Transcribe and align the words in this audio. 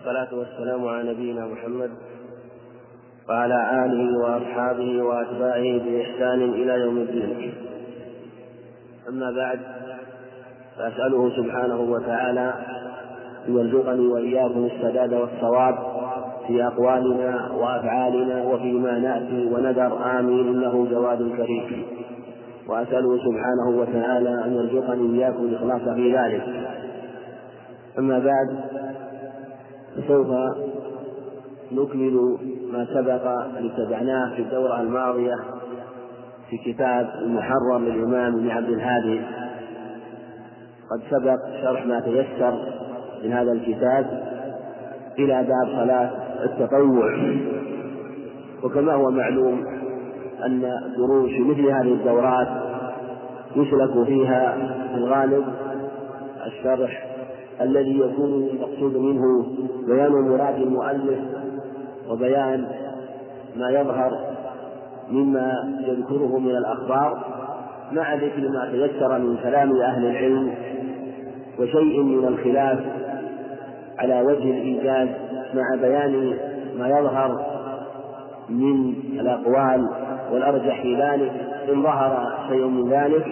والصلاة 0.00 0.34
والسلام 0.34 0.88
على 0.88 1.12
نبينا 1.12 1.46
محمد 1.46 1.90
وعلى 3.28 3.84
آله 3.84 4.18
وأصحابه 4.18 5.02
وأتباعه 5.02 5.78
بإحسان 5.78 6.42
إلى 6.42 6.72
يوم 6.72 6.96
الدين. 6.96 7.52
أما 9.08 9.30
بعد 9.30 9.60
فأسأله 10.78 11.36
سبحانه 11.36 11.80
وتعالى 11.80 12.54
أن 13.48 13.56
يرزقني 13.56 14.06
وإياكم 14.06 14.68
السداد 14.72 15.12
والصواب 15.12 15.78
في 16.46 16.66
أقوالنا 16.66 17.52
وأفعالنا 17.52 18.42
وفيما 18.42 18.98
نأتي 18.98 19.48
ونذر. 19.52 20.18
آمين. 20.18 20.48
إنه 20.48 20.88
جواد 20.90 21.18
كريم. 21.36 21.82
وأسأله 22.68 23.18
سبحانه 23.18 23.80
وتعالى 23.80 24.44
أن 24.44 24.54
يرزقني 24.54 25.18
إياكم 25.18 25.44
الإخلاص 25.44 25.94
في 25.94 26.16
ذلك. 26.16 26.42
أما 27.98 28.18
بعد 28.18 28.79
فسوف 29.96 30.26
نكمل 31.72 32.36
ما 32.72 32.86
سبق 32.94 33.26
اتبعناه 33.56 34.34
في 34.34 34.42
الدورة 34.42 34.80
الماضية 34.80 35.36
في 36.50 36.72
كتاب 36.72 37.10
المحرم 37.22 37.84
للإمام 37.84 38.34
ابن 38.34 38.50
عبد 38.50 38.68
الهادي. 38.68 39.20
قد 40.90 41.00
سبق 41.10 41.38
شرح 41.62 41.86
ما 41.86 42.00
تيسر 42.00 42.58
من 43.24 43.32
هذا 43.32 43.52
الكتاب 43.52 44.22
إلى 45.18 45.42
باب 45.42 45.84
صلاة 45.84 46.10
التطوع. 46.44 47.34
وكما 48.62 48.94
هو 48.94 49.10
معلوم 49.10 49.66
أن 50.46 50.60
دروس 50.96 51.30
مثل 51.30 51.66
هذه 51.66 51.92
الدورات 51.92 52.48
يسلك 53.56 54.06
فيها 54.06 54.56
في 54.92 54.94
الغالب 54.94 55.44
الشرح 56.46 57.09
الذي 57.60 57.98
يكون 57.98 58.32
المقصود 58.32 58.96
منه 58.96 59.46
بيان 59.86 60.12
مراد 60.12 60.54
المؤلف 60.54 61.18
وبيان 62.10 62.66
ما 63.56 63.70
يظهر 63.70 64.18
مما 65.10 65.52
يذكره 65.80 66.38
من 66.38 66.50
الأخبار 66.50 67.24
مع 67.92 68.14
ذكر 68.14 68.48
ما 68.48 68.70
تيسر 68.70 69.18
من 69.18 69.36
كلام 69.36 69.80
أهل 69.80 70.06
العلم 70.06 70.54
وشيء 71.58 72.02
من 72.02 72.28
الخلاف 72.28 72.78
على 73.98 74.22
وجه 74.22 74.50
الإيجاز 74.50 75.08
مع 75.54 75.74
بيان 75.80 76.34
ما 76.78 76.88
يظهر 76.88 77.46
من 78.48 78.94
الأقوال 79.20 79.88
والأرجح 80.32 80.82
في 80.82 81.02
ذلك. 81.02 81.32
إن 81.72 81.82
ظهر 81.82 82.32
شيء 82.48 82.66
من 82.66 82.90
ذلك 82.90 83.26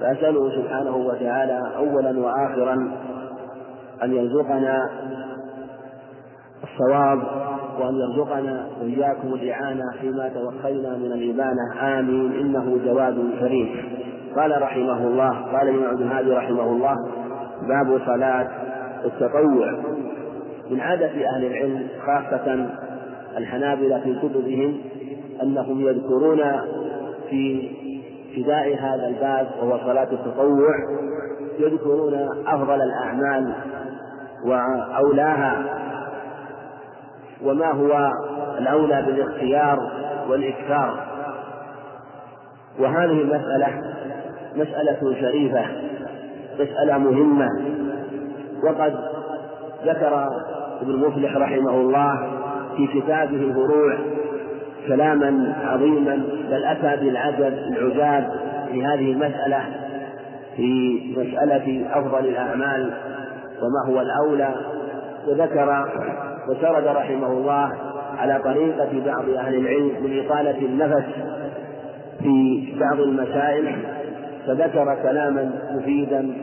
فأسأله 0.00 0.50
سبحانه 0.50 0.96
وتعالى 0.96 1.60
أولا 1.76 2.18
وآخرا 2.20 2.92
أن 4.02 4.12
يرزقنا 4.12 4.90
الصواب 6.64 7.18
وأن 7.80 7.94
يرزقنا 7.94 8.66
وإياكم 8.80 9.34
الإعانة 9.34 9.84
فيما 10.00 10.28
توخينا 10.28 10.96
من 10.96 11.12
الإبانة. 11.12 11.98
آمين. 11.98 12.32
إنه 12.32 12.78
جواد 12.84 13.18
كريم 13.40 13.68
قال 14.36 14.62
رحمه 14.62 15.06
الله 15.06 15.30
قال 15.30 15.68
ابن 15.68 15.84
عبد 15.84 16.00
الهادي 16.00 16.32
رحمه 16.32 16.64
الله 16.64 16.96
باب 17.68 18.00
صلاة 18.06 18.48
التطوع. 19.04 19.72
من 20.70 20.80
عادة 20.80 21.06
أهل 21.36 21.44
العلم 21.44 21.86
خاصة 22.06 22.66
الحنابلة 23.36 24.00
في 24.00 24.14
كتبهم 24.14 24.80
أنهم 25.42 25.80
يذكرون 25.80 26.40
في 27.30 27.70
ابتداء 28.30 28.74
هذا 28.74 29.08
الباب 29.08 29.48
وهو 29.60 29.78
صلاة 29.78 30.08
التطوع 30.12 30.74
يذكرون 31.58 32.14
أفضل 32.46 32.82
الأعمال 32.82 33.54
وأولاها 34.44 35.62
وما 37.44 37.70
هو 37.72 38.10
الأولى 38.58 39.02
بالاختيار 39.06 39.90
والإكثار. 40.28 41.06
وهذه 42.78 43.20
المسألة 43.20 43.68
مسألة 44.56 45.20
شريفة 45.20 45.64
مسألة 46.54 46.98
مهمة. 46.98 47.48
وقد 48.64 48.94
ذكر 49.84 50.28
ابن 50.82 50.96
مفلح 50.96 51.36
رحمه 51.36 51.70
الله 51.70 52.30
في 52.76 52.86
كتابه 52.86 53.36
الفروع 53.36 53.98
كلاما 54.88 55.54
عظيما 55.64 56.22
بل 56.50 56.64
أتى 56.64 57.04
بالعجب 57.04 57.54
العجاب 57.68 58.30
في 58.72 58.84
هذه 58.84 59.12
المسألة 59.12 59.64
في 60.56 61.00
مسألة 61.16 61.86
أفضل 61.92 62.26
الأعمال. 62.26 62.92
وما 63.62 63.86
هو 63.94 64.00
الأولى 64.00 64.54
وذكر 65.28 65.84
وسرد 66.48 66.86
رحمه 66.86 67.26
الله 67.32 67.72
على 68.18 68.40
طريقة 68.44 69.02
بعض 69.06 69.28
أهل 69.28 69.54
العلم 69.54 69.92
من 70.02 70.24
إطالة 70.26 70.58
النفس 70.58 71.04
في 72.20 72.66
بعض 72.80 73.00
المسائل 73.00 73.76
فذكر 74.46 74.96
كلاما 75.02 75.50
مفيدا 75.72 76.34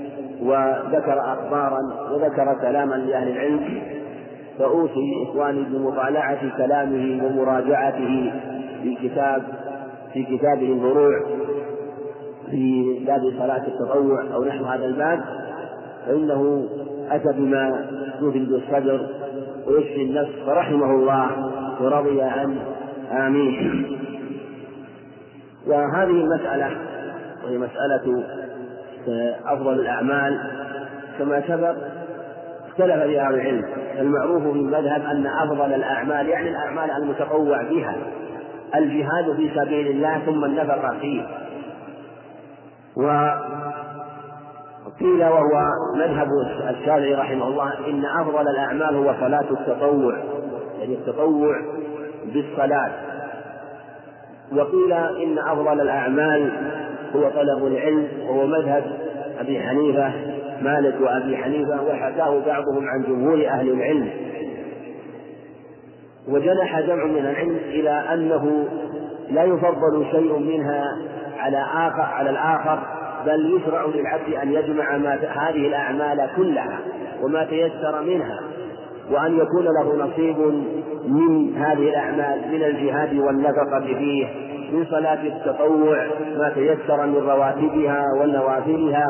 وذكر 0.43 1.19
أخبارا 1.19 1.79
وذكر 2.11 2.57
كلاما 2.61 2.95
لأهل 2.95 3.27
العلم. 3.31 3.81
فأوصي 4.59 5.23
إخواني 5.23 5.63
بمطالعة 5.63 6.57
كلامه 6.57 7.25
ومراجعته 7.25 8.31
في 8.83 8.95
كتاب 9.03 9.43
في 10.13 10.23
كتابه 10.23 10.73
الفروع 10.73 11.19
في 12.51 12.99
باب 13.07 13.21
صلاة 13.39 13.67
التطوع 13.67 14.23
أو 14.33 14.43
نحو 14.43 14.65
هذا 14.65 14.85
الباب. 14.85 15.19
فإنه 16.07 16.65
أتى 17.11 17.33
بما 17.33 17.85
يفيد 18.21 18.51
الصدر 18.51 19.07
ويشفي 19.67 20.01
النفس 20.01 20.31
فرحمه 20.45 20.91
الله 20.91 21.29
ورضي 21.81 22.21
عنه. 22.21 22.61
آمين. 23.11 23.97
وهذه 25.67 26.09
المسألة 26.09 26.77
وهي 27.43 27.57
مسألة 27.57 28.23
أفضل 29.45 29.73
الأعمال 29.73 30.39
كما 31.19 31.41
سبق 31.47 31.75
اختلف 32.67 33.03
في 33.03 33.19
أهل 33.21 33.35
العلم. 33.35 33.65
المعروف 33.99 34.43
في 34.43 34.59
المذهب 34.59 35.01
أن 35.01 35.27
أفضل 35.27 35.73
الأعمال 35.73 36.27
يعني 36.27 36.49
الأعمال 36.49 36.91
المتطوع 36.91 37.61
بها 37.63 37.95
الجهاد 38.75 39.35
في 39.35 39.49
سبيل 39.55 39.87
الله 39.87 40.19
ثم 40.25 40.45
النفقة 40.45 40.99
فيه. 41.01 41.21
وقيل 44.99 45.23
وهو 45.23 45.61
مذهب 45.95 46.27
الشافعي 46.69 47.15
رحمه 47.15 47.47
الله 47.47 47.87
إن 47.87 48.05
أفضل 48.05 48.47
الأعمال 48.47 48.95
هو 48.95 49.13
صلاة 49.19 49.45
التطوع 49.51 50.17
يعني 50.79 50.93
التطوع 50.93 51.55
بالصلاة. 52.25 52.91
وقيل 54.51 54.93
إن 54.93 55.37
أفضل 55.39 55.81
الأعمال 55.81 56.51
هو 57.15 57.29
طلب 57.29 57.67
العلم 57.67 58.07
وهو 58.27 58.47
مذهب 58.47 58.83
أبي 59.39 59.59
حنيفة 59.59 60.11
مالك 60.61 60.95
وأبي 61.01 61.37
حنيفة 61.37 61.83
وحكاه 61.83 62.39
بعضهم 62.45 62.87
عن 62.87 63.03
جمهور 63.07 63.47
أهل 63.47 63.69
العلم. 63.69 64.09
وجنح 66.27 66.79
جمع 66.79 67.05
من 67.05 67.25
العلم 67.25 67.57
إلى 67.69 67.89
أنه 67.89 68.67
لا 69.29 69.43
يفضل 69.43 70.05
شيء 70.11 70.39
منها 70.39 70.85
على 71.37 71.57
آخر 71.57 72.01
على 72.01 72.29
الآخر 72.29 72.98
بل 73.25 73.55
يشرع 73.55 73.85
للعبد 73.85 74.33
أن 74.43 74.53
يجمع 74.53 74.97
ما 74.97 75.15
هذه 75.15 75.67
الأعمال 75.67 76.29
كلها 76.35 76.79
وما 77.21 77.43
تيسر 77.43 78.01
منها 78.01 78.39
وأن 79.11 79.37
يكون 79.37 79.65
له 79.65 80.05
نصيب 80.05 80.37
من 81.07 81.55
هذه 81.57 81.89
الأعمال 81.89 82.41
من 82.51 82.63
الجهاد 82.63 83.13
والنفقة 83.13 83.79
فيه 83.79 84.27
من 84.71 84.85
صلاة 84.85 85.23
التطوع 85.23 86.07
ما 86.37 86.49
تيسر 86.55 87.05
من 87.05 87.15
رواتبها 87.15 88.03
ونوافلها 88.21 89.05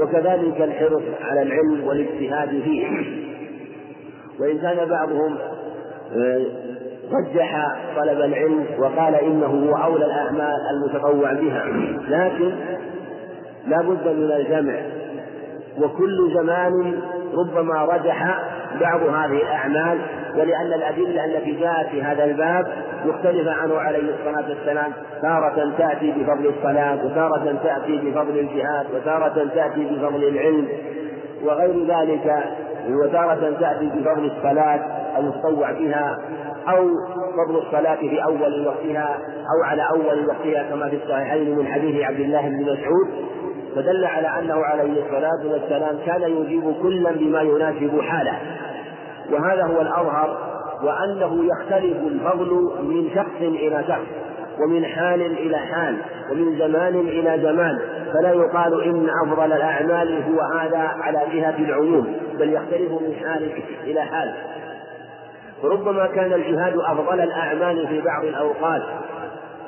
وكذلك 0.00 0.60
الحرص 0.60 1.02
على 1.22 1.42
العلم 1.42 1.86
والاجتهاد 1.86 2.48
فيه. 2.48 2.86
وإن 4.40 4.58
كان 4.58 4.88
بعضهم 4.88 5.36
آه، 6.16 6.44
رجح 7.12 7.76
طلب 7.96 8.20
العلم 8.20 8.64
وقال 8.78 9.14
إنه 9.14 9.46
هو 9.46 9.84
أولى 9.84 10.04
الأعمال 10.04 10.56
المتطوع 10.70 11.32
بها 11.32 11.64
لكن 12.08 12.52
لا 13.66 13.82
بد 13.82 14.08
من 14.08 14.32
الجمع. 14.32 14.74
وكل 15.78 16.34
زمان 16.34 17.00
ربما 17.34 17.84
رجح 17.84 18.38
بعض 18.80 19.00
هذه 19.02 19.42
الأعمال 19.42 19.98
ولأن 20.36 20.72
الأدلة 20.72 21.24
التي 21.24 21.52
جاءت 21.52 21.88
في 21.88 22.02
هذا 22.02 22.24
الباب 22.24 22.66
مختلفة 23.06 23.52
عنه 23.52 23.78
عليه 23.78 24.14
الصلاة 24.14 24.48
والسلام. 24.48 24.92
تارة 25.22 25.72
تأتي 25.78 26.12
بفضل 26.12 26.52
الصلاة 26.58 27.04
وتارة 27.04 27.58
تأتي 27.62 27.96
بفضل 27.96 28.38
الجهاد 28.38 28.86
وتارة 28.94 29.48
تأتي 29.54 29.84
بفضل 29.84 30.24
العلم 30.24 30.68
وغير 31.44 31.86
ذلك 31.86 32.44
وتارة 32.90 33.56
تأتي 33.60 33.86
بفضل 33.86 34.30
الصلاة 34.36 34.80
المتطوع 35.18 35.72
بها 35.72 36.18
أو 36.68 36.88
فضل 37.36 37.58
الصلاة 37.66 37.96
في 37.96 38.24
أول 38.24 38.66
وقتها 38.66 39.18
أو 39.56 39.64
على 39.64 39.82
أول 39.90 40.26
وقتها 40.28 40.62
كما 40.62 40.88
في 40.88 40.96
الصحيحين 40.96 41.58
من 41.58 41.66
حديث 41.66 42.04
عبد 42.04 42.20
الله 42.20 42.48
بن 42.48 42.62
مسعود. 42.62 43.08
فدل 43.76 44.04
على 44.04 44.28
أنه 44.38 44.64
عليه 44.64 45.04
الصلاة 45.04 45.52
والسلام 45.52 45.98
كان 46.06 46.22
يجيب 46.22 46.74
كلا 46.82 47.10
بما 47.10 47.42
يناسب 47.42 48.00
حاله. 48.00 48.38
وهذا 49.30 49.64
هو 49.64 49.80
الأظهر 49.80 50.38
وأنه 50.82 51.44
يختلف 51.44 51.96
الفضل 51.96 52.70
من 52.82 53.10
شخص 53.14 53.40
إلى 53.40 53.84
شخص 53.88 54.06
ومن 54.60 54.84
حال 54.84 55.22
إلى 55.22 55.58
حال 55.58 55.96
ومن 56.30 56.58
زمان 56.58 56.94
إلى 56.94 57.42
زمان. 57.42 57.78
فلا 58.12 58.32
يقال 58.32 58.84
إن 58.84 59.08
أفضل 59.24 59.52
الأعمال 59.52 60.22
هو 60.22 60.40
هذا 60.40 60.78
على 60.78 61.22
جهة 61.32 61.54
العموم 61.58 62.16
بل 62.38 62.52
يختلف 62.52 62.92
من 62.92 63.14
حال 63.24 63.50
إلى 63.84 64.00
حال. 64.00 64.32
وربما 65.62 66.06
كان 66.06 66.32
الجهاد 66.32 66.76
أفضل 66.76 67.20
الأعمال 67.20 67.88
في 67.88 68.00
بعض 68.00 68.24
الأوقات 68.24 68.82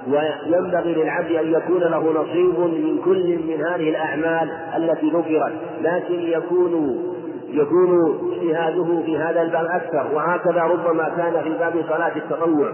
وينبغي 0.07 0.95
للعبد 0.95 1.31
أن 1.33 1.53
يكون 1.53 1.81
له 1.81 2.23
نصيب 2.23 2.59
من 2.59 3.01
كل 3.05 3.39
من 3.49 3.65
هذه 3.67 3.91
الأعمال 3.91 4.51
التي 4.77 5.11
ذكرت 5.11 5.53
لكن 5.83 6.21
يكون 6.21 7.05
يكون 7.51 8.19
اجتهاده 8.33 9.03
في 9.07 9.19
هذا 9.19 9.43
الباب 9.43 9.67
أكثر. 9.67 10.07
وهكذا 10.15 10.63
ربما 10.63 11.09
كان 11.17 11.43
في 11.43 11.51
باب 11.59 11.85
صلاة 11.89 12.17
التطوع 12.17 12.73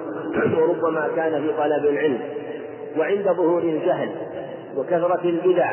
وربما 0.59 1.09
كان 1.17 1.43
في 1.43 1.49
طلب 1.59 1.85
العلم. 1.85 2.19
وعند 2.99 3.25
ظهور 3.37 3.63
الجهل 3.63 4.09
وكثرة 4.77 5.21
البدع 5.25 5.73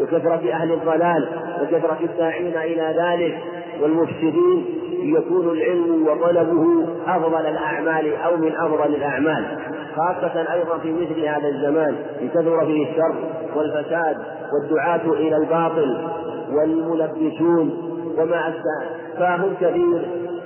وكثرة 0.00 0.52
أهل 0.52 0.72
الضلال 0.72 1.28
وكثرة 1.62 1.98
الداعين 2.00 2.56
إلى 2.56 2.94
ذلك 2.98 3.38
والمفسدين 3.82 4.64
يكون 5.02 5.48
العلم 5.48 6.06
وطلبه 6.08 6.86
أفضل 7.06 7.46
الأعمال 7.46 8.16
أو 8.16 8.36
من 8.36 8.52
أفضل 8.56 8.94
الأعمال. 8.94 9.44
خاصة 9.96 10.52
أيضا 10.52 10.78
في 10.78 10.92
مثل 10.92 11.20
هذا 11.24 11.48
الزمان 11.48 11.96
كثر 12.34 12.66
فيه 12.66 12.90
الشر 12.90 13.14
والفساد 13.56 14.16
والدعاة 14.52 15.12
إلى 15.12 15.36
الباطل 15.36 15.98
والملبسون 16.52 17.92
وما 18.18 18.48
أشبه 18.48 19.02
فهم 19.18 19.54
كثير 19.60 20.02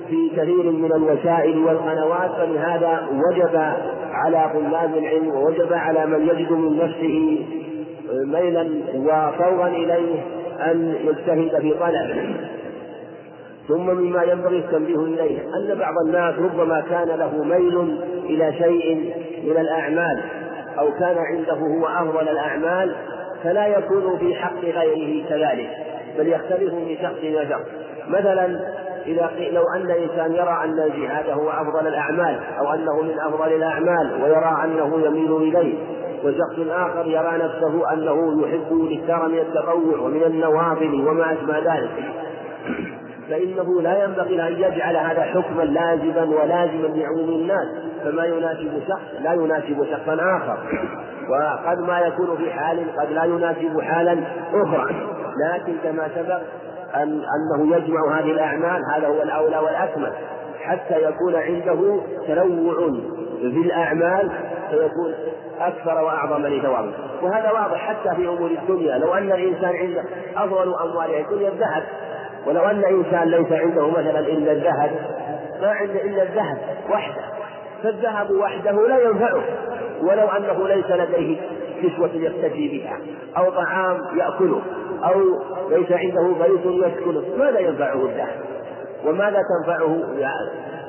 في 0.07 0.29
كثير 0.37 0.71
من 0.71 0.91
الوسائل 0.95 1.57
والقنوات 1.57 2.31
فلهذا 2.31 3.07
وجب 3.11 3.55
على 4.11 4.51
طلاب 4.53 4.97
العلم 4.97 5.27
ووجب 5.27 5.73
على 5.73 6.05
من 6.05 6.21
يجد 6.27 6.51
من 6.51 6.77
نفسه 6.77 7.45
ميلا 8.11 8.67
وفوغا 8.95 9.67
إليه 9.67 10.21
أن 10.71 10.95
يجتهد 11.05 11.61
في 11.61 11.73
طلبه. 11.73 12.35
ثم 13.67 13.85
مما 13.85 14.23
ينبغي 14.23 14.57
التنبيه 14.57 14.95
إليه 14.99 15.39
أن 15.39 15.77
بعض 15.79 15.93
الناس 16.05 16.35
ربما 16.39 16.83
كان 16.89 17.07
له 17.07 17.43
ميل 17.43 17.97
إلى 18.25 18.53
شيء 18.53 19.13
من 19.47 19.57
الأعمال 19.57 20.23
أو 20.79 20.91
كان 20.91 21.17
عنده 21.17 21.53
هو 21.53 21.87
أفضل 21.87 22.29
الأعمال 22.29 22.95
فلا 23.43 23.67
يكون 23.67 24.17
في 24.17 24.35
حق 24.35 24.59
غيره 24.59 25.29
كذلك 25.29 25.69
بل 26.17 26.27
يختلف 26.27 26.73
من 26.73 26.97
شخص 27.01 27.17
إلى 27.23 27.49
شخص. 27.49 27.65
مثلا 28.07 28.59
إذا 29.05 29.31
لو 29.51 29.63
أن 29.75 29.91
إنسان 29.91 30.31
يرى 30.31 30.59
أن 30.63 30.79
الجهاد 30.79 31.29
هو 31.29 31.49
أفضل 31.49 31.87
الأعمال 31.87 32.39
أو 32.59 32.73
أنه 32.73 33.01
من 33.01 33.19
أفضل 33.19 33.53
الأعمال 33.53 34.23
ويرى 34.23 34.57
أنه 34.63 34.99
يميل 35.05 35.35
إليه 35.35 35.77
وشخص 36.23 36.59
آخر 36.69 37.07
يرى 37.07 37.37
نفسه 37.37 37.93
أنه 37.93 38.41
يحب 38.41 38.71
الإكثار 38.71 39.27
من 39.27 39.37
التطوع 39.37 39.99
ومن 39.99 40.23
النوافل 40.23 41.07
وما 41.07 41.33
أشبه 41.33 41.59
ذلك. 41.59 41.89
فإنه 43.29 43.81
لا 43.81 44.03
ينبغي 44.03 44.47
أن 44.47 44.53
يجعل 44.53 44.95
هذا 44.95 45.21
حكما 45.21 45.63
لازما 45.63 46.23
ولازما 46.23 46.87
لعموم 46.87 47.29
الناس 47.29 47.67
فما 48.03 48.25
يناسب 48.25 48.81
شخص 48.87 49.21
لا 49.21 49.33
يناسب 49.33 49.85
شخصا 49.91 50.13
آخر. 50.13 50.57
وقد 51.29 51.79
ما 51.79 51.99
يكون 51.99 52.37
في 52.37 52.51
حال 52.51 52.85
قد 52.99 53.11
لا 53.11 53.23
يناسب 53.23 53.81
حالا 53.81 54.17
أخرى. 54.53 54.95
لكن 55.45 55.73
كما 55.83 56.09
سبق 56.15 56.39
أن 56.95 57.21
أنه 57.21 57.75
يجمع 57.75 58.19
هذه 58.19 58.31
الأعمال 58.31 58.81
هذا 58.95 59.07
هو 59.07 59.23
الأولى 59.23 59.57
والأكمل. 59.57 60.11
حتى 60.61 61.03
يكون 61.03 61.35
عنده 61.35 62.01
تنوع 62.27 62.75
في 63.41 63.61
الأعمال 63.65 64.31
فيكون 64.69 65.13
أكثر 65.59 66.03
وأعظم 66.03 66.47
لثوابه. 66.47 66.93
وهذا 67.21 67.51
واضح 67.51 67.77
حتى 67.77 68.15
في 68.15 68.27
أمور 68.27 68.51
الدنيا. 68.51 68.97
لو 68.97 69.13
أن 69.13 69.31
الإنسان 69.31 69.75
عنده 69.75 70.03
أفضل 70.35 70.75
أمواله 70.75 71.21
الدنيا 71.21 71.49
الذهب 71.49 71.83
ولو 72.45 72.61
أن 72.61 72.83
إنسان 72.85 73.27
ليس 73.27 73.51
عنده 73.51 73.89
مثلا 73.89 74.19
إلا 74.19 74.51
الذهب 74.51 74.91
ما 75.61 75.67
عنده 75.67 76.01
إلا 76.01 76.23
الذهب 76.23 76.57
وحده. 76.89 77.21
فالذهب 77.83 78.31
وحده 78.31 78.87
لا 78.87 78.99
ينفعه. 78.99 79.41
ولو 80.01 80.27
أنه 80.27 80.67
ليس 80.67 80.91
لديه 80.91 81.37
كسوة 81.83 82.09
يفتدي 82.13 82.67
بها 82.77 82.97
أو 83.37 83.49
طعام 83.49 83.97
يأكله 84.17 84.61
أو 85.03 85.21
ليس 85.69 85.91
عنده 85.91 86.45
بيت 86.45 86.65
يسكنه 86.65 87.23
ماذا 87.37 87.59
ينفعه 87.59 88.05
الذهب؟ 88.05 88.35
وماذا 89.05 89.41
تنفعه؟ 89.49 89.97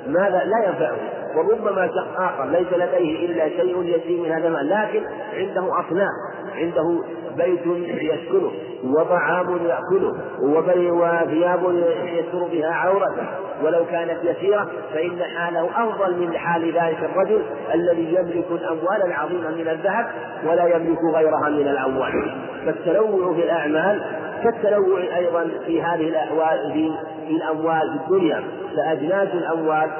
ماذا؟ 0.06 0.44
لا 0.44 0.66
ينفعه. 0.66 0.96
وربما 1.36 1.86
شخص 1.86 2.18
آخر 2.18 2.44
ليس 2.44 2.72
لديه 2.72 3.26
إلا 3.26 3.48
شيء 3.48 3.82
يسير 3.82 4.22
من 4.22 4.32
هذا 4.32 4.48
المال 4.48 4.68
لكن 4.68 5.02
عنده 5.34 5.80
أصناف 5.80 6.10
عنده 6.54 7.02
بيت 7.38 7.66
يسكنه 8.02 8.50
وطعام 8.84 9.58
يأكله 9.66 10.14
وثياب 10.42 11.60
يستر 12.04 12.44
بها 12.52 12.72
عورته. 12.74 13.26
ولو 13.64 13.84
كانت 13.90 14.24
يسيرة 14.24 14.68
فإن 14.94 15.22
حاله 15.22 15.68
أفضل 15.76 16.16
من 16.16 16.36
حال 16.36 16.64
ذلك 16.64 16.98
الرجل 17.04 17.42
الذي 17.74 18.14
يملك 18.14 18.46
الأموال 18.50 19.02
العظيمة 19.04 19.50
من 19.50 19.68
الذهب 19.68 20.06
ولا 20.46 20.66
يملك 20.66 20.98
غيرها 21.14 21.48
من 21.48 21.68
الأموال. 21.68 22.34
فالتنوع 22.66 23.34
في 23.34 23.44
الأعمال 23.44 24.02
كالتنوع 24.42 25.00
أيضا 25.16 25.48
في 25.66 25.82
هذه 25.82 26.08
الأحوال 26.08 26.72
في 26.72 26.92
الأموال 27.30 27.98
في 27.98 28.04
الدنيا. 28.04 28.42
فأجناس 28.76 29.28
الأموال 29.34 29.90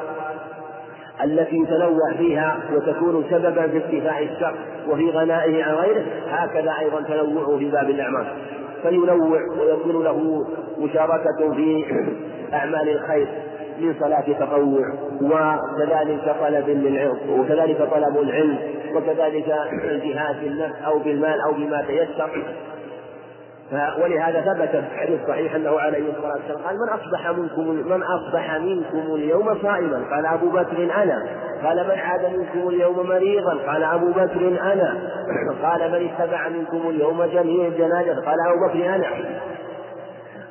التي 1.25 1.57
يتنوع 1.57 2.13
فيها 2.19 2.59
وتكون 2.73 3.25
سببا 3.31 3.67
في 3.67 3.77
ارتفاع 3.77 4.19
الشخص 4.21 4.59
وفي 4.89 5.11
غنائه 5.11 5.65
عن 5.65 5.75
غيره 5.75 6.05
هكذا 6.31 6.75
أيضا 6.81 7.01
تنوعه 7.01 7.59
في 7.59 7.71
باب 7.71 7.91
الأعمال. 7.91 8.27
فينوع 8.83 9.13
ويكون 9.61 10.05
له 10.05 10.47
مشاركة 10.79 11.55
في 11.55 11.85
أعمال 12.55 12.89
الخير 12.89 13.29
من 13.81 13.95
صلاة 14.01 14.25
تطوع 14.41 14.93
وكذلك 15.23 16.37
طلب 16.41 16.69
للعلم 16.69 17.41
وكذلك 17.41 17.79
طلب 17.79 18.19
العلم 18.23 18.59
وكذلك 18.95 19.55
الجهاد 19.91 20.37
بالنفس 20.43 20.83
أو 20.87 20.99
بالمال 20.99 21.41
أو 21.41 21.53
بما 21.53 21.83
تيسر. 21.87 22.31
ولهذا 23.73 24.41
ثبت 24.41 24.69
في 24.69 24.79
الحديث 24.79 25.21
الصحيح 25.21 25.55
أنه 25.55 25.81
عليه 25.81 26.11
الصلاة 26.11 26.33
والسلام 26.33 26.63
قال 26.67 26.77
من 26.77 26.89
أصبح 26.89 27.31
منكم 27.31 27.69
من 27.69 28.03
أصبح 28.03 28.55
منكم 28.55 29.15
اليوم 29.15 29.59
صائما؟ 29.63 30.05
قال 30.11 30.27
أبو 30.27 30.51
بكر 30.51 30.83
أنا. 31.03 31.27
قال 31.65 31.87
من 31.89 31.99
عاد 31.99 32.37
منكم 32.37 32.69
اليوم 32.69 33.09
مريضا؟ 33.09 33.59
قال 33.67 33.85
أبو 33.85 34.11
بكر 34.11 34.73
أنا. 34.73 34.95
قال 35.65 35.93
من 35.93 36.09
اتبع 36.09 36.49
منكم 36.49 36.89
اليوم 36.89 37.25
جميع 37.25 37.67
الجنازة؟ 37.67 38.25
قال 38.25 38.37
أبو 38.47 38.67
بكر 38.69 38.95
أنا. 38.95 39.07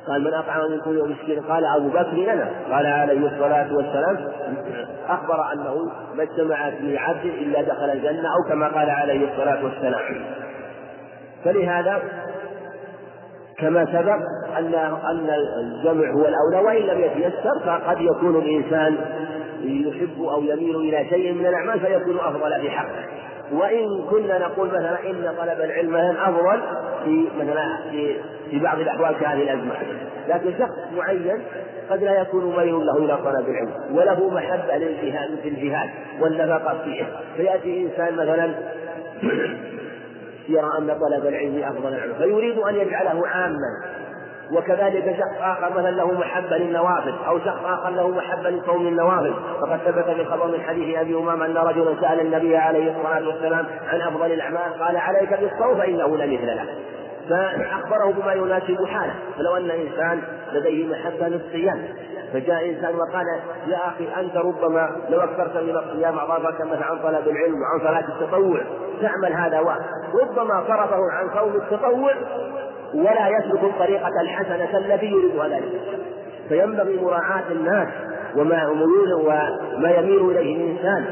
قال 0.08 0.24
من 0.24 0.34
أطعم 0.34 0.70
منكم 0.70 0.90
اليوم 0.90 1.10
مسكين؟ 1.10 1.42
قال 1.42 1.64
أبو 1.76 1.88
بكر 1.88 2.32
أنا. 2.32 2.48
قال 2.72 2.86
عليه 2.86 3.26
الصلاة 3.26 3.76
والسلام. 3.76 4.28
أخبر 5.08 5.52
أنه 5.52 5.92
ما 6.14 6.22
اجتمعت 6.22 6.74
لعبد 6.80 7.24
إلا 7.24 7.62
دخل 7.62 7.90
الجنة 7.90 8.28
أو 8.28 8.48
كما 8.48 8.68
قال 8.68 8.90
عليه 8.90 9.32
الصلاة 9.32 9.64
والسلام. 9.64 10.02
فلهذا 11.44 12.02
كما 13.60 13.84
سبق 13.86 14.18
أن 14.58 14.74
أن 15.10 15.30
الجمع 15.60 16.10
هو 16.10 16.26
الأولى 16.28 16.66
وإن 16.66 16.82
لم 16.82 17.00
يتيسر 17.00 17.58
فقد 17.66 18.00
يكون 18.00 18.36
الإنسان 18.36 18.96
يحب 19.62 20.22
أو 20.22 20.42
يميل 20.42 20.76
إلى 20.76 21.08
شيء 21.08 21.32
من 21.32 21.46
الأعمال 21.46 21.80
فيكون 21.80 22.18
أفضل 22.18 22.60
في 22.60 22.70
حقه. 22.70 23.04
وإن 23.52 24.02
كنا 24.10 24.38
نقول 24.38 24.68
مثلا 24.68 25.10
إن 25.10 25.34
طلب 25.38 25.60
العلم 25.60 25.90
مثلا 25.90 26.28
أفضل 26.28 26.60
في 27.04 27.28
مثلا 27.38 27.78
في 27.90 28.16
في 28.50 28.58
بعض 28.58 28.78
الأحوال 28.80 29.14
كهذه 29.20 29.42
الأزمة. 29.42 29.74
لكن 30.28 30.58
شخص 30.58 30.78
معين 30.96 31.42
قد 31.90 32.02
لا 32.02 32.20
يكون 32.20 32.56
ميل 32.56 32.86
له 32.86 32.96
إلى 32.96 33.16
طلب 33.16 33.48
العلم 33.48 33.72
وله 33.92 34.30
محبة 34.30 34.76
للجهاد 34.76 35.38
في 35.42 35.48
الجهاد 35.48 35.90
والنفقة 36.20 36.78
فيه 36.84 37.04
فيأتي 37.36 37.82
إنسان 37.82 38.14
مثلا 38.14 38.54
يرى 40.48 40.70
أن 40.78 40.98
طلب 41.00 41.26
العلم 41.26 41.62
أفضل 41.64 41.88
العلم 41.88 42.14
فيريد 42.14 42.58
أن 42.58 42.74
يجعله 42.74 43.28
عاما. 43.28 43.98
وكذلك 44.52 45.16
شخص 45.16 45.42
آخر 45.42 45.70
مثلا 45.70 45.90
له 45.90 46.12
محبة 46.12 46.56
للنوافل 46.56 47.14
أو 47.26 47.38
شخص 47.38 47.64
آخر 47.64 47.90
له 47.90 48.08
محبة 48.08 48.50
لصوم 48.50 48.86
النوافل 48.86 49.34
فقد 49.60 49.78
ثبت 49.78 50.04
في 50.04 50.24
خبر 50.24 50.46
من 50.46 50.60
حديث 50.60 50.98
أبي 50.98 51.14
أمامة 51.14 51.46
أن 51.46 51.56
رجلا 51.56 52.00
سأل 52.00 52.20
النبي 52.20 52.56
عليه 52.56 52.90
الصلاة 52.96 53.28
والسلام 53.28 53.66
عن 53.88 54.00
أفضل 54.00 54.32
الأعمال 54.32 54.72
قال 54.80 54.96
عليك 54.96 55.30
بالصوم 55.30 55.78
فإنه 55.78 56.16
لا 56.16 56.26
مثل 56.26 56.46
له 56.46 56.64
فأخبره 57.28 58.12
بما 58.12 58.32
يناسب 58.32 58.84
حاله 58.86 59.14
فلو 59.38 59.56
أن 59.56 59.70
إنسان 59.70 60.22
لديه 60.52 60.86
محبة 60.86 61.28
للصيام. 61.28 61.82
فجاء 62.32 62.68
إنسان 62.68 62.94
وقال 62.94 63.26
يا 63.66 63.88
أخي 63.88 64.08
أنت 64.20 64.36
ربما 64.36 64.90
لو 65.10 65.20
أكثرت 65.20 65.56
من 65.56 65.76
الصيام 65.76 66.18
أضافك 66.18 66.60
مثلا 66.60 66.84
عن 66.84 66.98
طلب 66.98 67.28
العلم 67.28 67.62
وعن 67.62 67.80
صلاة 67.80 68.04
التطوع. 68.08 68.60
تعمل 69.02 69.32
هذا 69.32 69.60
واحد. 69.60 69.80
ربما 70.22 70.64
صرفه 70.68 71.00
عن 71.12 71.30
صوم 71.34 71.56
التطوع 71.56 72.12
ولا 72.94 73.28
يسلك 73.28 73.64
الطريقة 73.64 74.20
الحسنة 74.20 74.78
التي 74.78 75.06
يريدها 75.06 75.48
ذلك. 75.48 75.80
فينبغي 76.48 77.00
مراعاة 77.00 77.44
الناس 77.50 77.88
وما 78.36 78.68
وما 79.76 79.90
يميل 79.90 80.30
إليه 80.30 80.56
الإنسان. 80.56 81.04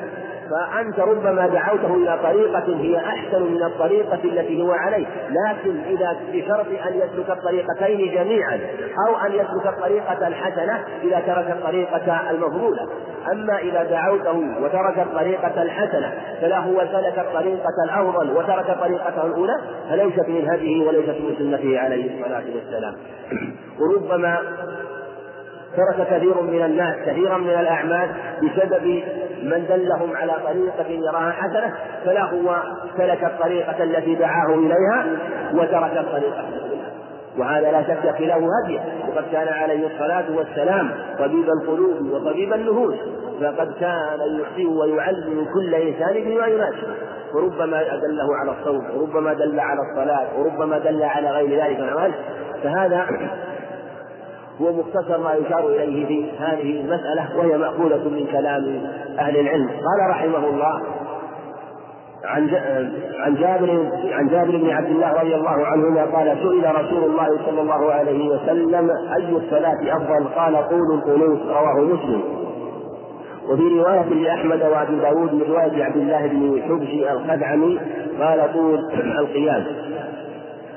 فأنت 0.51 1.01
ربما 1.01 1.47
دعوته 1.47 1.95
إلى 1.95 2.19
طريقة 2.23 2.77
هي 2.81 2.97
أحسن 2.97 3.43
من 3.43 3.63
الطريقة 3.63 4.21
التي 4.25 4.63
هو 4.63 4.73
عليه، 4.73 5.07
لكن 5.31 5.81
إذا 5.87 6.17
بشرط 6.33 6.67
أن 6.87 6.95
يسلك 6.95 7.31
الطريقتين 7.31 8.15
جميعا، 8.15 8.61
أو 9.09 9.17
أن 9.27 9.33
يسلك 9.33 9.67
الطريقة 9.67 10.27
الحسنة 10.27 10.85
إذا 11.03 11.21
ترك 11.27 11.51
الطريقة 11.51 12.31
المفضولة، 12.31 12.89
أما 13.33 13.59
إذا 13.59 13.83
دعوته 13.83 14.63
وترك 14.63 14.99
الطريقة 14.99 15.63
الحسنة 15.63 16.13
فلا 16.41 16.59
هو 16.59 16.79
سلك 16.93 17.19
الطريقة 17.19 17.85
الأفضل 17.85 18.31
وترك 18.37 18.71
الطريقة 18.71 19.27
الأولى 19.27 19.55
فليست 19.91 20.29
من 20.29 20.51
هديه 20.51 20.87
وليست 20.87 21.09
من 21.09 21.35
سنته 21.39 21.79
عليه 21.79 22.21
الصلاة 22.21 22.45
والسلام، 22.55 22.95
وربما 23.81 24.39
ترك 25.77 26.07
كثير 26.11 26.43
من 26.43 26.63
الناس 26.63 26.97
كثيرا 27.07 27.39
من 27.39 27.51
الأعمال 27.51 28.11
بسبب 28.43 29.03
من 29.43 29.67
دلهم 29.69 30.17
على 30.17 30.33
طريقة 30.45 30.89
يراها 30.89 31.33
حسنة 31.33 31.75
فلا 32.05 32.23
هو 32.23 32.57
سلك 32.97 33.25
الطريقة 33.25 33.85
التي 33.85 34.15
دعاه 34.15 34.55
إليها 34.55 35.07
وترك 35.55 35.97
الطريقة 35.97 36.45
وهذا 37.39 37.71
لا 37.71 37.83
شك 37.83 38.17
خلاف 38.19 38.43
هديه 38.43 38.81
وقد 39.09 39.25
كان 39.33 39.49
عليه 39.49 39.87
الصلاة 39.87 40.25
والسلام 40.37 40.91
طبيب 41.19 41.49
القلوب 41.61 42.11
وطبيب 42.13 42.53
النفوس 42.53 42.95
فقد 43.41 43.73
كان 43.81 44.19
يحسن 44.41 44.67
ويعلم 44.67 45.47
كل 45.55 45.75
إنسان 45.75 46.25
بما 46.25 46.47
يناسبه 46.47 46.95
وربما 47.35 47.81
أدله 47.81 48.37
على 48.41 48.51
الصوم 48.61 48.85
وربما 48.95 49.35
دل 49.35 49.61
على 49.61 49.81
الصلاة 49.91 50.27
وربما 50.39 50.79
دل 50.79 51.03
على 51.03 51.31
غير 51.31 51.65
ذلك 51.65 51.79
من 51.79 51.85
الأعمال. 51.85 52.13
فهذا 52.63 53.07
هو 54.61 54.73
مختصر 54.73 55.19
ما 55.19 55.35
يشار 55.35 55.69
إليه 55.69 56.07
في 56.07 56.31
هذه 56.39 56.81
المسألة 56.81 57.39
وهي 57.39 57.59
مأخوذة 57.59 58.09
من 58.09 58.27
كلام 58.33 58.87
أهل 59.19 59.37
العلم. 59.37 59.69
قال 59.69 60.11
رحمه 60.11 60.49
الله 60.49 60.83
عن 62.25 62.51
عن 63.19 63.35
جابر 63.35 63.91
عن 64.13 64.29
جابر 64.29 64.57
بن 64.57 64.71
عبد 64.71 64.91
الله 64.91 65.13
رضي 65.13 65.35
الله 65.35 65.67
عنهما 65.67 66.05
قال 66.05 66.39
سئل 66.43 66.75
رسول 66.75 67.05
الله 67.05 67.29
صلى 67.47 67.61
الله 67.61 67.93
عليه 67.93 68.29
وسلم 68.29 68.91
أي 69.17 69.37
الصلاة 69.37 69.97
أفضل؟ 69.97 70.29
قال 70.37 70.57
قول 70.57 70.95
القنوت 70.95 71.41
رواه 71.49 71.81
مسلم. 71.81 72.23
وفي 73.49 73.63
رواية 73.63 74.09
لأحمد 74.09 74.63
وأبي 74.63 74.97
داود 74.97 75.35
من 75.35 75.43
رواية 75.49 75.85
عبد 75.85 75.97
الله 75.97 76.27
بن 76.27 76.63
حبشي 76.63 77.13
الخدعمي 77.13 77.79
قال 78.21 78.53
طول 78.53 78.79
القيام. 79.19 79.65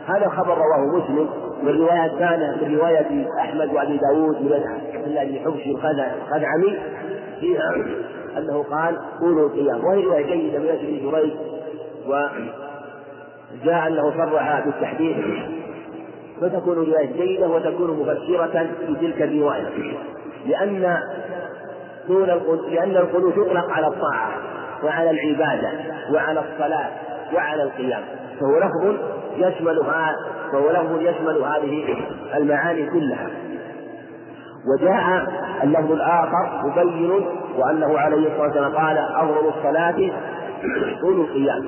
هذا 0.07 0.25
الخبر 0.25 0.57
رواه 0.57 0.97
مسلم. 0.97 1.29
والرواية 1.63 2.05
الثانية 2.05 2.55
من 2.67 2.77
رواية 2.77 3.27
أحمد 3.39 3.73
وأبي 3.73 3.97
داود 3.97 4.41
من 4.41 4.53
عبد 4.53 5.07
الله 5.07 5.23
بن 5.23 5.39
حبشي 5.39 5.71
الخدعمي 5.71 6.79
فيها 7.39 7.75
أنه 8.37 8.63
قال 8.63 8.97
قولوا 9.21 9.49
القيام 9.49 9.85
وهي 9.85 10.03
رواية 10.03 10.25
جيدة 10.25 10.59
من 10.59 10.67
أجل 10.69 11.11
جريج 11.11 11.31
وجاء 12.07 13.87
أنه 13.87 14.11
صرح 14.17 14.65
بالتحديث. 14.65 15.17
فتكون 16.41 16.75
رواية 16.75 17.11
جيدة 17.17 17.47
وتكون 17.47 17.99
مفسرة 17.99 18.67
في 18.87 18.95
تلك 19.01 19.21
الرواية 19.21 19.67
لأن 20.47 20.97
طول 22.07 22.27
لأن 22.71 22.97
القنوت 22.97 23.37
يطلق 23.37 23.69
على 23.71 23.87
الطاعة 23.87 24.31
وعلى 24.83 25.09
العبادة 25.09 25.69
وعلى 26.13 26.39
الصلاة 26.39 26.89
وعلى 27.33 27.63
القيام. 27.63 28.03
فهو 28.39 28.59
لفظ 28.59 28.95
يشمل 29.35 29.79
فهو 30.51 30.71
لفظ 30.71 31.01
يشمل 31.01 31.37
هذه 31.37 31.97
المعاني 32.35 32.89
كلها. 32.89 33.29
وجاء 34.73 35.27
اللفظ 35.63 35.91
الآخر 35.91 36.49
مبين 36.63 37.11
وأنه 37.57 37.99
عليه 37.99 38.27
الصلاة 38.27 38.41
والسلام 38.41 38.75
قال 38.75 38.97
أفضل 38.97 39.47
الصلاة 39.57 40.11
طول 41.01 41.21
القيام. 41.21 41.65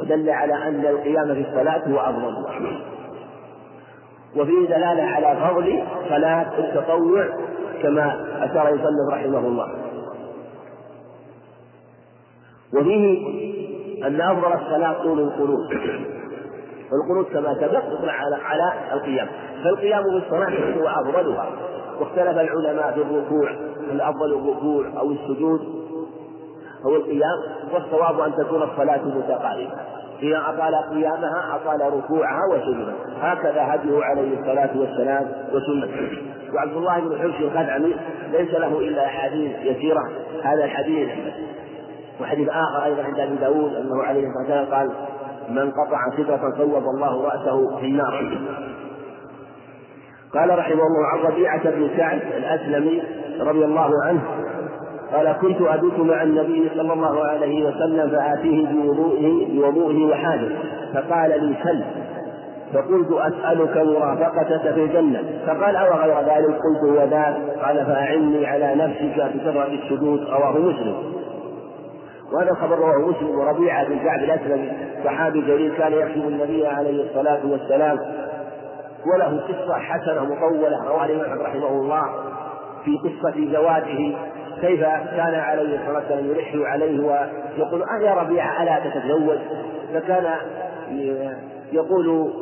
ودل 0.00 0.30
على 0.30 0.54
أن 0.54 0.86
القيام 0.86 1.34
في 1.34 1.44
الصلاة 1.50 1.82
هو 1.88 1.98
أفضل. 1.98 2.46
وفيه 4.36 4.66
دلالة 4.66 5.02
على 5.02 5.36
فضل 5.40 5.82
صلاة 6.08 6.58
التطوع 6.58 7.26
كما 7.82 8.26
أشار 8.40 8.68
يصنف 8.68 9.12
رحمه 9.12 9.38
الله. 9.38 9.68
وفيه 12.74 13.42
أن 14.06 14.20
أفضل 14.20 14.52
الصلاة 14.52 15.02
طول 15.02 15.20
القنوت. 15.20 15.70
والقنوت 16.92 17.32
كما 17.32 17.54
سبق 17.54 17.82
يطلع 17.98 18.12
على 18.12 18.36
على 18.36 18.72
القيام. 18.92 19.28
فالقيام 19.64 20.02
بالصلاة 20.02 20.78
هو 20.78 20.88
أفضلها. 20.88 21.50
واختلف 22.00 22.38
العلماء 22.38 22.92
في 22.92 23.02
الركوع 23.02 23.50
هل 23.92 24.00
أفضل 24.00 24.34
الركوع 24.34 24.86
أو 24.98 25.10
السجود؟ 25.10 25.60
أو 26.84 26.96
القيام. 26.96 27.38
والصواب 27.74 28.20
أن 28.20 28.32
تكون 28.34 28.62
الصلاة 28.62 29.00
متقاربة. 29.04 29.72
إذا 30.22 30.42
أطال 30.48 30.74
قيامها 30.90 31.56
أطال 31.56 31.92
ركوعها 31.94 32.40
وسجودها. 32.52 32.94
هكذا 33.20 33.74
هديه 33.74 34.04
عليه 34.04 34.40
الصلاة 34.40 34.70
والسلام 34.76 35.32
وسنته 35.52 36.18
وعبد 36.54 36.76
الله 36.76 37.00
بن 37.00 37.18
حبش 37.18 37.40
الخدعمي 37.40 37.96
ليس 38.32 38.50
له 38.50 38.78
إلا 38.78 39.06
أحاديث 39.06 39.56
يسيرة. 39.62 40.10
هذا 40.42 40.64
الحديث 40.64 41.08
وحديث 42.22 42.48
آخر 42.48 42.84
أيضا 42.84 43.02
عند 43.02 43.20
أبي 43.20 43.36
داود 43.36 43.74
أنه 43.74 44.02
عليه 44.02 44.26
الصلاة 44.28 44.60
والسلام 44.60 44.74
قال 44.74 44.90
من 45.48 45.70
قطع 45.70 46.10
فكرة 46.16 46.54
صوب 46.58 46.84
الله 46.94 47.24
رأسه 47.24 47.76
في 47.80 47.86
النار. 47.86 48.38
قال 50.34 50.58
رحمه 50.58 50.82
الله 50.82 51.06
عن 51.12 51.18
ربيعة 51.32 51.70
بن 51.70 51.88
سعد 51.96 52.20
الأسلمي 52.36 53.02
رضي 53.40 53.64
الله 53.64 53.90
عنه 54.04 54.22
قال 55.12 55.32
كنت 55.40 55.60
أبيت 55.60 55.98
مع 55.98 56.22
النبي 56.22 56.70
صلى 56.74 56.92
الله 56.92 57.24
عليه 57.24 57.64
وسلم 57.68 58.10
فآتيه 58.10 58.66
بوضوئه 58.66 59.60
بوضوئه 59.60 60.04
وحاله 60.04 60.58
فقال 60.94 61.44
لي 61.44 61.54
سل. 61.64 61.84
فقلت 62.74 63.12
أسألك 63.12 63.76
مرافقتك 63.76 64.74
في 64.74 64.84
الجنة. 64.84 65.22
فقال 65.46 65.76
أو 65.76 65.98
غير 65.98 66.18
ذلك؟ 66.20 66.46
قلت 66.46 66.90
هو 66.90 67.04
ذاك. 67.04 67.36
قال 67.64 67.86
فأعني 67.86 68.46
على 68.46 68.74
نفسك 68.74 69.32
بكثرة 69.34 69.66
السجود 69.66 70.24
رواه 70.24 70.58
مسلم. 70.58 70.94
وهذا 72.32 72.50
الخبر 72.50 72.78
رواه 72.78 72.98
مسلم 73.10 73.38
وربيعة 73.38 73.88
بن 73.88 73.98
كعب 73.98 74.18
الأسلمي. 74.18 74.72
صحابي 75.04 75.40
جليل 75.40 75.74
كان 75.76 75.92
يخدم 75.92 76.28
النبي 76.28 76.66
عليه 76.66 77.02
الصلاة 77.10 77.46
والسلام. 77.46 77.98
وله 79.14 79.40
قصة 79.40 79.74
حسنة 79.74 80.24
مطولة 80.24 80.84
رواه 80.88 81.04
الإمام 81.04 81.40
رحمه 81.40 81.68
الله 81.68 82.02
في 82.84 82.90
قصة 82.98 83.52
زواجه 83.52 84.16
كيف 84.60 84.80
كان 85.16 85.34
عليه 85.34 85.76
الصلاة 85.80 85.94
والسلام 85.98 86.24
يلح 86.26 86.52
عليه 86.54 87.00
ويقول 87.00 87.82
أه 87.82 88.02
يا 88.02 88.14
ربيعة 88.14 88.62
ألا 88.62 88.78
تتزوج؟ 88.90 89.38
فكان 89.94 90.34
يقول 91.72 92.32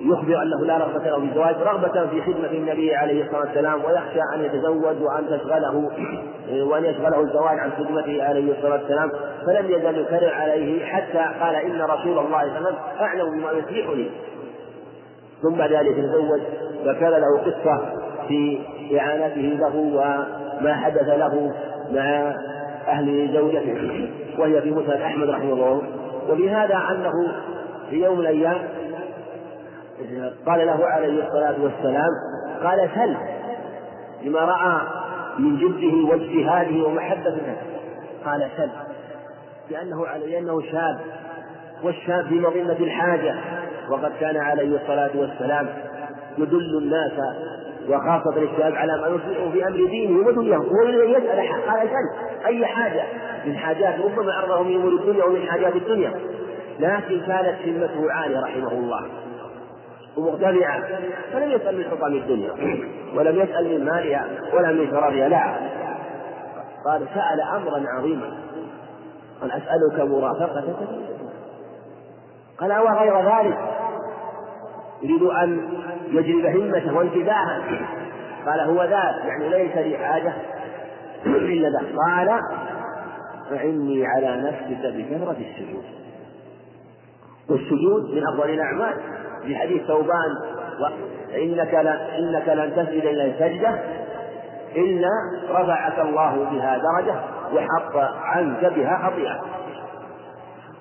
يخبر 0.00 0.42
أنه 0.42 0.64
لا 0.66 0.78
رغبة 0.78 1.04
له 1.04 1.18
في 1.20 1.24
الزواج 1.24 1.54
رغبة 1.56 2.06
في 2.06 2.22
خدمة 2.22 2.50
النبي 2.50 2.94
عليه 2.94 3.24
الصلاة 3.24 3.40
والسلام 3.40 3.84
ويخشى 3.84 4.20
أن 4.34 4.44
يتزوج 4.44 4.96
وأن 5.02 5.26
تشغله 5.26 5.90
وأن 6.64 6.84
يشغله 6.84 7.20
الزواج 7.20 7.58
عن 7.58 7.70
خدمته 7.70 8.22
عليه 8.24 8.52
الصلاة 8.52 8.72
والسلام 8.72 9.10
فلم 9.46 9.66
يزل 9.70 9.98
يكرر 9.98 10.32
عليه 10.34 10.84
حتى 10.84 11.40
قال 11.40 11.54
إن 11.54 11.82
رسول 11.82 12.18
الله 12.18 12.28
صلى 12.28 12.28
الله 12.28 12.40
عليه 12.40 12.52
وسلم 12.52 12.76
أعلم 13.00 13.30
بما 13.30 13.50
يصلحني. 13.52 14.10
ثم 15.42 15.54
بعد 15.58 15.72
ذلك 15.72 15.96
تزوج 15.96 16.40
فكان 16.84 17.10
له 17.10 17.38
قصة 17.38 17.80
في 18.28 18.58
إعانته 18.98 19.40
له 19.60 19.76
وما 19.76 20.74
حدث 20.74 21.08
له 21.08 21.52
مع 21.92 22.34
أهل 22.88 23.32
زوجته 23.34 24.10
وهي 24.38 24.62
في 24.62 24.70
مسند 24.70 24.90
أحمد 24.90 25.30
رحمه 25.30 25.52
الله. 25.52 25.82
وبهذا 26.30 26.76
أنه 26.90 27.32
في 27.90 27.96
يوم 27.96 28.18
من 28.18 28.20
الأيام 28.20 28.58
قال 30.46 30.66
له 30.66 30.86
عليه 30.86 31.26
الصلاة 31.26 31.54
والسلام 31.62 32.10
قال 32.62 32.90
سل 32.94 33.16
لما 34.24 34.40
رأى 34.40 34.80
من 35.38 35.56
جده 35.56 36.10
واجتهاده 36.10 36.86
ومحبة 36.86 37.36
قال 38.24 38.48
سل 38.56 38.70
لأنه 39.70 40.06
لأنه 40.26 40.60
شاب 40.60 41.00
والشاب 41.82 42.26
في 42.26 42.34
مظنة 42.34 42.76
الحاجة. 42.80 43.34
وقد 43.90 44.12
كان 44.20 44.36
عليه 44.36 44.76
الصلاة 44.76 45.10
والسلام 45.14 45.68
يدل 46.38 46.78
الناس 46.78 47.12
وخاصة 47.88 48.42
الشباب 48.42 48.74
على 48.74 49.00
ما 49.00 49.06
يصلحه 49.08 49.50
في 49.50 49.66
أمر 49.66 49.86
دينه 49.86 50.26
ودنياه 50.26 50.58
هو 50.58 50.82
الذي 50.86 51.12
يسأل 51.12 51.38
قال 51.68 51.88
سل 51.88 52.46
أي 52.46 52.66
حاجة؟ 52.66 53.02
من 53.46 53.56
حاجات 53.56 53.94
ربما 54.00 54.32
عرضه 54.32 54.62
من 54.62 54.76
أمور 54.76 54.92
الدنيا 54.92 55.24
ومن 55.24 55.42
حاجات 55.42 55.76
الدنيا. 55.76 56.12
لكن 56.80 57.20
كانت 57.26 57.56
همته 57.66 58.12
عالية 58.12 58.40
رحمه 58.40 58.72
الله. 58.72 59.06
ومغتنعة 60.20 60.82
فلم 61.32 61.50
يسأل 61.50 61.78
من 61.78 61.84
حطام 61.84 62.14
الدنيا 62.14 62.52
ولم 63.14 63.40
يسأل 63.40 63.78
من 63.78 63.84
مالها 63.84 64.26
ولا 64.54 64.72
من 64.72 64.90
شرابها 64.90 65.28
لا. 65.28 65.54
قال 66.84 67.06
سأل 67.14 67.40
أمرا 67.40 67.82
عظيما. 67.88 68.30
قال 69.40 69.52
أسألك 69.52 70.10
مرافقتك 70.10 70.76
قال 72.58 72.72
وغير 72.72 73.20
ذلك؟ 73.20 73.58
يريد 75.02 75.22
أن 75.22 75.68
يجلب 76.08 76.46
همته 76.46 76.96
وانتباهه. 76.96 77.62
قال 78.46 78.60
هو 78.60 78.82
ذاك 78.82 79.24
يعني 79.24 79.48
ليس 79.48 79.76
لي 79.76 79.98
حاجة 79.98 80.32
إلا 81.26 81.68
ذاك. 81.68 81.94
قال 82.06 82.40
فإني 83.50 84.06
على 84.06 84.36
نفسك 84.36 84.94
بكثرة 84.94 85.36
السجود. 85.40 85.84
والسجود 87.48 88.14
من 88.14 88.22
أفضل 88.34 88.50
الأعمال. 88.50 88.94
في 89.42 89.56
حديث 89.56 89.82
ثوبان 89.82 90.36
إنك 91.36 91.74
إنك 92.18 92.48
لن 92.48 92.72
تسجد 92.76 93.04
إلى 93.04 93.34
سجدة 93.38 93.78
إلا 94.76 95.08
رفعك 95.50 95.98
الله 95.98 96.46
بها 96.52 96.78
درجة 96.78 97.14
وحط 97.54 97.96
عنك 98.22 98.72
بها 98.76 99.10
خطيئة. 99.10 99.40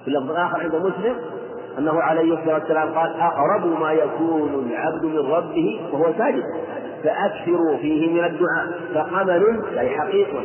في 0.03 0.07
اللفظ 0.07 0.31
الآخر 0.31 0.59
عند 0.59 0.75
مسلم 0.75 1.15
أنه 1.77 2.01
عليه 2.01 2.33
الصلاة 2.33 2.53
والسلام 2.53 2.93
قال 2.93 3.21
أقرب 3.21 3.79
ما 3.79 3.91
يكون 3.91 4.69
العبد 4.71 5.05
من 5.05 5.31
ربه 5.31 5.81
وهو 5.93 6.13
ساجد 6.17 6.43
فأكثروا 7.03 7.77
فيه 7.77 8.09
من 8.13 8.25
الدعاء 8.25 8.67
فأمل 8.93 9.63
أي 9.79 9.89
حقيقة 9.89 10.39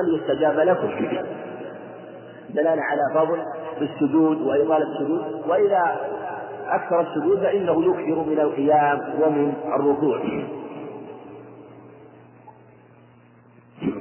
أن 0.00 0.14
يستجاب 0.14 0.58
لكم. 0.58 0.88
دلالة 2.54 2.82
على 2.82 3.00
فضل 3.14 3.38
السجود 3.80 4.40
وإطالة 4.40 4.86
السجود 4.92 5.42
وإذا 5.48 5.96
أكثر 6.70 7.00
السجود 7.00 7.38
فإنه 7.38 7.84
يكثر 7.84 8.24
من 8.30 8.40
القيام 8.40 9.00
ومن 9.22 9.52
الركوع. 9.80 10.20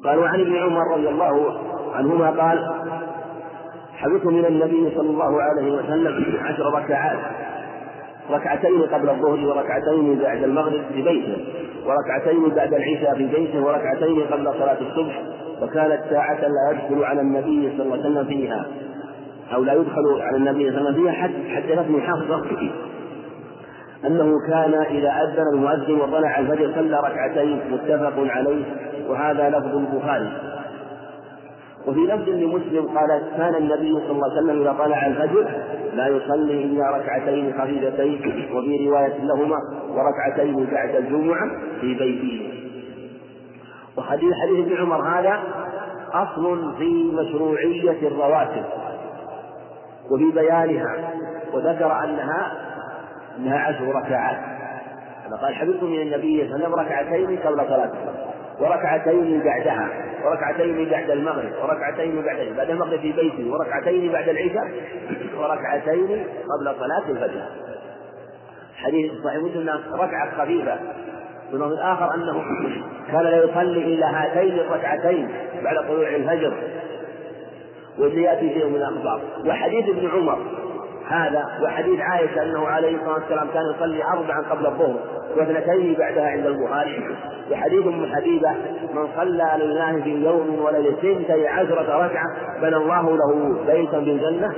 قال 0.03 0.19
وعن 0.19 0.39
ابن 0.41 0.55
عمر 0.55 0.93
رضي 0.97 1.09
الله 1.09 1.59
عنهما 1.93 2.29
قال 2.29 2.71
حدث 3.97 4.25
من 4.25 4.45
النبي 4.45 4.95
صلى 4.95 5.09
الله 5.09 5.41
عليه 5.41 5.71
وسلم 5.71 6.37
عشر 6.41 6.73
ركعات 6.73 7.19
ركعتين 8.31 8.81
قبل 8.81 9.09
الظهر 9.09 9.45
وركعتين 9.47 10.19
بعد 10.19 10.43
المغرب 10.43 10.81
في 10.93 11.01
بيته 11.01 11.37
وركعتين 11.85 12.49
بعد 12.49 12.73
العشاء 12.73 13.15
في 13.15 13.27
بيته 13.27 13.63
وركعتين 13.65 14.21
قبل 14.21 14.43
صلاة 14.45 14.77
الصبح 14.81 15.21
وكانت 15.61 16.01
ساعة 16.09 16.41
لا 16.41 16.71
يدخل 16.71 17.03
على 17.03 17.21
النبي 17.21 17.71
صلى 17.77 17.83
الله 17.83 17.97
عليه 17.97 18.09
وسلم 18.09 18.25
فيها. 18.25 18.65
أو 19.53 19.63
لا 19.63 19.73
يدخل 19.73 20.21
على 20.21 20.37
النبي 20.37 20.71
صلى 20.71 20.79
الله 20.79 20.89
عليه 20.89 21.01
وسلم 21.01 21.03
فيها 21.03 21.55
حدثتني 21.55 22.01
حفصة 22.01 22.69
أنه 24.05 24.33
كان 24.47 24.73
إذا 24.73 25.09
أذن 25.09 25.45
المؤذن 25.53 26.01
وطلع 26.01 26.39
الفجر 26.39 26.71
صلى 26.75 26.99
ركعتين 26.99 27.61
متفق 27.71 28.13
عليه 28.17 28.65
وهذا 29.07 29.49
لفظ 29.49 29.75
البخاري. 29.75 30.31
وفي 31.87 31.99
لفظ 31.99 32.29
لمسلم 32.29 32.97
قال 32.97 33.21
كان 33.37 33.55
النبي 33.55 33.93
صلى 33.93 34.11
الله 34.11 34.31
عليه 34.31 34.41
وسلم 34.41 34.61
إذا 34.61 34.73
طلع 34.73 35.05
الفجر 35.05 35.47
لا 35.95 36.07
يصلي 36.07 36.63
إلا 36.63 36.97
ركعتين 36.97 37.53
خفيفتين 37.61 38.21
وفي 38.53 38.89
رواية 38.89 39.17
لهما 39.23 39.57
وركعتين 39.89 40.65
بعد 40.65 40.95
الجمعة 40.95 41.47
في 41.81 41.93
بيته. 41.93 42.53
وحديث 43.97 44.33
حديث 44.43 44.65
ابن 44.65 44.77
عمر 44.77 45.01
هذا 45.01 45.39
أصل 46.13 46.73
في 46.77 47.11
مشروعية 47.13 48.07
الرواتب. 48.07 48.63
وفي 50.11 50.31
بيانها 50.31 51.13
وذكر 51.53 52.03
أنها 52.03 52.51
أنها 53.37 53.59
عشر 53.59 53.95
ركعات. 53.95 54.37
قال 55.41 55.55
حفظت 55.55 55.83
من 55.83 56.01
النبي 56.01 56.47
صلى 56.49 56.55
الله 56.55 56.67
عليه 56.67 56.67
وسلم 56.67 56.75
ركعتين 56.75 57.37
قبل 57.37 57.57
صلاة 57.67 57.91
وركعتين 58.59 59.41
بعدها 59.43 59.89
وركعتين 60.25 60.89
بعد 60.89 61.09
المغرب 61.09 61.51
وركعتين 61.63 62.21
بعد 62.21 62.53
بعد 62.57 62.69
المغرب 62.69 62.99
في 62.99 63.11
بيته 63.11 63.51
وركعتين 63.51 64.11
بعد 64.11 64.29
العشاء 64.29 64.71
وركعتين 65.37 66.25
قبل 66.49 66.75
صلاة 66.79 67.09
الفجر. 67.09 67.41
حديث 68.75 69.11
صحيح 69.23 69.37
مسلم 69.43 69.79
ركعة 69.93 70.37
خفيفة. 70.37 70.77
من 71.53 71.61
الآخر 71.61 72.13
أنه 72.15 72.43
كان 73.11 73.21
لا 73.21 73.43
يصلي 73.43 73.83
إلا 73.83 74.23
هاتين 74.23 74.59
الركعتين 74.59 75.29
بعد 75.63 75.87
طلوع 75.87 76.07
الفجر. 76.07 76.53
وسيأتي 77.99 78.53
شيء 78.53 78.67
من 78.67 78.75
الأخبار 78.75 79.21
وحديث 79.45 79.89
ابن 79.89 80.09
عمر 80.09 80.37
هذا 81.09 81.45
وحديث 81.63 81.99
عائشة 81.99 82.43
أنه 82.43 82.67
عليه 82.67 82.95
الصلاة 82.95 83.13
والسلام 83.13 83.47
كان 83.53 83.63
يصلي 83.75 84.03
أربعا 84.03 84.41
قبل 84.49 84.65
الظهر 84.65 84.95
واثنتين 85.37 85.93
بعدها 85.93 86.27
عند 86.29 86.45
البخاري. 86.45 87.15
وحديث 87.51 87.87
أم 87.87 88.05
حبيبة 88.05 88.51
من 88.93 89.07
صلى 89.17 89.51
لله 89.59 90.01
في 90.03 90.25
يوم 90.25 90.59
وليلة 90.61 90.91
ثنتي 90.91 91.47
عشرة 91.47 92.05
ركعة 92.05 92.25
بنى 92.61 92.75
الله 92.75 93.17
له 93.17 93.55
بيتا 93.67 94.01
في 94.01 94.11
الجنة. 94.11 94.53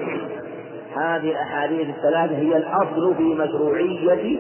هذه 0.96 1.32
الأحاديث 1.32 1.90
الثلاثة 1.90 2.36
هي 2.36 2.58
الأصل 2.58 3.16
في 3.18 3.24
مشروعية 3.24 4.40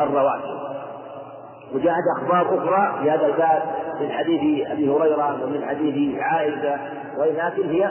الرواتب. 0.00 0.58
وجاءت 1.74 2.04
أخبار 2.18 2.58
أخرى 2.58 3.02
في 3.02 3.10
هذا 3.10 3.26
الباب. 3.26 3.62
من 4.00 4.10
حديث 4.12 4.66
أبي 4.66 4.90
هريرة 4.90 5.44
ومن 5.44 5.64
حديث 5.68 6.20
عائشة 6.20 6.78
ولكن 7.18 7.70
هي 7.70 7.90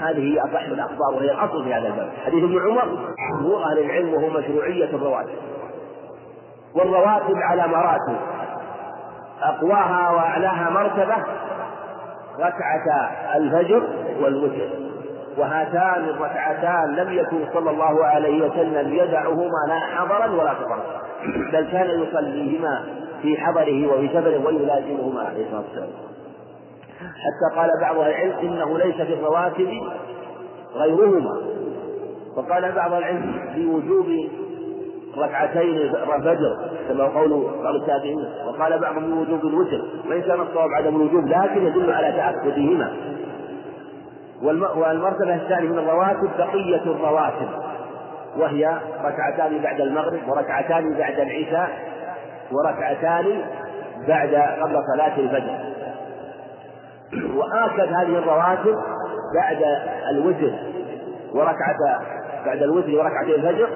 هذه 0.00 0.32
هي 0.34 0.40
أصح 0.40 0.62
الأخبار 0.62 1.14
وهي 1.14 1.30
الأصل 1.30 1.64
في 1.64 1.74
هذا 1.74 1.88
الباب. 1.88 2.08
حديث 2.26 2.44
ابن 2.44 2.58
عمر 2.68 2.98
هو 3.42 3.62
أهل 3.62 3.78
العلم 3.78 4.14
وهو 4.14 4.30
مشروعية 4.30 4.84
الرواتب. 4.84 5.38
والرواتب 6.74 7.36
على 7.36 7.68
مراتب. 7.68 8.16
أقواها 9.42 10.10
وأعلاها 10.10 10.70
مرتبة 10.70 11.16
ركعتا 12.38 13.36
الفجر 13.36 13.82
والوتر. 14.20 14.68
وهاتان 15.38 16.04
الركعتان 16.04 16.94
لم 16.94 17.12
يكن 17.12 17.38
صلى 17.54 17.70
الله 17.70 18.04
عليه 18.04 18.46
وسلم 18.46 18.94
يدعهما 18.94 19.66
لا 19.68 19.80
حضرا 19.80 20.26
ولا 20.26 20.54
سفرا 20.54 20.80
بل 21.52 21.70
كان 21.72 22.02
يصليهما 22.02 22.84
في 23.22 23.36
حضره 23.36 23.86
وفي 23.92 24.08
سفره 24.08 24.46
ويلازمهما 24.46 25.20
عليه 25.20 25.44
الصلاة 25.44 25.60
والسلام. 25.60 25.88
حتى 27.00 27.56
قال 27.60 27.70
بعض 27.80 27.96
العلم 27.98 28.32
إنه 28.42 28.78
ليس 28.78 28.94
في 28.94 29.14
الرواتب 29.14 29.70
غيرهما. 30.74 31.40
وقال 32.36 32.72
بعض 32.72 32.92
العلم 32.92 33.50
في 33.54 33.66
وجوب 33.66 34.06
ركعتين 35.18 35.76
الفجر 36.16 36.56
كما 36.88 37.04
قول 37.04 37.46
بعض 37.64 37.74
التابعين. 37.74 38.24
وقال 38.46 38.78
بعضهم 38.78 39.04
من 39.04 39.18
وجوب 39.18 39.40
الوتر 39.46 39.84
وإن 40.08 40.22
كان 40.22 40.40
الصواب 40.40 40.68
عدم 40.72 40.96
الوجوب 40.96 41.26
لكن 41.26 41.66
يدل 41.66 41.92
على 41.92 42.12
تأكدهما. 42.12 42.96
والمرتبة 44.76 45.34
الثانية 45.34 45.68
من 45.68 45.78
الرواتب 45.78 46.30
بقية 46.38 46.82
الرواتب 46.82 47.48
وهي 48.38 48.78
ركعتان 49.04 49.58
بعد 49.62 49.80
المغرب 49.80 50.20
وركعتان 50.28 50.94
بعد 50.94 51.20
العشاء 51.20 51.95
وركعتان 52.52 53.24
بعد 54.08 54.34
قبل 54.34 54.82
صلاة 54.94 55.18
الفجر. 55.18 55.58
وآكد 57.36 57.92
هذه 57.92 58.18
الرواتب 58.18 58.74
بعد 59.34 59.58
الوتر 60.10 60.52
وركعة 61.34 62.00
بعد 62.46 62.62
الوتر 62.62 62.90
وركعتي 62.98 63.34
الفجر 63.34 63.68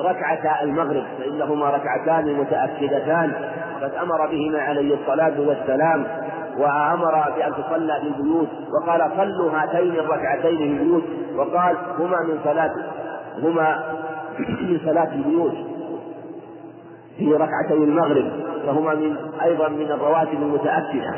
ركعتا 0.00 0.62
المغرب 0.62 1.04
فإنهما 1.18 1.70
ركعتان 1.70 2.34
متأكدتان. 2.34 3.32
قد 3.82 3.94
أمر 3.94 4.26
بهما 4.26 4.60
عليه 4.60 4.94
الصلاة 4.94 5.40
والسلام 5.40 6.06
وأمر 6.58 7.24
بأن 7.36 7.52
تصلى 7.52 8.00
في 8.00 8.06
البيوت 8.06 8.48
وقال 8.72 9.10
صلوا 9.16 9.50
هاتين 9.50 9.92
الركعتين 9.92 10.56
في 10.58 10.64
البيوت 10.64 11.02
وقال 11.36 11.76
هما 11.98 12.22
من 12.22 12.38
صلاة 12.44 12.74
هما 13.42 13.82
من 14.38 14.80
صلاة 14.84 15.14
البيوت 15.14 15.54
في 17.18 17.34
ركعتي 17.34 17.72
المغرب 17.74 18.30
فهما 18.66 18.94
من 18.94 19.16
أيضا 19.42 19.68
من 19.68 19.90
الرواتب 19.90 20.42
المتأكدة. 20.42 21.14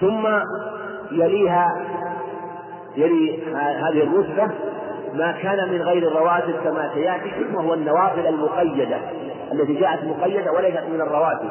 ثم 0.00 0.26
يليها 1.12 1.84
يلي 2.96 3.54
هذه 3.54 4.02
الرتبة 4.02 4.54
ما 5.14 5.32
كان 5.32 5.72
من 5.72 5.82
غير 5.82 6.08
الرواتب 6.08 6.54
كما 6.64 6.90
سيأتي 6.94 7.32
وهو 7.54 7.74
النوافل 7.74 8.26
المقيدة 8.26 8.98
التي 9.52 9.74
جاءت 9.74 10.04
مقيدة 10.04 10.52
وليست 10.52 10.82
من 10.92 11.00
الرواتب. 11.00 11.50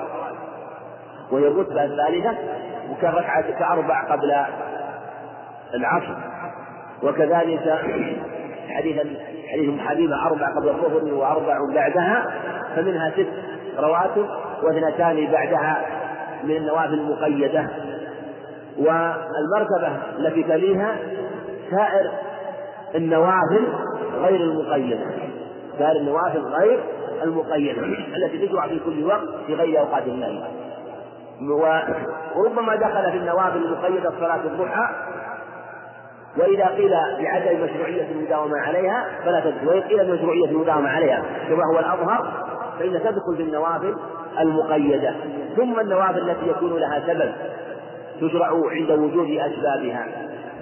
وهي 1.31 1.47
الرتبة 1.47 1.83
الثالثة 1.83 2.37
وكركعة 2.91 3.51
كأربع 3.59 4.11
قبل 4.11 4.35
العصر. 5.73 6.15
وكذلك 7.03 7.79
حديث 8.69 8.97
حديث 9.53 9.79
حبيبة 9.79 10.15
أربع 10.25 10.55
قبل 10.55 10.69
الظهر 10.69 11.13
وأربع 11.13 11.57
بعدها 11.73 12.31
فمنها 12.75 13.11
ست 13.11 13.27
رواتب 13.79 14.25
واثنتان 14.63 15.31
بعدها 15.31 15.85
من 16.43 16.55
النوافل 16.55 16.93
المقيدة. 16.93 17.67
والمرتبة 18.77 19.97
التي 20.19 20.43
تليها 20.43 20.95
سائر 21.71 22.11
النوافل 22.95 23.67
غير 24.21 24.41
المقيدة. 24.41 24.99
سائر 25.79 25.97
النوافل 25.97 26.39
غير 26.39 26.79
المقيدة 27.23 27.81
التي 28.15 28.47
تشرع 28.47 28.67
في 28.67 28.79
كل 28.79 29.05
وقت 29.05 29.27
في 29.47 29.53
غير 29.55 29.79
أوقات 29.79 30.03
الليل. 30.03 30.43
وربما 32.35 32.75
دخل 32.75 33.11
في 33.11 33.17
النوافل 33.17 33.57
المقيدة 33.57 34.11
صلاة 34.19 34.41
الضحى 34.45 34.87
وإذا 36.37 36.65
قيل 36.65 36.91
بعدم 37.19 37.63
مشروعية 37.63 38.11
المداومة 38.11 38.57
عليها 38.57 39.05
فلا 39.25 39.39
تدخل 39.39 39.67
وإن 39.67 39.81
قيل 39.81 40.05
بمشروعية 40.05 40.45
المداومة 40.45 40.89
عليها 40.89 41.23
كما 41.49 41.63
هو 41.73 41.79
الأظهر 41.79 42.31
فإنها 42.79 42.99
تدخل 42.99 43.35
في 43.37 43.43
النوافل 43.43 43.95
المقيدة 44.39 45.13
ثم 45.55 45.79
النوافل 45.79 46.29
التي 46.29 46.47
يكون 46.47 46.79
لها 46.79 47.03
سبب 47.07 47.31
تشرع 48.21 48.47
عند 48.47 48.91
وجود 48.91 49.27
أسبابها. 49.29 50.07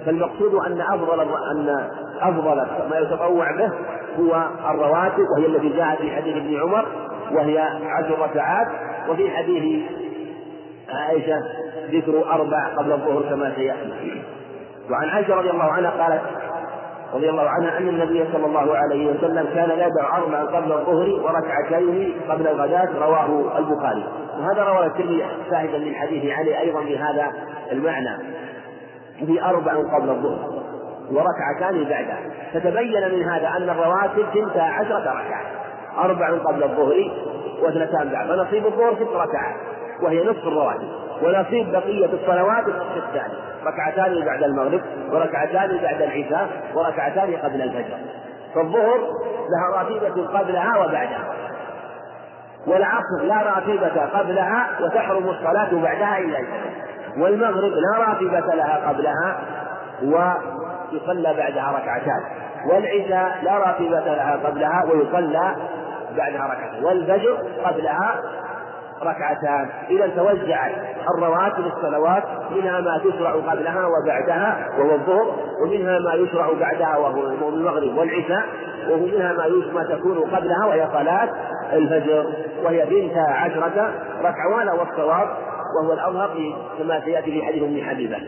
فالمقصود 0.06 0.54
أن 0.54 0.80
أفضل 0.80 1.20
أن 1.20 1.88
أفضل 2.20 2.56
ما 2.90 2.98
يتطوع 2.98 3.56
به 3.56 3.70
هو 4.18 4.46
الرواتب 4.70 5.24
وهي 5.36 5.46
التي 5.46 5.68
جاءت 5.68 5.98
في 5.98 6.10
حديث 6.10 6.36
ابن 6.36 6.60
عمر 6.60 6.86
وهي 7.32 7.58
عشر 7.84 8.18
ركعات 8.18 8.66
وفي 9.08 9.30
حديث 9.30 9.82
عائشة 10.90 11.42
ذكر 11.92 12.32
أربع 12.32 12.76
قبل 12.78 12.92
الظهر 12.92 13.22
كما 13.22 13.52
سيأتي. 13.54 14.22
وعن 14.90 15.08
عائشة 15.08 15.34
رضي 15.34 15.50
الله 15.50 15.64
عنها 15.64 15.90
قالت 15.90 16.22
رضي 17.14 17.30
الله 17.30 17.48
عنها 17.48 17.78
أن 17.78 17.88
النبي 17.88 18.24
صلى 18.32 18.46
الله 18.46 18.76
عليه 18.76 19.10
وسلم 19.10 19.48
كان 19.54 19.70
يدع 19.70 20.16
أربعا 20.16 20.44
قبل 20.44 20.72
الظهر 20.72 21.08
وركعتين 21.24 22.14
قبل 22.28 22.48
الغداة 22.48 22.88
رواه 23.00 23.58
البخاري. 23.58 24.04
وهذا 24.38 24.64
رواه 24.64 24.86
الترمذي 24.86 25.24
شاهدا 25.50 25.78
للحديث 25.78 26.32
عليه 26.32 26.60
أيضا 26.60 26.80
بهذا 26.80 27.32
المعنى. 27.72 28.18
في 29.26 29.42
أربع 29.44 29.72
قبل 29.72 30.10
الظهر 30.10 30.62
وركعتان 31.10 31.84
بعدها 31.84 32.20
فتبين 32.54 33.08
من 33.12 33.22
هذا 33.22 33.48
أن 33.48 33.70
الرواتب 33.70 34.24
ثنتا 34.34 34.60
عشرة 34.60 34.98
ركعة. 34.98 35.42
أربع 35.98 36.30
قبل 36.30 36.62
الظهر 36.62 37.10
واثنتان 37.62 38.08
بعد. 38.08 38.28
فنصيب 38.28 38.66
الظهر 38.66 38.94
ست 38.94 39.16
ركعات. 39.16 39.56
وهي 40.02 40.24
نصف 40.24 40.46
الرواتب. 40.46 40.88
ونصيب 41.22 41.72
بقية 41.72 42.10
الصلوات 42.12 42.68
النصف 42.68 42.96
الثاني 42.96 43.51
ركعتان 43.66 44.24
بعد 44.24 44.42
المغرب 44.42 44.80
وركعتان 45.12 45.78
بعد 45.82 46.02
العشاء 46.02 46.48
وركعتان 46.74 47.36
قبل 47.36 47.62
الفجر. 47.62 47.96
فالظهر 48.54 48.98
لها 49.50 49.76
راتبة 49.76 50.38
قبلها 50.38 50.78
وبعدها. 50.78 51.24
والعصر 52.66 53.22
لا 53.22 53.42
راتبة 53.42 54.04
قبلها 54.18 54.68
وتحرم 54.80 55.28
الصلاة 55.28 55.82
بعدها 55.82 56.18
إلا 56.18 56.38
الفجر. 56.38 56.70
والمغرب 57.18 57.72
لا 57.72 58.04
راتبة 58.08 58.54
لها 58.54 58.88
قبلها 58.88 59.40
ويصلى 60.02 61.34
بعدها 61.34 61.72
ركعتان. 61.72 62.22
والعشاء 62.66 63.38
لا 63.42 63.58
راتبة 63.58 64.14
لها 64.14 64.36
قبلها 64.44 64.84
ويصلى 64.84 65.56
بعدها 66.16 66.46
ركعتان. 66.46 66.84
والفجر 66.84 67.38
قبلها 67.64 68.20
ركعتان. 69.02 69.70
إذا 69.90 70.06
توزعت 70.06 70.72
الرواتب 71.14 71.66
الصلوات 71.66 72.22
منها 72.50 72.80
ما 72.80 73.00
تشرع 73.04 73.30
قبلها 73.32 73.86
وبعدها 73.86 74.68
وهو 74.78 74.94
الظهر 74.94 75.34
ومنها 75.62 75.98
ما 75.98 76.14
يشرع 76.14 76.52
بعدها 76.60 76.96
وهو 76.96 77.48
المغرب 77.48 77.98
والعشاء 77.98 78.44
ومنها 78.90 79.32
ما 79.32 79.48
ما 79.74 79.84
تكون 79.84 80.18
قبلها 80.18 80.66
وهي 80.66 80.88
صلاة 80.92 81.28
الفجر. 81.72 82.26
وهي 82.64 82.86
بنتا 82.86 83.32
عشرة 83.32 83.92
ركعة 84.22 84.74
والصواب 84.78 85.28
وهو 85.80 85.92
الأظهر 85.92 86.30
كما 86.78 87.00
سيأتي 87.04 87.30
في 87.30 87.42
حديث 87.42 87.62
ابن 87.62 87.82
حبيبة. 87.82 88.18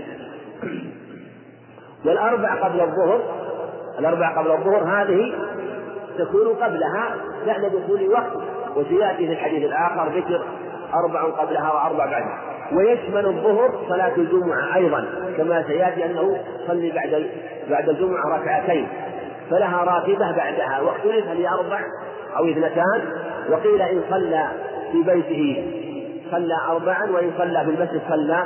والأربع 2.05 2.55
قبل 2.55 2.81
الظهر 2.81 3.21
الأربع 3.99 4.39
قبل 4.39 4.51
الظهر 4.51 5.03
هذه 5.03 5.35
تكون 6.19 6.49
قبلها 6.49 7.17
بعد 7.47 7.61
دخول 7.61 8.09
وقت 8.09 8.54
وسيأتي 8.77 9.27
في 9.27 9.33
الحديث 9.33 9.65
الآخر 9.65 10.09
ذكر 10.09 10.43
أربع 10.95 11.23
قبلها 11.23 11.73
وأربع 11.73 12.07
بعدها. 12.07 12.39
ويشمل 12.73 13.27
الظهر 13.27 13.71
صلاة 13.89 14.13
الجمعة 14.17 14.77
أيضا 14.77 15.07
كما 15.37 15.63
سيأتي 15.63 16.05
أنه 16.05 16.39
يصلي 16.65 16.91
بعد 16.91 17.31
بعد 17.71 17.89
الجمعة 17.89 18.39
ركعتين. 18.39 18.89
فلها 19.51 19.85
راتبة 19.85 20.33
بعدها 20.33 20.81
واختلف 20.81 21.29
هل 21.29 21.47
أربع 21.47 21.81
أو 22.37 22.45
اثنتان. 22.45 23.03
وقيل 23.51 23.83
إن 23.83 24.03
صلى 24.11 24.49
في 24.93 25.03
بيته 25.03 25.67
صلى 26.31 26.55
أربعا 26.71 27.11
وإن 27.11 27.33
صلى 27.39 27.65
في 27.65 27.71
المسجد 27.71 28.01
صلى 28.09 28.45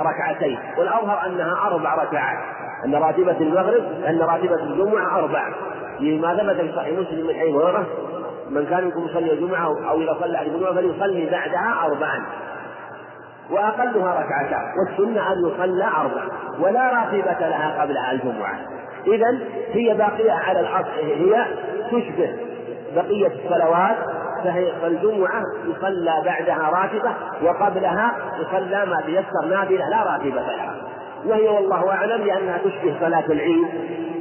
ركعتين. 0.00 0.58
والأظهر 0.78 1.26
أنها 1.26 1.66
أربع 1.66 1.94
ركعات. 1.94 2.38
أن 2.84 2.94
راتبة 2.94 3.36
المغرب 3.40 3.82
أن 4.08 4.20
راتبة 4.20 4.62
الجمعة 4.62 5.18
أربع. 5.18 5.48
لما 6.00 6.36
ثبت 6.36 6.60
في 6.60 6.72
صحيح 6.76 6.98
مسلم 6.98 7.26
من 7.26 7.34
هريرة 7.34 7.86
من 8.50 8.66
كان 8.66 8.84
منكم 8.84 9.04
يصلي 9.04 9.32
الجمعة 9.32 9.90
أو 9.90 10.00
إذا 10.00 10.16
صلى 10.20 10.42
الجمعة 10.42 10.74
فليصلي 10.74 11.30
بعدها 11.30 11.74
أربعا. 11.84 12.22
وأقلها 13.50 14.20
ركعتان 14.20 14.72
والسنة 14.78 15.32
أن 15.32 15.38
يصلى 15.38 15.84
أربع 15.84 16.22
ولا 16.60 16.80
راتبة 16.80 17.48
لها 17.48 17.82
قبلها 17.82 18.12
الجمعة. 18.12 18.58
إذا 19.06 19.38
هي 19.72 19.94
باقية 19.94 20.32
على 20.32 20.60
الأصل 20.60 20.98
هي 20.98 21.46
تشبه 21.90 22.36
بقية 22.94 23.26
الصلوات 23.26 23.96
فهي 24.44 24.72
فالجمعة 24.82 25.42
يصلى 25.64 26.22
بعدها 26.24 26.70
راتبة 26.70 27.12
وقبلها 27.42 28.12
يصلى 28.40 28.86
ما 28.86 29.00
تيسر 29.06 29.48
نافلة 29.50 29.88
لا 29.88 30.12
راتبة 30.12 30.40
لها. 30.40 30.74
وهي 31.26 31.48
والله 31.48 31.90
أعلم 31.92 32.22
لأنها 32.26 32.58
تشبه 32.58 32.94
صلاة 33.00 33.24
العيد 33.26 33.68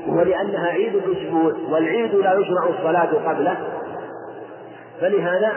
ولأنها 0.08 0.68
عيد 0.68 0.96
الأسبوع 0.96 1.54
والعيد 1.70 2.16
لا 2.16 2.34
يشرع 2.34 2.64
الصلاة 2.80 3.30
قبله. 3.30 3.58
فلهذا 5.02 5.54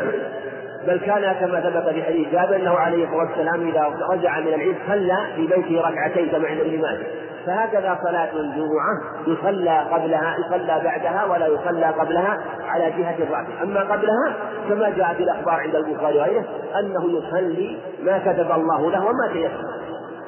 بل 0.86 1.00
كان 1.00 1.34
كما 1.40 1.60
ثبت 1.60 1.94
في 1.94 2.02
حديث 2.02 2.28
جابر 2.28 2.56
أنه 2.56 2.70
عليه 2.70 3.04
الصلاة 3.04 3.18
والسلام 3.18 3.68
إذا 3.68 3.92
رجع 4.10 4.40
من 4.40 4.48
العيد 4.48 4.76
صلى 4.88 5.16
في 5.36 5.46
بيته 5.46 5.88
ركعتين 5.88 6.28
كما 6.28 6.48
عند 6.48 6.60
ابن 6.60 6.80
ماجه. 6.80 7.06
فهكذا 7.46 7.98
صلاة 8.02 8.30
الجمعة 8.34 9.00
يصلى 9.26 9.78
قبلها 9.78 10.36
يصلى 10.38 10.80
بعدها 10.84 11.24
ولا 11.24 11.46
يصلى 11.46 11.86
قبلها 11.86 12.38
على 12.68 12.90
جهة 12.90 13.16
الرأس، 13.18 13.46
أما 13.62 13.80
قبلها 13.80 14.34
كما 14.68 14.90
جاء 14.90 15.14
في 15.14 15.22
الأخبار 15.22 15.54
عند 15.54 15.74
البخاري 15.74 16.18
وغيره 16.18 16.44
أنه 16.80 17.18
يصلي 17.18 17.78
ما 18.02 18.18
كتب 18.18 18.52
الله 18.52 18.90
له 18.90 19.04
وما 19.04 19.32
تيسر، 19.32 19.64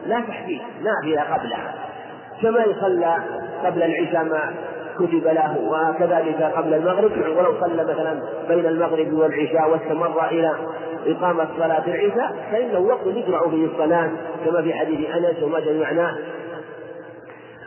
لا 0.07 0.20
تحديد 0.20 0.61
نافلة 0.83 1.35
قبلها، 1.35 1.75
كما 2.42 2.64
يصلى 2.64 3.16
قبل 3.64 3.83
العشاء 3.83 4.25
ما 4.25 4.55
كتب 4.94 5.26
له 5.26 5.59
وكذلك 5.59 6.42
قبل 6.42 6.74
المغرب 6.74 7.12
ولو 7.37 7.61
صلى 7.61 7.85
مثلا 7.85 8.22
بين 8.48 8.66
المغرب 8.66 9.12
والعشاء 9.12 9.70
واستمر 9.70 10.26
إلى 10.26 10.55
إقامة 11.07 11.48
صلاة 11.59 11.87
العشاء 11.87 12.37
فإنه 12.52 12.78
وقت 12.78 13.07
يجمع 13.07 13.48
فيه 13.50 13.66
الصلاة 13.66 14.11
كما 14.44 14.62
في 14.62 14.74
حديث 14.74 15.11
أنس 15.11 15.42
وما 15.42 15.61
معناه 15.81 16.18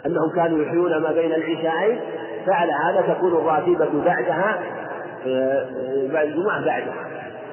أنهم 0.05 0.29
كانوا 0.35 0.63
يحيون 0.63 0.97
ما 0.97 1.11
بين 1.11 1.33
العشاءين 1.33 1.99
فعلى 2.47 2.71
هذا 2.71 3.13
تكون 3.13 3.33
الراتبة 3.33 4.03
بعدها 4.05 4.59
آه، 5.27 5.65
بعد 6.13 6.27
الجمعة 6.27 6.65
بعدها. 6.65 6.93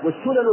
والسنن 0.05 0.47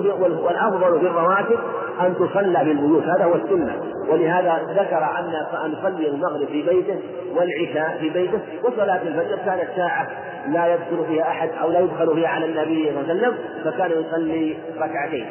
والأفضل 0.43 0.99
في 0.99 1.07
الرواتب 1.07 1.59
أن 2.01 2.15
تصلى 2.15 2.59
في 2.59 2.71
البيوت 2.71 3.03
هذا 3.03 3.25
هو 3.25 3.35
السنة. 3.35 3.75
ولهذا 4.09 4.61
ذكر 4.69 4.97
أن 5.19 5.33
أن 5.65 5.73
يصلي 5.73 6.09
المغرب 6.09 6.47
في 6.47 6.61
بيته 6.61 6.99
والعشاء 7.35 7.97
في 7.99 8.09
بيته 8.09 8.39
وصلاة 8.63 9.01
الفجر 9.01 9.37
كانت 9.45 9.67
ساعة 9.75 10.07
لا 10.47 10.73
يدخل 10.73 11.05
فيها 11.07 11.23
أحد 11.23 11.49
أو 11.61 11.71
لا 11.71 11.79
يدخل 11.79 12.15
فيها 12.15 12.27
على 12.27 12.45
النبي 12.45 12.91
صلى 12.91 13.01
الله 13.01 13.09
عليه 13.09 13.13
وسلم 13.13 13.37
فكان 13.63 13.91
يصلي 13.91 14.57
ركعتين. 14.77 15.25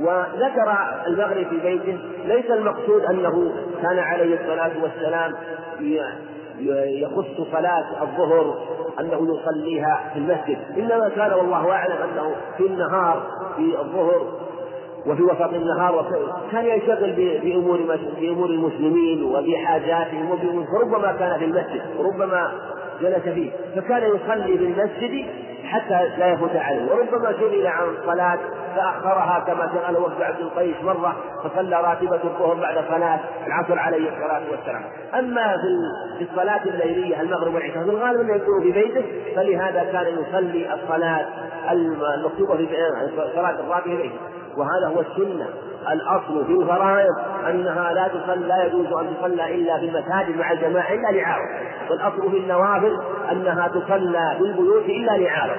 وذكر 0.00 0.74
المغرب 1.06 1.46
في 1.50 1.56
بيته 1.62 1.98
ليس 2.24 2.50
المقصود 2.50 3.04
أنه 3.04 3.52
كان 3.82 3.98
عليه 3.98 4.40
الصلاة 4.40 4.70
والسلام 4.82 5.32
يخص 7.02 7.50
صلاة 7.52 8.02
الظهر 8.02 8.58
أنه 9.00 9.28
يصليها 9.34 10.10
في 10.12 10.18
المسجد. 10.18 10.58
إنما 10.78 11.08
كان 11.08 11.32
والله 11.32 11.72
أعلم 11.72 11.96
أنه 12.12 12.34
في 12.56 12.66
النهار 12.66 13.22
في 13.56 13.78
الظهر 13.80 14.22
وفي 15.06 15.22
وسط 15.22 15.52
النهار 15.54 16.06
كان 16.52 16.64
ينشغل 16.64 17.12
بأمور 17.42 17.78
بأمور 18.20 18.50
المسلمين 18.50 19.24
وبحاجاتهم 19.24 20.38
فربما 20.72 21.12
كان 21.12 21.38
في 21.38 21.44
المسجد 21.44 21.82
وربما 21.98 22.52
جلس 23.00 23.18
فيه. 23.34 23.50
فكان 23.76 24.02
يصلي 24.02 24.58
في 24.58 24.64
المسجد 24.64 25.26
حتى 25.66 26.08
لا 26.18 26.26
يفوت 26.26 26.56
عليه. 26.56 26.92
وربما 26.92 27.32
سئل 27.32 27.66
عن 27.66 27.86
صلاة 28.06 28.38
فأخرها 28.76 29.44
كما 29.46 29.70
سأله 29.74 30.00
وفد 30.00 30.22
عبد 30.22 30.40
القيس 30.40 30.76
مرة 30.82 31.16
فصلى 31.44 31.76
راتبة 31.80 32.20
الظهر 32.24 32.54
بعد 32.54 32.84
صلاة 32.88 33.20
العصر 33.46 33.78
عليه 33.78 34.08
الصلاة 34.08 34.42
والسلام. 34.50 34.82
أما 35.14 35.56
في 36.18 36.24
الصلاة 36.30 36.64
الليلية 36.64 37.20
المغرب 37.20 37.54
والعشاء 37.54 37.84
في 37.84 37.90
الغالب 37.90 38.20
أنه 38.20 38.34
يكون 38.34 38.62
في 38.62 38.72
بيته 38.72 39.04
فلهذا 39.36 39.84
كان 39.92 40.06
يصلي 40.06 40.74
الصلاة 40.74 41.26
المكتوبة 41.72 42.56
في 42.56 42.66
صلاة 43.34 43.50
الراتبة 43.60 43.96
بيته 43.96 44.16
وهذا 44.56 44.86
هو 44.96 45.00
السنة. 45.00 45.46
الأصل 45.92 46.44
في 46.46 46.52
الفرائض 46.52 47.14
أنها 47.50 47.92
لا 47.92 48.08
تصلى 48.08 48.46
لا 48.46 48.64
يجوز 48.64 48.86
أن 48.86 49.06
تصلى 49.18 49.54
إلا 49.54 49.78
في 49.78 49.84
المساجد 49.84 50.36
مع 50.38 50.52
الجماعة 50.52 50.92
إلا 50.92 51.18
لعارض. 51.18 51.48
والأصل 51.90 52.30
في 52.30 52.36
النوافل 52.36 52.98
أنها 53.32 53.68
تصلى 53.68 54.34
في 54.38 54.44
البيوت 54.44 54.84
إلا 54.84 55.12
لعارض. 55.18 55.56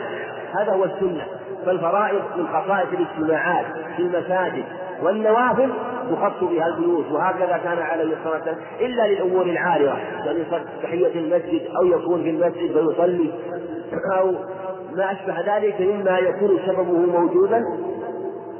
هذا 0.59 0.71
هو 0.71 0.83
السنة. 0.83 1.25
فالفرائض 1.65 2.21
من 2.37 2.47
خصائص 2.47 2.87
الاجتماعات 2.93 3.65
في 3.95 4.01
المساجد 4.01 4.63
والنوافل 5.03 5.69
تخص 6.11 6.43
بها 6.43 6.67
البيوت 6.67 7.11
وهكذا 7.11 7.57
كان 7.63 7.77
عليه 7.79 8.03
الصلاة 8.03 8.33
والسلام 8.33 8.57
إلا 8.79 9.07
للأمور 9.07 9.45
العارضة. 9.45 9.97
يعني 10.25 10.43
تحية 10.83 11.19
المسجد 11.19 11.61
أو 11.77 11.85
يكون 11.85 12.23
في 12.23 12.29
المسجد 12.29 12.73
فيصلي 12.73 13.31
أو 14.19 14.31
ما 14.95 15.11
أشبه 15.11 15.57
ذلك 15.57 15.81
مما 15.81 16.17
يكون 16.17 16.59
سببه 16.65 17.19
موجودا 17.19 17.63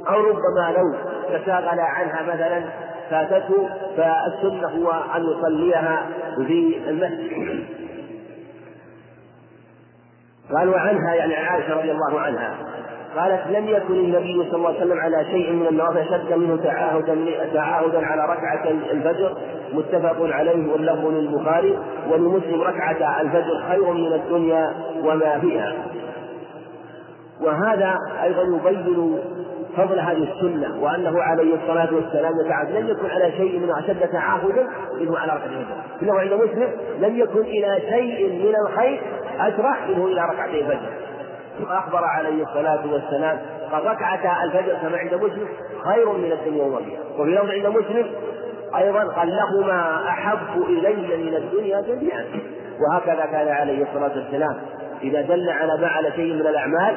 أو 0.08 0.20
ربما 0.20 0.74
لو 0.76 0.94
تشاغل 1.32 1.80
عنها 1.80 2.22
مثلا 2.34 2.64
فاتته 3.10 3.68
فالسنة 3.96 4.68
هو 4.68 4.90
أن 5.16 5.24
يصليها 5.24 6.06
في 6.46 6.80
المسجد. 6.88 7.64
قال 10.56 10.68
وعنها 10.68 11.14
يعني 11.14 11.34
عائشة 11.34 11.74
رضي 11.74 11.92
الله 11.92 12.20
عنها. 12.20 12.54
قالت 13.16 13.46
لم 13.46 13.68
يكن 13.68 13.94
النبي 13.94 14.48
صلى 14.50 14.56
الله 14.56 14.68
عليه 14.68 14.78
وسلم 14.78 15.00
على 15.00 15.24
شيء 15.24 15.52
من 15.52 15.66
النوافل 15.66 16.04
شد 16.08 16.32
منه 16.32 16.56
تعاهدا 16.56 17.16
تعاهدا 17.54 18.06
على 18.06 18.22
ركعة 18.22 18.70
الفجر 18.70 19.36
متفق 19.72 20.16
عليه 20.20 20.72
واللفظ 20.72 21.06
للبخاري. 21.06 21.78
ولمسلم 22.10 22.60
ركعة 22.60 23.20
الفجر 23.20 23.62
خير 23.68 23.92
من 23.92 24.12
الدنيا 24.12 24.74
وما 25.04 25.38
فيها. 25.38 25.72
وهذا 27.40 27.94
أيضا 28.22 28.42
يبين 28.42 29.18
فضل 29.76 30.00
هذه 30.00 30.28
السنة 30.32 30.82
وأنه 30.82 31.22
عليه 31.22 31.54
الصلاة 31.54 31.94
والسلام 31.94 32.32
يتعب 32.46 32.70
لم 32.70 32.88
يكن 32.88 33.10
على 33.10 33.32
شيء 33.32 33.58
من 33.58 33.70
أشد 33.70 34.08
تعاهدا 34.08 34.68
منه 35.00 35.18
على 35.18 35.32
ركعة 35.32 35.46
الفجر. 35.46 35.76
إنه 36.02 36.20
عند 36.20 36.32
مسلم 36.32 36.68
لم 37.00 37.16
يكن 37.16 37.40
إلى 37.40 37.80
شيء 37.90 38.28
من 38.28 38.54
الخير 38.66 39.00
أسرع 39.40 39.86
منه 39.88 40.06
إلى 40.06 40.20
ركعتي 40.20 40.60
الفجر. 40.60 40.90
أخبر 41.70 42.04
عليه 42.04 42.42
الصلاة 42.42 42.92
والسلام 42.92 43.38
قال 43.72 43.86
ركعتا 43.86 44.44
الفجر 44.44 44.74
كما 44.82 44.98
عند 44.98 45.14
مسلم 45.14 45.48
خير 45.84 46.12
من 46.12 46.32
الدنيا 46.32 46.64
وما 46.64 46.80
وفي 47.18 47.30
لفظ 47.30 47.50
عند 47.50 47.66
مسلم 47.66 48.06
أيضا 48.76 49.04
قال 49.04 49.28
لهما 49.28 50.08
أحب 50.08 50.62
إلي 50.68 51.16
من 51.16 51.34
الدنيا 51.34 51.80
جميعا. 51.80 52.24
وهكذا 52.80 53.26
كان 53.26 53.48
عليه 53.48 53.82
الصلاة 53.82 54.12
والسلام 54.16 54.56
إذا 55.02 55.20
دل 55.20 55.50
على 55.50 55.80
ما 55.80 55.86
على 55.88 56.12
شيء 56.12 56.34
من 56.34 56.46
الأعمال 56.46 56.94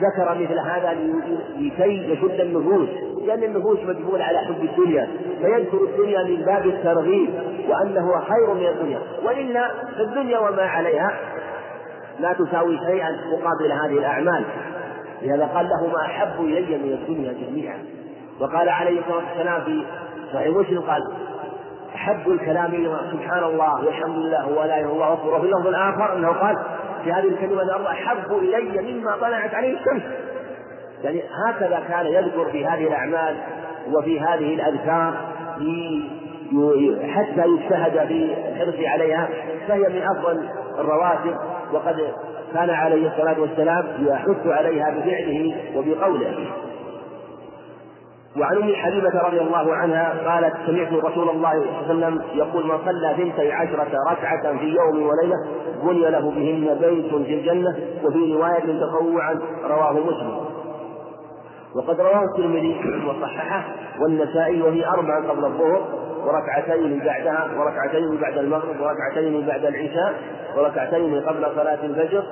ذكر 0.00 0.34
مثل 0.34 0.58
هذا 0.58 0.92
لكي 1.58 2.12
يشد 2.12 2.40
النفوس 2.40 2.88
لأن 3.26 3.42
النفوس 3.42 3.78
مجبولة 3.78 4.24
على 4.24 4.38
حب 4.38 4.64
الدنيا 4.64 5.08
فيذكر 5.42 5.84
الدنيا 5.84 6.24
من 6.24 6.42
باب 6.44 6.66
الترغيب 6.66 7.30
وأنه 7.68 8.20
خير 8.20 8.54
من 8.54 8.66
الدنيا. 8.66 8.98
وإلا 9.24 9.70
فالدنيا 9.98 10.38
وما 10.38 10.62
عليها 10.62 11.16
لا 12.20 12.32
تساوي 12.32 12.78
شيئا 12.78 13.10
مقابل 13.10 13.72
هذه 13.72 13.98
الأعمال. 13.98 14.44
لهذا 15.22 15.46
قال 15.46 15.68
له 15.68 15.86
ما 15.86 16.00
أحب 16.06 16.40
إلي 16.40 16.78
من 16.78 16.92
الدنيا 16.92 17.32
جميعا. 17.32 17.78
وقال 18.40 18.68
عليه 18.68 19.00
الصلاة 19.00 19.16
والسلام 19.16 19.64
في 19.64 19.84
صحيح 20.32 20.56
مسلم 20.56 20.80
قال 20.80 21.02
أحب 21.94 22.30
الكلام 22.30 22.70
سبحان 23.12 23.44
الله 23.44 23.84
والحمد 23.84 24.16
لله 24.16 24.48
ولا 24.48 24.80
إله 24.80 24.92
إلا 24.92 24.92
الله 24.92 25.58
وفي 25.58 25.68
الآخر 25.68 26.16
أنه 26.16 26.28
قال 26.28 26.56
في 27.04 27.12
هذه 27.12 27.28
الكلمة 27.28 27.62
الأرض 27.62 27.86
أحب 27.86 28.32
إلي 28.32 28.92
مما 28.92 29.16
طلعت 29.16 29.54
عليه 29.54 29.78
الشمس. 29.78 30.02
يعني 31.04 31.22
هكذا 31.46 31.82
كان 31.88 32.06
يذكر 32.06 32.50
في 32.52 32.66
هذه 32.66 32.86
الأعمال 32.86 33.36
وفي 33.92 34.20
هذه 34.20 34.54
الأذكار 34.54 35.14
حتى 37.14 37.48
يجتهد 37.48 38.06
في 38.08 38.34
الحرص 38.48 38.74
عليها 38.86 39.28
فهي 39.68 39.78
من 39.80 40.02
أفضل 40.02 40.48
الرواتب 40.78 41.36
وقد 41.72 41.96
كان 42.54 42.70
عليه 42.70 43.08
الصلاة 43.08 43.40
والسلام 43.40 43.84
يحث 44.00 44.46
عليها 44.46 44.90
بفعله 44.90 45.54
وبقوله. 45.76 46.46
وعن 48.36 48.56
أم 48.56 48.74
حبيبة 48.74 49.20
رضي 49.26 49.40
الله 49.40 49.74
عنها 49.74 50.32
قالت 50.32 50.54
سمعت 50.66 50.92
رسول 50.92 51.28
الله 51.30 51.52
صلى 51.52 51.92
الله 51.92 52.06
عليه 52.06 52.16
وسلم 52.16 52.22
يقول 52.34 52.66
من 52.66 52.78
صلى 52.84 53.14
ثنتي 53.16 53.52
عشره 53.52 53.90
ركعة 54.10 54.58
في 54.58 54.64
يوم 54.64 55.06
وليلة 55.06 55.36
بني 55.82 56.10
له 56.10 56.30
بهن 56.30 56.78
بيت 56.80 57.06
في 57.10 57.34
الجنة 57.34 57.76
وفي 58.04 58.32
رواية 58.34 58.80
تطوعا 58.80 59.40
رواه 59.64 59.92
مسلم 59.92 60.40
وقد 61.76 62.00
رواه 62.00 62.22
الترمذي 62.24 62.80
وصححه 63.08 63.64
والنسائي 64.00 64.62
وهي 64.62 64.86
أربع 64.86 65.28
قبل 65.30 65.44
الظهر 65.44 65.82
وركعتين 66.24 66.98
بعدها 66.98 67.48
وركعتين 67.58 68.16
بعد 68.20 68.38
المغرب 68.38 68.80
وركعتين 68.80 69.46
بعد 69.46 69.64
العشاء 69.64 70.14
وركعتين 70.56 71.20
قبل 71.20 71.46
صلاة 71.56 71.78
الفجر. 71.84 72.22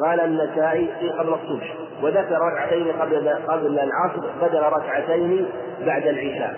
قال 0.00 0.20
النسائي 0.20 0.88
قبل 1.18 1.28
الصبح. 1.34 1.74
وذكر 2.02 2.38
ركعتين 2.52 2.92
قبل 2.92 3.28
قبل 3.48 3.78
العصر 3.78 4.30
بدل 4.42 4.62
ركعتين 4.62 5.46
بعد 5.86 6.06
العشاء. 6.06 6.56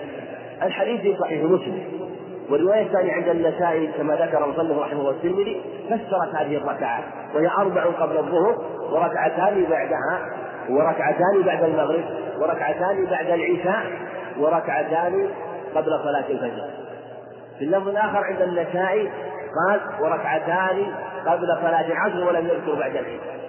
الحديث 0.63 1.01
في 1.01 1.17
صحيح 1.19 1.43
مسلم. 1.43 2.05
والرواية 2.49 2.81
الثانية 2.81 3.13
عند 3.13 3.27
النسائي 3.27 3.87
كما 3.87 4.15
ذكر 4.15 4.47
مصنف 4.47 4.77
رحمه 4.77 4.99
الله 4.99 5.11
الترمذي 5.11 5.61
فسرت 5.89 6.35
هذه 6.35 6.57
الركعات 6.57 7.03
وهي 7.35 7.47
أربع 7.47 7.83
قبل 7.83 8.17
الظهر 8.17 8.55
وركعتان 8.91 9.65
بعدها 9.69 10.29
وركعتان 10.69 11.41
بعد 11.45 11.63
المغرب 11.63 12.03
وركعتان 12.39 13.05
بعد 13.05 13.27
العشاء 13.29 13.85
وركعتان 14.39 15.29
قبل 15.75 15.99
صلاة 16.03 16.25
الفجر. 16.29 16.69
في 17.59 17.65
اللفظ 17.65 17.87
الآخر 17.87 18.23
عند 18.23 18.41
النسائي 18.41 19.11
قال 19.69 19.79
وركعتان 20.01 20.85
قبل 21.25 21.47
صلاة 21.61 21.87
العصر 21.87 22.27
ولم 22.27 22.45
يذكر 22.45 22.75
بعد 22.79 22.91
العشاء. 22.91 23.44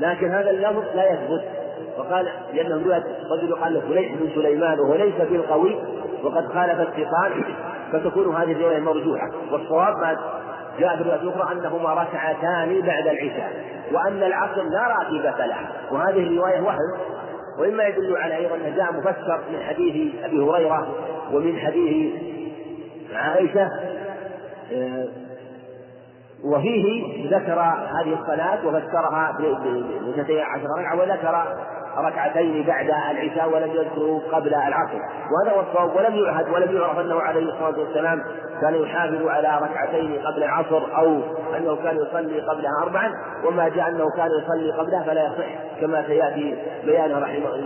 لكن 0.00 0.30
هذا 0.30 0.50
اللفظ 0.50 0.84
لا 0.94 1.12
يثبت. 1.12 1.44
وقال 1.98 2.28
لأنه 2.52 2.74
رجل 3.30 3.54
قال 3.54 3.74
له 3.74 3.80
فليح 3.80 4.14
بن 4.14 4.28
سليمان 4.34 4.80
وهو 4.80 4.94
ليس 4.94 5.14
بالقوي 5.14 5.76
وقد 6.24 6.46
خالف 6.46 6.80
الثقات 6.80 7.32
فتكون 7.92 8.36
هذه 8.36 8.52
الرواية 8.52 8.78
مرجوحة. 8.78 9.30
والصواب 9.52 9.96
ما 9.96 10.16
جاء 10.78 10.96
في 10.96 11.02
الرواية 11.02 11.20
الأخرى 11.20 11.52
أنهما 11.52 11.94
ركعتان 11.94 12.80
بعد 12.80 13.06
العشاء 13.06 13.52
وأن 13.92 14.22
العصر 14.22 14.62
لا 14.62 14.86
راتبة 14.98 15.46
له. 15.46 15.56
وهذه 15.90 16.22
الرواية 16.22 16.60
وهم 16.60 16.98
ومما 17.58 17.84
يدل 17.84 18.16
على 18.16 18.36
أيضا 18.36 18.54
أنه 18.54 18.76
جاء 18.76 18.92
مفسر 18.92 19.40
من 19.52 19.60
حديث 19.68 20.24
أبي 20.24 20.40
هريرة 20.40 20.94
ومن 21.32 21.58
حديث 21.58 22.12
عائشة 23.14 23.70
آه، 24.72 25.08
وفيه 26.44 27.28
ذكر 27.36 27.60
هذه 27.60 28.18
الصلاة 28.20 28.66
وفسرها 28.66 29.38
باثنتي 29.38 30.40
عشر 30.42 30.66
ركعة 30.78 31.00
وذكر 31.00 31.44
ركعتين 31.98 32.66
بعد 32.66 32.86
العشاء 32.86 33.48
ولم 33.54 33.70
يذكروا 33.70 34.20
قبل 34.32 34.54
العصر. 34.54 34.98
وهذا 35.30 35.56
هو 35.56 35.60
الصواب. 35.60 35.96
ولم 35.96 36.14
يعهد 36.14 36.48
ولم 36.48 36.76
يعرف 36.76 36.98
أنه 36.98 37.20
عليه 37.20 37.52
الصلاة 37.52 37.78
والسلام 37.78 38.22
كان 38.60 38.74
يحافظ 38.74 39.26
على 39.26 39.60
ركعتين 39.62 40.18
قبل 40.26 40.42
العصر 40.42 40.96
أو 40.96 41.20
أنه 41.56 41.76
كان 41.76 41.96
يصلي 41.96 42.40
قبلها 42.40 42.82
اربعا. 42.82 43.12
وما 43.44 43.68
جاء 43.68 43.88
أنه 43.88 44.10
كان 44.16 44.28
يصلي 44.42 44.72
قبلها 44.72 45.02
فلا 45.02 45.26
يصح 45.26 45.80
كما 45.80 46.06
سيأتي 46.06 46.56
بيانه 46.84 47.18
رحمه 47.18 47.56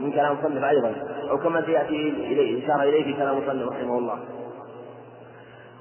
من 0.00 0.12
كلام 0.12 0.36
مصنف 0.40 0.64
أيضا 0.64 0.92
أو 1.30 1.38
كما 1.38 1.62
سيأتي 1.66 2.10
إليه 2.10 2.64
إشار 2.64 2.82
إليه 2.82 3.04
في 3.04 3.12
كلام 3.12 3.38
مصنف 3.38 3.68
رحمه 3.72 3.98
الله. 3.98 4.18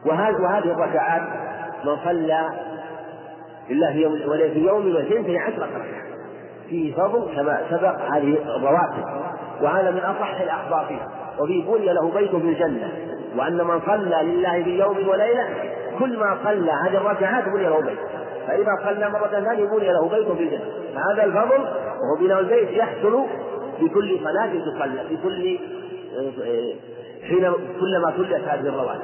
وهذه 0.06 0.72
الركعات 0.72 1.22
من 1.86 1.98
صلى 2.06 2.50
لله 3.70 3.92
في 3.92 4.02
يوم 4.02 4.18
في 4.54 4.60
يوم 4.60 4.96
واثنتين 4.96 5.38
عشرة 5.38 5.66
ركعة. 5.66 6.06
فيه 6.70 6.96
فضل 6.96 7.36
كما 7.36 7.62
سبق 7.70 8.02
هذه 8.02 8.38
الرواتب. 8.56 9.04
وهذا 9.62 9.92
من 9.92 10.00
أصح 10.00 10.42
الأخبار 10.42 10.86
فيها. 10.88 11.10
وفي 11.40 11.62
بني 11.62 11.94
له 11.94 12.12
بيت 12.12 12.30
في 12.30 12.36
الجنة. 12.36 12.92
وأن 13.38 13.58
من 13.58 13.82
صلى 13.86 14.24
لله 14.24 14.64
في 14.64 14.80
يوم 14.80 15.08
وليلة 15.08 15.48
كل 16.00 16.18
ما 16.18 16.38
صلى 16.44 16.72
هذه 16.72 16.98
الركعات 16.98 17.44
بني 17.50 17.64
له 17.64 17.82
بيت. 17.82 18.00
فإذا 18.48 18.72
صلى 18.84 19.10
مرة 19.10 19.28
ثانية 19.28 19.66
بني 19.66 19.88
له 19.88 20.10
بيت 20.10 20.28
في 20.28 20.44
الجنة. 20.44 20.66
فهذا 20.96 21.24
الفضل 21.24 21.64
وهو 21.64 22.16
بناء 22.20 22.40
البيت 22.40 22.70
يحصل 22.72 23.26
في 23.80 23.90
كل 23.90 24.20
صلاة 24.24 24.48
تصلى 24.48 25.04
في 25.10 25.18
كل 25.24 25.60
حين 27.30 27.52
كلما 27.80 28.14
صليت 28.18 28.48
هذه 28.48 28.70
الرواتب. 28.70 29.02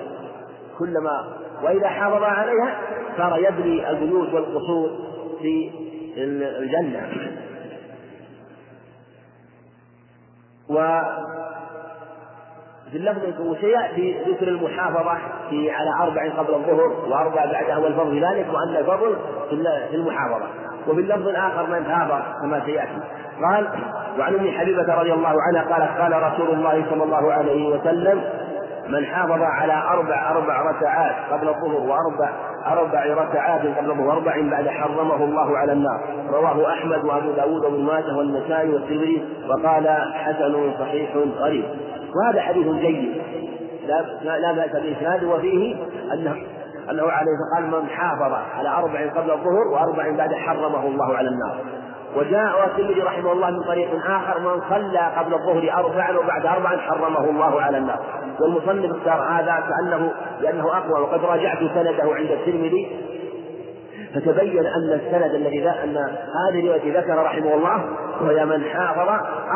كلما 0.79 1.40
وإذا 1.63 1.87
حافظ 1.87 2.23
عليها 2.23 2.77
صار 3.17 3.39
يبني 3.39 3.89
البيوت 3.89 4.33
والقصور 4.33 4.89
في 5.41 5.71
الجنة. 6.17 7.09
و 10.69 11.01
في 12.91 12.97
اللفظ 12.97 13.41
وسيأتي 13.41 14.23
ذكر 14.27 14.47
المحافظة 14.47 15.17
في 15.49 15.71
على 15.71 15.89
أربع 16.03 16.29
قبل 16.37 16.53
الظهر 16.53 17.09
وأربع 17.09 17.45
بعدها 17.45 17.77
والفضل 17.77 18.25
ذلك 18.25 18.47
وأن 18.53 18.75
الفضل 18.77 19.15
في 19.89 19.95
المحافظة. 19.95 20.47
وفي 20.87 21.01
اللفظ 21.01 21.27
الآخر 21.27 21.67
من 21.67 21.83
ثابر 21.83 22.23
كما 22.41 22.65
سيأتي. 22.65 22.99
قال 23.41 23.69
وعن 24.19 24.33
أم 24.33 24.51
حبيبة 24.51 24.93
رضي 24.95 25.13
الله 25.13 25.35
عنها 25.47 25.61
قالت 25.61 26.01
قال 26.01 26.33
رسول 26.33 26.49
الله 26.55 26.85
صلى 26.89 27.03
الله 27.03 27.33
عليه 27.33 27.67
وسلم 27.67 28.23
من 28.91 29.05
حافظ 29.05 29.41
على 29.41 29.73
أربع 29.73 30.31
أربع 30.31 30.61
ركعات 30.61 31.15
قبل 31.31 31.49
الظهر 31.49 31.81
وأربع 31.81 32.29
أربع 32.67 33.05
ركعات 33.23 33.61
قبل 33.61 33.91
الظهر 33.91 34.07
وأربع 34.07 34.41
بعد 34.51 34.67
حرمه 34.67 35.23
الله 35.23 35.57
على 35.57 35.71
النار. 35.71 35.99
رواه 36.29 36.73
أحمد 36.73 37.05
وأبو 37.05 37.31
داود 37.31 37.65
وابن 37.65 37.85
ماجه 37.85 38.17
والنسائي 38.17 38.69
والترمذي 38.73 39.23
وقال 39.49 39.87
حسن 40.13 40.73
صحيح 40.79 41.15
غريب. 41.15 41.65
وهذا 42.15 42.41
حديث 42.41 42.67
جيد. 42.67 43.21
لا 44.23 44.39
لا 44.39 44.51
بأس 44.51 44.71
بإسناده 44.71 45.27
وفيه 45.27 45.75
أن 46.13 46.35
أنه 46.89 47.03
عليه 47.03 47.31
قال 47.55 47.81
من 47.81 47.89
حافظ 47.89 48.33
على 48.57 48.69
أربع 48.69 49.09
قبل 49.09 49.31
الظهر 49.31 49.67
وأربع 49.73 50.11
بعد 50.17 50.33
حرمه 50.33 50.87
الله 50.87 51.17
على 51.17 51.29
النار. 51.29 51.55
وجاء 52.15 52.65
الترمذي 52.65 53.01
رحمه 53.01 53.31
الله 53.31 53.49
من 53.49 53.63
طريق 53.63 53.89
آخر 54.05 54.39
من 54.39 54.61
صلى 54.69 55.11
قبل 55.17 55.33
الظهر 55.33 55.73
أربعا 55.73 56.17
وبعد 56.17 56.45
أربعا 56.45 56.77
حرمه 56.77 57.29
الله 57.29 57.61
على 57.61 57.77
النار 57.77 57.99
والمصنف 58.39 58.91
اختار 58.97 59.23
هذا 59.31 59.63
كأنه 59.69 60.11
لأنه 60.41 60.77
أقوى 60.77 61.01
وقد 61.01 61.25
راجعت 61.25 61.57
سنده 61.57 62.15
عند 62.15 62.31
الترمذي. 62.31 63.11
فتبين 64.15 64.65
أن 64.65 64.93
السند 64.93 65.35
الذي 65.35 65.69
أن 65.69 65.97
هذه 66.47 66.59
الرواية 66.59 66.99
ذكر 66.99 67.23
رحمه 67.23 67.53
الله 67.53 67.85
وهي 68.21 68.45
من 68.45 68.63
حافظ 68.63 69.09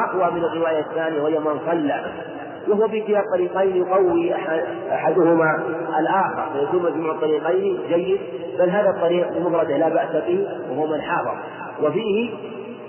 أقوى 0.09 0.31
من 0.31 0.45
الرواية 0.45 0.79
الثانية 0.79 1.21
وهي 1.21 1.39
من 1.39 1.59
صلى 1.65 2.05
وهو 2.67 2.87
في 2.87 3.01
كلا 3.01 3.19
الطريقين 3.19 3.75
يقوي 3.75 4.35
أحدهما 4.91 5.63
الآخر 5.99 6.49
فيكون 6.53 6.83
مجموع 6.83 7.11
الطريقين 7.11 7.79
جيد 7.87 8.19
بل 8.59 8.69
هذا 8.69 8.89
الطريق 8.89 9.31
بمفرده 9.31 9.77
لا 9.77 9.89
بأس 9.89 10.11
به 10.11 10.47
وهو 10.69 10.87
من 10.87 11.01
حافظ 11.01 11.37
وفيه 11.81 12.33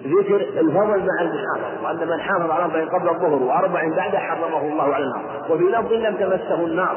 ذكر 0.07 0.37
الفضل 0.37 1.07
مع 1.07 1.21
المحافظة 1.21 1.85
وأن 1.85 2.09
من 2.09 2.21
حافظ 2.21 2.51
على 2.51 2.65
أربع 2.65 2.99
قبل 2.99 3.09
الظهر 3.09 3.43
وأربع 3.43 3.89
بعد 3.97 4.17
حرمه 4.17 4.61
الله 4.73 4.95
على 4.95 5.05
النار. 5.05 5.23
وفي 5.51 5.65
لفظ 5.65 5.93
لم 5.93 6.17
تمسه 6.17 6.67
النار 6.67 6.97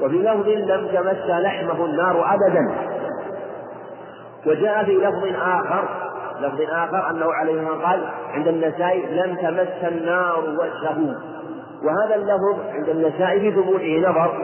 وفي 0.00 0.16
لفظ 0.16 0.48
لم 0.48 0.86
تمس 0.86 1.30
لحمه 1.30 1.84
النار 1.84 2.34
أبدا. 2.34 2.74
وجاء 4.46 4.84
في 4.84 4.92
لفظ 4.92 5.24
آخر 5.42 5.84
لفظ 6.40 6.60
آخر 6.60 7.10
أنه 7.10 7.32
عليه 7.32 7.68
قال 7.68 8.00
عند 8.34 8.48
النسائي 8.48 9.06
لم 9.06 9.36
تمس 9.36 9.92
النار 9.92 10.44
وجهه 10.58 11.16
وهذا 11.84 12.14
اللفظ 12.14 12.58
عند 12.74 12.88
النسائي 12.88 13.40
في 13.40 13.50
ثبوته 13.50 13.98
نظر 14.08 14.34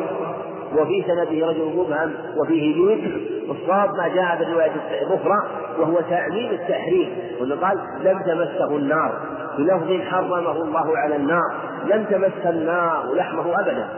وفي 0.76 1.04
سنده 1.06 1.46
رجل 1.46 1.72
مبهم 1.76 2.12
وفيه 2.36 2.74
جيد 2.74 3.12
والصواب 3.48 3.94
ما 3.96 4.08
جاء 4.08 4.36
في 4.36 5.02
الأخرى 5.02 5.42
وهو 5.78 6.00
تعليم 6.10 6.50
التحريم. 6.50 7.12
وأنه 7.40 7.56
قال 7.56 7.78
لم 8.04 8.18
تمسه 8.18 8.76
النار. 8.76 9.12
بلفظ 9.58 10.02
حرمه 10.10 10.62
الله 10.62 10.98
على 10.98 11.16
النار. 11.16 11.54
لم 11.86 12.04
تمس 12.04 12.46
النار 12.46 13.14
لحمه 13.14 13.60
أبدا. 13.60 13.88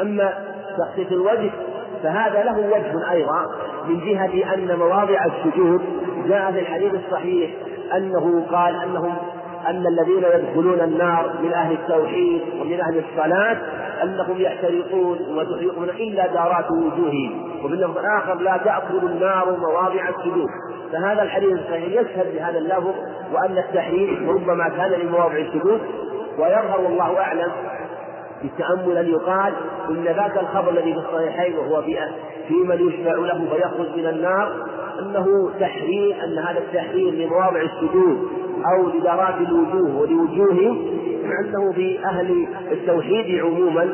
أما 0.00 0.32
تخصيص 0.78 1.12
الوجه 1.12 1.50
فهذا 2.02 2.42
له 2.42 2.58
وجه 2.58 3.10
أيضا 3.10 3.46
من 3.88 4.00
جهة 4.00 4.54
أن 4.54 4.78
مواضع 4.78 5.24
السجود 5.24 5.82
جاء 6.28 6.52
في 6.52 6.58
الحديث 6.58 6.94
الصحيح 6.94 7.50
أنه 7.96 8.46
قال 8.52 8.76
أنهم 8.82 9.16
أن 9.66 9.86
الذين 9.86 10.24
يدخلون 10.34 10.80
النار 10.80 11.30
من 11.42 11.52
أهل 11.52 11.72
التوحيد 11.72 12.42
ومن 12.60 12.80
أهل 12.80 13.02
الصلاة 13.04 13.56
أنهم 14.02 14.40
يحترقون 14.40 15.18
وتحرقون 15.36 15.88
إلا 15.88 16.26
دارات 16.26 16.70
وجوههم 16.70 17.64
وفي 17.64 17.74
اللفظ 17.74 17.98
الآخر 17.98 18.34
لا 18.34 18.60
تأكل 18.64 19.06
النار 19.06 19.56
مواضع 19.58 20.08
السجود. 20.08 20.48
فهذا 20.92 21.22
الحديث 21.22 21.52
الصحيح 21.52 22.00
يشهد 22.00 22.34
بهذا 22.34 22.58
اللفظ 22.58 22.94
وأن 23.32 23.58
التحريم 23.58 24.30
ربما 24.30 24.68
كان 24.68 24.90
لمواضع 24.90 25.36
السجود. 25.36 25.80
ويظهر 26.38 26.80
والله 26.80 27.20
أعلم 27.20 27.52
بالتأمل 28.42 28.96
أن 28.96 29.06
يقال 29.06 29.52
إن 29.90 30.04
ذاك 30.04 30.38
الخبر 30.38 30.70
الذي 30.70 30.94
في 30.94 30.98
الصحيحين 30.98 31.58
وهو 31.58 31.82
في 31.82 31.98
في 32.48 32.54
من 32.54 32.88
يشفع 32.88 33.14
له 33.14 33.46
فيخرج 33.50 33.96
من 33.96 34.06
النار 34.06 34.52
أنه 34.98 35.50
تحريم 35.60 36.16
أن 36.20 36.38
هذا 36.38 36.58
التحريم 36.58 37.14
لمواضع 37.14 37.60
السجود 37.60 38.28
أو 38.72 38.88
لدارات 38.88 39.34
الوجوه 39.34 40.00
ولوجوههم 40.00 40.98
أنه 41.32 41.72
في 41.72 42.04
أهل 42.04 42.46
التوحيد 42.72 43.40
عموما 43.44 43.88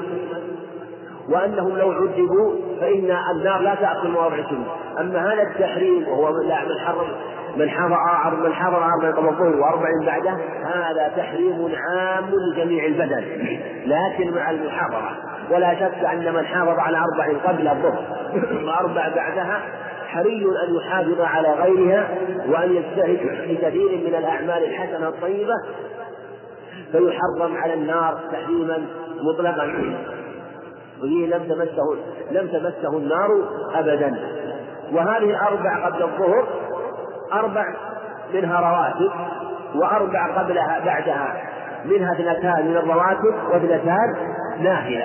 وأنهم 1.28 1.78
لو 1.78 1.92
عذبوا 1.92 2.54
فإن 2.80 3.16
النار 3.36 3.60
لا 3.60 3.74
تأكل 3.74 4.08
مواضع 4.08 4.36
السجود 4.36 4.66
أما 5.00 5.32
هذا 5.32 5.42
التحريم 5.42 6.08
وهو 6.08 6.32
من 6.32 6.78
حرم 6.78 7.06
من 7.56 7.70
حفظ 7.70 8.46
من 8.46 8.52
حفظ 8.52 8.74
أربع 8.74 9.10
قبل 9.10 9.28
الظهر 9.28 9.56
وأربع 9.56 9.88
بعده 10.06 10.36
هذا 10.64 11.12
تحريم 11.16 11.72
عام 11.74 12.24
لجميع 12.30 12.86
البدن 12.86 13.24
لكن 13.86 14.34
مع 14.34 14.50
المحافظة 14.50 15.10
ولا 15.50 15.74
شك 15.74 16.04
أن 16.04 16.34
من 16.34 16.46
حافظ 16.46 16.78
على 16.78 16.98
أربع 16.98 17.38
قبل 17.44 17.68
الظهر 17.68 18.04
وأربع 18.64 19.08
بعدها 19.08 19.60
حري 20.06 20.44
أن 20.68 20.74
يحافظ 20.76 21.20
على 21.20 21.48
غيرها 21.52 22.08
وأن 22.48 22.76
يجتهد 22.76 23.18
في 23.46 23.56
كثير 23.56 23.88
من 24.06 24.14
الأعمال 24.18 24.64
الحسنة 24.64 25.08
الطيبة 25.08 25.54
فيحرم 26.92 27.56
على 27.56 27.74
النار 27.74 28.18
تحريما 28.32 28.86
مطلقا. 29.22 29.64
وفيه 31.02 31.26
لم 31.26 31.42
تمسه 31.42 31.96
لم 32.30 32.48
تمسه 32.48 32.98
النار 32.98 33.28
أبدا. 33.74 34.18
وهذه 34.92 35.30
الأربع 35.30 35.86
قبل 35.86 36.02
الظهر 36.02 36.46
أربع 37.32 37.74
منها 38.34 38.60
رواتب 38.60 39.12
وأربع 39.74 40.38
قبلها 40.38 40.80
بعدها 40.84 41.42
منها 41.84 42.12
اثنتان 42.12 42.66
من 42.66 42.76
الرواتب 42.76 43.34
واثنتان 43.50 44.16
نافلة. 44.60 45.04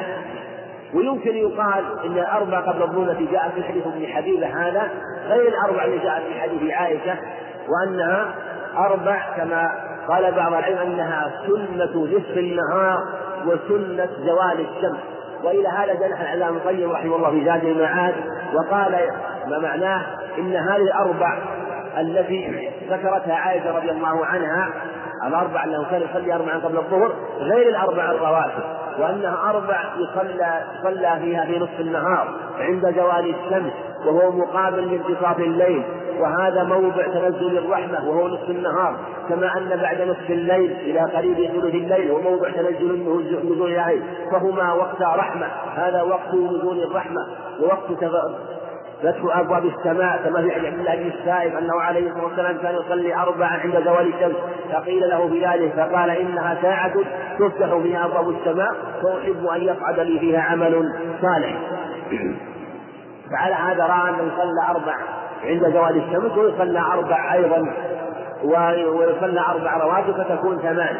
ويمكن 0.94 1.36
يقال 1.36 1.84
إن 2.06 2.12
الأربع 2.12 2.60
قبل 2.60 2.84
الظهر 2.84 3.12
التي 3.12 3.26
جاءت 3.26 3.54
في 3.54 3.64
حديث 3.64 3.88
ابن 3.88 4.06
حبيبة 4.06 4.48
هذا 4.48 4.90
غير 5.28 5.48
الأربع 5.48 5.86
التي 5.86 5.98
جاءت 5.98 6.24
في 6.24 6.42
حديث 6.42 6.72
عائشة 6.72 7.16
وأنها 7.70 8.34
أربع 8.78 9.36
كما 9.38 9.89
قال 10.12 10.32
بعض 10.32 10.54
العلم 10.54 10.78
أنها 10.78 11.32
سنة 11.48 12.06
نصف 12.06 12.38
النهار 12.38 13.04
وسنة 13.46 14.10
زوال 14.20 14.60
الشمس. 14.60 15.00
وإلى 15.44 15.68
هذا 15.68 15.94
جنح 15.94 16.22
العلامه 16.22 16.58
القيم 16.58 16.92
رحمه 16.92 17.16
الله 17.16 17.32
في 17.32 17.46
زاد 17.46 17.66
المعاد 17.66 18.16
وقال 18.54 18.92
ما 19.48 19.60
معناه؟ 19.60 20.02
إن 20.38 20.56
هذه 20.56 20.82
الأربع 20.82 21.38
التي 21.98 22.70
ذكرتها 22.90 23.36
عائشة 23.36 23.78
رضي 23.78 23.92
الله 23.92 24.26
عنها 24.26 24.70
الأربع 25.28 25.64
انه 25.64 25.86
كان 25.92 26.02
يصلي 26.02 26.34
اربعا 26.36 26.58
قبل 26.58 26.78
الظهر 26.78 27.12
غير 27.40 27.70
الأربع 27.70 28.12
الرواتب. 28.12 28.79
وأنها 29.00 29.50
أربع 29.50 29.84
يصلى 29.98 30.62
يصلى 30.80 31.20
فيها 31.22 31.46
في 31.46 31.60
نصف 31.60 31.80
النهار 31.80 32.28
عند 32.60 32.96
زوال 32.96 33.36
الشمس 33.36 33.74
وهو 34.06 34.32
مقابل 34.32 34.92
لانتصاف 34.92 35.40
الليل. 35.40 35.84
وهذا 36.20 36.64
موضع 36.64 37.08
تنزل 37.08 37.58
الرحمة 37.58 38.10
وهو 38.10 38.28
نصف 38.28 38.50
النهار. 38.50 38.96
كما 39.30 39.58
أن 39.58 39.80
بعد 39.82 40.02
نصف 40.02 40.30
الليل 40.30 40.72
إلى 40.72 41.00
قريب 41.00 41.36
ثلث 41.36 41.76
الليل 41.76 42.12
هو 42.12 42.22
موضع 42.22 42.50
تنزل 42.52 43.20
نزول 43.44 43.72
العين. 43.72 44.04
فهما 44.32 44.74
وقت 44.74 45.02
رحمة. 45.02 45.48
هذا 45.76 46.02
وقت 46.02 46.34
نزول 46.34 46.84
الرحمة 46.84 47.28
ووقت 47.62 47.92
فتح 49.04 49.38
أبواب 49.40 49.66
السماء 49.66 50.22
كما 50.24 50.42
في 50.42 50.68
عبد 50.68 50.80
الله 50.80 50.96
بن 50.96 51.12
السائب 51.20 51.56
أنه 51.56 51.82
عليه 51.82 52.10
الصلاة 52.10 52.24
والسلام 52.24 52.58
كان 52.58 52.76
يصلي 52.76 53.16
اربعا 53.16 53.50
عند 53.50 53.84
زوال 53.86 54.14
الشمس 54.14 54.36
فقيل 54.74 55.10
له 55.10 55.28
في 55.30 55.46
ذلك 55.46 55.74
فقال 55.74 56.10
إنها 56.10 56.58
ساعة 56.62 56.94
تفتح 57.40 57.78
فيها 57.84 58.06
أبواب 58.06 58.30
السماء 58.30 58.72
فأحب 59.04 59.46
أن 59.46 59.62
يصعد 59.62 60.00
لي 60.00 60.20
فيها 60.20 60.42
عمل 60.42 60.94
صالح. 61.22 61.58
فعلى 63.32 63.56
هذا 63.56 63.86
رأى 63.86 64.10
أنه 64.10 64.34
يصلى 64.34 64.70
أربع 64.70 64.96
عند 65.44 65.74
زوال 65.74 66.04
الشمس 66.04 66.38
ويصلى 66.38 66.80
أربع 66.80 67.34
أيضا 67.34 67.74
ويصلى 68.44 69.40
أربع 69.40 69.78
رواتب 69.78 70.24
فتكون 70.24 70.58
ثمان. 70.58 70.96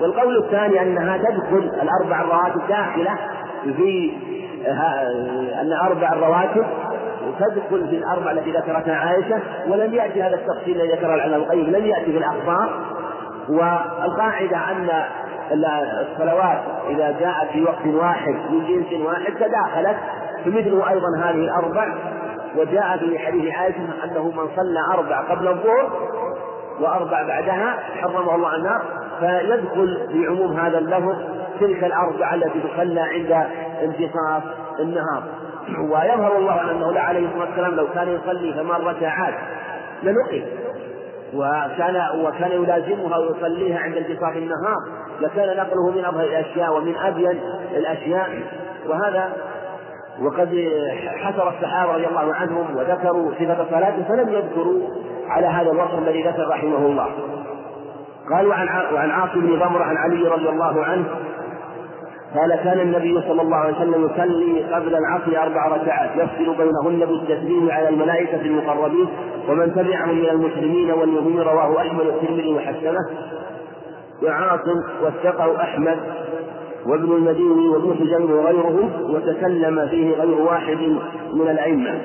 والقول 0.00 0.36
الثاني 0.36 0.82
أنها 0.82 1.18
تدخل 1.18 1.70
الأربع 1.82 2.20
الرواتب 2.20 2.68
داخلة 2.68 3.18
في 3.64 4.12
أن 5.62 5.72
أربع 5.72 6.12
الرواتب 6.12 6.66
تدخل 7.38 7.88
في 7.88 7.96
الأربع 7.96 8.30
التي 8.30 8.50
ذكرتها 8.50 8.94
عائشة 8.94 9.40
ولم 9.68 9.94
يأتي 9.94 10.22
هذا 10.22 10.34
التفصيل 10.34 10.80
الذي 10.80 10.92
ذكره 10.92 11.14
العلامة 11.14 11.44
القيم 11.44 11.66
لم 11.66 11.86
يأتي 11.86 12.12
في 12.12 12.18
الأخبار. 12.18 12.70
والقاعدة 13.48 14.56
أن 14.56 14.90
الصلوات 16.00 16.58
إذا 16.88 17.16
جاءت 17.20 17.50
في 17.52 17.62
وقت 17.62 17.86
واحد 17.86 18.34
من 18.50 18.66
جنس 18.66 19.06
واحد 19.06 19.32
تداخلت 19.34 19.96
فمثله 20.44 20.90
أيضا 20.90 21.08
هذه 21.18 21.44
الأربع. 21.44 21.94
وجاء 22.56 22.96
في 22.98 23.18
حديث 23.18 23.54
عائشة 23.54 24.04
أنه 24.04 24.24
من 24.24 24.48
صلى 24.56 24.80
أربع 24.94 25.20
قبل 25.20 25.48
الظهر 25.48 25.92
وأربع 26.80 27.22
بعدها 27.22 27.78
حرمه 28.00 28.34
الله 28.34 28.56
النار 28.56 28.82
فيدخل 29.20 30.08
في 30.12 30.26
عموم 30.26 30.56
هذا 30.56 30.78
اللفظ 30.78 31.16
تلك 31.60 31.84
الأربعة 31.84 32.34
التي 32.34 32.60
تصلى 32.60 33.00
عند 33.00 33.46
انتصاف 33.82 34.42
النهار. 34.80 35.22
ويظهر 35.68 36.38
الله 36.38 36.70
انه 36.70 36.92
لا 36.92 37.00
عليه 37.00 37.26
الصلاة 37.26 37.48
والسلام 37.48 37.74
لو 37.74 37.86
كان 37.94 38.08
يصلي 38.08 38.52
ثمان 38.52 38.80
ركعات 38.80 39.34
لنقل. 40.02 40.44
وكان 41.34 42.02
وكان 42.24 42.52
يلازمها 42.52 43.18
ويصليها 43.18 43.78
عند 43.78 43.96
انتصاف 43.96 44.36
النهار. 44.36 44.76
لكان 45.20 45.56
نقله 45.56 45.90
من 45.90 46.04
أظهر 46.04 46.24
الأشياء 46.24 46.76
ومن 46.76 46.96
أبين 46.96 47.40
الأشياء. 47.76 48.30
وهذا 48.88 49.32
وقد 50.22 50.68
حسر 51.06 51.48
الصحابة 51.48 51.92
رضي 51.92 52.06
الله 52.06 52.34
عنهم 52.34 52.76
وذكروا 52.76 53.32
صفة 53.32 53.66
صلاته 53.70 54.04
فلم 54.08 54.28
يذكروا 54.28 54.80
على 55.28 55.46
هذا 55.46 55.70
الوصف 55.70 55.98
الذي 55.98 56.22
ذكر 56.22 56.48
رحمه 56.48 56.78
الله. 56.78 57.08
قال 58.30 58.46
وعن 58.46 58.68
وعن 58.94 59.10
عاصم 59.10 59.40
بن 59.40 59.58
ضمره 59.58 59.84
عن 59.84 59.96
علي 59.96 60.28
رضي 60.28 60.48
الله 60.48 60.84
عنه 60.84 61.04
قال 62.34 62.56
كان 62.64 62.80
النبي 62.80 63.20
صلى 63.28 63.42
الله 63.42 63.56
عليه 63.56 63.76
وسلم 63.76 64.04
يصلي 64.04 64.74
قبل 64.74 64.94
العصر 64.94 65.42
أربع 65.42 65.68
ركعات 65.68 66.10
يفصل 66.16 66.56
بينهن 66.56 67.06
بالتسليم 67.06 67.70
على 67.70 67.88
الملائكة 67.88 68.40
المقربين 68.40 69.08
ومن 69.48 69.74
تبعهم 69.74 70.18
من 70.18 70.28
المسلمين 70.28 70.90
واليهود 70.90 71.40
رواه 71.40 71.80
أحمد 71.80 72.06
الترمذي 72.06 72.54
وحسنه. 72.54 73.00
وعاصم 74.22 74.82
وثقه 75.02 75.62
أحمد 75.62 75.98
وابن 76.86 77.12
المديني 77.12 77.68
وابن 77.68 77.94
حجر 77.94 78.32
وغيرهم 78.32 79.14
وتكلم 79.14 79.88
فيه 79.88 80.14
غير 80.14 80.40
واحد 80.40 80.78
من 81.34 81.48
الأئمة. 81.50 82.00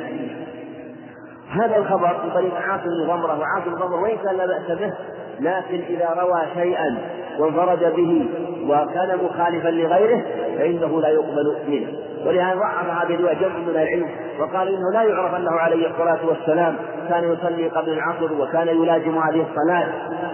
هذا 1.52 1.78
الخبر 1.78 2.08
في 2.08 2.30
طريق 2.34 2.56
عاصم 2.56 2.84
بن 2.84 3.08
ضمرة 3.08 3.40
وعاصم 3.40 3.72
بن 3.72 3.76
ضمرة 3.76 4.02
وإن 4.02 4.18
كان 4.18 4.36
لا 4.36 4.46
بأس 4.46 4.78
به 4.80 4.94
لكن 5.42 5.84
إذا 5.90 6.10
روى 6.22 6.42
شيئا 6.54 6.98
وانفرد 7.40 7.96
به 7.96 8.26
وكان 8.68 9.18
مخالفا 9.24 9.68
لغيره 9.68 10.24
فإنه 10.58 11.02
لا 11.02 11.10
يقبل 11.10 11.56
منه. 11.68 11.88
ولهذا 12.26 12.60
ضعف 12.60 12.90
هذه 12.90 13.16
الرواية 13.16 13.34
جمع 13.34 13.58
من 13.58 13.70
العلم 13.70 14.10
وقال 14.40 14.68
إنه 14.68 14.92
لا 14.94 15.04
يعرف 15.04 15.36
أنه 15.36 15.52
عليه 15.52 15.88
الصلاة 15.88 16.20
والسلام 16.28 16.76
كان 17.10 17.34
يصلي 17.34 17.68
قبل 17.68 17.90
العصر 17.90 18.34
وكان 18.40 18.68
يلازم 18.68 19.18
هذه 19.18 19.46
الصلاة. 19.50 19.88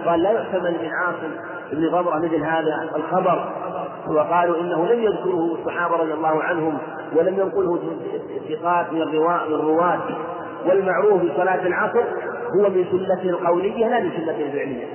قال 0.06 0.22
لا 0.22 0.30
يحتمل 0.30 0.72
من 0.72 0.90
عاصم 0.92 1.30
بن 1.72 1.90
ضمرة 1.90 2.18
مثل 2.18 2.44
هذا 2.44 2.90
الخبر. 2.96 3.52
وقالوا 4.08 4.60
إنه 4.60 4.86
لم 4.86 5.02
يذكره 5.02 5.56
الصحابة 5.60 5.96
رضي 5.96 6.12
الله 6.12 6.42
عنهم 6.42 6.78
ولم 7.16 7.34
ينقله 7.34 7.78
الثقات 8.36 8.92
من 8.92 9.02
الرواة. 9.02 10.00
والمعروف 10.66 11.20
في 11.20 11.30
صلاة 11.36 11.66
العصر 11.66 12.02
هو 12.56 12.68
من 12.68 12.84
سنته 12.90 13.30
القولية 13.30 13.88
لا 13.88 14.00
من 14.00 14.10
سنته 14.10 14.46
الفعلية. 14.46 14.86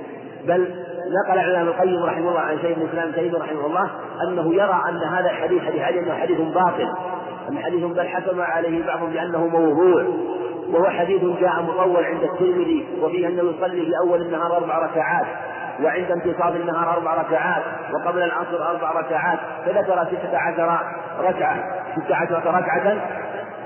بل 0.46 0.74
نقل 1.10 1.38
عن 1.38 1.50
ابن 1.50 1.68
القيم 1.68 2.02
رحمه 2.02 2.28
الله 2.28 2.40
عن 2.40 2.58
شيخ 2.58 2.78
الإسلام 2.78 3.12
تيمية 3.12 3.38
رحمه 3.38 3.66
الله 3.66 3.90
أنه 4.22 4.54
يرى 4.54 4.82
أن 4.88 5.08
هذا 5.08 5.30
الحديث 5.30 5.62
حديث 5.62 5.82
علي 5.82 6.00
انه 6.00 6.14
حديث 6.14 6.40
باطل. 6.40 6.88
ان 7.50 7.58
حديث 7.58 7.84
بل 7.84 8.08
حكم 8.08 8.40
عليه 8.40 8.86
بعضهم 8.86 9.10
بأنه 9.10 9.46
موضوع 9.46 10.04
وهو 10.68 10.90
حديث 10.90 11.24
جاء 11.40 11.62
مطول 11.62 12.04
عند 12.04 12.22
الترمذي 12.22 12.86
وفيه 13.02 13.28
انه 13.28 13.42
يصلي 13.42 13.86
في 13.86 13.92
أول 14.04 14.20
النهار 14.20 14.56
أربع 14.56 14.78
ركعات 14.78 15.26
وعند 15.82 16.10
انتصاب 16.10 16.56
النهار 16.56 16.96
أربع 16.96 17.14
ركعات 17.14 17.62
وقبل 17.92 18.22
العصر 18.22 18.70
أربع 18.70 19.00
ركعات 19.00 19.38
فذكر 19.66 20.04
ستة 20.04 20.38
عشر 20.38 20.78
ركعة 21.20 21.56
ستة 21.96 22.16
عشرة 22.16 22.58
ركعة 22.58 22.96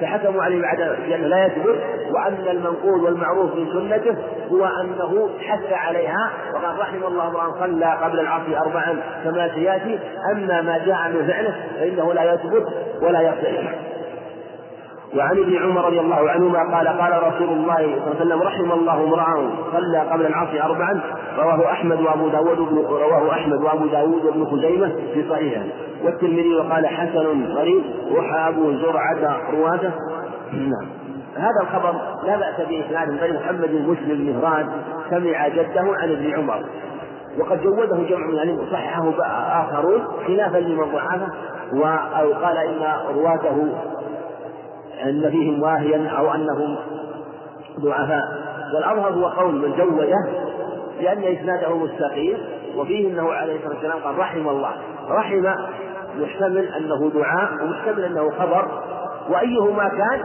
فحكموا 0.01 0.43
عليه 0.43 0.63
بعد 0.63 0.81
لأنه 0.81 1.27
لا 1.27 1.47
يثبت 1.47 1.79
وأن 2.11 2.49
المنقول 2.49 3.01
والمعروف 3.01 3.55
من 3.55 3.67
سنته 3.73 4.17
هو 4.53 4.65
أنه 4.65 5.29
حث 5.39 5.73
عليها 5.73 6.31
وقال 6.55 6.79
رحم 6.79 7.05
الله 7.05 7.29
امرأ 7.29 7.55
صلى 7.61 7.99
قبل 8.03 8.21
العصر 8.21 8.59
أربعا 8.59 9.01
كما 9.25 9.49
سيأتي 9.55 9.99
أما 10.33 10.63
ما 10.63 10.79
جاء 10.79 11.09
من 11.09 11.27
فعله 11.27 11.55
فإنه 11.81 12.13
لا 12.13 12.33
يثبت 12.35 12.67
ولا 13.03 13.21
يصح. 13.23 13.71
وعن 15.17 15.39
ابن 15.39 15.57
عمر 15.57 15.85
رضي 15.85 16.01
الله 16.01 16.31
عنهما 16.31 16.77
قال 16.77 16.89
قال 16.89 17.23
رسول 17.23 17.49
الله 17.49 17.77
صلى 17.77 17.85
الله 17.85 18.15
عليه 18.21 18.21
وسلم 18.21 18.43
رحم 18.43 18.73
الله 18.73 19.05
امرأ 19.05 19.51
صلى 19.73 19.99
قبل 19.99 20.27
العصر 20.27 20.63
أربعا 20.63 21.01
رواه 21.39 21.73
أحمد 21.73 22.01
وأبو 22.01 22.29
داود 22.29 22.59
رواه 22.91 23.33
أحمد 23.33 23.63
وأبو 23.63 23.87
داود 23.87 24.25
وابن 24.25 24.45
خزيمة 24.45 24.93
في 25.15 25.29
صحيحه. 25.31 25.63
والترمذي 26.05 26.55
وقال 26.55 26.87
حسن 26.87 27.45
غريب 27.47 27.83
وحى 28.13 28.49
أبو 28.49 28.73
زرعة 28.73 29.41
رواته. 29.53 29.91
نعم. 30.53 30.89
هذا 31.37 31.61
الخبر 31.63 31.95
لا 32.27 32.37
بأس 32.37 32.69
بإسناد 32.69 33.11
غير 33.11 33.35
محمد 33.35 33.71
مسلم 33.71 34.27
مهران 34.27 34.69
سمع 35.11 35.49
جده 35.49 35.85
عن 35.99 36.11
ابن 36.11 36.35
عمر. 36.35 36.65
وقد 37.39 37.63
جوده 37.63 37.97
جمع 38.09 38.27
من 38.27 38.35
العلم 38.35 38.59
وصححه 38.59 39.13
آخرون 39.63 40.05
خلافا 40.27 40.59
لمن 40.59 40.93
ضعفه 40.93 41.29
أو 42.21 42.33
قال 42.33 42.57
إن 42.57 42.87
رواته 43.15 43.69
أن 45.05 45.31
فيهم 45.31 45.63
واهيا 45.63 46.09
أو 46.19 46.35
أنهم 46.35 46.77
ضعفاء. 47.81 48.25
والأظهر 48.75 49.13
هو 49.13 49.27
قول 49.27 49.55
من 49.55 49.77
جوده 49.79 50.15
لأن 51.01 51.37
إسناده 51.37 51.77
مستقيم 51.77 52.39
وفيه 52.77 53.09
أنه 53.09 53.33
عليه 53.33 53.57
الصلاة 53.57 53.75
والسلام 53.75 53.99
قال 53.99 54.19
رحم 54.19 54.49
الله. 54.49 54.71
رحم 55.09 55.45
محتمل 56.19 56.69
أنه 56.69 57.11
دعاء 57.15 57.51
ومحتمل 57.63 58.05
أنه 58.05 58.31
خبر 58.31 58.69
وأيهما 59.29 59.89
كان 59.89 60.21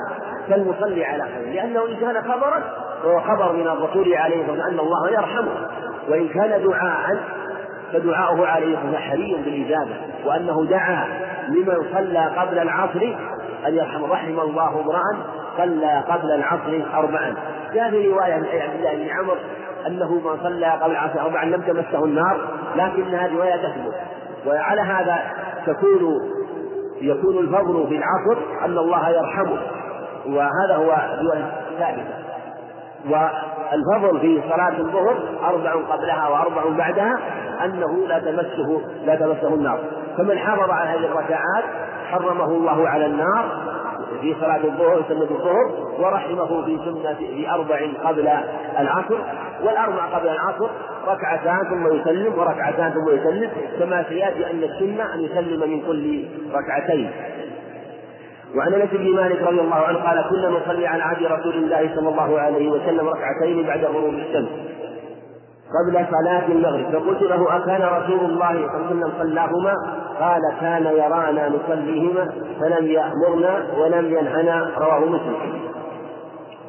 فالمصلي 0.50 1.06
على 1.06 1.24
خير. 1.24 1.54
لأنه 1.54 1.86
إن 1.86 1.96
كان 1.96 2.22
خبرا 2.24 2.64
فهو 3.04 3.20
خبر 3.20 3.54
من 3.54 3.68
الرسول 3.68 4.14
عليه 4.14 4.42
الصلاة 4.42 4.68
أن 4.68 4.80
الله 4.80 5.10
يرحمه. 5.12 5.68
وإن 6.10 6.28
كان 6.28 6.64
دعاء 6.64 7.20
فدعاؤه 7.94 8.48
عليه 8.48 8.68
الصلاة 8.68 8.86
والسلام 8.86 8.96
حري 8.96 9.36
بالإجابة 9.46 9.96
وأنه 10.26 10.66
دعا 10.66 11.06
لمن 11.50 11.78
صلى 11.94 12.32
قبل 12.38 12.60
العصر 12.60 13.16
أن 13.68 13.76
يرحم 13.76 14.04
رحم 14.04 14.40
الله 14.40 14.82
امرأ 14.82 15.26
صلى 15.58 16.04
قبل 16.10 16.32
العصر 16.32 16.82
أربعا. 16.94 17.36
جاء 17.74 17.90
في 17.90 18.08
رواية 18.08 18.34
عن 18.34 18.44
عبد 18.44 18.76
الله 18.76 18.96
بن 18.96 19.10
عمر 19.10 19.38
أنه 19.88 20.14
من 20.14 20.38
صلى 20.44 20.66
قبل 20.66 20.92
العصر 20.92 21.22
أربعا 21.22 21.46
لم 21.46 21.62
تمسه 21.62 22.06
النار 22.06 22.38
لكنها 22.76 23.28
رواية 23.28 23.56
تثبت. 23.56 23.94
وعلى 24.48 24.82
هذا 24.82 25.20
تكون 25.66 26.20
يكون 27.02 27.38
الفضل 27.38 27.88
في 27.88 27.96
العصر 27.98 28.66
أن 28.66 28.78
الله 28.78 29.10
يرحمه. 29.10 29.58
وهذا 30.26 30.76
هو 30.76 30.96
رواية 31.22 31.52
ثابتة. 31.80 32.24
والفضل 33.74 34.20
في 34.20 34.42
صلاة 34.50 34.78
الظهر 34.80 35.18
أربع 35.44 35.72
قبلها 35.72 36.28
وأربع 36.28 36.78
بعدها 36.78 37.20
أنه 37.66 38.08
لا 38.08 38.20
تمسه 38.20 38.82
لا 39.06 39.16
تمسه 39.16 39.54
النار. 39.54 39.80
فمن 40.18 40.38
حافظ 40.38 40.70
على 40.70 40.90
هذه 40.90 41.06
الركعات 41.06 41.64
حرمه 42.12 42.46
الله 42.46 42.90
على 42.90 43.06
النار 43.06 43.46
في 44.22 44.36
صلاة 44.40 44.64
الظهر 44.64 45.04
سنة 45.10 45.22
الظهر 45.22 45.72
ورحمه 46.00 46.66
في 46.66 46.80
سنة 46.86 47.14
في 47.14 47.50
أربع 47.50 47.80
قبل 48.04 48.30
العصر 48.80 49.18
والأربع 49.64 50.06
قبل 50.06 50.28
العصر 50.28 50.70
ركعتان 51.08 51.60
ثم 51.70 51.96
يسلم 51.96 52.40
وركعتان 52.40 52.92
ثم 52.92 53.10
يسلم 53.10 53.50
كما 53.80 54.06
سيأتي 54.10 54.52
أن 54.52 54.64
السنة 54.64 55.14
أن 55.14 55.20
يسلم 55.20 55.70
من 55.70 55.82
كل 55.82 56.26
ركعتين. 56.54 57.12
وعن 58.58 58.74
انس 58.74 58.90
بن 58.92 59.16
مالك 59.16 59.42
رضي 59.42 59.62
الله 59.62 59.76
عنه 59.76 60.00
قال 60.00 60.26
كنا 60.30 60.50
نصلي 60.50 60.88
على 60.88 61.04
عهد 61.04 61.24
رسول 61.24 61.54
الله 61.54 61.96
صلى 61.96 62.10
الله 62.10 62.40
عليه 62.40 62.70
وسلم 62.70 63.08
ركعتين 63.10 63.68
بعد 63.68 63.86
غروب 63.86 64.14
الشمس 64.14 64.50
قبل 65.74 66.06
صلاة 66.12 66.46
المغرب 66.48 66.92
فقلت 66.92 67.22
له 67.22 67.58
أكان 67.58 67.82
رسول 67.82 68.20
الله 68.20 68.54
صلى 68.54 68.66
الله 68.66 68.70
عليه 68.76 68.86
وسلم 68.88 69.12
صلاهما؟ 69.20 69.74
قال 70.20 70.42
كان 70.62 70.86
يرانا 70.86 71.50
نصليهما 71.50 72.30
فلم 72.60 72.86
يأمرنا 72.88 73.66
ولم 73.78 74.06
ينهنا 74.06 74.72
رواه 74.78 75.00
مسلم. 75.00 75.64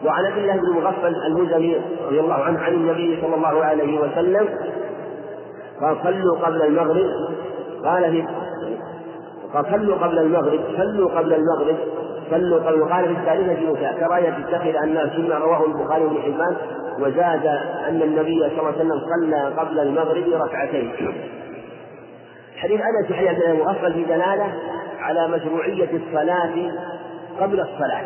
وعن 0.04 0.24
عبد 0.24 0.38
الله 0.38 0.54
بن 0.56 0.70
مغفل 0.82 1.14
المزني 1.26 1.76
رضي 2.06 2.20
الله 2.20 2.34
عنه 2.34 2.60
عن 2.60 2.72
النبي 2.72 3.18
صلى 3.20 3.34
الله 3.34 3.64
عليه 3.64 3.98
وسلم 3.98 4.48
قال 5.80 5.96
صلوا 6.04 6.38
قبل 6.38 6.62
المغرب 6.62 7.06
قال 7.84 8.26
قال 9.54 9.64
صلوا 9.70 9.96
قبل 9.96 10.18
المغرب 10.18 10.60
صلوا 10.76 11.10
قبل 11.10 11.32
المغرب. 11.32 11.76
صلوا 12.30 12.58
قبل 12.58 12.92
قال 12.92 13.04
في 13.04 13.20
الثالثة 13.20 13.92
كراهية 14.00 14.30
تتخذ 14.30 14.76
الناس 14.84 15.10
سنة 15.16 15.38
رواه 15.38 15.66
البخاري 15.66 16.04
بن 16.04 16.22
حبان 16.22 16.56
وزاد 17.00 17.46
أن 17.88 18.02
النبي 18.02 18.38
صلى 18.38 18.58
الله 18.58 18.72
عليه 18.72 18.76
وسلم 18.76 19.00
صلى 19.00 19.54
قبل 19.56 19.78
المغرب 19.78 20.24
ركعتين 20.28 20.92
حديث 22.56 22.80
أنس 22.80 23.06
في 23.06 23.14
حديث 23.14 23.44
مغفل 23.60 23.92
في 23.92 24.04
دلالة 24.04 24.52
على 24.98 25.28
مشروعية 25.28 25.90
الصلاة 25.92 26.72
قبل 27.40 27.60
الصلاة 27.60 28.04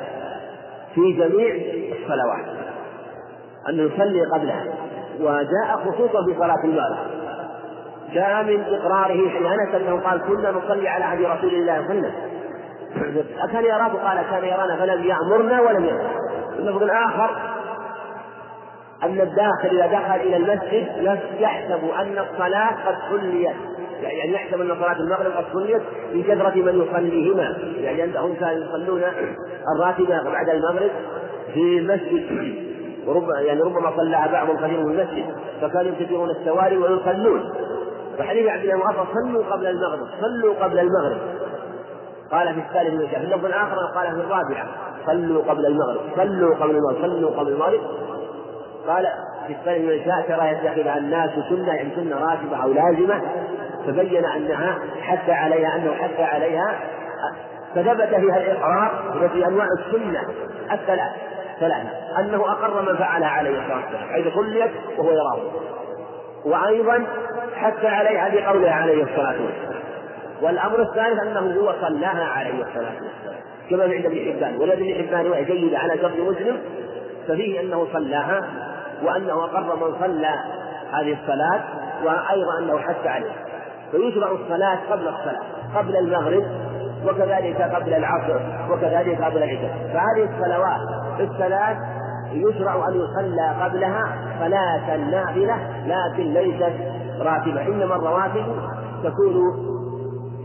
في 0.95 1.13
جميع 1.13 1.55
الصلوات 1.93 2.59
أن 3.69 3.75
يصلي 3.75 4.25
قبلها 4.25 4.65
وجاء 5.21 5.77
خصوصا 5.77 6.25
في 6.25 6.35
صلاة 6.39 6.65
المغرب 6.65 7.28
جاء 8.13 8.45
من 8.45 8.65
إقراره 8.65 9.29
في 9.29 9.39
أنس 9.39 9.75
أنه 9.75 10.01
قال 10.01 10.21
كنا 10.21 10.51
نصلي 10.51 10.89
على 10.89 11.05
عهد 11.05 11.21
رسول 11.21 11.55
الله 11.55 11.87
صلى 11.87 11.99
الله 11.99 12.11
عليه 12.11 12.11
وسلم. 12.11 12.13
أكان 13.43 13.65
يراه؟ 13.65 13.89
قال 13.89 14.23
كان 14.31 14.45
يرانا 14.45 14.77
فلم 14.77 15.05
يأمرنا 15.05 15.61
ولم 15.61 15.85
يأمر 15.85 16.11
اللفظ 16.59 16.83
الآخر 16.83 17.31
أن 19.03 19.21
الداخل 19.21 19.69
إذا 19.69 19.87
دخل 19.87 20.15
إلى 20.15 20.37
المسجد 20.37 21.19
يحسب 21.39 21.81
أن 21.99 22.19
الصلاة 22.19 22.71
قد 22.87 22.97
صليت. 23.11 23.57
يعني 24.03 24.33
يحسب 24.33 24.61
أن 24.61 24.69
صلاة 24.69 24.97
المغرب 25.01 25.33
قد 25.33 25.45
صليت 25.53 25.83
كثرة 26.27 26.55
من 26.55 26.87
يصليهما. 26.89 27.59
يعني 27.81 28.05
أنهم 28.05 28.35
كانوا 28.35 28.65
يصلون 28.65 29.03
الراتبة 29.77 30.23
بعد 30.31 30.49
المغرب 30.49 30.91
في 31.55 31.79
المسجد. 31.79 32.55
وربما 33.07 33.41
يعني 33.41 33.61
ربما 33.61 33.97
صلىها 33.97 34.27
بعض 34.33 34.57
كثير 34.57 34.81
من 34.81 35.01
المسجد. 35.01 35.25
فكانوا 35.61 35.93
يكثرون 36.01 36.31
السواري 36.31 36.77
ويصلون. 36.77 37.55
وحديث 38.21 38.49
عبد 38.49 38.65
الله 38.65 38.77
بن 38.77 39.05
صلوا 39.15 39.45
قبل 39.53 39.67
المغرب 39.67 40.09
صلوا 40.21 40.55
قبل 40.65 40.79
المغرب. 40.79 41.19
قال 42.33 42.55
في 42.55 42.61
الثالث 42.61 42.95
من 42.95 43.07
في 43.09 43.17
اللفظ 43.17 43.45
الآخر 43.45 43.77
قال 43.95 44.07
في 44.07 44.21
الرابعة 44.21 44.67
صلوا 45.07 45.43
قبل 45.43 45.67
المغرب 45.67 46.01
صلوا 46.17 46.55
قبل 46.55 46.71
المغرب 46.71 47.03
صلوا 47.03 47.31
قبل 47.31 47.53
المغرب. 47.53 47.81
قال 48.89 49.09
في 49.47 49.53
الثاني 49.53 49.79
من 49.79 49.89
العشاء 49.89 50.29
ترى 50.29 50.53
يتخذها 50.53 50.99
الناس 50.99 51.31
سنة 51.49 51.75
يعني 51.75 51.91
سنة 51.95 52.17
راتبة 52.17 52.63
أو 52.63 52.73
لازمة 52.73 53.23
فبين 53.87 54.25
أنها 54.25 54.79
حتى 55.01 55.33
عليها 55.33 55.77
أنه 55.77 55.95
حتى 55.95 56.23
عليها 56.23 56.79
فثبت 57.75 58.09
فيها 58.09 58.37
الإقرار 58.37 59.19
وفي 59.23 59.47
أنواع 59.47 59.67
السنة 59.79 60.21
الثلاث 60.73 61.13
ثلاثة 61.61 61.91
أنه 62.19 62.53
أقر 62.53 62.83
من 62.83 62.97
فعلها 62.97 63.29
عليه 63.29 63.61
الصلاة 63.61 63.77
والسلام 63.77 64.09
حيث 64.13 64.35
صليت 64.35 64.71
وهو 64.99 65.11
يراه 65.11 65.39
وأيضا 66.45 67.07
حتى 67.59 67.87
عليها 67.87 68.29
بقولها 68.29 68.73
عليه 68.73 69.03
الصلاة 69.03 69.37
والسلام. 69.43 69.83
والأمر 70.43 70.83
الثالث 70.83 71.23
أنه 71.23 71.61
هو 71.61 71.75
صلاها 71.81 72.25
عليه 72.25 72.63
الصلاة 72.63 72.93
والسلام. 73.03 73.39
كما 73.71 73.83
عند 73.83 74.07
ابن 74.07 74.33
حبان. 74.33 74.57
والذي 74.57 74.95
ابن 74.95 75.09
حبان 75.09 75.27
رواية 75.27 75.45
جيدة 75.45 75.79
على 75.79 75.99
شرط 75.99 76.13
مسلم 76.13 76.57
ففيه 77.29 77.61
أنه 77.61 77.87
صلاها 77.93 78.45
وأنه 79.03 79.45
أقر 79.45 79.77
من 79.77 79.95
صلى 80.01 80.35
هذه 80.93 81.17
الصلاة 81.23 81.61
وأيضا 82.05 82.59
أنه 82.59 82.79
حث 82.79 83.07
عليه. 83.07 83.31
فيشرع 83.93 84.31
الصلاة 84.31 84.79
قبل 84.91 85.09
الصلاة 85.09 85.43
قبل 85.77 85.97
المغرب 85.97 86.45
وكذلك 87.07 87.63
قبل 87.63 87.95
العصر 87.95 88.41
وكذلك 88.71 89.23
قبل 89.23 89.37
العشاء. 89.37 89.77
فهذه 89.93 90.29
الصلوات 90.31 90.81
الثلاث 91.21 91.77
يشرع 92.33 92.89
أن 92.89 92.95
يصلى 92.95 93.65
قبلها 93.65 94.17
صلاة 94.39 94.97
نافلة 94.97 95.57
لكن 95.87 96.33
ليست 96.33 96.73
راتبة. 97.21 97.67
إنما 97.67 97.97
الرواتب 97.97 98.47
تكون 99.05 99.35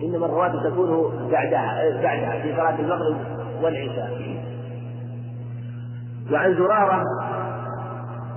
إنما 0.04 0.26
الرواتب 0.26 0.64
تكون 0.64 1.12
بعدها 1.32 2.02
بعدها 2.04 2.42
في 2.42 2.56
صلاة 2.56 2.80
المغرب 2.80 3.18
والعشاء. 3.64 4.38
وعن 6.32 6.56
زرارة 6.56 7.04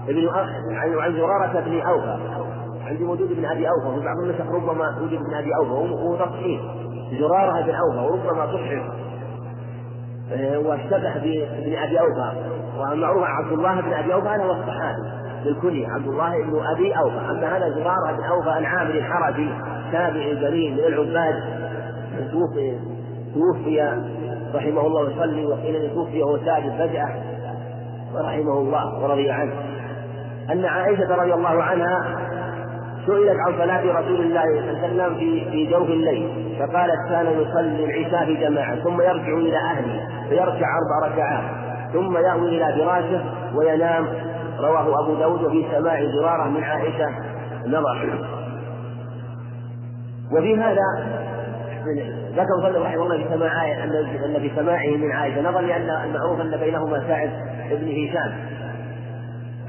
ابن 0.09 0.29
عن 1.01 1.13
زرارة 1.17 1.61
بن 1.61 1.81
أوفى. 1.81 2.19
عندي 2.87 3.05
وجود 3.05 3.33
ابن 3.33 3.45
أبي 3.45 3.69
أوفى 3.69 3.89
وفي 3.89 4.05
بعض 4.07 4.17
النسخ 4.19 4.55
ربما 4.55 4.97
وجود 4.97 5.13
ابن 5.13 5.35
أبي 5.35 5.51
أوفى 5.57 5.71
وهو 5.71 6.17
تصحيح 6.17 6.61
زرارة 7.21 7.63
بن 7.63 7.75
أوفى 7.75 7.99
وربما 7.99 8.47
صحح 8.47 8.93
آه، 10.33 10.59
واشتبه 10.59 11.15
بابن 11.15 11.77
أبي 11.77 12.01
أوفى. 12.01 12.33
والمعروف 12.79 13.25
عبد 13.25 13.53
الله 13.53 13.81
بن 13.81 13.93
أبي 13.93 14.15
أوفى 14.15 14.29
هذا 14.29 14.45
هو 14.45 14.51
الصحابي 14.51 15.03
بالكنية 15.45 15.89
عبد 15.89 16.09
الله 16.09 16.43
بن 16.43 16.61
أبي 16.75 16.93
أوفى. 16.99 17.17
أما 17.17 17.57
هذا 17.57 17.71
زرارة 17.71 18.17
بن 18.17 18.25
أوفى 18.25 18.59
العامري 18.59 18.99
الحربي 18.99 19.51
تابعي 19.93 20.35
جليل 20.35 20.73
من 20.73 20.79
العباد 20.79 21.35
توفي 22.33 22.79
توفي 23.35 24.03
رحمه 24.55 24.87
الله 24.87 25.03
ويصلي 25.03 25.47
وقيل 25.47 25.95
توفي 25.95 26.23
وهو 26.23 26.39
ساجد 26.39 26.73
فجأة 26.79 27.09
ورحمه 28.15 28.59
الله 28.59 29.03
ورضي 29.03 29.31
عنه. 29.31 29.53
أن 30.53 30.65
عائشة 30.65 31.17
رضي 31.17 31.35
الله 31.35 31.63
عنها 31.63 32.05
سئلت 33.07 33.37
عن 33.47 33.59
صلاة 33.59 34.01
رسول 34.01 34.21
الله 34.21 34.43
صلى 34.43 34.61
الله 34.61 34.83
عليه 34.83 34.95
وسلم 34.95 35.15
في 35.15 35.51
في 35.51 35.71
جوف 35.71 35.89
الليل 35.89 36.57
فقالت 36.59 37.09
كان 37.09 37.27
يصلي 37.27 37.85
العشاء 37.85 38.25
في 38.25 38.35
جماعة 38.35 38.77
ثم 38.77 39.01
يرجع 39.01 39.35
إلى 39.39 39.57
أهله 39.57 40.09
فيركع 40.29 40.67
أربع 40.79 41.09
ركعات. 41.09 41.66
ثم 41.93 42.17
يأوي 42.17 42.49
إلى 42.49 42.85
فراشه 42.85 43.25
وينام. 43.55 44.07
رواه 44.61 45.05
أبو 45.05 45.15
داود 45.15 45.43
وفي 45.43 45.67
سماع 45.73 46.05
زرارة 46.05 46.49
من 46.49 46.65
عائشة 46.65 47.11
نظر. 47.67 48.27
وفي 50.33 50.57
هذا 50.57 51.17
ذكر 52.33 52.63
صلى 52.63 52.79
الله 52.79 53.17
في 53.17 53.35
سماع 53.35 53.85
أن 53.85 54.41
في 54.41 54.51
سماعه 54.57 54.97
من 54.97 55.13
عائشة 55.13 55.41
نظر 55.41 55.61
لأن 55.61 55.91
المعروف 55.91 56.41
أن 56.41 56.57
بينهما 56.57 57.09
ساعد 57.09 57.31
ابن 57.71 57.89
هشام. 57.89 58.33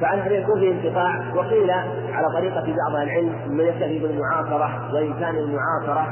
فعن 0.02 0.20
أن 0.20 0.32
يكون 0.32 0.60
فيه 0.60 0.72
انقطاع 0.72 1.36
وقيل 1.36 1.72
على 2.14 2.28
طريقة 2.34 2.62
بعض 2.62 2.96
العلم 2.96 3.36
من 3.48 3.66
يكتفي 3.66 4.00
بالمعاصرة 4.00 4.94
وإمكان 4.94 5.36
المعاصرة 5.36 6.08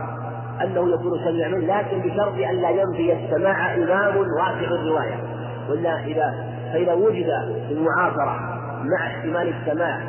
أنه 0.63 0.93
يكون 0.93 1.19
سميع 1.25 1.47
منه 1.47 1.77
لكن 1.77 1.99
بشرط 1.99 2.33
أن 2.33 2.55
لا 2.55 2.69
ينفي 2.69 3.13
السماع 3.13 3.75
إمام 3.75 4.17
واثق 4.17 4.71
الرواية. 4.71 5.34
وإلا 5.69 5.99
إذا 5.99 6.33
فإذا 6.73 6.93
وجد 6.93 7.25
في 7.67 7.73
المعاصرة 7.73 8.39
مع 8.83 9.07
احتمال 9.07 9.53
السماع 9.53 9.99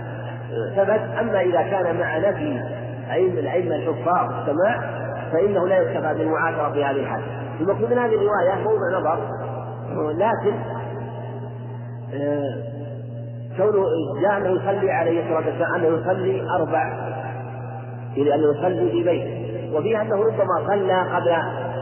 ثبت. 0.77 1.01
أما 1.21 1.41
إذا 1.41 1.63
كان 1.63 1.99
مع 1.99 2.19
نفي 2.19 2.61
علم 3.09 3.39
العلم 3.39 3.73
الحفاظ 3.73 4.33
السماع 4.33 4.81
فإنه 5.33 5.69
لا 5.69 5.79
يكتفى 5.79 6.15
بالمعاصرة 6.15 6.73
في 6.73 6.85
هذه 6.85 7.01
الحالة. 7.01 7.25
المقصود 7.61 7.91
من 7.91 7.99
هذه 7.99 8.15
الرواية 8.15 8.55
موضع 8.65 8.99
نظر. 8.99 9.19
لكن 10.13 10.57
آه، 12.15 12.55
كونه 13.57 13.85
جاء 14.21 14.37
أنه 14.37 14.49
يصلي 14.49 14.91
عليه 14.91 15.23
الصلاة 15.23 15.47
والسلام 15.47 15.75
أنه 15.75 15.87
يصلي 15.87 16.51
أربع 16.51 16.93
إذ 18.17 18.29
أنه 18.29 18.59
يصلي 18.59 18.91
في 18.91 19.03
بيته. 19.03 19.77
وفيها 19.77 20.03
أنه 20.03 20.17
ربما 20.17 20.67
صلى 20.67 21.03
قبل 21.15 21.37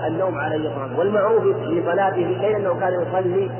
النوم 0.06 0.34
الصلاه 0.34 0.82
والسلام 0.82 0.98
والمعروف 0.98 1.42
في 1.42 1.82
صلاته 1.86 2.16
الليل 2.16 2.56
أنه 2.56 2.80
كان 2.80 2.92
يصلي 3.02 3.50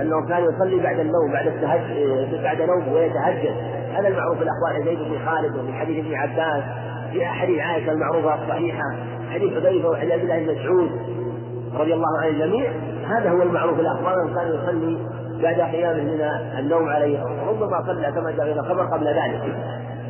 أنه 0.00 0.28
كان 0.28 0.44
يصلي 0.44 0.82
بعد 0.82 0.98
النوم 0.98 1.32
بعد 1.32 1.46
التهجد 1.46 2.42
بعد 2.42 2.62
نوم 2.62 2.92
ويتهجد. 2.92 3.54
هذا 3.94 4.08
المعروف 4.08 4.38
في 4.38 4.44
الاخبار 4.44 4.84
زيد 4.84 4.98
بن 4.98 5.26
خالد 5.26 5.56
وفي 5.56 5.72
حديث 5.72 6.04
ابن 6.04 6.14
عباس. 6.14 6.64
في 7.12 7.26
حديث 7.26 7.60
عائشة 7.60 7.92
المعروفة 7.92 8.34
الصحيحة 8.34 8.84
حديث 9.30 9.54
حذيفة 9.54 9.88
وحديث 9.88 10.12
عبد 10.12 10.22
الله 10.22 10.38
بن 10.38 10.60
مسعود 10.60 10.90
رضي 11.74 11.94
الله 11.94 12.18
عن 12.22 12.28
الجميع 12.28 12.72
هذا 13.08 13.30
هو 13.30 13.42
المعروف 13.42 13.74
في 13.74 13.80
الاخبار 13.80 14.14
أنه 14.22 14.34
كان 14.34 14.48
يصلي 14.48 14.98
بعد 15.42 15.60
قيامه 15.60 16.02
من 16.02 16.20
النوم 16.58 16.88
عليه. 16.88 17.18
ربما 17.48 17.82
صلى 17.86 18.12
كما 18.12 18.30
جاء 18.30 18.52
في 18.52 18.60
الخبر 18.60 18.82
قبل 18.82 19.06
ذلك. 19.06 19.56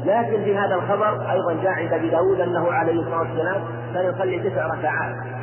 لكن 0.04 0.44
في 0.44 0.56
هذا 0.56 0.74
الخبر 0.74 1.30
أيضا 1.30 1.62
جاء 1.62 1.72
عند 1.72 1.92
أبي 1.92 2.10
داود 2.10 2.40
أنه 2.40 2.72
عليه 2.72 3.00
الصلاة 3.00 3.20
والسلام 3.20 3.62
كان 3.94 4.14
يصلي 4.14 4.50
تسع 4.50 4.66
ركعات. 4.66 5.37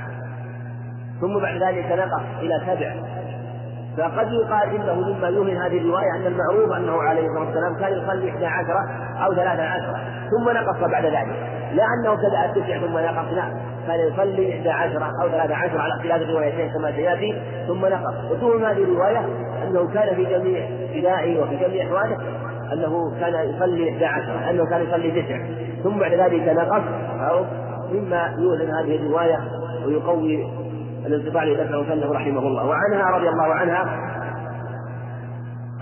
ثم 1.22 1.40
بعد 1.40 1.64
ذلك 1.64 1.92
نقص 1.92 2.24
إلى 2.42 2.62
سبع 2.68 2.96
فقد 3.98 4.32
يقال 4.32 4.76
إنه 4.76 4.94
مما 4.94 5.28
يوهم 5.28 5.58
هذه 5.58 5.78
الرواية 5.78 6.16
أن 6.16 6.26
المعروف 6.26 6.72
أنه 6.78 7.02
عليه 7.02 7.28
الصلاة 7.28 7.46
والسلام 7.46 7.76
كان 7.80 7.94
يصلي 7.94 8.30
إحدى 8.30 8.46
عشره 8.46 8.90
أو 9.26 9.34
ثلاثة 9.34 9.64
عشرة 9.64 10.00
ثم 10.32 10.50
نقص 10.50 10.92
بعد 10.92 11.06
ذلك. 11.06 11.36
لا 11.74 11.84
أنه 12.00 12.14
ابتدأ 12.14 12.46
التسع 12.46 12.80
ثم 12.80 12.98
نقص 12.98 13.34
لا. 13.34 13.44
كان 13.88 14.00
يصلي 14.00 14.54
إحدى 14.54 14.70
عشره 14.70 15.12
أو 15.22 15.30
ثلاثة 15.30 15.56
عشرة 15.56 15.80
على 15.80 15.94
اختلاف 15.94 16.22
الروايتين 16.22 16.70
كما 16.74 16.92
سيأتي 16.92 17.42
ثم 17.68 17.86
نقص. 17.86 18.32
وتوهم 18.32 18.64
هذه 18.64 18.84
الرواية 18.84 19.26
أنه 19.64 19.88
كان 19.94 20.16
في 20.16 20.26
جميع 20.26 20.68
ابتدائه 20.90 21.40
وفي 21.42 21.56
جميع 21.56 21.86
أحواله 21.86 22.18
أنه 22.74 23.20
كان 23.20 23.50
يصلي 23.50 23.90
إحدى 23.90 24.06
عشره 24.06 24.50
أنه 24.50 24.66
كان 24.70 24.82
يصلي 24.82 25.22
تسع. 25.22 25.38
ثم 25.84 26.00
بعد 26.00 26.14
ذلك 26.14 26.50
نقص 26.50 26.84
أو 27.30 27.46
مما 27.92 28.36
يوهم 28.40 28.76
هذه 28.76 28.96
الرواية 28.96 29.40
ويقوي 29.86 30.65
الانقطاع 31.08 31.44
لذكره 31.44 31.82
مسلم 31.82 32.12
رحمه 32.12 32.40
الله. 32.40 32.66
وعنها 32.66 33.18
رضي 33.18 33.30
الله 33.30 33.54
عنها 33.54 33.86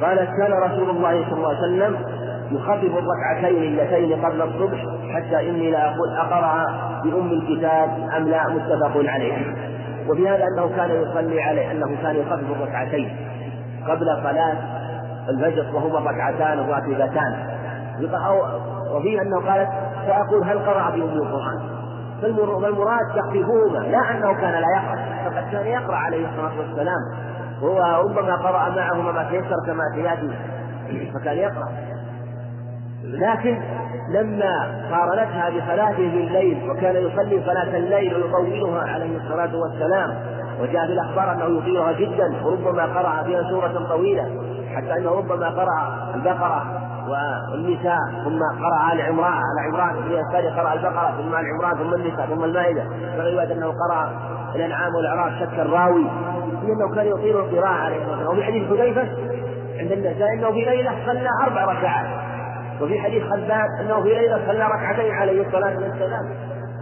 قالت 0.02 0.30
كان 0.38 0.54
رسول 0.54 0.90
الله 0.90 1.26
صلى 1.30 1.38
الله 1.38 1.48
عليه 1.48 1.60
وسلم 1.60 1.96
يخفف 2.52 2.98
الركعتين 2.98 3.64
اللتين 3.64 4.26
قبل 4.26 4.42
الصبح 4.42 4.86
حتى 5.14 5.50
إني 5.50 5.72
لا 5.72 5.86
أقول 5.86 6.10
أقرأ 6.18 6.66
بأم 7.04 7.32
الكتاب 7.32 7.90
أم 8.18 8.28
لا 8.28 8.50
متفق 8.50 9.02
عليه. 9.12 9.56
وفي 10.10 10.30
هذا 10.30 10.44
أنه 10.44 10.76
كان 10.76 10.92
يصلي 10.92 11.42
عليه 11.42 11.72
أنه 11.72 11.98
كان 12.02 12.16
يخفف 12.16 12.52
الركعتين 12.62 13.18
قبل 13.88 14.06
صلاة 14.24 14.58
الفجر 15.30 15.76
وهما 15.76 16.12
ركعتان 16.12 16.60
راتبتان. 16.60 17.36
وفيه 18.94 19.22
أنه 19.22 19.40
قالت 19.52 19.70
فاقول 20.08 20.44
هل 20.44 20.60
قرأ 20.60 20.90
بأم 20.90 21.18
القرآن؟ 21.18 21.73
فالمراد 22.24 23.16
تخفيفهما 23.16 23.78
لا 23.78 24.12
أنه 24.12 24.34
كان 24.34 24.52
لا 24.52 24.68
يقرأ 24.78 25.30
فقد 25.30 25.52
كان 25.52 25.68
يقرأ 25.68 25.96
عليه 25.96 26.28
الصلاة 26.30 26.60
والسلام. 26.60 27.00
هو 27.64 28.04
ربما 28.04 28.36
قرأ 28.36 28.70
معهما 28.70 29.12
ما 29.12 29.24
تيسر 29.24 29.56
كما 29.66 29.84
سياتي 29.96 30.32
فكان 31.14 31.38
يقرأ. 31.38 31.68
لكن 33.04 33.62
لما 34.10 34.82
قارنتها 34.92 35.50
بصلاته 35.50 35.98
بالليل 35.98 36.70
وكان 36.70 36.96
يصلي 36.96 37.42
صلاة 37.46 37.78
الليل 37.78 38.16
ويطولها 38.16 38.82
عليه 38.94 39.18
الصلاة 39.18 39.56
والسلام 39.56 40.16
وجاء 40.62 40.86
في 40.86 40.94
الأخبار 40.94 41.32
أنه 41.32 41.58
يطيلها 41.58 41.92
جدا 41.92 42.46
وربما 42.46 42.84
قرأ 42.84 43.24
فيها 43.24 43.50
سورة 43.50 43.88
طويلة 43.90 44.30
حتى 44.76 44.98
أنه 44.98 45.12
ربما 45.12 45.50
قرأ 45.50 46.12
البقرة. 46.16 46.66
والنساء 47.08 48.00
ثم 48.24 48.40
قرأ 48.64 48.94
آل 48.94 49.02
عمران 49.02 49.34
آل 49.34 49.60
عمران 49.68 50.04
في 50.04 50.20
الثاني 50.20 50.50
قرأ 50.50 50.74
البقرة 50.74 51.14
ثم 51.18 51.36
آل 51.36 51.46
عمران 51.54 51.78
ثم 51.78 51.94
النساء 51.94 52.26
ثم 52.26 52.44
المائدة. 52.44 52.84
في 53.16 53.54
أنه 53.54 53.68
قرأ 53.68 54.12
الأنعام 54.56 54.96
والأعراف 54.96 55.40
شك 55.40 55.60
الراوي. 55.60 56.08
أنه 56.64 56.96
كان 56.96 57.08
يطيل 57.08 57.38
القراءة 57.38 57.74
عليه 57.74 58.04
الصلاة 58.04 58.30
وفي 58.30 58.44
حديث 58.44 58.70
حذيفة 58.70 59.08
عند 59.80 59.92
النساء 59.92 60.34
أنه 60.34 60.52
في 60.52 60.66
ليلة 60.66 60.92
صلى 61.06 61.30
أربع 61.44 61.66
ركعات. 61.66 62.08
وفي 62.82 63.00
حديث 63.00 63.24
خباب 63.24 63.68
أنه 63.82 64.02
في 64.02 64.10
ليلة 64.10 64.40
صلى 64.48 64.66
ركعتين 64.66 65.12
عليه 65.12 65.48
الصلاة 65.48 65.76
والسلام. 65.76 66.30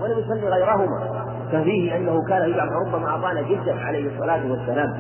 ولم 0.02 0.20
يصلي 0.20 0.50
غيرهما. 0.50 1.26
ففيه 1.52 1.96
أنه 1.96 2.26
كان 2.30 2.50
يجعل 2.50 2.70
ربما 2.88 3.16
أطال 3.16 3.48
جدا 3.50 3.86
عليه 3.86 4.14
الصلاة 4.14 4.52
والسلام. 4.52 4.94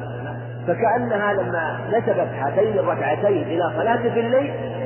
فكأنها 0.67 1.33
لما 1.33 1.79
نسبت 1.89 2.27
هاتين 2.39 2.79
الركعتين 2.79 3.43
إلى 3.43 3.71
صلاة 3.77 3.97
في 3.97 4.19
الليل 4.19 4.80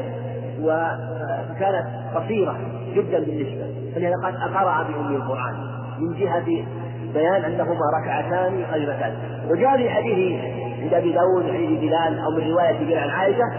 وكانت 0.66 1.86
قصيرة 2.16 2.58
جدا 2.96 3.20
بالنسبة 3.20 3.66
فلهذا 3.96 4.16
قد 4.24 4.54
قرأ 4.54 4.84
بأم 4.84 5.16
القرآن 5.16 5.56
من 6.00 6.14
جهة 6.20 6.66
بيان 7.14 7.44
أنهما 7.44 7.80
ركعتان 8.02 8.66
خفيفتان 8.72 9.14
وجاء 9.50 9.78
في 9.78 9.90
حديث 9.90 10.42
عند 10.82 10.94
أبي 10.94 11.14
داود 11.14 11.44
حديث 11.44 11.80
بلال 11.80 12.20
أو 12.20 12.32
من 12.32 12.52
رواية 12.52 12.80
بلال 12.80 13.00
عن 13.00 13.10
عائشة 13.10 13.52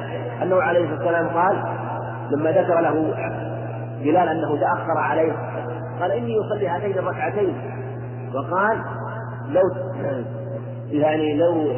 أنه 0.42 0.62
عليه 0.62 0.84
الصلاة 0.84 0.98
والسلام 0.98 1.28
قال 1.28 1.62
لما 2.30 2.50
ذكر 2.50 2.80
له 2.80 3.14
بلال 4.00 4.28
أنه 4.28 4.60
تأخر 4.60 4.98
عليه 4.98 5.32
قال 6.00 6.12
إني 6.12 6.34
أصلي 6.40 6.68
هاتين 6.68 6.98
الركعتين 6.98 7.54
وقال 8.34 8.78
لو 9.48 9.62
يعني 10.90 11.34
لو 11.34 11.68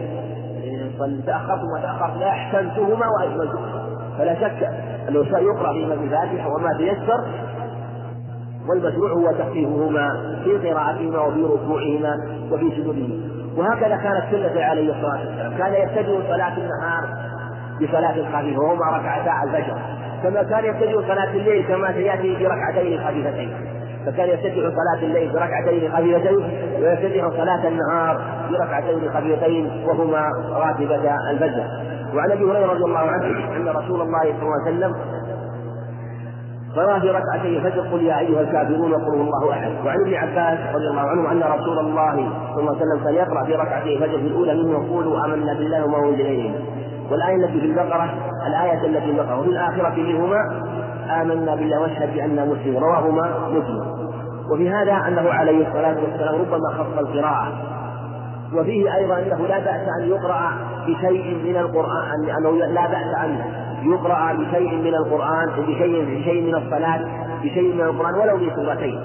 تأخرت 1.26 1.60
وما 1.62 1.80
تأخرت 1.82 2.16
لأحسنتهما 2.16 3.06
وأجملتهما 3.08 3.77
فلا 4.18 4.34
شك 4.34 4.68
أنه 5.08 5.24
سيقرأ 5.24 5.72
فيهما 5.72 5.94
بالفاتحة 5.94 6.48
وما 6.48 6.72
تيسر 6.78 7.24
والمشروع 8.68 9.12
هو 9.12 9.32
تخفيفهما 9.38 10.08
في 10.44 10.68
قراءتهما 10.68 11.20
وفي 11.20 11.42
ركوعهما 11.42 12.14
وفي 12.52 12.70
سجودهما. 12.70 13.14
وهكذا 13.56 13.96
كانت 13.96 14.24
سنة 14.30 14.64
عليه 14.64 14.90
الصلاة 14.92 15.20
والسلام. 15.20 15.52
كان 15.58 15.72
يبتدئ 15.82 16.18
صلاة 16.28 16.56
النهار 16.58 17.08
بصلاة 17.82 18.38
خفيفة 18.38 18.60
وهما 18.60 18.96
ركعتا 18.96 19.32
الفجر 19.44 19.78
كما 20.22 20.42
كان 20.42 20.64
يبتدئ 20.64 21.08
صلاة 21.08 21.30
الليل 21.30 21.66
كما 21.68 21.92
سيأتي 21.92 22.36
بركعتين 22.44 23.00
خفيفتين. 23.00 23.50
فكان 24.06 24.28
يفتتح 24.28 24.54
صلاة 24.54 25.02
الليل 25.02 25.32
بركعتين 25.32 25.92
خفيفتين 25.92 26.36
ويفتتح 26.82 27.28
صلاة 27.28 27.68
النهار 27.68 28.20
بركعتين 28.50 29.10
خفيفتين 29.10 29.84
وهما 29.86 30.30
راتبة 30.52 31.30
الفجر. 31.30 31.64
وعن 32.14 32.30
أبي 32.30 32.44
هريرة 32.44 32.66
رضي 32.72 32.84
الله 32.84 32.98
عنه 32.98 33.56
أن 33.56 33.68
رسول 33.68 34.00
الله 34.00 34.22
صلى 34.22 34.42
الله 34.42 34.62
عليه 34.66 34.76
وسلم 34.76 34.94
قرأ 36.76 36.98
في 36.98 37.10
ركعتي 37.10 37.48
الفجر 37.56 37.80
قل 37.80 38.02
يا 38.02 38.18
أيها 38.18 38.40
الكافرون 38.40 38.94
قل 38.94 39.14
الله 39.14 39.50
أحد. 39.50 39.72
وعن 39.86 40.00
ابن 40.00 40.14
عباس 40.14 40.74
رضي 40.74 40.88
الله 40.88 41.00
عنه 41.00 41.32
أن 41.32 41.42
رسول 41.58 41.78
الله 41.78 42.14
صلى 42.54 42.60
الله 42.60 42.76
عليه 42.76 42.80
وسلم 42.80 43.04
كان 43.04 43.14
يقرأ 43.14 43.44
في 43.44 43.54
ركعتي 43.54 43.94
الفجر 43.94 44.18
في 44.18 44.26
الأولى 44.26 44.54
منه 44.54 44.70
يقول 44.70 45.24
آمنا 45.24 45.54
بالله 45.54 45.84
وما 45.84 45.98
أنزل 46.08 46.20
إلينا. 46.20 46.58
والآية 47.10 47.36
التي 47.36 47.60
في 47.60 47.66
البقرة 47.66 48.10
الآية 48.46 48.86
التي 48.86 49.00
في 49.00 49.10
البقرة. 49.10 49.40
وفي 49.40 49.48
الآخرة 49.48 49.94
منهما 49.96 50.40
آمنا 51.22 51.54
بالله 51.54 51.80
واشهد 51.80 52.14
بأننا 52.14 52.44
مسلم 52.44 52.76
رواهما 52.76 53.48
مسلم. 53.48 54.08
وفي 54.52 54.70
هذا 54.70 54.92
أنه 54.92 55.30
عليه 55.30 55.68
الصلاة 55.68 55.96
والسلام 56.02 56.34
ربما 56.34 56.68
خص 56.78 56.98
القراءة. 56.98 57.52
وفيه 58.54 58.94
أيضا 58.96 59.18
أنه 59.18 59.46
لا 59.46 59.58
بأس 59.58 59.88
أن 60.00 60.08
يقرأ 60.08 60.52
بشيء 60.88 61.34
من 61.44 61.56
القرآن 61.56 62.30
أنه 62.38 62.50
لا 62.50 62.86
بأس 62.86 63.14
أن 63.24 63.40
يقرأ 63.82 64.32
بشيء 64.32 64.74
من 64.76 64.94
القرآن 64.94 65.48
بشيء 65.58 66.20
بشيء 66.20 66.42
من 66.42 66.54
الصلاة 66.54 67.00
بشيء 67.42 67.74
من 67.74 67.80
القرآن 67.80 68.14
ولو 68.14 68.36
بسورتين. 68.36 69.00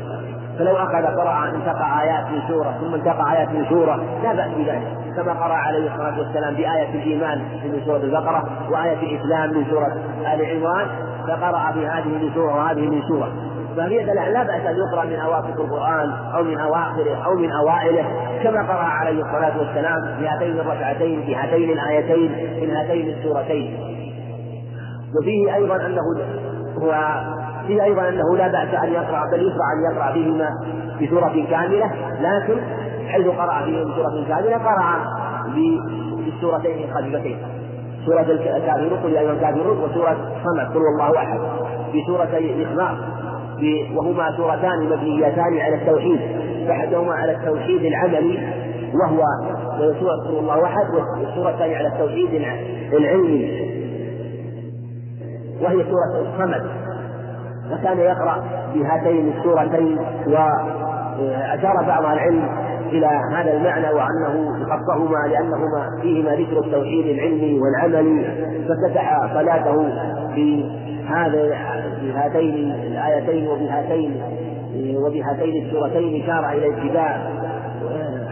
فلو 0.60 0.76
أخذ 0.78 1.06
قرأ 1.06 1.50
انتقى 1.56 2.02
آيات 2.02 2.26
من 2.32 2.42
سورة 2.48 2.72
ثم 2.82 2.94
انتقى 2.94 3.34
آيات 3.34 3.50
من 3.50 3.66
سورة 3.70 3.96
لا 4.24 4.34
بأس 4.34 4.52
بذلك. 4.58 4.88
كما 5.16 5.34
قرأ 5.34 5.54
عليه 5.54 5.94
الصلاة 5.94 6.20
والسلام 6.20 6.54
بآية 6.54 6.96
الإيمان 6.96 7.40
من 7.40 7.82
سورة 7.86 7.98
البقرة 7.98 8.44
وآية 8.72 9.00
الإسلام 9.16 9.54
من 9.54 9.66
سورة 9.70 9.94
آل 10.34 10.46
عمران 10.46 10.88
فقرأ 11.28 11.72
بهذه 11.72 12.08
من 12.08 12.32
سورة 12.36 12.56
وهذه 12.56 12.90
من 12.90 13.02
سورة. 13.08 13.32
فهي 13.78 14.04
لا 14.04 14.44
بأس 14.44 14.66
أن 14.66 14.76
يقرأ 14.78 15.06
من 15.06 15.16
أواسط 15.16 15.60
القرآن 15.60 16.12
أو 16.36 16.44
من 16.44 16.60
أواخره 16.60 17.16
أو 17.26 17.36
من 17.36 17.52
أوائله 17.52 18.06
كما 18.44 18.62
قرأ 18.68 18.84
عليه 18.84 19.22
الصلاة 19.24 19.58
والسلام 19.60 20.02
بهاتين 20.20 20.60
الركعتين 20.60 21.22
بهاتين 21.28 21.70
الآيتين 21.70 22.32
من 22.62 22.76
هاتين 22.76 23.10
السورتين. 23.10 23.78
وفيه 25.20 25.56
أيضا 25.56 25.76
أنه 25.76 26.02
هو 26.78 27.22
فيه 27.68 27.84
أيضا 27.84 28.10
أنه 28.10 28.38
لا 28.38 28.48
بأس 28.48 28.84
أن 28.84 28.94
يقرأ 28.94 29.26
بل 29.32 29.48
يشرع 29.48 29.68
أن 29.74 29.94
يقرأ 29.94 30.12
بهما 30.12 30.50
بسورة 31.02 31.46
كاملة 31.50 31.92
لكن 32.22 32.62
حيث 33.08 33.28
قرأ 33.28 33.66
بهما 33.66 33.84
بسورة 33.94 34.26
كاملة 34.28 34.58
قرأ 34.58 34.96
بالسورتين 36.26 36.90
الخفيفتين. 36.90 37.38
سورة 38.06 38.22
الكافرون 38.22 39.00
قل 39.04 39.12
يا 39.12 39.20
أيها 39.20 39.32
الكافرون 39.32 39.78
وسورة 39.78 40.18
صمد 40.44 40.74
قل 40.76 40.82
الله 40.94 41.18
أحد. 41.18 41.40
بسورتي 41.96 42.54
الإخلاص 42.54 42.98
وهما 43.95 44.38
سورتان 44.38 44.89
مبنيتان 44.89 45.58
على 45.60 45.76
التوحيد. 45.76 46.20
أحدهما 46.70 47.14
على 47.14 47.32
التوحيد 47.32 47.86
العملي 47.86 48.39
وهو 48.93 49.24
سورة 49.99 50.39
الله 50.39 50.66
احد 50.66 50.86
والسورة 50.93 51.49
الثانية 51.49 51.78
على 51.78 51.88
التوحيد 51.88 52.41
العلمي. 52.93 53.74
وهي 55.62 55.84
سورة 55.84 56.22
الصمد. 56.22 56.64
وكان 57.72 57.99
يقرأ 57.99 58.43
بهاتين 58.74 59.34
السورتين 59.38 59.99
وأشار 61.20 61.84
بعض 61.88 62.03
العلم 62.05 62.49
إلى 62.89 63.07
هذا 63.34 63.53
المعنى 63.57 63.88
وأنه 63.88 64.66
خصهما 64.66 65.28
لأنهما 65.28 65.89
فيهما 66.01 66.32
ذكر 66.32 66.59
التوحيد 66.59 67.05
العلمي 67.05 67.59
والعملي 67.59 68.26
ففتح 68.68 69.34
صلاته 69.34 69.89
بهذا 70.36 71.49
بهاتين 72.01 72.72
الآيتين 72.72 73.47
وبهاتين 73.47 74.22
وبهاتين 74.97 75.66
السورتين 75.66 76.24
إشارة 76.24 76.51
إلى 76.51 76.68
الاتباع 76.68 77.18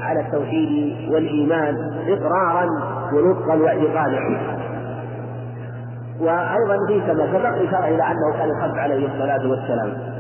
على 0.02 0.20
التوحيد 0.20 0.96
والإيمان 1.12 1.76
إقرارا 2.08 2.66
ونطقا 3.14 3.56
واعتقادا 3.56 4.20
وأيضا 6.22 6.78
في 6.88 7.00
كما 7.00 7.28
سبق 7.28 7.68
إشارة 7.68 7.88
إلى 7.88 8.04
أنه 8.04 8.38
كان 8.38 8.50
يخف 8.50 8.78
عليه 8.78 9.08
الصلاة 9.08 9.50
والسلام. 9.50 10.11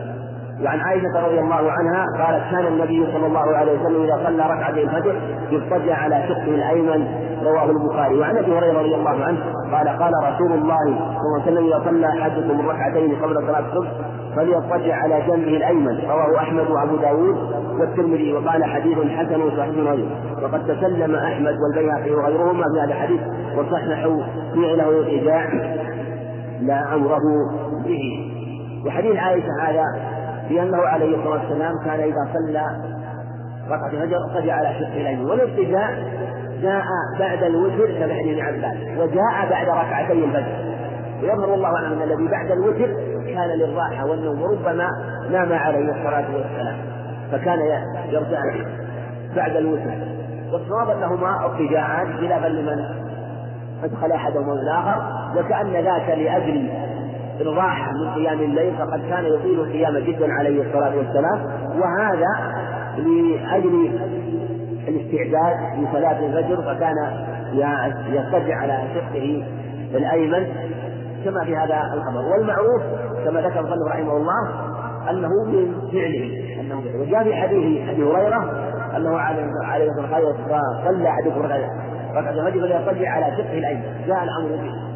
وعن 0.63 0.79
عائشة 0.79 1.25
رضي 1.25 1.39
الله 1.39 1.71
عنها 1.71 2.05
قالت 2.25 2.43
كان 2.51 2.67
النبي 2.67 3.05
صلى 3.13 3.25
الله 3.27 3.57
عليه 3.57 3.79
وسلم 3.79 4.03
إذا 4.03 4.19
صلى 4.25 4.43
ركعتي 4.43 4.83
الفجر 4.83 5.15
يضطجع 5.51 5.95
على 5.95 6.23
شقه 6.27 6.55
الأيمن 6.55 7.07
رواه 7.43 7.71
البخاري. 7.71 8.19
وعن 8.19 8.37
أبي 8.37 8.51
هريرة 8.57 8.79
رضي 8.79 8.95
الله 8.95 9.23
عنه 9.23 9.39
قال 9.71 9.87
قال 9.87 10.13
رسول 10.33 10.51
الله 10.51 10.85
صلى 10.85 11.25
الله 11.25 11.41
عليه 11.41 11.51
وسلم 11.51 11.65
إذا 11.65 11.81
صلى 11.85 12.07
أحدكم 12.07 12.59
الركعتين 12.59 13.15
قبل 13.15 13.35
صلاة 13.47 13.59
الصبح 13.59 13.91
فليضطجع 14.35 14.95
على 14.95 15.21
جنبه 15.27 15.57
الأيمن. 15.57 15.99
رواه 16.09 16.37
أحمد 16.37 16.69
وأبو 16.69 16.95
داود 16.95 17.35
والترمذي 17.79 18.33
وقال 18.33 18.63
حديث 18.63 18.97
حسن 18.97 19.57
صحيح 19.57 19.75
غيره. 19.75 20.07
وقد 20.43 20.63
تسلم 20.67 21.15
أحمد 21.15 21.55
والبيهقي 21.63 22.11
وغيرهما 22.11 22.63
في 22.73 22.79
هذا 22.79 22.93
الحديث 22.93 23.21
وصححوا 23.57 24.21
فعله 24.55 24.89
الإجاع 24.89 25.45
لا 26.61 26.95
أمره 26.95 27.21
به. 27.85 28.27
وحديث 28.85 29.15
عائشة 29.15 29.47
هذا 29.61 29.85
لأنه 30.51 30.77
عليه 30.77 31.17
الصلاة 31.17 31.31
والسلام 31.31 31.73
كان 31.85 31.99
إذا 31.99 32.27
صلى 32.33 32.65
ركعة 33.69 33.87
الفجر 33.87 34.17
قد 34.35 34.49
على 34.49 34.73
شق 34.79 34.95
الأيمن 34.95 35.25
والابتداء 35.25 35.93
جاء 36.61 36.85
بعد 37.19 37.43
الوتر 37.43 37.85
كما 37.85 38.19
ابن 38.19 38.39
عباس. 38.39 38.77
وجاء 38.97 39.49
بعد 39.49 39.69
ركعتي 39.69 40.13
الفجر. 40.13 40.71
ويظهر 41.21 41.53
الله 41.53 41.75
أعلم 41.75 41.93
أن 41.93 42.01
الذي 42.01 42.27
بعد 42.27 42.51
الوتر 42.51 42.93
كان 43.25 43.49
للراحة 43.49 44.05
والنوم 44.05 44.41
وربما 44.41 44.89
نام 45.31 45.53
عليه 45.53 45.91
الصلاة 45.91 46.25
والسلام. 46.35 46.75
فكان 47.31 47.59
يرجع 48.09 48.41
بعد 49.35 49.55
الوتر. 49.55 49.91
والصواب 50.53 50.89
أنهما 50.89 51.45
ارتجاعان 51.45 52.13
خلافا 52.13 52.47
لمن 52.47 52.85
أدخل 53.83 54.11
أحدهما 54.11 54.53
الآخر 54.53 55.01
وكأن 55.37 55.71
ذاك 55.71 56.09
لأجل 56.09 56.69
الراحة 57.41 57.91
من 57.91 58.13
قيام 58.13 58.39
الليل 58.39 58.73
فقد 58.77 59.01
كان 59.09 59.25
يطيل 59.25 59.59
القيام 59.59 59.97
جدا 59.97 60.33
عليه 60.33 60.61
الصلاة 60.61 60.97
والسلام. 60.97 61.41
وهذا 61.79 62.61
لأجل 62.97 63.99
الاستعداد 64.87 65.57
لصلاة 65.79 66.25
الفجر 66.25 66.61
فكان 66.61 66.95
يضطجع 68.09 68.55
على 68.55 68.79
شقه 68.93 69.43
الأيمن 69.95 70.47
كما 71.25 71.45
في 71.45 71.55
هذا 71.55 71.93
الخبر. 71.93 72.31
والمعروف 72.31 72.81
كما 73.25 73.41
ذكر 73.41 73.59
المصنف 73.59 73.87
رحمه 73.87 74.17
الله 74.17 74.49
أنه 75.09 75.29
من 75.47 75.89
فعله 75.91 76.29
أنه 76.59 77.01
وجاء 77.01 77.23
في 77.23 77.35
حديث 77.35 77.89
أبي 77.89 78.03
هريرة 78.03 78.71
أنه 78.97 79.17
عليه 79.63 79.89
الصلاة 79.89 80.25
والسلام 80.25 80.61
صلى 80.85 81.09
أحدكم 81.09 81.41
ركعة 81.41 82.31
الفجر 82.31 82.61
فليضطجع 82.61 83.09
على 83.09 83.37
شقه 83.37 83.57
الأيمن. 83.57 83.83
جاء 84.07 84.23
الأمر 84.23 84.63
به. 84.63 84.90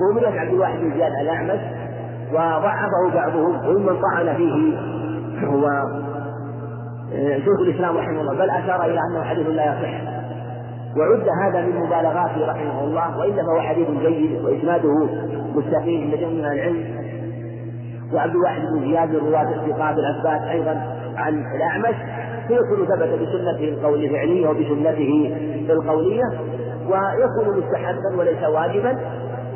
ومن 0.00 0.38
عبد 0.38 0.50
الواحد 0.50 0.78
بن 0.78 0.94
زياد 0.94 1.12
الأعمش 1.20 1.60
وضعفه 2.32 3.14
بعضهم 3.14 3.68
وممن 3.68 4.00
طعن 4.00 4.36
فيه 4.36 4.78
هو 5.46 5.68
آه، 7.14 7.38
شيخ 7.38 7.60
الإسلام 7.60 7.96
رحمه 7.96 8.20
الله 8.20 8.34
بل 8.34 8.50
أشار 8.50 8.84
إلى 8.84 9.00
أنه 9.10 9.22
حديث 9.22 9.48
لا 9.48 9.64
يصح. 9.64 10.18
وعد 10.96 11.28
هذا 11.42 11.66
من 11.66 11.76
مبالغاته 11.76 12.50
رحمه 12.50 12.84
الله 12.84 13.18
والا 13.18 13.42
فهو 13.42 13.60
حديث 13.60 13.88
جيد 13.90 14.44
وإسناده 14.44 15.08
مستقيم 15.54 16.00
عند 16.00 16.14
جميع 16.14 16.30
من 16.30 16.44
العلم. 16.44 16.84
وعبد 18.14 18.34
الواحد 18.34 18.60
بن 18.60 18.80
زياد 18.80 19.08
من 19.08 19.28
رواة 19.28 19.54
الثقات 19.54 19.96
الأثبات 19.98 20.42
أيضا 20.42 20.96
عن 21.16 21.44
الأعمش 21.56 21.96
فيكون 22.48 22.86
ثبت 22.86 23.08
بسنته 23.08 23.68
القول 23.68 24.04
الفعلية 24.04 24.48
وبسنته 24.48 25.36
القولية 25.70 26.24
ويكون 26.86 27.58
مستحبا 27.58 28.18
وليس 28.18 28.42
واجبا. 28.42 28.98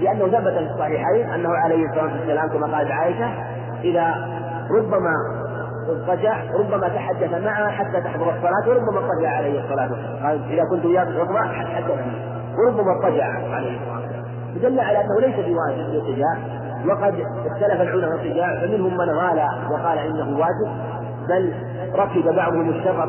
لأنه 0.03 0.29
ثبت 0.29 0.53
في 0.53 0.73
الصحيحين 0.73 1.31
أنه 1.31 1.49
عليه 1.49 1.87
الصلاة 1.87 2.13
والسلام 2.13 2.49
كما 2.49 2.77
قالت 2.77 2.91
عائشة 2.91 3.31
إذا 3.85 4.15
ربما 4.71 5.13
اضطجع 5.89 6.37
ربما 6.59 6.89
تحدث 6.89 7.45
معها 7.45 7.69
حتى 7.69 8.01
تحضر 8.01 8.37
الصلاة 8.37 8.69
وربما 8.69 8.99
اضطجع 8.99 9.29
عليه 9.29 9.65
الصلاة 9.65 9.89
قال 10.23 10.41
إذا 10.51 10.65
كنت 10.71 10.85
وياك 10.85 11.07
اضطجع 11.07 11.45
حدثني 11.45 12.33
وربما 12.59 12.93
اضطجع 12.93 13.25
عليه 13.25 13.81
الصلاة 13.81 14.01
والسلام. 14.01 14.23
دل 14.63 14.81
على 14.81 15.01
أنه 15.01 15.21
ليس 15.21 15.37
بواجب 15.37 15.79
الاضطجاع 15.79 16.37
وقد 16.89 17.15
اختلف 17.47 17.81
العلماء 17.81 18.19
في 18.19 18.35
فمنهم 18.61 18.97
من 18.97 19.11
غال 19.11 19.43
وقال 19.71 19.99
إنه 19.99 20.39
واجب 20.39 20.73
بل 21.29 21.55
ركب 21.97 22.35
بعضهم 22.37 22.69
الشرط 22.69 23.09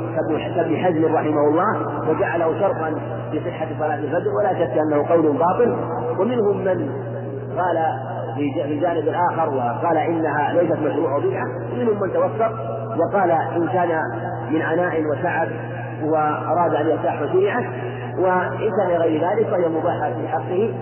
كابن 0.56 0.78
حزم 0.78 1.16
رحمه 1.16 1.48
الله 1.48 1.88
وجعله 2.10 2.60
شرطا 2.60 2.96
في 3.32 3.40
صحة 3.40 3.68
صلاة 3.80 3.96
الفجر 3.96 4.30
ولا 4.40 4.54
شك 4.54 4.78
أنه 4.78 5.08
قول 5.08 5.38
باطل. 5.38 5.76
ومنهم 6.20 6.58
من 6.58 6.90
قال 7.58 7.78
في 8.36 8.80
جانب 8.80 9.08
آخر 9.32 9.50
وقال 9.50 9.98
إنها 9.98 10.54
ليست 10.54 10.80
مشروعة 10.80 11.20
بدعة 11.20 11.46
ومنهم 11.74 12.02
من 12.02 12.14
توسط 12.14 12.52
وقال 13.00 13.32
إن 13.32 13.68
كان 13.68 14.00
من 14.52 14.62
عناء 14.62 15.04
وتعب 15.06 15.48
وأراد 16.04 16.74
أن 16.76 16.88
يرتاح 16.88 17.20
فشرعت 17.20 17.66
وإن 18.18 18.72
كان 18.78 19.02
غير 19.02 19.24
ذلك 19.24 19.48
فهي 19.48 19.70
مباحة 19.70 20.12
في 20.14 20.28
حقه. 20.28 20.74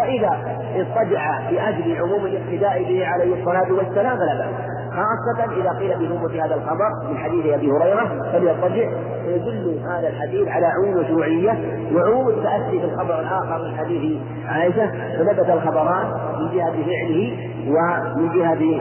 وإذا 0.00 0.38
اضطجع 0.76 1.50
لأجل 1.50 1.96
عموم 2.02 2.26
الاقتداء 2.26 2.82
به 2.82 3.06
عليه 3.06 3.40
الصلاة 3.40 3.72
والسلام 3.72 4.16
فلا 4.16 4.34
بأس. 4.34 4.73
خاصة 4.94 5.52
إذا 5.60 5.70
قيل 5.78 5.98
بثبوت 5.98 6.30
هذا 6.30 6.54
الخبر 6.54 6.88
من 7.10 7.16
حديث 7.16 7.46
أبي 7.46 7.70
هريرة 7.70 8.32
فليضطجع 8.32 8.90
فيدل 9.24 9.80
هذا 9.84 10.08
الحديث 10.08 10.48
على 10.48 10.66
عموم 10.66 10.96
مشروعية 11.04 11.58
وعموم 11.94 12.28
التأسي 12.28 12.80
في 12.80 12.84
الخبر 12.84 13.20
الآخر 13.20 13.64
من 13.64 13.76
حديث 13.76 14.20
عائشة 14.46 14.86
فثبت 15.18 15.50
الخبران 15.50 16.06
من 16.40 16.48
جهة 16.54 16.72
فعله 16.72 17.36
ومن 17.68 18.28
جهة 18.34 18.80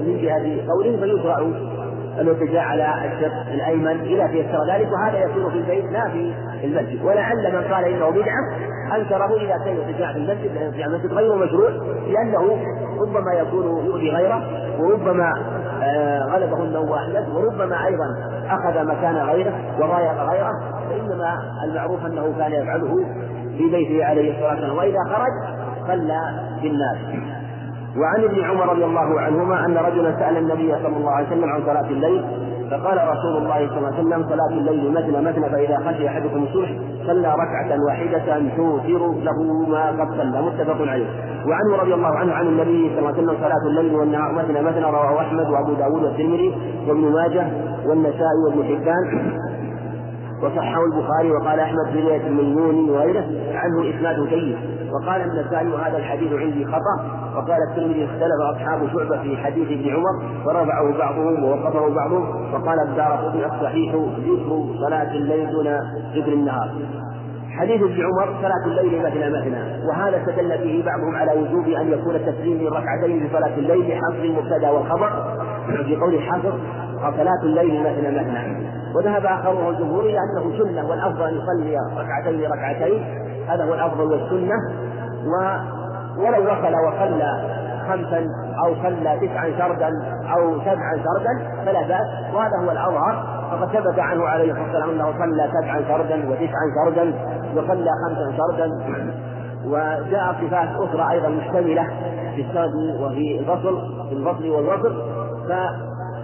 من 0.00 0.18
جهة 0.22 0.66
قوله 0.72 0.96
فيشرع 1.00 1.38
الاتجاه 2.20 2.60
على 2.62 2.94
الشق 3.04 3.52
الأيمن 3.54 4.00
إذا 4.00 4.26
تيسر 4.26 4.58
ذلك 4.72 4.88
وهذا 4.92 5.18
يكون 5.18 5.50
في 5.50 5.58
البيت 5.58 5.84
لا 5.92 6.08
في 6.08 6.34
المسجد. 6.64 7.04
ولعل 7.04 7.52
من 7.52 7.74
قال 7.74 7.84
إنه 7.84 8.10
بدعة 8.10 8.74
أنكره 8.96 9.36
إذا 9.36 9.64
كان 9.64 9.76
الاتجاه 9.76 10.12
في 10.12 10.18
المسجد 10.18 10.50
الاتجاه 10.50 10.70
في 10.70 10.86
المسجد 10.86 11.12
غير 11.12 11.34
مشروع 11.34 11.70
لأنه 12.08 12.58
ربما 13.00 13.32
يكون 13.32 13.86
يؤذي 13.86 14.10
غيره 14.10 14.42
وربما 14.78 15.32
آه، 15.82 16.24
غلبه 16.24 16.62
النوم 16.62 16.92
احمد 16.92 17.28
وربما 17.34 17.86
أيضا 17.86 18.06
أخذ 18.46 18.86
مكان 18.86 19.16
غيره 19.16 19.52
وضايق 19.78 20.22
غيره. 20.30 20.50
فإنما 20.90 21.38
المعروف 21.64 22.06
أنه 22.06 22.34
كان 22.38 22.52
يفعله 22.52 23.04
في 23.58 23.70
بيته 23.70 24.04
عليه 24.04 24.32
الصلاة 24.32 24.50
والسلام 24.50 24.76
وإذا 24.76 24.98
خرج 25.08 25.32
صلى 25.86 26.20
بالناس. 26.62 26.98
وعن 28.00 28.24
ابن 28.24 28.44
عمر 28.44 28.68
رضي 28.72 28.84
الله 28.84 29.20
عنهما 29.20 29.66
أن 29.66 29.76
رجلا 29.76 30.18
سأل 30.18 30.36
النبي 30.36 30.74
صلى 30.82 30.96
الله 30.96 31.10
عليه 31.10 31.26
وسلم 31.26 31.44
عن 31.50 31.62
صلاة 31.62 31.88
الليل 31.90 32.24
فقال 32.70 32.98
رسول 33.08 33.36
الله 33.36 33.68
صلى 33.68 33.78
الله 33.78 33.92
عليه 33.94 33.98
وسلم 33.98 34.26
صلاة 34.28 34.58
الليل 34.58 34.92
مثنى 34.92 35.20
مثنى 35.20 35.50
فإذا 35.50 35.76
خشي 35.86 36.08
أحدكم 36.08 36.42
الصبح 36.42 36.68
صلى 37.06 37.28
ركعة 37.34 37.78
واحدة 37.88 38.38
توتر 38.56 39.12
له 39.22 39.68
ما 39.68 39.86
قد 39.90 40.08
صلى. 40.18 40.42
متفق 40.42 40.90
عليه. 40.90 41.06
وعنه 41.48 41.82
رضي 41.82 41.94
الله 41.94 42.16
عنه 42.16 42.32
عن 42.34 42.46
النبي 42.46 42.90
صلى 42.90 42.98
الله 42.98 43.08
عليه 43.08 43.22
وسلم 43.22 43.36
صلاة 43.40 43.66
الليل 43.66 43.94
والنهار 43.94 44.32
مثنى 44.32 44.62
مثنى 44.62 44.84
رواه 44.84 45.20
أحمد 45.20 45.50
وأبو 45.50 45.72
داود 45.72 46.02
والترمذي 46.04 46.54
وابن 46.88 47.12
ماجه 47.12 47.46
والنسائي 47.86 48.40
وابن 48.46 48.64
حبان. 48.64 49.04
وصححه 50.44 50.84
البخاري 50.84 51.30
وقال 51.30 51.60
أحمد 51.60 51.92
في 51.92 52.00
روايه 52.00 52.26
الميموني 52.26 52.90
وغيره 52.90 53.24
عنه 53.54 53.96
إسناده 53.96 54.24
جيد. 54.24 54.56
وقال 54.92 55.20
النسائي 55.20 55.68
هذا 55.68 55.98
الحديث 55.98 56.32
عندي 56.32 56.64
خطأ. 56.64 57.24
وقال 57.36 57.58
الترمذي 57.70 58.04
اختلف 58.04 58.40
أصحاب 58.54 58.88
شعبة 58.92 59.22
في 59.22 59.36
حديث 59.36 59.68
ابن 59.68 59.90
عمر 59.90 60.44
فرفعه 60.44 60.98
بعضهم 60.98 61.44
ووقفه 61.44 61.94
بعضهم 61.94 62.54
وقال 62.54 62.78
الدار 62.80 63.32
الصحيح 63.54 63.94
ذكر 63.94 64.64
صلاة 64.80 65.12
الليل 65.12 65.50
دون 65.50 65.66
ذكر 66.14 66.32
النهار. 66.32 66.70
حديث 67.58 67.82
ابن 67.82 68.02
عمر 68.04 68.34
صلاة 68.42 68.64
الليل 68.66 69.02
مثنى 69.02 69.30
مثنى 69.30 69.86
وهذا 69.88 70.16
استدل 70.16 70.48
به 70.48 70.82
بعضهم 70.86 71.16
على 71.16 71.32
وجوب 71.32 71.68
أن 71.68 71.92
يكون 71.92 72.14
التسليم 72.14 72.64
من 72.64 72.68
ركعتين 72.68 73.20
في 73.20 73.36
صلاة 73.36 73.54
الليل 73.56 73.82
بحصر 73.82 74.24
المبتدأ 74.24 74.70
والخبر 74.70 75.10
في 75.84 75.96
قول 75.96 76.20
حصر 76.22 76.52
صلاة 77.16 77.42
الليل 77.42 77.80
مثنى 77.80 78.10
مثنى 78.10 78.63
وذهب 78.94 79.26
آخرون 79.26 79.74
الجمهور 79.74 80.04
إلى 80.04 80.18
أنه 80.18 80.58
سنة 80.58 80.90
والأفضل 80.90 81.22
أن 81.22 81.34
يصلي 81.34 81.76
ركعتين 81.96 82.50
ركعتين 82.50 83.02
هذا 83.48 83.64
هو 83.64 83.74
الأفضل 83.74 84.04
والسنة. 84.04 84.56
و 85.24 85.56
ولو 86.18 86.42
وصل 86.42 86.74
وصلى 86.74 87.60
خمسا 87.88 88.26
أو 88.64 88.74
صلى 88.82 89.18
تسعا 89.20 89.50
شردا 89.58 89.90
أو 90.36 90.60
سبعا 90.60 90.92
شردا 90.96 91.50
فلا 91.64 91.82
بأس. 91.82 92.34
وهذا 92.34 92.66
هو 92.66 92.70
الأظهر. 92.70 93.24
فقد 93.50 93.68
ثبت 93.68 93.98
عنه 93.98 94.24
عليه 94.24 94.52
الصلاة 94.52 94.64
والسلام 94.64 94.90
أنه 94.90 95.12
صلى 95.18 95.48
سبعا 95.52 95.82
شردا 95.88 96.30
وتسعا 96.30 96.66
شردا 96.84 97.14
وصلى 97.56 97.90
خمسا 98.06 98.36
شردا. 98.36 98.70
وجاء 99.66 100.34
صفات 100.40 100.68
أخرى 100.68 101.10
أيضا 101.10 101.28
مشتملة 101.28 101.86
في 102.34 102.40
السرد 102.40 103.00
وفي 103.00 103.38
الفصل 103.38 103.80
في 104.08 104.14
الفصل 104.14 104.50
والوصل 104.50 104.94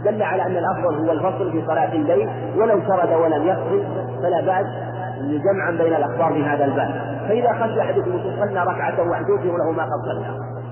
دل 0.04 0.22
على 0.22 0.42
أن 0.42 0.56
الأفضل 0.56 1.06
هو 1.06 1.12
الفصل 1.12 1.52
في 1.52 1.62
صلاة 1.66 1.92
الليل 1.92 2.28
ولو 2.56 2.80
سرد 2.88 3.12
ولم 3.12 3.46
يفصل 3.46 3.84
فلا 4.22 4.40
بأس 4.40 4.66
جمعا 5.20 5.70
بين 5.70 5.94
الأخبار 5.94 6.32
في 6.32 6.44
هذا 6.44 6.64
الباب. 6.64 7.20
فإذا 7.28 7.52
خشي 7.52 7.80
أحدكم 7.80 8.20
صلى 8.40 8.60
ركعة 8.62 9.10
واحدة 9.10 9.36
له 9.36 9.70
ما 9.70 9.82
قد 9.82 10.00
صلى. 10.12 10.26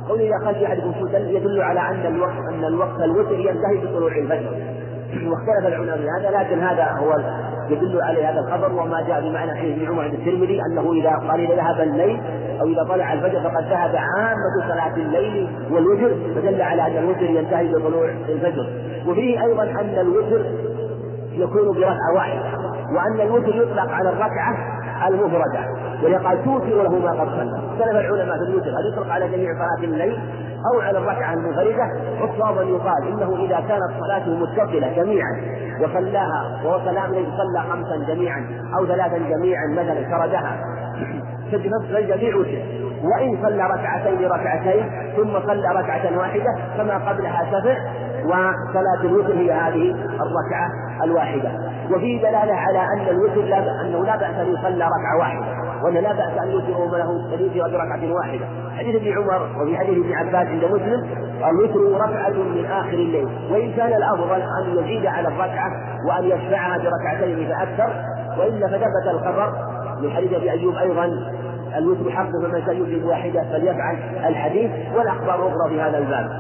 قول 0.09 0.20
إذا 0.20 0.39
خشي 0.47 0.66
أحدكم 0.66 0.93
يدل 1.14 1.62
على 1.62 1.81
أن 1.81 2.14
الوقت 2.14 2.39
أن 2.53 2.64
الوقت 2.64 3.01
الوتر 3.01 3.39
ينتهي 3.39 3.87
بطلوع 3.87 4.12
الفجر. 4.12 4.79
واختلف 5.09 5.66
العلماء 5.66 5.97
في 5.97 6.07
هذا 6.18 6.39
لكن 6.39 6.59
هذا 6.59 6.85
هو 6.85 7.16
يدل 7.70 8.03
عليه 8.03 8.31
هذا 8.31 8.41
الخبر 8.41 8.72
وما 8.72 9.01
جاء 9.01 9.20
بمعنى 9.20 9.55
حديث 9.55 9.76
ابن 9.76 9.89
عمر 9.89 10.03
عند 10.03 10.14
الترمذي 10.14 10.61
أنه 10.70 10.93
إذا 10.93 11.11
قال 11.11 11.41
إذا 11.41 11.55
ذهب 11.55 11.81
الليل 11.81 12.20
أو 12.61 12.66
إذا 12.66 12.85
طلع 12.85 13.12
الفجر 13.12 13.41
فقد 13.41 13.64
ذهب 13.64 13.97
عامة 13.97 14.68
صلاة 14.68 14.97
الليل 14.97 15.49
والوتر 15.70 16.16
فدل 16.35 16.62
على 16.62 16.87
أن 16.87 17.05
الوتر 17.05 17.22
ينتهي 17.22 17.68
بطلوع 17.68 18.09
الفجر. 18.29 18.66
وفيه 19.09 19.45
أيضا 19.45 19.63
أن 19.63 19.99
الوتر 20.01 20.45
يكون 21.33 21.75
بركعه 21.75 22.15
واحدة 22.15 22.43
وأن 22.97 23.21
الوتر 23.21 23.57
يطلق 23.57 23.91
على 23.91 24.09
الركعه 24.09 24.79
المفردة 25.09 25.61
ولقد 26.05 26.45
توتر 26.45 26.83
له 26.83 26.99
ما 26.99 27.11
قد 27.11 27.29
صلى. 27.29 27.61
اختلف 27.73 27.97
العلماء 27.97 28.37
في 28.37 28.43
الوتر 28.43 28.71
هل 28.71 28.93
يطلق 28.93 29.13
على 29.13 29.29
جميع 29.29 29.51
صلاة 29.55 29.85
الليل 29.85 30.19
أو 30.73 30.81
على 30.81 30.99
الركعة 30.99 31.35
المنفردة؟ 31.35 31.91
والصواب 32.21 32.59
أن 32.59 32.69
يقال 32.69 33.09
إنه 33.09 33.45
إذا 33.45 33.61
كانت 33.69 34.01
صلاته 34.01 34.35
متصلة 34.35 34.93
جميعا 34.97 35.41
وصلاها 35.81 36.61
وهو 36.65 36.81
سلام 36.85 37.11
صلى 37.13 37.63
خمسا 37.71 38.15
جميعا 38.15 38.47
أو 38.79 38.87
ثلاثا 38.87 39.19
جميعا 39.19 39.67
مثلا 39.73 40.11
سردها 40.11 40.57
فبنصف 41.53 41.97
الجميع 41.97 42.37
وتر. 42.37 42.63
وإن 43.03 43.39
صلى 43.43 43.63
ركعتين 43.65 44.25
ركعتين 44.25 45.13
ثم 45.17 45.41
صلى 45.47 45.69
ركعة 45.69 46.19
واحدة 46.19 46.57
فما 46.79 46.99
قبلها 47.09 47.47
سبع 47.53 47.77
وصلاة 48.25 49.01
الوتر 49.05 49.33
هي 49.33 49.53
هذه 49.53 49.97
الركعة 50.21 50.71
الواحدة. 51.05 51.51
وفيه 51.91 52.19
دلالة 52.19 52.55
على 52.55 52.79
أن 52.79 53.09
الوتر 53.09 53.43
لا 53.43 53.81
أنه 53.81 54.05
لا 54.05 54.16
بأس 54.16 54.35
أن 54.35 54.47
يصلى 54.47 54.85
ركعة 54.85 55.19
واحدة 55.19 55.47
وأن 55.85 55.95
لا 55.95 56.12
بأس 56.12 56.39
أن 56.43 56.51
يوتر 56.51 56.97
له 56.97 57.11
أن 57.35 57.41
يوتر 57.41 57.71
بركعة 57.71 58.12
واحدة. 58.12 58.47
حديث 58.79 58.97
ابن 58.97 59.12
عمر 59.12 59.62
وفي 59.62 59.77
حديث 59.79 59.99
ابن 59.99 60.12
عباس 60.14 60.47
عند 60.47 60.64
مسلم 60.64 61.07
الوتر 61.51 62.05
ركعة 62.05 62.31
من 62.31 62.66
آخر 62.66 62.95
الليل. 62.95 63.29
وإن 63.51 63.73
كان 63.73 63.93
الأفضل 63.93 64.43
أن 64.43 64.79
يزيد 64.79 65.07
على 65.07 65.29
الركعة 65.29 65.71
وأن 66.09 66.25
يشفعها 66.25 66.79
بركعتين 66.79 67.49
فأكثر 67.49 67.93
وإلا 68.39 68.66
فثبت 68.66 69.07
الخبر. 69.11 69.53
من 70.03 70.11
حديث 70.11 70.33
أبي 70.33 70.51
أيوب 70.51 70.75
أيضا 70.75 71.05
الوتر 71.77 72.11
حق 72.11 72.31
فمن 72.31 72.62
كان 72.66 72.77
يوتر 72.77 72.99
بواحدة 73.05 73.43
فليفعل 73.53 73.97
الحديث 74.27 74.71
والأخبار 74.97 75.35
الأخرى 75.35 75.69
في 75.69 75.81
هذا 75.81 75.99
الباب. 75.99 76.31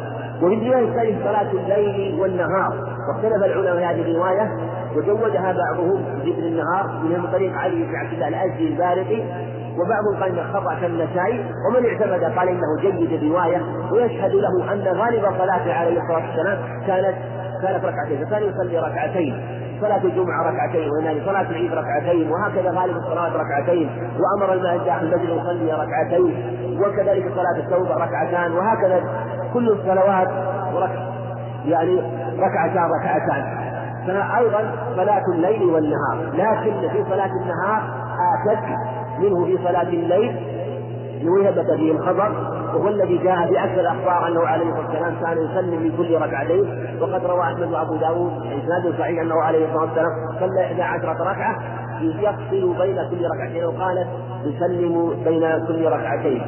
الرواية 0.42 0.88
الثانية 0.88 1.24
صلاة 1.24 1.50
الليل 1.52 2.20
والنهار. 2.20 2.98
واختلف 3.08 3.44
العلماء 3.44 3.94
هذه 3.94 4.00
الرواية 4.00 4.50
وزودها 4.96 5.52
بعضهم 5.52 6.04
بذكر 6.24 6.38
النهار 6.38 6.86
من 7.02 7.28
طريق 7.32 7.52
علي 7.56 7.82
بن 7.84 7.96
عبد 7.96 8.12
الله 8.12 8.28
الأزدي 8.28 8.68
البارقي 8.68 9.22
وبعضهم 9.78 10.22
قال 10.22 10.38
انه 10.38 10.52
خطأ 10.52 10.74
كالنسائي 10.80 11.44
ومن 11.68 11.86
اعتمد 11.86 12.38
قال 12.38 12.48
إنه 12.48 12.76
جيد 12.80 13.12
الرواية 13.12 13.62
ويشهد 13.92 14.32
له 14.34 14.72
أن 14.72 14.82
غالب 14.98 15.22
صلاته 15.38 15.72
عليه 15.74 16.00
الصلاة 16.00 16.26
والسلام 16.28 16.58
كانت 16.86 17.14
كانت 17.62 17.84
ركعتين 17.84 18.26
فكان 18.26 18.42
يصلي 18.42 18.78
ركعتين 18.78 19.58
صلاة 19.80 20.04
الجمعة 20.04 20.50
ركعتين 20.50 20.88
وهنالك 20.90 21.24
صلاة 21.24 21.50
العيد 21.50 21.72
ركعتين 21.72 22.30
وهكذا 22.30 22.70
غالب 22.70 22.96
الصلاة 22.96 23.36
ركعتين 23.36 23.90
وأمر 24.20 24.52
المسجد 24.52 24.84
داخل 24.84 25.06
المسجد 25.06 25.28
يصلي 25.28 25.72
ركعتين 25.72 26.58
وكذلك 26.80 27.32
صلاة 27.34 27.56
التوبة 27.58 27.94
ركعتان 27.94 28.52
وهكذا 28.52 29.02
كل 29.54 29.68
الصلوات 29.68 30.28
ركع 30.76 31.08
يعني 31.66 32.00
ركعتان 32.38 32.90
ركعتان 33.00 33.58
فأيضا 34.06 34.70
صلاة 34.96 35.22
الليل 35.34 35.62
والنهار. 35.62 36.18
لكن 36.34 36.88
في 36.88 37.04
صلاة 37.10 37.30
النهار 37.42 37.82
آتت 38.34 38.64
منه 39.18 39.44
في 39.44 39.58
صلاة 39.64 39.82
الليل 39.88 40.36
وثبت 41.24 41.70
فيه 41.76 41.92
الخبر 41.92 42.32
وهو 42.74 42.88
الذي 42.88 43.18
جاء 43.18 43.46
في 43.46 43.64
أكثر 43.64 43.80
الأخبار 43.80 44.28
أنه 44.28 44.40
عليه 44.46 44.64
الصلاة 44.64 44.86
والسلام 44.86 45.14
كان 45.22 45.38
يسلم 45.44 45.82
من 45.82 45.96
كل 45.96 46.14
ركعتين 46.14 46.86
وقد 47.00 47.24
روى 47.26 47.42
أحمد 47.42 47.72
وأبو 47.72 47.96
داود 47.96 48.32
إسناد 48.46 48.94
صحيح 48.98 49.20
أنه 49.22 49.34
عليه 49.42 49.64
الصلاة 49.66 49.82
والسلام 49.82 50.10
صلى 50.40 50.64
إحدى 50.64 50.82
عشرة 50.82 51.30
ركعة 51.30 51.58
يفصل 52.00 52.78
بين 52.78 52.96
كل 53.10 53.28
ركعتين 53.34 53.64
وقالت 53.64 54.08
يسلم 54.44 55.22
بين 55.24 55.66
كل 55.66 55.86
ركعتين. 55.86 56.42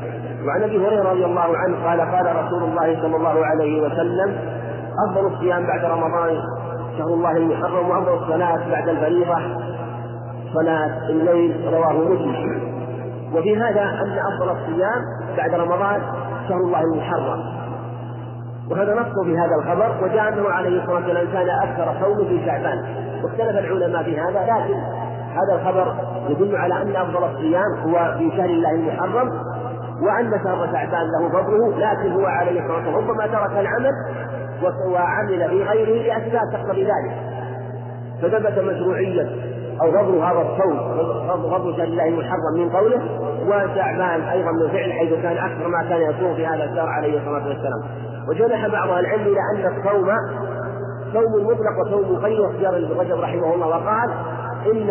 وعن 0.47 0.63
أبي 0.63 0.87
هريرة 0.87 1.11
رضي 1.11 1.25
الله 1.25 1.57
عنه 1.57 1.87
قال 1.87 2.01
قال 2.01 2.37
رسول 2.45 2.63
الله 2.63 3.03
صلى 3.03 3.17
الله 3.17 3.47
عليه 3.47 3.83
وسلم 3.83 4.39
أفضل 5.09 5.27
الصيام 5.27 5.67
بعد 5.67 5.85
رمضان 5.85 6.43
شهر 6.99 7.15
الله 7.15 7.37
المحرم 7.37 7.91
وأفضل 7.91 8.15
الصلاة 8.15 8.71
بعد 8.71 8.89
الفريضة 8.89 9.37
صلاة 10.55 11.09
الليل 11.09 11.71
رواه 11.73 11.93
مسلم. 11.93 12.71
وفي 13.35 13.57
هذا 13.57 13.83
أن 13.83 14.19
أفضل 14.19 14.51
الصيام 14.51 15.03
بعد 15.37 15.55
رمضان 15.55 16.03
شهر 16.49 16.59
الله 16.59 16.81
المحرم. 16.81 17.61
وهذا 18.71 18.95
نص 18.95 19.25
في 19.25 19.39
هذا 19.39 19.55
الخبر 19.63 20.05
وجاء 20.05 20.29
أنه 20.29 20.49
عليه 20.49 20.83
الصلاة 20.83 20.95
والسلام 20.95 21.27
كان 21.33 21.49
أكثر 21.49 22.05
صوم 22.05 22.29
في 22.29 22.47
شعبان. 22.47 22.85
واختلف 23.25 23.59
العلماء 23.59 24.03
في 24.03 24.21
هذا 24.21 24.41
لكن 24.43 24.75
هذا 25.31 25.55
الخبر 25.55 25.95
يدل 26.29 26.57
على 26.57 26.83
أن 26.83 26.97
أفضل 26.97 27.25
الصيام 27.25 27.75
هو 27.87 28.19
في 28.19 28.31
شهر 28.37 28.51
الله 28.51 28.71
المحرم 28.71 29.31
وان 30.03 30.31
شهر 30.45 30.69
شعبان 30.73 31.07
له 31.11 31.29
فضله 31.29 31.79
لكن 31.79 32.13
هو 32.13 32.27
عليه 32.27 32.61
الصلاة 32.61 32.77
والسلام 32.77 32.97
ربما 32.97 33.27
ترك 33.27 33.59
العمل 33.59 33.93
وعمل 34.93 35.49
في 35.49 35.63
غيره 35.63 36.03
لأسباب 36.03 36.53
تقتضي 36.53 36.85
ذلك. 36.85 37.13
فثبت 38.23 38.59
مشروعية 38.59 39.29
أو 39.83 39.93
فضل 39.93 40.19
هذا 40.19 40.41
الصوم 40.41 40.79
فضل 41.51 41.77
شهر 41.77 41.85
الله 41.85 42.09
المحرم 42.09 42.55
من 42.57 42.71
قوله 42.71 43.01
وشعبان 43.47 44.21
أيضا 44.21 44.51
من 44.51 44.69
فعل 44.69 44.93
حيث 44.93 45.23
كان 45.23 45.37
أكثر 45.37 45.69
ما 45.69 45.83
كان 45.89 46.01
يصوم 46.01 46.35
في 46.35 46.47
هذا 46.47 46.65
الشهر 46.65 46.89
عليه 46.89 47.19
الصلاة 47.19 47.49
والسلام. 47.49 47.83
وجنح 48.29 48.67
بعض 48.67 48.89
العلم 48.89 49.23
إلى 49.23 49.41
أن 49.55 49.77
الصوم 49.79 50.09
صوم 51.13 51.47
مطلق 51.47 51.87
وصوم 51.87 52.13
مقيد 52.13 52.41
واختيار 52.41 52.77
ابن 52.77 53.01
رجب 53.01 53.21
رحمه 53.21 53.55
الله 53.55 53.67
وقال 53.69 54.11
إن 54.73 54.91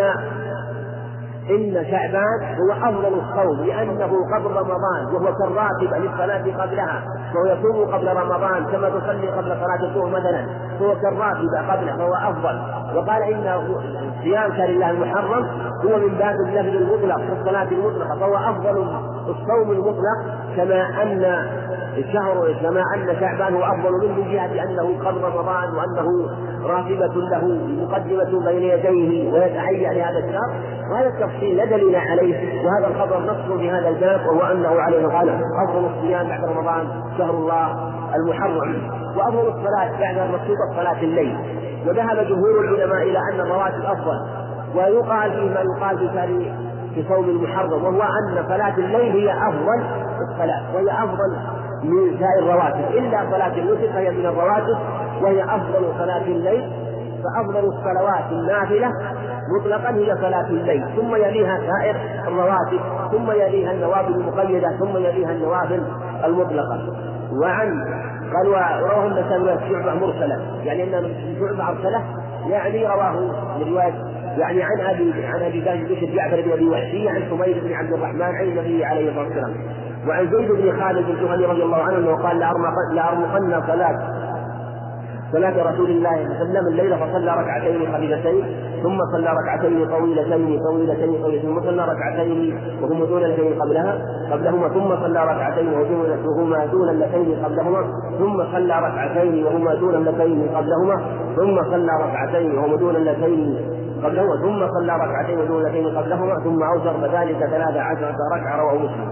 إن 1.49 1.85
شعبان 1.91 2.57
هو 2.59 2.71
أفضل 2.71 3.19
الصوم 3.19 3.65
لأنه 3.65 4.11
قبل 4.35 4.51
رمضان 4.51 5.05
وهو 5.13 5.33
كالراتب 5.35 5.93
للصلاة 6.03 6.63
قبلها 6.63 7.03
فهو 7.33 7.45
يصوم 7.45 7.93
قبل 7.93 8.07
رمضان 8.07 8.65
كما 8.71 8.89
تصلي 8.89 9.27
قبل 9.27 9.47
صلاة 9.47 9.83
الظهر 9.83 10.09
مثلا 10.09 10.45
فهو 10.79 10.95
كالراتب 10.95 11.49
قبله 11.69 11.97
فهو 11.97 12.13
أفضل. 12.13 12.59
وقال 12.95 13.23
إن 13.23 13.61
صيام 14.23 14.51
شهر 14.57 14.69
الله 14.69 14.89
المحرم 14.89 15.45
هو 15.85 15.97
من 15.97 16.17
باب 16.17 16.35
اللفظ 16.47 16.75
المطلق 16.75 17.17
في 17.17 17.41
الصلاة 17.41 17.67
المطلقة 17.71 18.19
فهو 18.19 18.35
أفضل 18.35 18.77
الصوم 19.29 19.71
المطلق 19.71 20.19
كما 20.55 21.01
أن 21.03 21.45
الشهر 21.97 22.53
كما 22.61 22.83
أن 22.95 23.19
شعبان 23.19 23.53
هو 23.53 23.63
أفضل 23.63 23.91
منه 23.91 24.13
من 24.15 24.31
جهة 24.31 24.63
أنه 24.63 25.05
قبل 25.05 25.21
رمضان 25.21 25.69
وأنه 25.75 26.29
راتبة 26.65 27.13
له 27.15 27.47
مقدمة 27.85 28.45
بين 28.45 28.63
يديه 28.63 29.33
ويتهيأ 29.33 29.93
لهذا 29.93 30.19
الشهر. 30.19 30.53
وهذا 30.91 31.07
التفصيل 31.07 31.57
لا 31.57 31.65
دليل 31.65 31.95
عليه 31.95 32.65
وهذا 32.65 32.87
الخبر 32.87 33.19
نص 33.19 33.57
في 33.59 33.71
هذا 33.71 33.89
الباب 33.89 34.19
وهو 34.25 34.51
أنه 34.51 34.81
عليه 34.81 35.07
قال 35.07 35.29
أفضل 35.67 35.85
الصيام 35.95 36.27
بعد 36.27 36.45
رمضان 36.45 36.87
شهر 37.17 37.29
الله 37.31 37.91
المحرم 38.15 38.91
وأفضل 39.17 39.47
الصلاة 39.47 39.99
بعد 39.99 40.17
المقصودة 40.17 40.75
صلاة 40.75 41.01
الليل. 41.01 41.37
وذهب 41.87 42.27
جمهور 42.27 42.59
العلماء 42.63 43.03
إلى 43.03 43.19
أن 43.33 43.39
الرواتب 43.39 43.81
أفضل 43.85 44.19
ويقال 44.75 45.31
فيه 45.31 45.49
ما 45.53 45.61
يقال 45.77 45.97
في 45.97 46.05
في 46.95 47.03
صوم 47.07 47.29
المحرم 47.29 47.83
وهو 47.83 48.01
أن 48.01 48.45
صلاة 48.47 48.77
الليل 48.77 49.11
هي 49.11 49.31
أفضل 49.47 49.83
الصلاة 50.29 50.75
وهي 50.75 51.03
أفضل 51.03 51.37
من 51.83 52.19
سائر 52.19 52.39
الرواتب. 52.39 52.91
إلا 52.97 53.31
صلاة 53.31 53.53
الوتر 53.53 53.93
فهي 53.93 54.09
من 54.11 54.25
الرواتب 54.25 54.77
وهي 55.21 55.43
أفضل 55.43 55.93
صلاة 55.97 56.21
الليل. 56.23 56.71
فأفضل 57.23 57.59
الصلوات 57.59 58.31
النافلة 58.31 58.91
مطلقا 59.59 59.89
هي 59.89 60.15
صلاة 60.15 60.47
الليل. 60.47 60.85
ثم 60.95 61.15
يليها 61.15 61.59
سائر 61.59 61.95
الرواتب 62.27 62.79
ثم 63.11 63.31
يليها 63.31 63.71
النوافل 63.71 64.13
المقيدة 64.13 64.77
ثم 64.79 64.97
يليها 64.97 65.31
النوافل 65.31 65.83
المطلقة. 66.25 66.79
وعن 67.41 67.85
قال 68.33 68.47
ورواه 68.47 69.05
النسائي 69.07 69.69
شعبة 69.69 69.93
مرسلة 69.93 70.39
يعني 70.63 70.83
أن 70.83 71.13
شعبة 71.39 71.69
أرسله 71.69 72.03
يعني 72.49 72.87
رواه 72.87 73.11
من 73.59 73.73
رواية 73.73 73.93
يعني 74.39 74.63
عن 74.63 74.81
أبي 74.81 75.25
عن 75.25 75.41
أبي 75.41 75.61
بكر 75.61 76.15
جعفر 76.15 76.41
بن 76.41 76.51
أبي 76.51 76.69
وحشي 76.69 77.09
عن 77.09 77.21
حميد 77.23 77.63
بن 77.63 77.73
عبد 77.73 77.93
الرحمن 77.93 78.21
عن 78.21 78.43
النبي 78.43 78.85
عليه 78.85 79.09
الصلاة 79.09 79.25
والسلام. 79.25 79.53
وعن 80.07 80.31
زيد 80.31 80.51
بن 80.51 80.79
خالد 80.81 81.09
الجهني 81.09 81.45
رضي 81.45 81.63
الله 81.63 81.77
عنه 81.77 81.97
أنه 81.97 82.15
قال 82.15 82.39
لارمقن 82.95 83.61
صلاه 83.67 84.19
صلاة 85.31 85.71
رسول 85.71 85.89
الله 85.89 86.09
صلى 86.15 86.25
الله 86.25 86.35
عليه 86.35 86.49
وسلم 86.49 86.67
الليلة 86.67 86.97
فصلى 86.97 87.31
ركعتين 87.31 87.93
خفيفتين 87.93 88.43
ثم 88.83 88.97
صلى 89.13 89.29
ركعتين 89.41 89.87
طويلتين 89.89 90.59
طويلتين 90.59 91.21
طويلتين 91.23 91.41
ثم 91.41 91.61
صلى 91.61 91.85
ركعتين 91.85 92.57
وهما 92.81 93.05
دون 93.05 93.23
اللتين 93.23 93.61
قبلها 93.61 94.01
قبلهما 94.31 94.69
ثم 94.69 95.03
صلى 95.03 95.23
ركعتين 95.23 95.67
وهما 96.25 96.65
دون 96.65 96.89
اللتين 96.89 97.45
قبلهما 97.45 97.81
ثم 98.19 98.37
صلى 98.51 98.79
ركعتين 98.79 99.43
وهما 99.45 99.75
دون 99.75 99.95
اللتين 99.95 100.49
قبلهما 100.55 101.01
ثم 101.35 101.63
صلى 101.71 101.91
ركعتين 102.03 102.57
وهما 102.57 102.75
دون 102.75 102.95
قبلهما 104.03 104.35
ثم 104.41 104.73
صلى 104.73 104.93
ركعتين 104.95 105.39
ودون 105.39 105.65
اللتين 105.65 105.97
قبلهما 105.97 106.35
ثم 106.43 106.63
أوتر 106.63 106.97
بذلك 106.97 107.37
ثلاث 107.37 107.77
عشرة 107.77 108.15
ركعة 108.35 108.57
رواه 108.57 108.75
مسلم. 108.75 109.11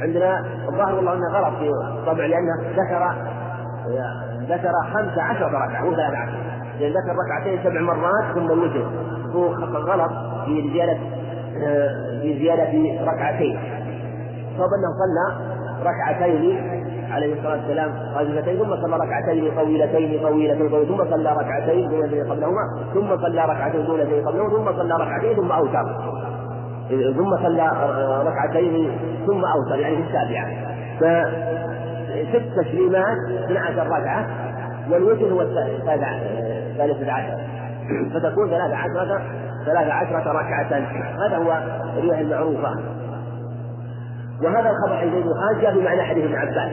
عندنا 0.00 0.44
الظاهر 0.68 0.94
والله 0.94 1.12
إنه 1.12 1.28
غلط 1.28 1.58
في 1.58 1.70
طبع 2.06 2.26
لأنه 2.26 2.56
ذكر 2.76 3.14
ذكر 4.48 4.72
خمس 4.92 5.18
عشر 5.18 5.46
ركعة 5.46 5.84
مو 5.84 5.90
ثلاث 5.90 6.14
عشر 6.14 6.38
لأن 6.80 6.90
ذكر 6.90 7.16
ركعتين 7.26 7.60
سبع 7.64 7.80
مرات 7.80 8.34
ثم 8.34 8.52
الوتر 8.52 8.86
هو 9.34 9.46
غلط 9.74 10.12
في 10.44 10.70
زيادة 10.72 10.98
في 12.22 12.38
زيادة 12.38 13.04
ركعتين. 13.12 13.58
صوب 14.56 14.68
أنه 14.78 14.90
صلى 15.00 15.26
ركعتين 15.90 16.79
عليه 17.10 17.34
الصلاة 17.34 17.56
والسلام 17.56 17.92
خفيفتين 18.14 18.58
ثم 18.58 18.76
صلى 18.76 18.96
ركعتين 18.96 19.54
طويلتين 19.56 20.22
طويلتين 20.22 20.68
طويلتين 20.68 20.96
ثم 20.96 21.10
صلى 21.10 21.32
ركعتين 21.32 21.88
دون 21.88 22.30
قبلهما 22.30 22.62
ثم 22.94 23.16
صلى 23.16 23.44
ركعتين 23.44 23.86
دون 23.86 24.00
قبلهما 24.00 24.50
ثم 24.50 24.78
صلى 24.78 24.94
ركعتين 24.94 25.36
ثم 25.36 25.52
أوتر. 25.52 25.84
ثم 26.90 27.36
صلى 27.36 27.70
ركعتين 28.26 28.90
ثم 29.26 29.44
أوتر 29.44 29.78
يعني 29.78 29.96
في 29.96 30.02
السابعة. 30.02 30.46
ست 32.32 32.60
تسليمات 32.60 33.18
12 33.44 33.86
ركعة 33.86 34.26
والوتر 34.90 35.26
هو 35.32 35.42
الثالثة 35.42 37.12
عشر. 37.12 37.38
فتكون 38.14 38.48
ثلاثة 38.48 38.76
عشرة 38.76 39.22
ثلاثة 39.66 39.92
عشرة 39.92 40.32
ركعة. 40.32 40.82
هذا 41.26 41.36
هو 41.36 41.62
الرواية 41.98 42.20
المعروفة. 42.20 42.99
وهذا 44.42 44.70
الخبر 44.70 44.96
عند 44.96 45.14
ابن 45.14 45.34
خالد 45.34 45.60
جاء 45.60 45.78
بمعنى 45.78 46.02
حديث 46.02 46.24
ابن 46.24 46.34
عباس. 46.34 46.70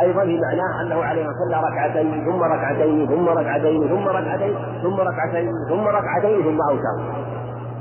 أيضا 0.00 0.24
في 0.24 0.40
معناه 0.40 0.80
أنه 0.80 1.04
عليه 1.04 1.24
صلى 1.24 1.60
ركعتين 1.70 2.24
ثم 2.24 2.42
ركعتين 2.42 3.06
ثم 3.08 3.28
ركعتين 3.28 3.88
ثم 3.88 4.08
ركعتين 4.08 4.54
ثم 4.82 5.00
ركعتين 5.00 5.50
ثم 5.68 5.88
ركعتين 5.88 6.42
ثم 6.42 6.58
أوتر. 6.70 7.24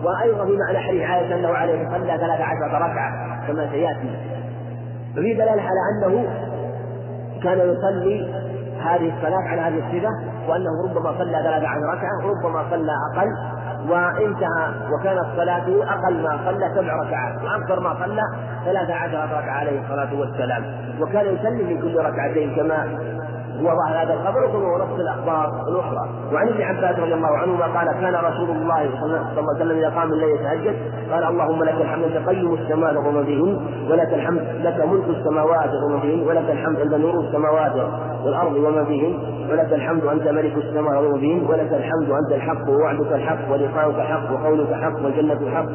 وأيضا 0.04 0.46
في 0.46 0.58
معنى 0.58 0.80
حديث 0.80 1.02
عائشة 1.02 1.36
أنه 1.36 1.50
عليه 1.50 1.90
صلى 1.90 2.18
ثلاث 2.18 2.42
عشرة 2.42 2.78
ركعة 2.78 3.12
كما 3.48 3.70
سيأتي. 3.72 4.18
وفي 5.18 5.34
دلالة 5.34 5.62
على 5.62 5.80
أنه 5.92 6.26
كان 7.44 7.58
يصلي 7.58 8.44
هذه 8.84 9.14
الصلاة 9.18 9.42
على 9.48 9.62
هذه 9.62 9.78
الصفة 9.78 10.10
وأنه 10.50 10.70
ربما 10.90 11.18
صلى 11.18 11.44
ثلاث 11.44 11.64
عشر 11.64 11.84
ركعة 11.84 12.26
وربما 12.26 12.66
صلى 12.70 12.92
أقل. 13.14 13.28
وانتهى 13.90 14.68
وكانت 14.92 15.26
صلاته 15.38 15.84
أقل 15.94 16.24
ما 16.24 16.40
صلى 16.46 16.72
سبع 16.76 16.96
ركعات 17.04 17.44
وأكثر 17.44 17.80
ما 17.80 17.94
صلى 18.06 18.22
ثلاث 18.66 18.90
عشر 18.90 19.18
ركعة 19.38 19.52
عليه 19.60 19.82
الصلاة 19.82 20.14
والسلام. 20.20 20.64
وكان 21.02 21.26
يسلم 21.36 21.68
من 21.70 21.82
كل 21.82 21.96
ركعتين 21.98 22.56
كما 22.56 22.88
ظاهر 23.64 24.04
هذا 24.04 24.14
الخبر 24.14 24.58
وهو 24.58 24.78
نص 24.78 25.00
الأخبار 25.00 25.52
الأخرى. 25.68 26.10
وعن 26.34 26.48
ابن 26.48 26.62
عباس 26.62 27.00
رضي 27.00 27.14
الله 27.14 27.38
عنهما 27.38 27.66
قال 27.66 27.88
كان 28.02 28.16
رسول 28.16 28.50
الله 28.50 28.90
صلى 29.02 29.06
الله 29.06 29.54
عليه 29.54 29.56
وسلم 29.56 29.78
إذا 29.78 29.90
قام 29.90 30.14
الليل 30.14 30.30
يتهجد 30.30 30.76
قال 31.12 31.24
اللهم 31.24 31.64
لك 31.64 31.82
الحمد 31.82 32.04
انت 32.04 32.30
قيم 32.30 32.54
السماء 32.54 32.98
وما 32.98 33.24
فيهن 33.24 33.60
ولك 33.92 34.14
الحمد 34.14 34.42
لك 34.62 34.86
ملك 34.88 35.18
السماوات 35.18 35.70
وما 35.86 36.00
فيهن 36.00 36.28
ولك 36.28 36.50
الحمد 36.50 36.80
انت 36.80 36.94
نور 36.94 37.20
السماوات 37.20 37.74
والأرض 38.26 38.56
وما 38.56 38.84
فيهن 38.84 39.20
ولك 39.52 39.74
الحمد 39.74 40.06
انت 40.06 40.28
ملك 40.28 40.58
السماء 40.58 41.04
وما 41.04 41.18
فيهن 41.18 41.46
ولك 41.50 41.74
الحمد 41.74 42.10
انت 42.12 42.32
الحق 42.32 42.70
ووعدك 42.70 43.12
الحق 43.12 43.52
ولقاؤك 43.52 44.00
حق 44.00 44.32
وقولك 44.32 44.74
حق 44.74 45.04
والجنه 45.04 45.52
حق 45.56 45.66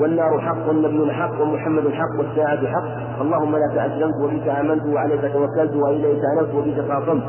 والنار 0.00 0.40
حق 0.40 0.68
والنبي 0.68 1.12
حق 1.12 1.40
ومحمد 1.42 1.88
حق 1.92 2.18
والساعة 2.18 2.66
حق. 2.66 3.20
اللهم 3.20 3.56
لك 3.56 3.78
أسلمت 3.78 4.14
وبك 4.22 4.48
آمنت 4.48 4.86
وعليك 4.86 5.20
توكلت 5.20 5.76
وإليك 5.76 6.22
أنبت 6.38 6.54
وبك 6.54 6.92
خاصمت 6.92 7.22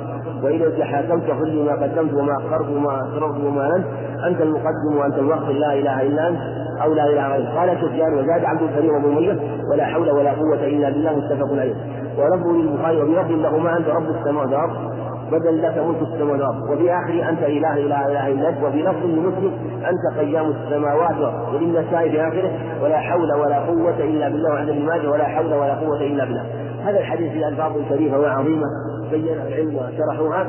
وإذا 0.44 0.86
حاكمت. 0.86 1.24
فل 1.24 1.66
ما 1.66 1.72
قدمت 1.72 2.14
وما 2.14 2.34
أخرت 2.38 2.70
وما 2.70 3.02
أسررت 3.02 3.44
وما 3.46 3.62
لم 3.62 3.84
أنت 4.28 4.42
المقدم 4.42 4.98
وأنت 5.00 5.18
المؤخر 5.18 5.52
لا 5.52 5.74
إله 5.74 6.02
إلا 6.02 6.28
أنت 6.28 6.40
أو 6.84 6.94
لا 6.94 7.06
إله 7.06 7.28
غيرك. 7.28 7.58
قال 7.58 7.78
سفيان 7.82 8.14
وزاد 8.14 8.46
عبد 8.46 8.62
الكريم 8.62 8.94
وابن 8.94 9.18
أمية 9.18 9.40
ولا 9.74 9.86
حول 9.86 10.12
ولا 10.12 10.32
قوة 10.32 10.68
إلا 10.68 10.90
بالله 10.90 11.16
متفق 11.16 11.52
عليه. 11.60 11.76
ولفظ 12.18 12.48
للبخاري 12.48 13.02
وبلفظ 13.02 13.32
لهما 13.32 13.78
أنت 13.78 13.88
رب 13.88 14.10
السماوات 14.10 14.48
والأرض. 14.48 14.91
بدل 15.32 15.62
لك 15.62 15.78
ملك 15.78 16.02
السماوات. 16.02 16.32
والارض 16.32 16.70
وفي 16.70 16.92
آخره 16.94 17.30
أنت 17.30 17.44
إله 17.44 17.76
لا 17.76 18.08
إله 18.08 18.28
إلا 18.28 18.50
أنت. 18.50 18.64
وفي 18.64 18.82
لفظ 18.82 19.06
لمسلم 19.06 19.54
أنت 19.90 20.20
قيام 20.20 20.46
السماوات 20.50 21.34
وللنساء 21.54 22.10
في 22.10 22.22
آخره. 22.22 22.52
ولا 22.84 22.98
حول 22.98 23.34
ولا 23.34 23.60
قوة 23.60 24.00
إلا 24.00 24.30
بالله 24.30 24.50
وعند 24.50 24.70
ابن 24.70 25.08
ولا 25.08 25.24
حول 25.24 25.54
ولا 25.54 25.76
قوة 25.76 26.02
إلا 26.02 26.26
بالله. 26.26 26.46
هذا 26.86 27.00
الحديث 27.00 27.32
في 27.32 27.48
ألفاظ 27.48 27.72
شريفة 27.90 28.20
وعظيمة 28.20 28.66
بينها 29.12 29.48
العلم 29.48 29.76
وشرحوها 29.76 30.48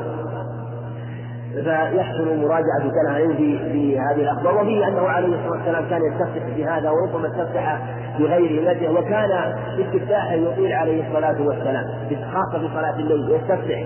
فيحسن 1.53 2.41
مراجعة 2.41 2.79
كلام 2.79 3.15
العلم 3.15 3.35
في 3.71 3.99
هذه 3.99 4.21
الأخبار. 4.21 4.61
وفيه 4.61 4.87
أنه 4.87 5.01
عليه 5.09 5.27
الصلاة 5.27 5.51
والسلام 5.51 5.85
كان 5.89 6.01
يستفتح 6.11 6.57
بهذا 6.57 6.89
وربما 6.89 7.27
استفتح 7.27 7.79
بغير 8.19 8.61
مده 8.61 8.91
وكان 8.99 9.31
استفتاحا 9.79 10.35
يطيل 10.35 10.73
عليه 10.73 11.07
الصلاة 11.07 11.41
والسلام 11.41 11.85
خاصة 12.33 12.59
في 12.59 12.73
صلاة 12.73 12.95
الليل 12.95 13.31
يستفتح. 13.31 13.83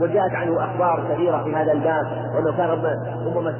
وجاءت 0.00 0.34
عنه 0.34 0.64
أخبار 0.64 1.04
كثيرة 1.12 1.44
في 1.44 1.54
هذا 1.54 1.72
الباب 1.72 2.06
وأنه 2.34 2.56
كان 2.56 2.68
ربما 3.26 3.54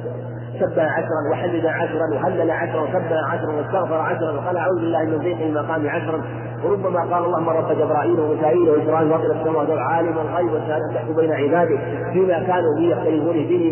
سبح 0.59 0.97
عشرا 0.97 1.31
وحمد 1.31 1.65
عشرا 1.65 2.05
وهلل 2.13 2.51
عشرا 2.51 2.81
وسبح 2.81 3.33
عشرا 3.33 3.51
واستغفر 3.51 4.01
عشرا 4.01 4.31
وقال 4.31 4.57
أعوذ 4.57 4.79
بالله 4.81 5.03
من 5.03 5.17
ضيق 5.17 5.41
المقام 5.41 5.89
عشرا 5.89 6.21
وربما 6.63 6.99
قال 6.99 7.25
اللهم 7.25 7.49
رب 7.49 7.71
جبرائيل 7.71 8.19
وميكائيل 8.19 8.69
وإسرائيل 8.69 9.09
فاطر 9.09 9.31
السماوات 9.31 9.69
عالم 9.69 10.17
الغيب 10.17 10.53
والشهادة 10.53 10.93
تحكم 10.93 11.15
بين 11.15 11.31
عبادك 11.31 11.79
فيما 12.13 12.39
كانوا 12.43 12.75
به 12.77 12.83
يختلفون 12.83 13.37
اهدني 13.37 13.69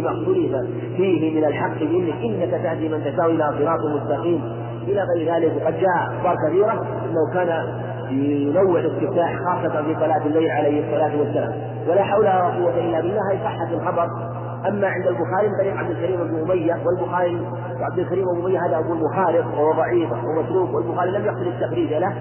لما 0.00 0.10
اختلف 0.10 0.56
فيه 0.96 1.40
من 1.40 1.44
الحق 1.44 1.78
بانك 1.78 2.14
إنك 2.24 2.50
تهدي 2.62 2.88
من 2.88 3.04
تشاء 3.04 3.26
إلى 3.26 3.54
صراط 3.58 3.80
مستقيم. 3.84 4.42
إلى 4.88 5.00
غير 5.14 5.34
ذلك 5.34 5.52
وقد 5.62 5.74
جاء 5.74 6.16
أخبار 6.18 6.36
كثيرة 6.48 6.72
إنه 6.72 7.34
كان 7.34 7.66
ينوع 8.10 8.80
الاستفتاح 8.80 9.36
خاصة 9.36 9.82
في 9.82 9.94
صلاة 9.94 10.26
الليل 10.26 10.50
عليه 10.50 10.84
الصلاة 10.86 11.18
والسلام. 11.20 11.52
ولا 11.88 12.02
حول 12.02 12.20
ولا 12.20 12.42
قوة 12.44 12.74
إلا 12.78 13.00
بالله 13.00 13.32
هي 13.32 13.38
صحة 13.44 13.68
الخبر 13.74 14.06
أما 14.68 14.86
عند 14.88 15.06
البخاري 15.06 15.48
من 15.48 15.56
طريق 15.56 15.76
عبد 15.76 15.90
الكريم 15.90 16.16
بن 16.24 16.40
أمية 16.40 16.76
والبخاري 16.86 17.46
وعبد 17.80 17.98
الكريم 17.98 18.24
بن 18.24 18.44
أمية 18.44 18.66
هذا 18.66 18.78
أبو 18.78 18.94
مخالف 18.94 19.46
وهو 19.46 19.72
ضعيف 19.72 20.12
ومتروك 20.12 20.74
والبخاري 20.74 21.10
لم 21.10 21.24
يقصد 21.24 21.46
التخريج 21.46 21.94
له 21.94 22.14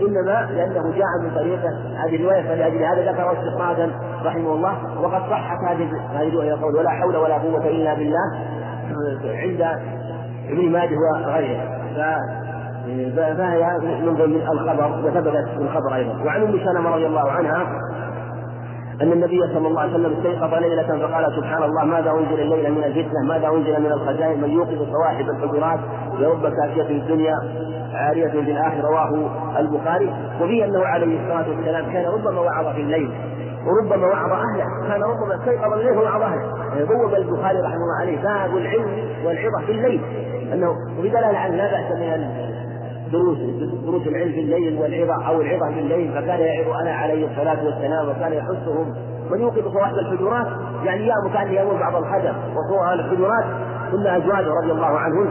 إنما 0.00 0.48
لأنه 0.50 0.92
جاء 0.96 1.06
من 1.22 1.30
طريقة 1.34 1.68
هذه 1.96 2.16
الرواية 2.16 2.42
فلأجل 2.42 2.84
هذا 2.84 3.12
ذكر 3.12 3.32
استطرادا 3.32 3.90
رحمه 4.24 4.52
الله 4.52 5.00
وقد 5.02 5.20
صحت 5.30 5.58
هذه 5.68 5.88
هذه 6.14 6.28
الرواية 6.28 6.48
يقول 6.48 6.76
ولا 6.76 6.90
حول 6.90 7.16
ولا 7.16 7.38
قوة 7.38 7.66
إلا 7.66 7.94
بالله 7.94 8.32
عند 9.24 9.62
ابن 10.48 10.70
ماجه 10.72 10.96
وغيره. 11.26 11.82
فهي 13.16 13.78
من 14.02 14.14
ضمن 14.14 14.36
الخبر 14.36 15.00
وثبتت 15.04 15.48
في 15.48 15.62
الخبر 15.62 15.94
أيضا. 15.94 16.24
وعن 16.24 16.42
أم 16.42 16.58
سلمة 16.64 16.90
رضي 16.90 17.06
الله 17.06 17.30
عنها 17.30 17.66
أن 19.02 19.12
النبي 19.12 19.40
صلى 19.54 19.68
الله 19.68 19.80
عليه 19.80 19.92
وسلم 19.92 20.12
استيقظ 20.16 20.54
ليلة 20.54 21.06
فقال 21.06 21.32
سبحان 21.36 21.62
الله 21.62 21.84
ماذا 21.84 22.10
أنزل 22.10 22.40
الليلة 22.40 22.70
من 22.70 22.84
الفتنة؟ 22.84 23.22
ماذا 23.28 23.48
أنزل 23.48 23.80
من 23.80 23.92
الخزائن؟ 23.92 24.40
من 24.40 24.50
يوقظ 24.50 24.92
صواحب 24.92 25.30
الحجرات 25.30 25.80
يرب 26.18 26.42
كافية 26.42 26.82
في 26.82 26.92
الدنيا 26.92 27.34
عارية 27.94 28.28
في 28.28 28.40
الآخرة. 28.40 28.80
رواه 28.88 29.30
البخاري. 29.58 30.12
وفي 30.40 30.64
أنه 30.64 30.84
عليه 30.84 31.20
الصلاة 31.20 31.56
والسلام 31.56 31.92
كان 31.92 32.04
ربما 32.12 32.40
وعظ 32.40 32.74
في 32.74 32.80
الليل 32.80 33.10
وربما 33.66 34.06
وعظ 34.06 34.32
أهله 34.32 34.88
كان 34.88 35.02
ربما 35.02 35.34
استيقظ 35.34 35.72
الليل 35.72 35.98
ووعظ 35.98 36.22
أهله. 36.22 36.52
بوب 36.84 37.14
البخاري 37.14 37.58
رحمه 37.60 37.74
الله 37.74 38.00
عليه 38.00 38.22
باب 38.22 38.56
العلم 38.56 39.08
والعظة 39.24 39.66
في 39.66 39.72
الليل. 39.72 40.00
أنه 40.52 40.70
وبدلالة 40.98 41.38
على 41.38 41.56
لا 41.56 41.70
بأس 41.70 41.92
من 41.98 42.52
دروس 43.12 43.38
دروس 43.84 44.06
العلم 44.06 44.32
في 44.32 44.40
الليل 44.40 44.78
والعظة 44.78 45.28
أو 45.28 45.40
العظة 45.40 45.74
في 45.74 45.80
الليل 45.80 46.12
فكان 46.12 46.40
يعظ 46.40 46.68
أنا 46.82 46.90
عليه 46.92 47.26
الصلاة 47.26 47.64
والسلام 47.64 48.08
وكان 48.08 48.32
يحثهم. 48.32 48.94
من 49.30 49.40
يوقظ 49.40 49.72
صواحب 49.72 49.94
الحجرات 49.94 50.46
يعني 50.84 51.06
يا 51.06 51.14
كان 51.34 51.52
يأمر 51.52 51.74
بعض 51.80 51.96
الخدم 51.96 52.34
وصواحب 52.56 53.00
الحجرات 53.00 53.44
كل 53.92 54.06
أزواجه 54.06 54.50
رضي 54.62 54.72
الله 54.72 54.98
عنهن 54.98 55.28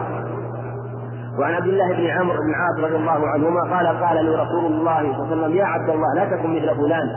وعن 1.40 1.54
عبد 1.54 1.68
الله 1.68 1.94
بن 1.94 2.08
عمرو 2.08 2.38
بن 2.38 2.54
عاص 2.54 2.86
رضي 2.86 2.96
الله 2.96 3.28
عنهما 3.28 3.62
قال 3.76 3.88
قال 3.88 4.26
لي 4.26 4.36
رسول 4.36 4.66
الله 4.66 4.74
صلى 4.74 4.74
الله 4.74 4.92
عليه 4.92 5.18
وسلم 5.20 5.56
يا 5.56 5.66
عبد 5.66 5.90
الله 5.90 6.14
لا 6.16 6.26
تكن 6.26 6.56
مثل 6.56 6.76
فلان. 6.76 7.10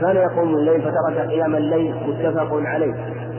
كان 0.00 0.16
يقوم 0.16 0.54
الليل 0.54 0.82
فترك 0.82 1.28
قيام 1.28 1.54
الليل 1.54 1.94
متفق 2.08 2.60
عليه. 2.64 2.94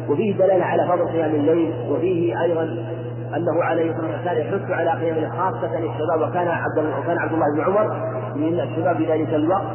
وفيه 0.09 0.38
دلالة 0.38 0.65
على 0.65 0.88
فضل 0.88 1.07
قيام 1.07 1.32
الليل 1.36 1.73
وفيه 1.89 2.41
أيضا 2.41 2.78
أنه 3.36 3.63
عليه 3.63 3.91
الصلاة 3.91 4.11
والسلام 4.11 4.38
يحث 4.38 4.71
على 4.71 4.89
قيام 4.89 5.31
خاصة 5.31 5.77
الشباب 5.77 6.29
وكان 6.29 6.47
عبد 6.47 6.77
وكان 6.77 7.17
عبد 7.17 7.33
الله 7.33 7.45
بن 7.55 7.61
عمر 7.61 7.95
من 8.36 8.59
الشباب 8.59 8.97
في 8.97 9.11
ذلك 9.11 9.33
الوقت. 9.33 9.65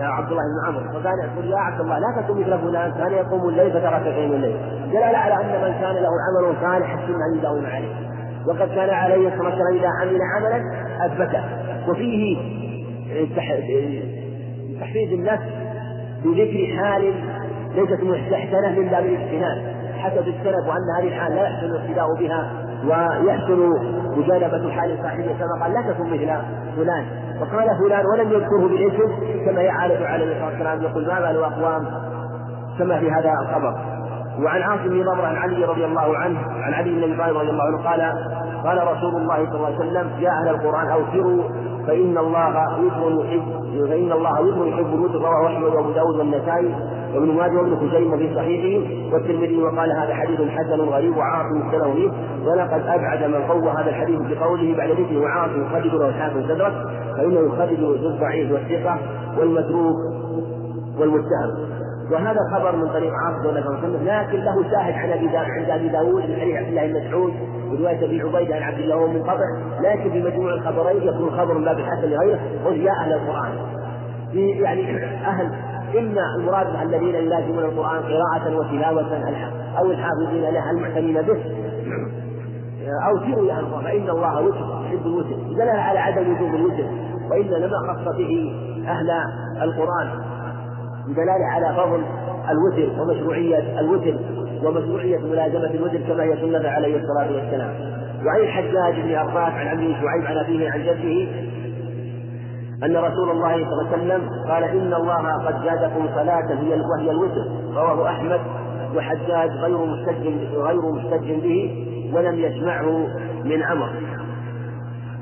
عبد 0.00 0.30
الله 0.30 0.42
بن 0.42 0.68
عمرو 0.68 1.00
فكان 1.00 1.14
يقول 1.24 1.52
يا 1.52 1.58
عبد 1.58 1.80
الله 1.80 1.98
لا 1.98 2.22
تكن 2.22 2.40
مثل 2.40 2.58
فلان 2.58 2.92
كان 2.92 3.12
يقوم 3.12 3.48
الليل 3.48 3.70
فترك 3.70 4.02
قيام 4.02 4.32
الليل. 4.32 4.56
دلالة 4.90 5.18
على 5.18 5.34
أن 5.34 5.62
من 5.62 5.74
كان 5.80 5.94
له 5.94 6.10
عمل 6.26 6.54
صالح 6.60 6.96
حسن 6.96 7.12
ان 7.12 7.38
يداوم 7.38 7.66
عليه. 7.66 7.94
وقد 8.46 8.68
كان 8.74 8.90
عليه 8.90 9.28
الصلاة 9.28 9.48
والسلام 9.48 9.76
إذا 9.76 9.88
عمل 9.88 10.18
عملا 10.36 10.62
اثبته 11.06 11.42
وفيه 11.88 12.38
تحفيز 14.80 15.12
النفس 15.12 15.44
بذكر 16.24 16.76
حال 16.76 17.14
ليست 17.74 18.02
مستحسنه 18.02 18.80
من 18.80 18.88
باب 18.88 19.04
الاجتناب. 19.04 19.58
حسب 19.98 20.28
السلف 20.28 20.68
وأن 20.68 20.98
هذه 20.98 21.08
الحال 21.08 21.34
لا 21.34 21.42
يحسن 21.42 21.66
الاقتداء 21.66 22.14
بها. 22.14 22.67
ويحسن 22.84 23.72
مجانبة 24.16 24.70
حال 24.70 24.98
صاحبه 25.02 25.36
كما 25.38 25.62
قال 25.62 25.72
لا 25.72 25.92
تكن 25.92 26.04
مثل 26.04 26.30
فلان. 26.76 27.06
وقال 27.40 27.78
فلان 27.78 28.04
ولم 28.06 28.32
يذكره 28.32 28.68
بالاسم. 28.68 29.10
كما 29.46 29.62
يعرف 29.62 30.02
عليه 30.02 30.24
الصلاة 30.32 30.46
والسلام 30.46 30.82
يقول 30.82 31.06
ما 31.06 31.20
بال 31.20 31.44
أقوام 31.44 31.84
كما 32.78 32.98
في 32.98 33.10
هذا 33.10 33.32
الخبر. 33.42 33.74
وعن 34.44 34.62
عاصم 34.62 34.88
بن 34.88 35.02
ضمر 35.02 35.24
عن 35.24 35.36
علي 35.36 35.64
رضي 35.64 35.84
الله 35.84 36.18
عنه 36.18 36.38
عن 36.62 36.74
علي 36.74 36.90
بن 36.90 37.02
أبي 37.02 37.16
طالب 37.16 37.36
رضي 37.36 37.50
الله 37.50 37.64
عنه 37.64 37.78
قال 37.78 38.00
قال 38.64 38.96
رسول 38.96 39.16
الله 39.22 39.36
صلى 39.46 39.54
الله 39.54 39.66
عليه 39.66 39.76
وسلم 39.76 40.10
يا 40.18 40.30
أهل 40.30 40.48
القرآن 40.48 40.88
أوفروا 40.88 41.42
فإن 41.86 42.18
الله 42.18 42.80
وتر 42.80 43.24
يحب 43.24 43.42
فإن 43.88 44.12
الله 44.12 44.40
وتر 44.40 44.66
يحب 44.66 44.94
الوتر 44.94 45.18
رواه 45.18 45.46
أحمد 45.46 45.64
وأبو 45.74 45.90
داود 45.90 46.16
والنسائي 46.18 46.74
وابن 47.14 47.28
ماجه 47.28 47.56
وابن 47.56 47.76
خزيمة 47.76 48.16
في 48.16 48.34
صحيحه 48.34 48.90
والترمذي 49.12 49.62
وقال 49.62 49.92
هذا 49.92 50.14
حديث 50.14 50.40
حسن 50.40 50.80
غريب 50.80 51.16
وعاصم 51.16 51.70
فيه 51.70 52.10
ولقد 52.46 52.82
أبعد 52.86 53.24
من 53.24 53.42
قوى 53.42 53.70
هذا 53.70 53.90
الحديث 53.90 54.20
بقوله 54.20 54.76
بعد 54.76 54.90
ذكر 54.90 55.18
وعاصم 55.18 55.62
يخرج 55.62 55.86
له 55.86 56.08
الحاكم 56.08 56.42
صدرك 56.42 56.72
فإنه 57.16 57.40
يخرج 57.40 57.78
الضعيف 58.04 58.52
والثقة 58.52 58.98
والمتروك 59.38 59.96
والمتهم 60.98 61.78
وهذا 62.12 62.40
خبر 62.52 62.76
من 62.76 62.88
طريق 62.88 63.12
عاصم 63.12 63.42
بن 63.42 63.78
وسلم 63.78 64.04
لكن 64.04 64.38
له 64.38 64.62
شاهد 64.70 64.94
عن 64.94 65.10
أبي 65.10 65.36
عند 65.36 65.70
أبي 65.70 65.88
داوود 65.88 66.22
من 66.22 66.36
حديث 66.40 66.56
عبد 66.56 66.68
الله 66.68 66.86
بن 66.86 67.06
مسعود 67.06 67.32
وروايه 67.70 68.04
أبي 68.04 68.22
عبيدة 68.22 68.56
عن 68.56 68.62
عبد 68.62 68.78
الله 68.78 68.96
وهو 68.96 69.08
منقطع 69.08 69.44
لكن 69.80 70.10
في 70.10 70.22
مجموع 70.22 70.54
الخبرين 70.54 71.02
يكون 71.02 71.30
خبر 71.30 71.54
من 71.54 71.64
باب 71.64 71.78
الحسن 71.78 72.08
لغيره 72.08 72.38
قل 72.64 72.76
يا 72.76 72.92
أهل 72.92 73.12
القرآن. 73.12 73.52
في 74.32 74.50
يعني 74.50 74.96
أهل 75.26 75.50
اما 75.98 76.34
المراد 76.38 76.66
الذين 76.82 77.14
يلازمون 77.14 77.64
القرآن 77.64 78.02
قراءة 78.02 78.56
وتلاوة 78.56 79.12
أو 79.78 79.90
الحافظين 79.90 80.42
له 80.42 80.70
المعتنين 80.70 81.22
به. 81.22 81.38
سيروا 83.26 83.46
يا 83.46 83.52
أهل 83.52 83.84
فإن 83.84 84.10
الله 84.10 84.40
وتر 84.42 84.82
يحب 84.86 85.06
الوتر 85.06 85.36
دلالة 85.56 85.80
على 85.80 85.98
عدم 85.98 86.32
وجوب 86.32 86.54
الوتر 86.54 86.84
وانما 87.30 87.78
خص 87.78 88.16
به 88.16 88.54
أهل 88.88 89.10
القرآن 89.62 90.08
دلالة 91.08 91.46
على 91.46 91.76
فضل 91.76 92.02
الوتر 92.50 93.02
ومشروعية 93.02 93.80
الوتر 93.80 94.14
ومشروعية 94.64 95.18
ملازمة 95.18 95.70
الوتر 95.70 95.98
كما 95.98 96.22
هي 96.22 96.36
سنة 96.36 96.68
عليه 96.68 96.96
الصلاة 96.96 97.32
والسلام. 97.32 97.74
وعن 98.26 98.40
الحجاج 98.40 99.00
بن 99.00 99.14
أرباس 99.14 99.52
عن 99.52 99.66
عمه 99.66 100.00
شعيب 100.02 100.24
عن 100.26 100.36
أبيه 100.36 100.70
عن 100.70 100.82
جده 100.82 101.47
أن 102.84 102.96
رسول 102.96 103.30
الله 103.30 103.54
صلى 103.54 103.72
الله 103.72 103.88
عليه 103.92 103.96
وسلم 103.96 104.30
قال 104.50 104.64
إن 104.64 104.94
الله 104.94 105.46
قد 105.46 105.64
زادكم 105.64 106.06
صلاة 106.14 106.46
هي 106.60 106.80
وهي 106.80 107.10
الوتر 107.10 107.46
رواه 107.74 108.08
أحمد 108.08 108.40
وحجاج 108.96 109.50
غير 109.50 109.78
محتج 109.78 110.26
غير 110.54 110.92
محتج 110.92 111.32
به 111.32 111.84
ولم 112.14 112.34
يسمعه 112.34 113.06
من 113.44 113.62
عمر. 113.62 113.90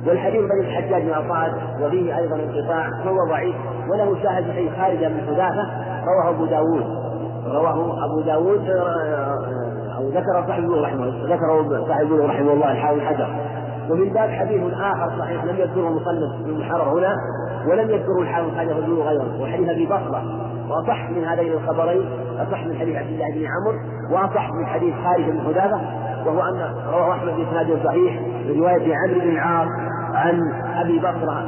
والحديث 0.07 0.41
بن 0.41 0.61
الحجاج 0.61 1.03
بن 1.03 1.13
عطاء 1.13 1.55
وفيه 1.83 2.19
أيضا 2.19 2.37
انقطاع 2.37 2.91
فهو 3.05 3.29
ضعيف 3.29 3.57
وله 3.91 4.23
شاهد 4.23 4.45
صحيح 4.49 4.81
خارج 4.81 5.05
من 5.05 5.21
حذافة 5.27 5.67
رواه 6.07 6.31
أبو 6.31 6.45
داود. 6.45 6.85
رواه 7.47 8.05
أبو 8.05 8.21
داود 8.21 8.71
أو 9.97 10.09
ذكر 10.09 10.45
صاحب 10.47 10.71
رحمه 10.71 11.07
ذكره 11.07 11.87
صاحب 11.89 12.13
رحمه 12.13 12.53
الله 12.53 12.73
الحاوي 12.73 13.01
حجر 13.01 13.29
ومن 13.91 14.13
باب 14.13 14.31
حديث 14.31 14.63
آخر 14.75 15.19
صحيح 15.19 15.45
لم 15.45 15.57
يذكره 15.57 15.89
المصنف 15.89 16.47
المحرر 16.47 16.99
هنا 16.99 17.17
ولم 17.69 17.91
يذكره 17.91 18.21
الحاوي 18.23 18.51
حجر 18.59 18.73
غيره 18.73 19.43
وحديث 19.43 19.69
أبي 19.69 19.87
بصرة. 19.87 20.23
وأصح 20.71 21.11
من 21.11 21.25
هذين 21.25 21.53
الخبرين 21.53 22.07
أصح 22.39 22.67
من 22.67 22.79
حديث 22.79 22.97
عبد 22.97 23.09
الله 23.09 23.31
بن 23.35 23.47
عمرو 23.47 23.79
وأصح 24.11 24.51
من 24.53 24.67
حديث 24.67 24.95
خالد 25.05 25.31
بن 25.31 25.41
حذافة 25.41 25.81
وهو 26.27 26.41
أن 26.41 26.75
رواه 26.93 27.13
أحمد 27.13 27.33
بإسناد 27.37 27.85
صحيح 27.85 28.21
برواية 28.49 28.97
عمرو 28.97 29.21
بن 29.21 29.29
العاص 29.29 29.69
عن 30.15 30.41
أبي 30.77 30.99
بكر 30.99 31.43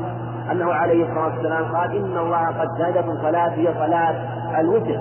أنه 0.52 0.72
عليه 0.72 1.04
الصلاة 1.04 1.34
والسلام 1.34 1.64
قال 1.64 1.96
إن 1.96 2.18
الله 2.18 2.46
قد 2.46 2.68
زادكم 2.78 3.16
صلاة 3.22 3.48
هي 3.48 3.74
صلاة 3.74 4.14
الوتر. 4.60 5.00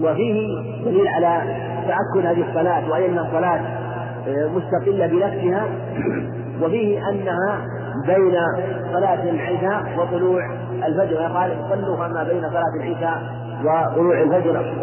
وفيه 0.00 0.60
دليل 0.84 1.08
على 1.08 1.42
تأكد 1.88 2.26
هذه 2.26 2.48
الصلاة 2.48 2.90
وأي 2.90 3.06
أنها 3.06 3.28
صلاة 3.32 3.60
آه، 3.60 3.85
مستقلة 4.28 5.06
بنفسها 5.06 5.64
وفيه 6.62 7.08
أنها 7.10 7.60
بين 8.06 8.34
صلاة 8.92 9.22
العشاء 9.22 9.98
وطلوع 9.98 10.50
الفجر. 10.86 11.16
قال 11.16 11.50
صلوا 11.70 12.08
ما 12.08 12.24
بين 12.24 12.42
صلاة 12.50 12.74
العشاء 12.82 13.22
وطلوع 13.64 14.22
الفجر. 14.22 14.74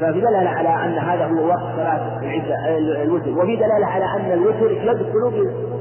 ففي 0.00 0.20
دلالة 0.20 0.50
على 0.50 0.68
أن 0.68 0.98
هذا 0.98 1.26
هو 1.26 1.46
وقت 1.46 1.62
صلاة 1.76 2.00
العشاء 2.22 2.78
الوتر. 2.78 3.30
وفي 3.30 3.56
دلالة 3.56 3.86
على 3.86 4.04
أن 4.04 4.32
الوتر 4.32 4.70
يدخل 4.70 5.32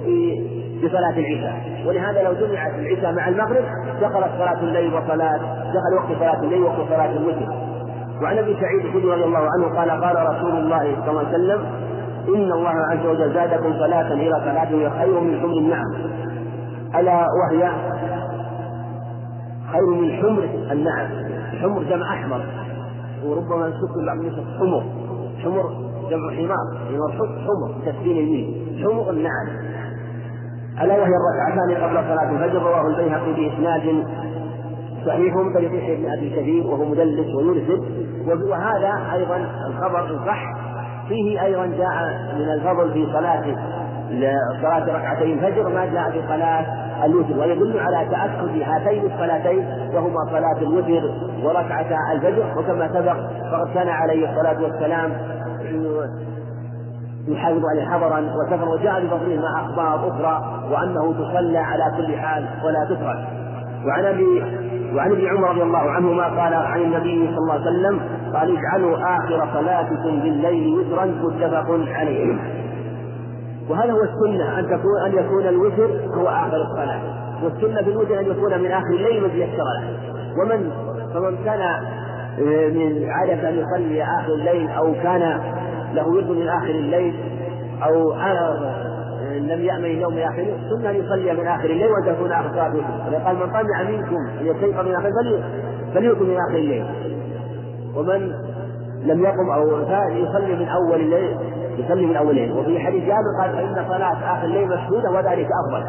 في 0.05 0.47
في 0.81 0.89
صلاة 0.89 1.19
العشاء. 1.19 1.83
ولهذا 1.87 2.21
لو 2.23 2.33
جمعت 2.33 2.73
العشاء 2.75 3.13
مع 3.13 3.27
المغرب 3.27 3.63
دخلت 4.01 4.29
صلاة 4.37 4.59
الليل 4.61 4.93
وصلاة 4.93 5.37
دخل 5.73 5.93
وقت 5.95 6.19
صلاة 6.19 6.43
الليل 6.43 6.61
وقت 6.61 6.89
صلاة 6.89 7.11
الوتر. 7.11 7.53
وعن 8.21 8.37
أبي 8.37 8.57
سعيد 8.61 8.85
الخدري 8.85 9.11
رضي 9.11 9.23
الله 9.23 9.39
عنه 9.39 9.75
قال 9.75 9.89
قال 9.91 10.35
رسول 10.35 10.51
الله 10.51 10.95
صلى 11.05 11.09
الله 11.09 11.19
عليه 11.19 11.29
وسلم 11.29 11.65
إن 12.27 12.51
الله 12.51 12.69
عز 12.69 13.05
وجل 13.05 13.33
زادكم 13.33 13.73
صلاة 13.73 14.13
إلى 14.13 14.31
صلاة 14.31 14.65
هي 14.65 14.89
خير 14.89 15.19
من 15.19 15.39
حمر 15.39 15.57
النعم. 15.57 15.93
ألا 16.95 17.27
وهي 17.39 17.71
خير 19.71 19.85
من 19.85 20.11
حمر 20.11 20.49
النعم. 20.71 21.07
حمر 21.61 21.83
جمع 21.83 22.13
أحمر. 22.13 22.41
وربما 23.25 23.67
نسك 23.67 24.05
بعض 24.07 24.17
النسخ 24.17 24.43
حمر. 24.59 24.83
حمر 25.43 25.69
جمع 26.09 26.29
حمار. 26.31 26.77
حمر 26.89 27.27
حمر 27.45 27.75
تسكين 27.85 28.17
الميم 28.17 28.77
حمر 28.83 29.09
النعم. 29.09 29.47
ألا 30.81 30.93
وهي 30.93 31.13
الركعتان 31.15 31.83
قبل 31.83 31.95
صلاة 31.95 32.31
الفجر. 32.31 32.61
رواه 32.61 32.87
البيهقي 32.87 33.33
بإسناد 33.33 34.05
صحيح 35.05 35.33
طريق 35.53 35.73
يحيى 35.75 35.95
بن 35.95 36.11
أبي 36.11 36.29
كثير 36.29 36.67
وهو 36.67 36.85
مدلس 36.85 37.35
ويرسل. 37.35 38.07
وهذا 38.27 39.13
أيضا 39.13 39.37
الخبر 39.67 40.19
صح 40.25 40.56
فيه 41.07 41.43
أيضا 41.45 41.65
جاء 41.65 42.19
من 42.35 42.49
الفضل 42.53 42.93
في 42.93 43.05
صلاة 43.13 43.43
صلاة 44.61 44.97
ركعتي 44.97 45.33
الفجر 45.33 45.69
ما 45.69 45.85
جاء 45.85 46.11
في 46.11 46.21
صلاة 46.27 46.65
الوتر 47.05 47.39
ويدل 47.39 47.79
على 47.79 48.07
تأكد 48.09 48.61
هاتين 48.61 49.05
الصلاتين 49.05 49.65
وهما 49.93 50.25
صلاة 50.31 50.57
الوتر 50.61 51.11
وركعتا 51.43 51.95
الفجر. 52.13 52.43
وكما 52.57 52.87
سبق 52.87 53.15
فقد 53.51 53.73
كان 53.73 53.89
عليه 53.89 54.29
الصلاة 54.29 54.63
والسلام 54.63 55.13
يحافظ 57.27 57.61
عليه 57.71 57.85
حضرا 57.85 58.19
وسفرا 58.19 58.69
وجاء 58.69 59.05
بفضله 59.05 59.41
مع 59.41 59.61
أخبار 59.61 60.09
أخرى 60.09 60.61
وأنه 60.71 61.13
تصلى 61.13 61.57
على 61.57 61.83
كل 61.97 62.17
حال 62.17 62.45
ولا 62.65 62.85
تترك. 62.85 63.27
وعن 63.85 64.05
أبي 64.05 64.43
وعن 64.95 65.11
ابن 65.11 65.27
عمر 65.27 65.49
رضي 65.49 65.61
الله 65.63 65.77
عنهما 65.91 66.23
قال 66.23 66.53
عن 66.53 66.81
النبي 66.81 67.27
صلى 67.27 67.37
الله 67.37 67.53
عليه 67.53 67.61
وسلم 67.61 67.99
قال 68.33 68.57
اجعلوا 68.57 68.97
آخر 69.17 69.47
صلاتكم 69.53 70.19
بالليل 70.19 70.79
وترا 70.79 71.05
متفق 71.05 71.79
عليه. 71.93 72.35
وهذا 73.69 73.91
هو 73.91 74.01
السنة 74.03 74.59
أن 74.59 74.65
تكون 74.65 75.01
أن 75.05 75.25
يكون 75.25 75.47
الوتر 75.47 75.89
هو 76.15 76.27
آخر 76.27 76.61
الصلاة. 76.61 76.99
والسنة 77.43 77.81
في 77.81 77.89
الوتر 77.89 78.19
أن 78.19 78.25
يكون 78.25 78.59
من 78.59 78.71
آخر 78.71 78.93
الليل 78.93 79.23
من 79.23 79.29
يسر 79.29 79.63
له 79.63 79.99
ومن 80.41 80.71
فمن 81.13 81.37
كان 81.45 81.61
آه، 82.39 82.69
من 82.69 83.09
عادة 83.09 83.49
أن 83.49 83.55
يصلي 83.59 84.03
آخر 84.03 84.33
الليل 84.33 84.69
أو 84.69 84.93
كان 84.93 85.39
له 85.93 86.07
ورد 86.07 86.29
من 86.29 86.47
آخر 86.47 86.69
الليل 86.69 87.15
أو 87.83 88.13
لم 89.37 89.61
يأمن 89.61 89.85
اليوم 89.85 90.17
آخره 90.17 90.57
سنة 90.69 90.89
أن 90.89 90.95
يصلي 90.95 91.33
من 91.33 91.47
آخر 91.47 91.69
الليل 91.69 91.87
وأن 91.87 92.15
تكون 92.15 92.31
آخر 92.31 92.67
الوتر 92.67 93.15
قال 93.25 93.35
من 93.35 93.49
طمع 93.49 93.83
منكم 93.83 94.15
أن 94.41 94.45
يستيقظ 94.45 94.87
من 94.87 94.95
آخر 94.95 95.07
الليل 95.07 95.43
فليقم 95.93 96.25
من 96.25 96.37
آخر 96.49 96.57
الليل. 96.57 96.85
ومن 97.95 98.31
لم 99.03 99.23
يقم 99.23 99.49
أو 99.49 99.79
يصلي 100.11 100.55
من 100.55 100.67
أول 100.67 101.01
الليل 101.01 101.37
يصلي 101.77 102.05
من 102.05 102.15
أول 102.15 102.29
الليل. 102.29 102.51
وفي 102.51 102.79
حديث 102.79 103.03
جابر 103.03 103.41
قال 103.41 103.51
فإن 103.51 103.85
صلاة 103.87 104.37
آخر 104.37 104.45
الليل 104.45 104.67
مشهودة 104.67 105.11
وذلك 105.11 105.47
أفضل. 105.67 105.83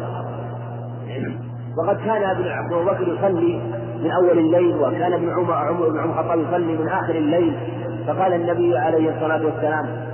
وقد 1.77 1.97
كان 1.97 2.23
ابن 2.23 2.85
بكر 2.85 3.07
يصلي 3.07 3.61
من 4.03 4.11
أول 4.11 4.39
الليل 4.39 4.75
وكان 4.77 5.13
ابن 5.13 5.29
عمر 5.29 5.89
بن 5.89 5.99
عمر 5.99 6.37
يصلي 6.49 6.77
من 6.77 6.87
آخر 6.87 7.15
الليل. 7.15 7.53
فقال 8.07 8.33
النبي 8.33 8.77
عليه 8.77 9.15
الصلاة 9.15 9.45
والسلام 9.45 10.08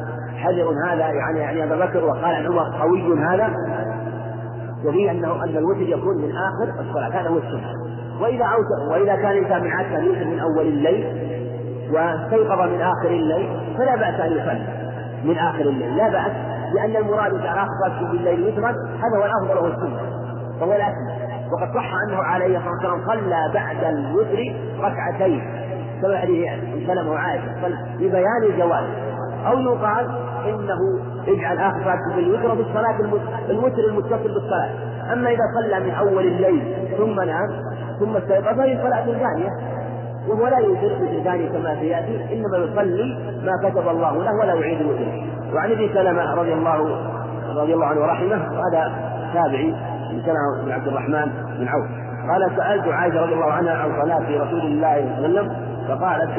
حذر 0.46 0.74
هذا 0.88 1.08
يعني 1.08 1.40
يعني 1.40 1.64
ابا 1.64 1.86
بكر 1.86 2.06
وقال 2.06 2.26
عن 2.26 2.46
عمر 2.46 2.82
قوي 2.82 3.20
هذا 3.20 3.50
وفيه 4.86 5.12
انه 5.12 5.44
أن 5.44 5.58
الوتر 5.58 5.82
يكون 5.82 6.18
من 6.18 6.32
آخر 6.32 6.80
الصلاة 6.80 7.22
هذا 7.22 7.30
هو 7.30 7.38
السنة. 7.38 7.74
وإذا 8.22 8.46
اوتر 8.46 8.92
وإذا 8.92 9.16
كان 9.16 9.32
الإنسان 9.32 9.64
من 9.64 9.72
عاده 9.72 10.00
يوتر 10.00 10.26
من 10.26 10.40
أول 10.40 10.68
الليل 10.68 11.06
واستيقظ 11.92 12.62
من 12.62 12.82
آخر 12.82 13.08
الليل 13.08 13.76
فلا 13.78 13.96
بأس 13.96 14.20
أن 14.20 14.32
يصلي 14.32 14.68
من 15.24 15.38
آخر 15.38 15.62
الليل. 15.62 15.98
لا 15.98 16.10
بأس 16.10 16.32
لأن 16.74 16.96
المراد 16.96 17.34
إذا 17.34 17.50
اخذت 17.50 18.12
بالليل 18.12 18.48
وترا 18.48 18.70
هذا 18.72 19.18
هو 19.18 19.26
الأفضل 19.26 19.58
وهو 19.58 19.68
السنة 19.68 20.00
فهو 20.60 20.74
الأسمى. 20.74 21.26
وقد 21.52 21.74
صح 21.76 21.94
أنه 22.08 22.18
عليه 22.18 22.58
الصلاة 22.58 22.94
والسلام 22.94 23.06
صلى 23.08 23.52
بعد 23.54 23.84
الوتر 23.84 24.56
ركعتين 24.80 25.42
كما 26.02 26.18
حديث 26.18 26.50
سلمه 26.88 27.12
وعائشه 27.12 27.68
لبيان 28.00 28.44
الجواز. 28.44 28.84
أو 29.48 29.60
يقال 29.60 30.25
انه 30.50 30.80
اجعل 31.28 31.58
آخر 31.58 31.84
صلاتكم 31.84 32.16
بالوتر 32.16 32.54
بالصلاة 32.54 33.00
الوتر 33.50 33.80
المتصل 33.80 34.34
بالصلاة. 34.34 34.70
أما 35.14 35.30
إذا 35.30 35.44
صلى 35.62 35.80
من 35.80 35.92
أول 35.92 36.28
الليل 36.28 36.88
ثم 36.98 37.22
نام 37.22 37.50
ثم 38.00 38.18
استيقظ 38.18 38.58
فهي 38.58 38.78
صلاة 38.78 39.06
ثانية 39.06 39.50
وهو 40.28 40.48
لا 40.48 40.58
يوتر 40.58 40.96
مثل 41.02 41.24
ثاني 41.24 41.50
كما 41.50 41.76
سيأتي. 41.80 42.34
إنما 42.34 42.58
يصلي 42.58 43.18
ما 43.44 43.70
كتب 43.70 43.88
الله 43.88 44.24
له 44.24 44.36
ولا 44.40 44.54
يعيد 44.54 44.82
الوتر. 44.82 45.06
وعن 45.54 45.72
أبي 45.72 45.90
سلمة 45.94 46.34
رضي 46.34 46.54
الله 46.54 46.98
رضي 47.56 47.74
الله 47.74 47.86
عنه 47.86 48.02
ورحمه 48.02 48.36
هذا 48.36 48.94
تابعي 49.34 49.76
سمع 50.26 50.66
بن 50.66 50.72
عبد 50.72 50.88
الرحمن 50.88 51.32
بن 51.60 51.68
عوف. 51.68 52.06
قال 52.30 52.52
سألت 52.56 52.88
عائشة 52.88 53.22
رضي 53.22 53.34
الله 53.34 53.52
عنها 53.52 53.74
عن 53.74 53.90
صلاة 54.02 54.46
رسول 54.46 54.62
الله 54.62 55.16
صلى 55.18 55.26
الله 55.26 55.40
عليه 55.40 55.42
وسلم 55.42 55.56
فقالت 55.88 56.32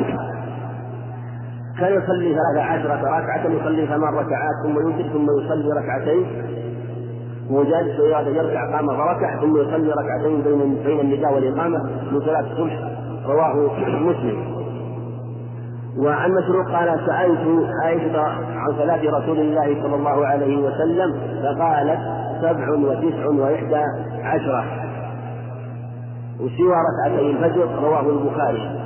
كان 1.78 2.02
يصلي 2.02 2.34
ثلاث 2.34 2.64
عشرة 2.64 3.18
ركعة 3.18 3.46
يصلي 3.46 3.86
ثمان 3.86 4.14
ركعات 4.14 4.54
ثم 4.64 4.80
يوتر 4.80 5.08
ثم 5.12 5.26
يصلي 5.40 5.70
ركعتين. 5.72 6.26
وجالس 7.50 7.98
يركع 8.26 8.76
قام 8.76 8.86
فركع 8.86 9.40
ثم 9.40 9.56
يصلي 9.56 9.92
ركعتين 9.92 10.42
بين 10.42 10.74
بين 10.84 11.00
النداء 11.00 11.34
والإقامة 11.34 11.78
من 12.12 12.20
صلاة 12.20 12.40
الصبح. 12.40 12.78
رواه 13.26 13.54
مسلم. 14.00 14.56
وعن 15.98 16.30
مسروق 16.30 16.66
قال 16.72 17.00
سألت 17.06 17.68
عائشة 17.82 18.20
عن 18.56 18.72
صلاة 18.78 19.18
رسول 19.18 19.38
الله 19.38 19.82
صلى 19.82 19.96
الله 19.96 20.26
عليه 20.26 20.56
وسلم 20.56 21.12
فقالت 21.42 22.00
سبع 22.42 22.70
وتسع 22.70 23.26
وإحدى 23.26 23.82
عشرة. 24.22 24.64
وسوى 26.40 26.74
ركعتي 26.88 27.30
الفجر 27.30 27.68
رواه 27.82 28.10
البخاري. 28.10 28.85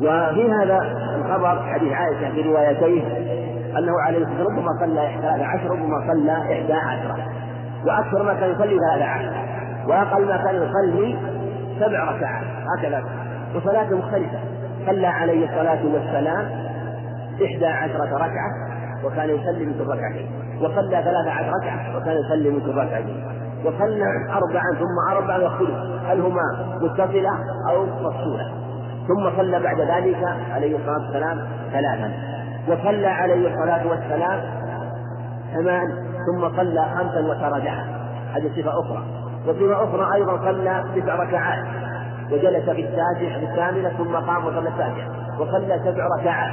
وفي 0.00 0.52
هذا 0.52 0.78
الخبر 1.16 1.62
حديث 1.62 1.92
عائشة 1.92 2.30
في 2.30 2.42
روايتيه 2.42 3.02
أنه 3.78 4.00
عليه 4.00 4.18
الصلاة 4.18 4.44
والسلام 4.44 4.58
ربما 4.58 4.80
صلى 4.80 5.06
إحدى 5.06 5.26
عشر 5.44 5.70
ربما 5.70 6.12
صلى 6.12 6.32
إحدى 6.32 6.72
عشرة 6.72 7.16
وأكثر 7.86 8.22
ما 8.22 8.34
كان 8.34 8.50
يصلي 8.50 8.78
ثلاثة 8.78 9.04
عشر 9.04 9.32
وأقل 9.88 10.26
ما 10.26 10.36
كان 10.36 10.54
يصلي 10.54 11.18
سبع 11.80 12.04
ركعات 12.04 12.44
هكذا. 12.78 13.04
وصلاته 13.54 13.96
مختلفة. 13.96 14.38
صلى 14.86 15.06
عليه 15.06 15.48
الصلاة 15.48 15.84
والسلام 15.84 16.50
إحدى 17.44 17.66
عشرة 17.66 18.14
ركعة 18.14 18.50
وكان 19.04 19.30
يصلي 19.30 19.66
مثل 19.66 19.86
ركعتين. 19.86 20.30
وصلى 20.60 21.02
ثلاثة 21.04 21.30
عشر 21.30 21.52
ركعة 21.62 21.96
وكان 21.96 22.16
يصلي 22.16 22.50
مثل 22.50 22.74
ركعتين. 22.74 23.24
وصلى 23.64 24.04
أربعا 24.30 24.64
ثم 24.78 25.16
أربعا 25.16 25.38
يختلف 25.38 25.78
هل 26.06 26.20
هما 26.20 26.42
متصلة 26.82 27.30
أو 27.70 27.86
مفصولة؟ 27.86 28.67
ثم 29.08 29.36
صلى 29.36 29.60
بعد 29.60 29.80
ذلك 29.80 30.24
عليه 30.50 30.76
الصلاة 30.76 30.98
والسلام 30.98 31.48
ثلاثا. 31.72 32.12
وصلى 32.68 33.06
عليه 33.06 33.48
الصلاة 33.48 33.86
والسلام 33.86 34.40
ثمان 35.54 35.88
ثم 36.26 36.56
صلى 36.56 36.86
خمسا 36.94 37.20
وترجع 37.20 37.74
هذه 38.34 38.50
صفة 38.56 38.80
أخرى. 38.80 39.04
وصفة 39.46 39.84
أخرى 39.84 40.14
أيضا 40.14 40.36
صلى 40.36 40.84
تسع 40.96 41.14
ركعات. 41.14 41.66
وجلس 42.32 42.70
في 42.70 42.80
التاسع 42.80 43.38
في 43.38 43.44
الثامنة 43.44 43.88
ثم 43.88 44.16
قام 44.16 44.46
وصلى 44.46 44.68
التاسعة 44.68 45.40
وصلى 45.40 45.80
سبع 45.84 46.06
ركعات. 46.20 46.52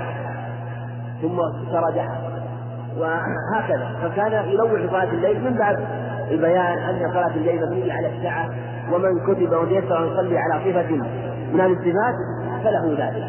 ثم 1.22 1.38
ترجع 1.72 2.06
وهكذا. 2.98 3.90
فكان 4.02 4.50
ينوع 4.50 4.88
صلاة 4.90 5.14
الليل 5.14 5.44
من 5.44 5.58
بعد 5.58 5.80
البيان 6.32 6.78
أن 6.78 7.12
صلاة 7.14 7.36
الليل 7.36 7.66
مبنية 7.66 7.94
على 7.94 8.18
الساعة. 8.18 8.50
ومن 8.92 9.20
كتب 9.20 9.54
وتيسر 9.54 10.04
أن 10.04 10.12
يصلي 10.12 10.38
على 10.38 10.60
صفة 10.60 10.96
من 11.54 11.62
الصفات 11.62 12.16
فله 12.66 13.06
ذلك. 13.06 13.24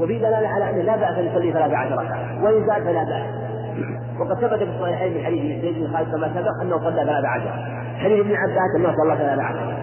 وفي 0.00 0.18
دلالة 0.18 0.48
على 0.48 0.70
أنه 0.70 0.82
لا 0.82 0.96
بأس 0.96 1.18
أن 1.18 1.26
يصلي 1.26 1.52
ثلاث 1.52 1.72
عشر 1.72 1.92
ركعة 1.92 2.44
وإن 2.44 2.66
زاد 2.66 2.82
فلا 2.82 3.04
بأس. 3.04 3.26
وقد 4.20 4.34
ثبت 4.40 4.58
في 4.58 4.70
الصحيحين 4.76 5.14
من 5.14 5.24
حديث 5.24 5.62
زيد 5.62 5.74
بن 5.74 5.96
خالد 5.96 6.10
كما 6.12 6.28
سبق 6.34 6.60
أنه 6.62 6.78
صلى 6.78 7.04
ثلاث 7.04 7.24
عشر. 7.24 7.52
حديث 7.98 8.20
ابن 8.20 8.34
عباس 8.36 8.70
أنه 8.76 8.92
صلى 8.96 9.16
ثلاث 9.16 9.38
عشر. 9.38 9.74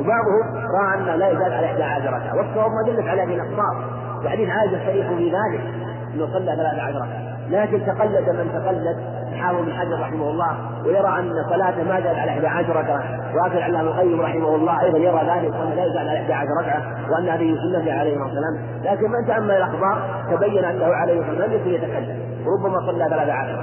وبعضهم 0.00 0.44
رأى 0.80 0.98
أنه 0.98 1.14
لا 1.16 1.28
يزاد 1.28 1.52
على 1.52 1.66
11 1.66 2.06
ركعة. 2.06 2.36
والصواب 2.36 2.70
ما 2.70 2.82
دلت 2.86 3.08
على 3.08 3.22
هذه 3.22 3.34
الأخبار. 3.34 3.84
وحديث 4.24 4.48
عائشة 4.48 4.86
صريح 4.86 5.06
في 5.08 5.24
ذلك 5.24 5.60
أنه 6.14 6.26
صلى 6.26 6.56
ثلاث 6.56 6.78
عشر 6.78 6.96
ركعة. 6.96 7.31
لكن 7.50 7.86
تقلد 7.86 8.30
من 8.30 8.50
تقلد. 8.52 8.96
حافظ 9.40 9.62
بن 9.62 9.72
حجر 9.72 10.00
رحمه 10.00 10.30
الله 10.30 10.56
ويرى 10.84 11.18
أن 11.18 11.32
صلاته 11.50 11.84
ما 11.84 12.00
زاد 12.00 12.16
على 12.16 12.30
11 12.30 12.76
ركعة. 12.76 13.02
واخر 13.34 13.62
علام 13.62 13.86
القيم 13.86 14.20
رحمه 14.20 14.54
الله 14.56 14.80
أيضا 14.80 14.98
يرى 14.98 15.20
ذلك 15.20 15.54
وأنه 15.54 15.74
لا 15.74 15.84
يزال 15.84 16.08
على 16.08 16.18
11 16.18 16.48
ركعة 16.60 16.82
وأن 17.10 17.28
هذه 17.28 17.54
سنته 17.54 17.98
عليه 17.98 18.16
الصلاة 18.16 18.24
والسلام. 18.24 18.56
لكن 18.84 19.10
من 19.10 19.26
تأمل 19.26 19.50
الأخبار 19.50 20.02
تبين 20.30 20.64
أنه 20.64 20.86
عليه 20.86 21.20
الصلاة 21.20 21.40
والسلام 21.40 21.50
لم 21.50 21.74
يتكلم. 21.74 22.16
ربما 22.46 22.86
صلى 22.86 23.08
13 23.08 23.58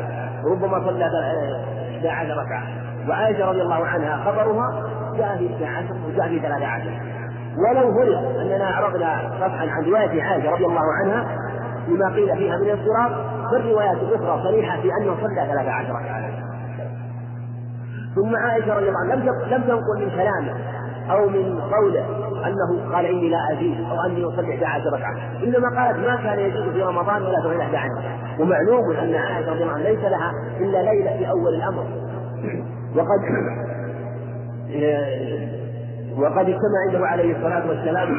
ربما 0.51 0.80
صلى 0.85 1.06
11 1.06 2.38
ركعة. 2.38 2.64
وعائشة 3.10 3.45
رضي 3.49 3.61
الله 3.61 3.85
عنها 3.85 4.18
خبرها 4.26 4.84
جاء 5.18 5.38
في 5.38 5.65
11 5.65 5.93
وجاء 6.07 6.27
في 6.27 6.39
13 6.39 7.01
ولو 7.57 7.93
فرض 7.93 8.38
أننا 8.39 8.65
عرضنا 8.65 9.31
صفحا 9.39 9.69
عن 9.69 9.84
رواية 9.84 10.23
عائشة 10.23 10.51
رضي 10.51 10.65
الله 10.65 10.85
عنها 11.03 11.26
لما 11.88 12.10
قيل 12.15 12.38
فيها 12.38 12.57
من 12.57 12.69
الاضطراب 12.69 13.39
فالروايات 13.51 13.97
الأخرى 13.97 14.43
صريحة 14.43 14.81
في 14.81 14.89
أنه 15.01 15.15
صلى 15.21 15.45
13 15.47 15.93
ركعه 15.93 16.30
ثم 18.15 18.35
عائشة 18.35 18.73
رضي 18.73 18.89
الله 18.89 18.99
عنها 18.99 19.15
لم 19.57 19.63
تنقل 19.63 19.99
من 19.99 20.09
كلامه 20.09 20.53
أو 21.11 21.30
من 21.30 21.59
قوله 21.61 22.05
أنه 22.47 22.93
قال 22.93 23.05
إني 23.05 23.30
لا 23.30 23.38
أزيد 23.53 23.77
أو 23.89 24.05
أني 24.05 24.26
اصلي 24.26 24.65
11 24.65 24.93
ركعة. 24.93 25.15
إنما 25.43 25.81
قالت 25.81 25.99
ما 26.07 26.15
كان 26.15 26.39
يزيد 26.39 26.71
في 26.71 26.84
رمضان 26.84 27.21
ولا 27.21 27.41
في 27.41 27.61
11 27.61 27.89
ومعلوم 28.39 28.91
أن 28.91 29.15
عائشة 29.15 29.51
رضي 29.51 29.63
الله 29.63 29.73
عنها 29.73 29.89
ليس 29.89 29.99
لها 29.99 30.31
إلا 30.59 30.91
ليلة 30.91 31.17
في 31.17 31.30
أول 31.30 31.55
الأمر. 31.55 31.84
وقد 32.95 33.19
وقد 36.17 36.49
اجتمع 36.49 36.80
عنده 36.88 37.05
عليه 37.07 37.38
الصلاة 37.38 37.69
والسلام 37.69 38.09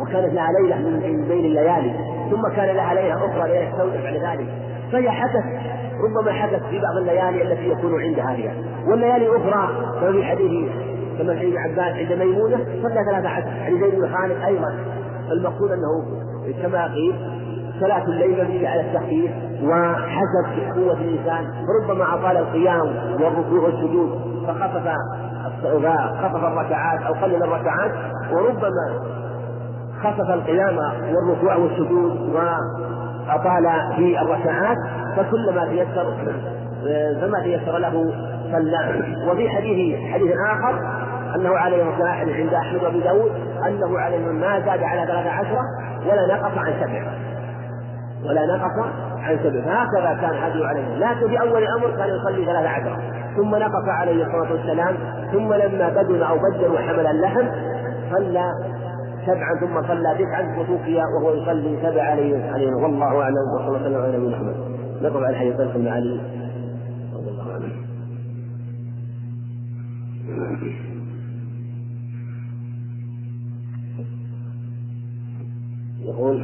وكانت 0.00 0.34
لها 0.34 0.48
ليلة 0.60 0.76
من 0.78 1.28
بين 1.28 1.44
الليالي. 1.44 2.11
ثم 2.32 2.56
كان 2.56 2.76
لها 2.76 2.94
ليلة 2.94 3.14
أخرى 3.14 3.68
السوداء 3.68 4.02
بعد 4.02 4.14
ذلك. 4.14 4.48
فهي 4.92 5.10
حدث 5.10 5.44
ربما 6.04 6.32
حدث 6.32 6.62
في 6.70 6.78
بعض 6.78 6.96
الليالي 6.96 7.42
التي 7.42 7.68
يكون 7.68 8.02
عندها 8.02 8.30
هي. 8.30 8.50
والليالي 8.86 9.26
الأخرى 9.26 9.68
كما 10.00 10.12
في 10.12 10.24
حديث 10.24 10.70
كما 11.18 11.38
حديث 11.38 11.54
عباس 11.56 11.96
عند 11.96 12.12
ميمونة 12.12 12.58
صلى 12.82 13.04
ثلاثة 13.04 13.28
عشر 13.28 13.50
حديث 13.64 13.80
زيد 13.80 13.94
بن 13.94 14.16
خالد 14.16 14.42
أيضا. 14.44 14.74
المقصود 15.32 15.70
أنه 15.72 16.04
كما 16.62 16.84
قيل 16.86 17.14
صلاة 17.80 18.04
الليل 18.04 18.44
مبنية 18.44 18.68
على 18.68 18.80
التخفيف 18.80 19.30
وحسب 19.64 20.74
قوة 20.76 20.92
الإنسان. 20.92 21.44
فربما 21.66 22.14
أطال 22.14 22.36
القيام 22.36 22.86
والركوع 23.20 23.60
والسجود 23.64 24.32
فخفف 24.46 24.94
خفف 26.22 26.44
الركعات 26.44 27.02
أو 27.02 27.12
قلل 27.12 27.42
الركعات 27.42 27.92
وربما 28.32 29.12
خفف 30.04 30.30
القيام 30.30 30.76
والركوع 31.14 31.56
والسجود 31.56 32.34
وأطال 32.34 33.66
في 33.96 34.20
الركعات 34.20 34.76
فكلما 35.16 35.64
تيسر 35.64 36.14
فما 37.20 37.40
تيسر 37.42 37.78
له 37.78 38.12
صلى. 38.52 39.02
وفي 39.30 39.48
حديث 39.48 40.00
حديث 40.12 40.32
آخر 40.52 40.78
أنه 41.36 41.56
عليه 41.56 41.90
الصلاة 41.90 42.12
عند 42.12 42.54
أحمد 42.54 42.82
وأبي 42.82 43.00
داود 43.00 43.30
أنه 43.66 43.98
عليه 43.98 44.18
ما 44.18 44.60
زاد 44.60 44.82
على 44.82 45.06
ثلاثة 45.06 45.30
عشرة 45.30 45.62
ولا 46.10 46.34
نقص 46.34 46.58
عن 46.58 46.72
سبع. 46.80 47.02
ولا 48.28 48.46
نقص 48.46 48.86
عن 49.22 49.38
سبع. 49.44 49.60
فهكذا 49.60 50.20
كان 50.20 50.42
هديه 50.42 50.66
عليه. 50.66 50.96
لكن 50.96 51.28
في 51.28 51.40
أول 51.40 51.62
الأمر 51.62 51.96
كان 51.96 52.08
يصلي 52.08 52.44
ثلاثة 52.44 52.68
عشرة 52.68 52.98
ثم 53.36 53.56
نقص 53.56 53.88
عليه 53.88 54.24
الصلاة 54.24 54.52
والسلام 54.52 54.94
ثم 55.32 55.52
لما 55.54 55.88
بدل 55.88 56.22
أو 56.22 56.38
بدل 56.38 56.72
وحمل 56.72 57.06
اللحم 57.06 57.46
صلى 58.10 58.44
سبعا 59.26 59.60
ثم 59.60 59.82
صلى 59.88 60.14
تسعا 60.18 60.58
وتوفي 60.60 60.96
وهو 60.96 61.34
يصلي 61.34 61.78
سبع 61.82 62.02
عليه 62.02 62.52
عليه 62.52 62.74
والله 62.74 63.22
أعلم. 63.22 63.36
وصلى 63.54 63.68
الله 63.68 63.80
وسلم 63.80 63.96
على 64.00 64.16
نبينا 64.18 64.36
محمد. 64.36 64.72
بن 65.74 65.88
علي 65.88 66.20
رضي 67.14 67.30
الله 67.30 67.52
عنه 67.52 67.72
يقول 76.00 76.42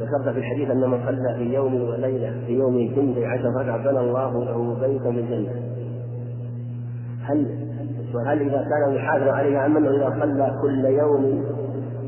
ذكرت 0.00 0.28
في 0.34 0.38
الحديث 0.38 0.70
أن 0.70 0.90
من 0.90 1.00
صلى 1.06 1.34
في 1.38 1.54
يوم 1.54 1.74
وليلة 1.74 2.34
في 2.46 2.52
يوم 2.52 2.92
ثنتي 2.96 3.26
عشر 3.26 3.48
ركعه 3.60 3.76
بنى 3.84 4.00
الله 4.00 4.44
له 4.44 4.74
بيتا 4.80 5.10
من 5.10 5.18
الجنه 5.18 5.52
هل 7.22 7.46
وهل 8.14 8.40
إذا 8.40 8.68
كان 8.68 8.94
يحافظ 8.94 9.28
عليها 9.28 9.66
أم 9.66 9.76
أنه 9.76 9.90
إذا 9.90 10.20
صلى 10.20 10.58
كل 10.62 10.84
يوم 10.84 11.44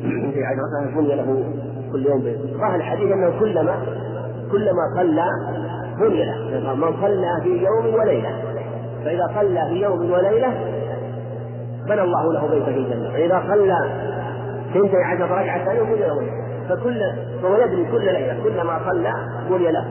في 0.04 0.44
عشرة 0.44 1.00
بني 1.00 1.14
له 1.14 1.44
كل 1.92 2.06
يوم 2.06 2.22
بيت. 2.22 2.38
ظاهر 2.60 2.74
الحديث 2.74 3.12
أنه 3.12 3.40
كلما 3.40 3.76
كلما 4.52 4.82
صلى 4.96 5.26
بني 6.00 6.24
له. 6.24 6.74
من 6.74 6.92
صلى 7.02 7.40
في 7.42 7.64
يوم 7.64 7.94
وليلة. 7.94 8.30
فإذا 9.04 9.30
صلى 9.34 9.66
في 9.68 9.74
يوم 9.82 10.10
وليلة 10.10 10.52
بنى 11.88 12.02
الله 12.02 12.32
له 12.32 12.48
بيتا 12.48 12.64
في 12.64 12.78
الجنة. 12.78 13.10
فإذا 13.12 13.42
صلى 13.48 13.78
ثنتي 14.74 14.96
عشر 14.96 15.24
ركعة 15.24 15.64
ثانية 15.64 15.82
بني 15.82 16.00
له 16.00 16.22
فكل 16.68 17.00
فهو 17.42 17.54
يدري 17.56 17.84
كل 17.92 18.04
ليلة 18.04 18.36
كلما 18.44 18.80
صلى 18.90 19.12
بني 19.50 19.72
له. 19.72 19.84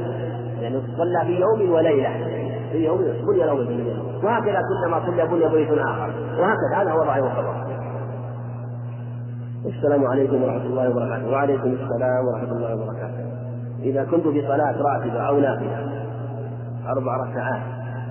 يعني 0.62 0.82
صلى 0.98 1.26
في 1.26 1.40
يوم 1.40 1.72
وليلة. 1.72 2.10
في 2.72 2.86
يوم 2.86 2.98
بني 2.98 3.44
له 3.44 3.56
بيت 3.56 4.24
وهكذا 4.24 4.60
كلما 4.70 5.02
صلى 5.06 5.28
بني 5.28 5.50
بيت 5.50 5.72
آخر. 5.72 6.10
وهكذا 6.40 6.78
هذا 6.78 6.92
هو 6.92 7.02
الرأي 7.02 7.22
والخبر 7.22 7.73
السلام 9.66 10.06
عليكم 10.06 10.44
ورحمة 10.44 10.66
الله 10.66 10.90
وبركاته. 10.90 11.30
وعليكم 11.30 11.74
السلام 11.74 12.26
ورحمة 12.28 12.52
الله 12.52 12.76
وبركاته. 12.76 13.26
إذا 13.84 14.04
كنت 14.04 14.28
في 14.28 14.42
صلاة 14.48 14.82
راتبة 14.82 15.22
أو 15.22 15.40
نافلة 15.40 15.78
أربع 16.88 17.18
ركعات 17.18 17.62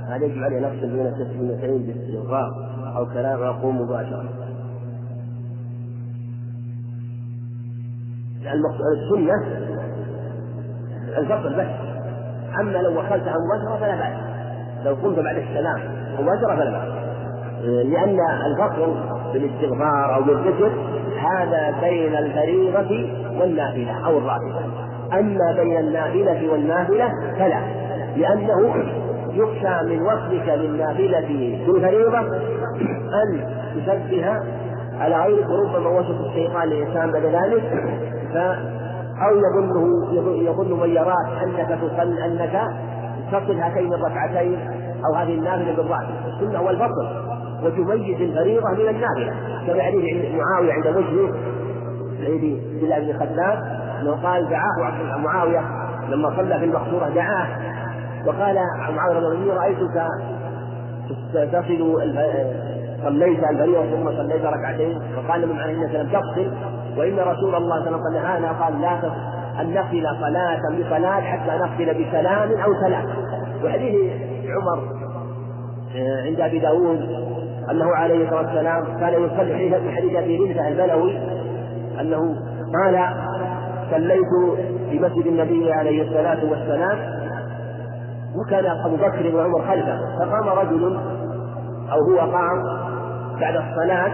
هل 0.09 0.23
يجب 0.23 0.43
علي 0.43 0.61
نفس 0.61 0.85
بين 0.85 1.07
التسليمتين 1.07 1.87
باستغفار 1.87 2.51
أو 2.97 3.07
كلام 3.07 3.43
أقوم 3.43 3.81
مباشرة؟ 3.81 4.25
السنة 8.43 9.35
الفصل 11.19 11.55
بس. 11.55 11.67
أما 12.61 12.79
لو 12.79 12.99
وصلتها 12.99 13.35
مباشرة 13.45 13.77
فلا 13.81 13.97
بأس. 13.97 14.17
لو 14.85 14.95
قمت 14.95 15.19
بعد 15.19 15.37
السلام 15.37 15.81
مباشرة 16.19 16.57
فلا 16.57 16.71
بأس. 16.71 17.02
لأن 17.63 18.19
الفصل 18.47 18.95
بالاستغفار 19.33 20.15
أو 20.15 20.23
بالذكر 20.23 20.71
هذا 21.19 21.75
بين 21.81 22.15
الفريضة 22.17 23.11
والنافلة 23.41 24.07
أو 24.07 24.19
الراتبة. 24.19 24.61
أما 25.13 25.53
بين 25.57 25.79
النافلة 25.79 26.53
والنافلة 26.53 27.09
فلا 27.39 27.61
لأنه 28.17 28.75
يخشى 29.33 29.89
من 29.89 30.03
وصلك 30.03 30.49
للنافلة 30.49 31.59
بالفريضة 31.67 32.19
أن 33.23 33.47
تشبه 33.77 34.27
على 35.01 35.17
غيرك 35.17 35.47
وربما 35.51 35.89
وصف 35.89 36.21
الشيطان 36.21 36.69
للإنسان 36.69 37.13
بعد 37.13 37.25
ذلك 37.25 37.63
ف 38.33 38.37
أو 39.23 39.37
يظنه 39.37 40.13
يظن 40.43 40.81
من 40.81 40.91
يراك 40.91 41.43
أنك 41.43 41.79
تصل 41.81 42.19
أنك 42.19 42.61
تصل 43.33 43.61
هاتين 43.61 43.93
الركعتين 43.95 44.59
أو 45.07 45.15
هذه 45.15 45.35
النافلة 45.35 45.77
بالراتب. 45.77 46.15
السنة 46.27 46.59
هو 46.59 46.71
الفصل 46.71 47.22
وتميز 47.63 48.21
الفريضة 48.21 48.71
من 48.71 48.89
النافلة 48.89 49.35
كما 49.67 49.83
حديث 49.83 50.35
معاوية 50.35 50.73
عند 50.73 50.87
مسلم 50.87 51.35
سيدي 52.21 52.61
بن 52.81 52.89
بن 52.89 53.19
خدام 53.19 53.63
انه 54.01 54.11
قال 54.23 54.49
دعاه 54.49 55.17
معاوية 55.19 55.61
لما 56.09 56.37
صلى 56.37 56.59
في 56.59 56.65
المقصورة 56.65 57.09
دعاه. 57.09 57.49
وقال 58.27 58.57
معاوية 58.97 59.19
رضي 59.19 59.27
الله 59.27 59.53
عنه 59.53 59.61
رأيتك 59.61 60.07
تصل 61.33 62.03
صليت 63.05 63.45
الفريضة 63.51 63.83
ثم 63.91 64.11
صليت 64.17 64.45
ركعتين. 64.45 65.03
فقال 65.17 65.49
من 65.49 65.57
معنى 65.57 65.73
انك 65.73 65.95
لم 65.95 66.07
تفصل 66.07 66.53
وإن 66.97 67.19
رسول 67.19 67.55
الله 67.55 67.85
صلى 67.85 67.97
الله 67.97 68.21
عليه 68.21 68.47
وسلم 68.47 68.63
قال 68.63 68.81
لا 68.81 68.99
أن 69.61 69.75
نفصل 69.75 70.21
صلاة 70.21 70.61
بصلاة 70.81 71.21
حتى 71.21 71.51
نفصل 71.51 72.05
بسلام 72.05 72.51
أو 72.61 72.75
سلام. 72.87 73.05
وحديث 73.65 74.13
عمر 74.49 75.03
آه، 75.97 76.23
عند 76.27 76.41
أبي 76.41 76.59
داود 76.59 77.32
أنه 77.71 77.95
عليه 77.95 78.25
الصلاة 78.25 78.47
والسلام 78.47 78.85
كان 79.01 79.13
يصلي 79.13 79.81
في 79.81 79.97
حديث 79.97 80.17
أبي 80.17 80.37
رمزه 80.37 80.69
البلوي 80.69 81.19
أنه 82.01 82.37
قال 82.75 83.15
صليت 83.91 84.61
في 84.91 84.99
مسجد 84.99 85.27
النبي 85.27 85.73
عليه 85.73 86.03
الصلاة 86.03 86.45
والسلام 86.45 86.99
وكان 88.37 88.67
أبو 88.67 88.97
بكر 88.97 89.37
وعمر 89.37 89.63
خلفه 89.69 89.99
فقام 90.19 90.59
رجل 90.59 90.99
أو 91.93 91.99
هو 92.11 92.19
قام 92.19 92.63
بعد 93.41 93.57
الصلاة 93.57 94.13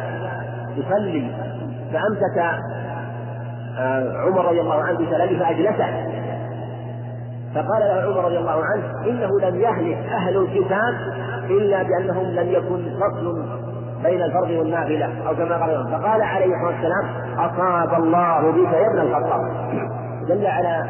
يصلي 0.77 1.31
فأمسك 1.93 2.39
آه، 3.79 4.13
عمر 4.19 4.45
رضي 4.49 4.61
الله 4.61 4.83
عنه 4.83 4.99
بسلامه 4.99 5.39
فأجلسه. 5.39 5.87
فقال 7.55 7.81
له 7.81 8.03
عمر 8.03 8.25
رضي 8.25 8.39
الله 8.39 8.63
عنه 8.65 9.11
إنه 9.11 9.41
لم 9.41 9.61
يهلك 9.61 9.99
أهل 10.13 10.37
الكتاب 10.37 10.95
إلا 11.51 11.83
بأنهم 11.83 12.25
لم 12.27 12.49
يكن 12.49 12.97
فصل 13.01 13.43
بين 14.03 14.23
الفرض 14.23 14.51
والنافلة 14.51 15.29
أو 15.29 15.35
كما 15.35 15.57
قال 15.57 15.89
فقال 15.91 16.23
عليه 16.23 16.47
الصلاة 16.47 16.67
والسلام 16.67 17.07
أصاب 17.39 18.03
الله 18.03 18.51
بك 18.51 18.73
يا 18.73 18.87
ابن 18.91 19.01
الخطاب. 19.01 19.41
دل 20.29 20.47
على 20.47 20.85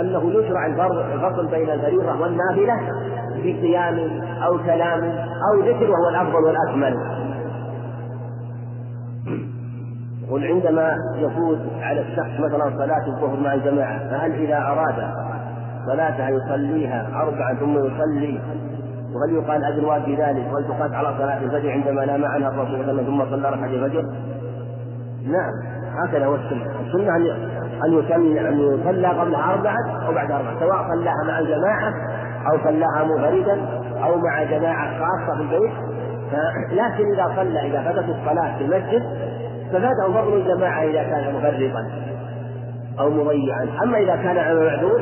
أنه 0.00 0.30
يشرع 0.32 0.66
الفصل 0.66 1.46
بين 1.50 1.70
الفريضة 1.70 2.20
والنافلة 2.20 2.80
بقيام 3.36 3.98
أو 4.46 4.58
كلام 4.58 5.04
أو 5.52 5.60
ذكر 5.60 5.90
وهو 5.90 6.08
الأفضل 6.10 6.44
والأكمل. 6.44 6.96
قل 10.30 10.44
عندما 10.44 10.94
يفوت 11.16 11.58
على 11.80 12.00
الشخص 12.00 12.40
مثلا 12.40 12.76
صلاة 12.78 13.06
الظهر 13.06 13.40
مع 13.40 13.54
الجماعة 13.54 13.98
فهل 14.10 14.32
إذا 14.32 14.56
أراد 14.58 15.10
صلاتها 15.86 16.28
يصليها 16.30 17.08
أربعا 17.22 17.54
ثم 17.54 17.78
يصلي 17.78 18.40
وهل 19.14 19.34
يقال 19.34 19.64
أجر 19.64 20.00
في 20.04 20.14
ذلك 20.14 20.52
وهل 20.52 20.64
تقاس 20.68 20.92
على 20.92 21.14
صلاة 21.18 21.38
الفجر 21.38 21.70
عندما 21.70 22.04
نام 22.04 22.24
عنها 22.24 22.48
الرسول 22.48 22.66
صلى 22.66 22.80
الله 22.80 22.92
عليه 22.92 23.02
وسلم 23.02 23.06
ثم 23.06 23.30
صلى 23.30 23.50
ركعة 23.50 23.66
الفجر؟ 23.66 24.02
نعم 25.26 25.52
هكذا 26.04 26.26
هو 26.26 26.34
السنة، 26.34 26.66
السنة 26.86 27.16
أن 27.16 27.26
أن 27.86 27.92
يصلي 27.92 28.48
أن 28.48 28.60
يصلى 28.60 29.08
قبلها 29.08 29.52
أربعة 29.52 30.06
أو 30.06 30.14
بعد 30.14 30.30
أربعة 30.30 30.60
سواء 30.60 30.88
صلاها 30.88 31.24
مع 31.26 31.38
الجماعة 31.38 31.94
أو 32.52 32.58
صلاها 32.64 33.04
منفردا 33.04 33.60
أو 34.04 34.16
مع 34.16 34.42
جماعة 34.42 34.98
خاصة 34.98 35.36
في 35.36 35.42
البيت. 35.42 35.72
لكن 36.72 37.12
إذا 37.12 37.32
صلى 37.36 37.66
إذا 37.66 37.82
فاتت 37.82 38.08
الصلاة 38.08 38.58
في 38.58 38.64
المسجد 38.64 39.02
ففاته 39.72 40.12
فضل 40.12 40.36
الجماعة 40.36 40.82
إذا 40.82 41.02
كان 41.02 41.34
مفرطا 41.34 41.86
أو 43.00 43.10
مضيعا، 43.10 43.68
أما 43.84 43.98
إذا 43.98 44.16
كان 44.16 44.38
على 44.38 44.64
معذور 44.64 45.00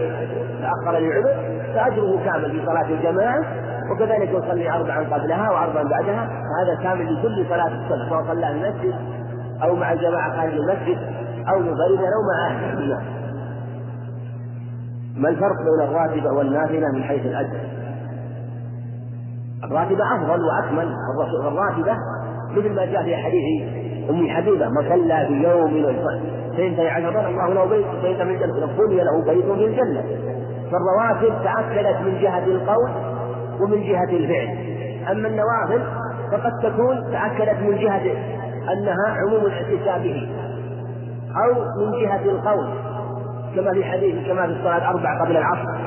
تأخر 0.63 0.99
للعذر 0.99 1.35
فأجره 1.75 2.25
كامل 2.25 2.51
في 2.51 2.67
صلاة 2.67 2.89
الجماعة. 2.91 3.45
وكذلك 3.91 4.29
يصلي 4.29 4.71
أربعا 4.71 4.99
قبلها 4.99 5.51
وأربعا 5.51 5.83
بعدها 5.83 6.27
فهذا 6.27 6.83
كامل 6.83 7.15
لكل 7.15 7.47
صلاة 7.49 7.69
الصبح 7.69 8.09
سواء 8.09 8.25
صلى 8.27 8.51
المسجد 8.51 8.95
أو 9.63 9.77
مع 9.77 9.93
الجماعة 9.93 10.37
خارج 10.37 10.53
المسجد 10.53 10.99
أو 11.49 11.59
منفردا 11.59 12.09
أو 12.09 12.23
مع 12.33 12.47
أهل 12.51 12.83
الناس. 12.83 13.03
ما 15.17 15.29
الفرق 15.29 15.57
بين 15.57 15.89
الراتبة 15.89 16.33
والنافلة 16.33 16.93
من 16.95 17.03
حيث 17.03 17.27
الأجر؟ 17.27 17.61
الراتبة 19.65 20.17
أفضل 20.17 20.45
وأكمل 20.45 20.95
والراتبة 21.45 21.97
مثل 22.57 22.75
ما 22.75 22.85
جاء 22.85 23.03
في 23.03 23.17
حديث 23.17 23.69
أم 24.11 24.29
حبيبة 24.29 24.69
من 24.69 24.89
صلى 24.89 25.27
في 25.27 25.33
يوم 25.33 25.87
اثنتي 26.55 26.89
عشر 26.89 27.29
الله 27.29 27.49
له 27.49 27.65
بيت 27.65 27.87
بيتا 28.03 28.25
من 28.25 28.31
الجنة 28.31 28.67
بني 28.79 28.97
له 28.97 29.25
بيت 29.25 29.45
في 29.45 29.65
الجنة 29.65 30.03
فالرواتب 30.73 31.45
تأكدت 31.45 32.01
من 32.01 32.19
جهة 32.21 32.45
القول 32.45 32.91
ومن 33.61 33.83
جهة 33.83 34.11
الفعل. 34.11 34.59
أما 35.11 35.29
النوافل 35.29 35.83
فقد 36.33 36.53
تكون 36.63 37.13
تأكدت 37.13 37.63
من 37.63 37.79
جهة 37.79 38.13
أنها 38.73 39.09
عموم 39.09 39.47
الاحتساب 39.47 40.03
به 40.03 40.29
أو 41.37 41.55
من 41.87 42.03
جهة 42.03 42.23
القول 42.23 42.69
كما 43.55 43.73
في 43.73 43.85
حديث 43.85 44.29
كما 44.29 44.47
في 44.47 44.53
الصلاة 44.53 44.91
أربع 44.91 45.25
قبل 45.25 45.37
العصر. 45.37 45.79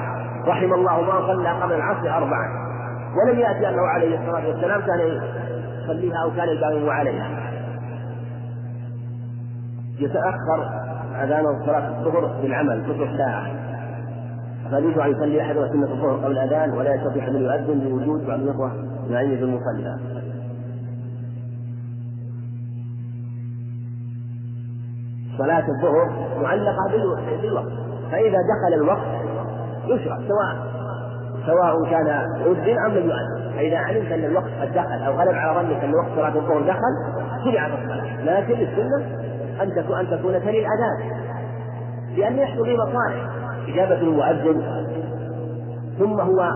رحم 0.47 0.73
الله 0.73 1.01
من 1.01 1.27
صلى 1.27 1.49
قبل 1.49 1.73
العصر 1.73 2.17
أربعا 2.17 2.47
ولم 3.17 3.39
يأتي 3.39 3.69
أنه 3.69 3.87
عليه 3.87 4.19
الصلاة 4.19 4.47
والسلام 4.47 4.81
كان 4.81 4.99
يصليها 5.83 6.23
أو 6.23 6.31
كان 6.31 6.49
يداوم 6.49 6.89
عليها 6.89 7.29
يتأخر 9.99 10.69
أذان 11.23 11.65
صلاة 11.65 11.89
الظهر 11.89 12.41
بالعمل 12.41 12.83
نصف 12.89 13.17
ساعة. 13.17 13.60
فيجوز 14.71 14.97
أن 14.97 15.11
يصلي 15.11 15.41
أحدنا 15.41 15.67
سنة 15.67 15.91
الظهر 15.91 16.15
قبل 16.15 16.31
الأذان 16.31 16.71
ولا 16.71 16.95
يستطيع 16.95 17.27
أن 17.27 17.35
يؤذن 17.35 17.89
لوجود 17.89 18.27
بعض 18.27 18.39
الإخوة 18.39 18.71
نعيم 19.09 19.37
في 19.37 19.43
المصلى 19.43 19.97
صلاة 25.37 25.65
الظهر 25.69 26.09
معلقة 26.41 26.91
بالوقت. 27.41 27.71
فإذا 28.11 28.37
دخل 28.37 28.73
الوقت 28.73 29.07
يشرع 29.85 30.17
سواء 30.17 30.71
سواء 31.45 31.89
كان 31.89 32.07
أذن 32.45 32.79
أم 32.85 32.91
لم 32.91 33.09
يؤذن. 33.09 33.51
فإذا 33.55 33.77
علمت 33.77 34.11
أن 34.11 34.25
الوقت 34.25 34.51
قد 34.61 34.73
دخل 34.73 35.03
أو 35.05 35.13
غلب 35.13 35.35
على 35.35 35.59
ظنك 35.59 35.83
أن 35.83 35.93
وقت 35.93 36.09
صلاة 36.15 36.35
الظهر 36.35 36.61
دخل 36.61 36.93
شرعت 37.43 37.71
الصلاة 37.71 38.23
لكن 38.23 38.53
السنة 38.53 39.05
أن 39.61 39.75
تكون 39.75 39.99
أن 39.99 40.07
تكون 40.07 40.33
تلي 40.41 40.59
الأذان. 40.59 41.21
لأن 42.17 42.37
يحصل 42.37 42.63
به 42.63 42.75
مصالح. 42.75 43.40
إجابة 43.67 43.95
المؤذن. 43.95 44.61
ثم 45.99 46.19
هو 46.19 46.51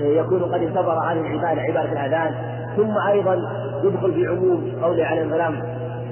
يكون 0.00 0.42
قد 0.42 0.62
انتظر 0.62 0.98
عن 0.98 1.18
العبادة 1.18 1.62
عبادة 1.62 1.92
الأذان. 1.92 2.34
ثم 2.76 2.98
أيضا 3.08 3.34
يدخل 3.84 4.14
في 4.14 4.26
عموم 4.26 4.72
قوله 4.82 5.04
عليه 5.04 5.22
السلام 5.22 5.52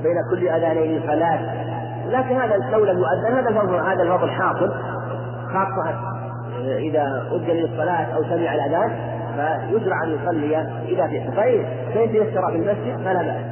بين 0.02 0.16
كل 0.30 0.48
أذانين 0.48 1.02
صلاة. 1.06 1.68
لكن 2.08 2.36
هذا 2.36 2.56
لو 2.72 2.84
لم 2.84 2.98
يؤذن 2.98 3.34
هذا 3.34 3.48
الفضل 3.48 3.74
هذا 3.74 4.02
الفضل 4.02 4.30
حاصل 4.30 4.72
خاصة 5.52 5.94
إذا 6.66 7.26
أذن 7.32 7.54
للصلاة 7.54 8.16
أو 8.16 8.22
سمع 8.22 8.54
الأذان 8.54 8.90
فيشرع 9.36 10.04
أن 10.04 10.10
يصلي 10.10 10.56
إذا 10.88 11.06
في 11.06 11.30
طيب 11.36 11.66
فإن 11.94 12.12
تيسر 12.12 12.50
في 12.50 12.56
المسجد 12.56 13.04
فلا 13.04 13.22
بأس. 13.22 13.47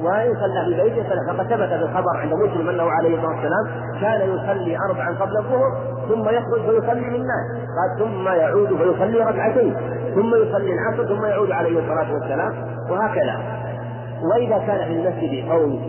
وإن 0.00 0.34
صلى 0.34 0.64
في 0.64 0.82
بيته 0.82 1.08
فقد 1.32 1.46
ثبت 1.46 1.68
في 1.68 1.74
الخبر 1.74 2.16
عند 2.16 2.32
مسلم 2.34 2.68
أنه 2.68 2.82
عليه 2.82 3.14
الصلاة 3.16 3.34
والسلام 3.34 3.66
كان 4.00 4.30
يصلي 4.30 4.78
أربعا 4.88 5.10
قبل 5.20 5.36
الظهر 5.36 5.70
ثم 6.08 6.28
يخرج 6.28 6.60
فيصلي 6.60 7.10
للناس 7.18 7.46
قال 7.76 7.98
ثم 7.98 8.28
يعود 8.28 8.68
فيصلي 8.68 9.18
ركعتين 9.18 9.76
ثم 10.14 10.34
يصلي 10.34 10.72
العصر 10.72 11.04
ثم 11.04 11.24
يعود 11.24 11.50
عليه 11.50 11.78
الصلاة 11.78 12.12
والسلام 12.14 12.54
وهكذا. 12.90 13.40
وإذا 14.32 14.58
كان 14.58 14.84
في 14.84 14.92
المسجد 14.92 15.50
قوم 15.50 15.80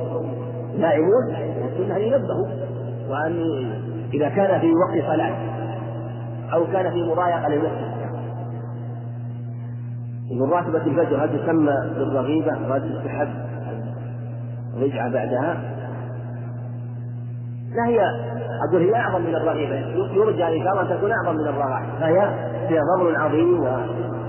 نائمون 0.79 1.35
السنة 1.65 1.95
أن 1.95 2.01
ينبهوا 2.01 2.47
وأن 3.09 3.35
إذا 4.13 4.29
كان 4.29 4.59
في 4.59 4.67
وقت 4.67 5.05
صلاة 5.13 5.35
أو 6.53 6.65
كان 6.73 6.91
في 6.91 7.11
مضايقة 7.11 7.49
للمسجد. 7.49 7.97
من 10.31 10.49
راتبة 10.51 10.77
الفجر 10.85 11.23
هل 11.23 11.39
تسمى 11.39 11.75
بالرغيبة 11.97 12.51
راتبة 12.51 13.01
الحب 13.05 13.46
رجعة 14.81 15.13
بعدها. 15.13 15.57
لا 17.75 17.87
هي 17.87 17.99
أقول 18.69 18.81
هي 18.81 18.95
أعظم 18.95 19.21
من 19.21 19.35
الرغيبة 19.35 19.75
يرجى 20.13 20.57
إن 20.57 20.63
شاء 20.63 20.71
الله 20.71 20.81
أن 20.81 20.97
تكون 20.97 21.11
أعظم 21.11 21.35
من 21.37 21.47
الرغائب. 21.47 21.85
فهي 21.99 22.29
فيها 22.67 22.81
فضل 22.97 23.15
عظيم 23.15 23.63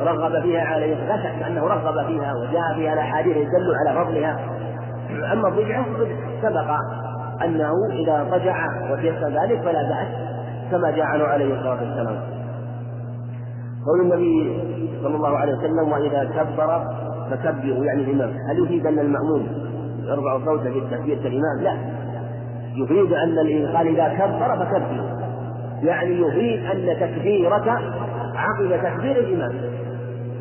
ورغب 0.00 0.42
فيها 0.42 0.60
عليه. 0.60 0.94
لا 1.08 1.16
شك 1.16 1.42
أنه 1.42 1.60
رغب 1.66 2.06
فيها 2.06 2.32
وجاء 2.34 2.74
فيها 2.74 2.92
الأحاديث 2.92 3.36
تدل 3.36 3.74
على 3.86 4.04
فضلها. 4.04 4.40
أما 5.32 5.48
الرجعة 5.48 5.86
سبق 6.42 6.70
أنه 7.44 7.72
إذا 7.92 8.26
رجع 8.32 8.66
وتيسر 8.92 9.28
ذلك 9.28 9.62
فلا 9.62 9.82
بأس 9.82 10.08
كما 10.70 10.90
جاء 10.90 11.06
عنه 11.06 11.24
عليه 11.24 11.54
الصلاة 11.54 11.80
والسلام. 11.82 12.20
قول 13.86 14.00
النبي 14.00 14.62
صلى 15.02 15.16
الله 15.16 15.38
عليه 15.38 15.52
وسلم 15.52 15.92
وإذا 15.92 16.24
كبر 16.24 16.84
فكبروا. 17.30 17.84
يعني 17.84 18.02
الإمام 18.02 18.30
هل 18.50 18.64
يفيد 18.64 18.86
أن 18.86 18.98
المأموم 18.98 19.68
يرفع 20.09 20.44
صوته 20.44 20.82
تكبيرة 20.90 21.20
الإمام 21.20 21.62
لا. 21.62 21.76
يفيد 22.74 23.12
أن 23.12 23.39
قال 23.76 23.86
إذا 23.86 24.09
كبر 24.09 24.64
فكبروا 24.64 25.09
يعني 25.82 26.20
يفيد 26.20 26.66
أن 26.66 27.01
تكبيرك 27.01 27.68
عقب 28.35 28.82
تكبير 28.82 29.18
الإمام. 29.18 29.52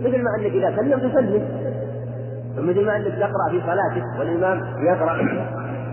مثل 0.02 0.23
ما 0.23 0.30
أنك 0.39 0.52
إذا 0.52 0.76
سلم. 0.76 0.99
تسلم 0.99 1.44
ومثل 2.57 2.85
ما 2.85 2.95
أنك 2.95 3.06
تقرأ 3.06 3.49
في 3.52 3.61
صلاتك 3.61 4.19
والإمام 4.19 4.61
يقرأ. 4.85 5.18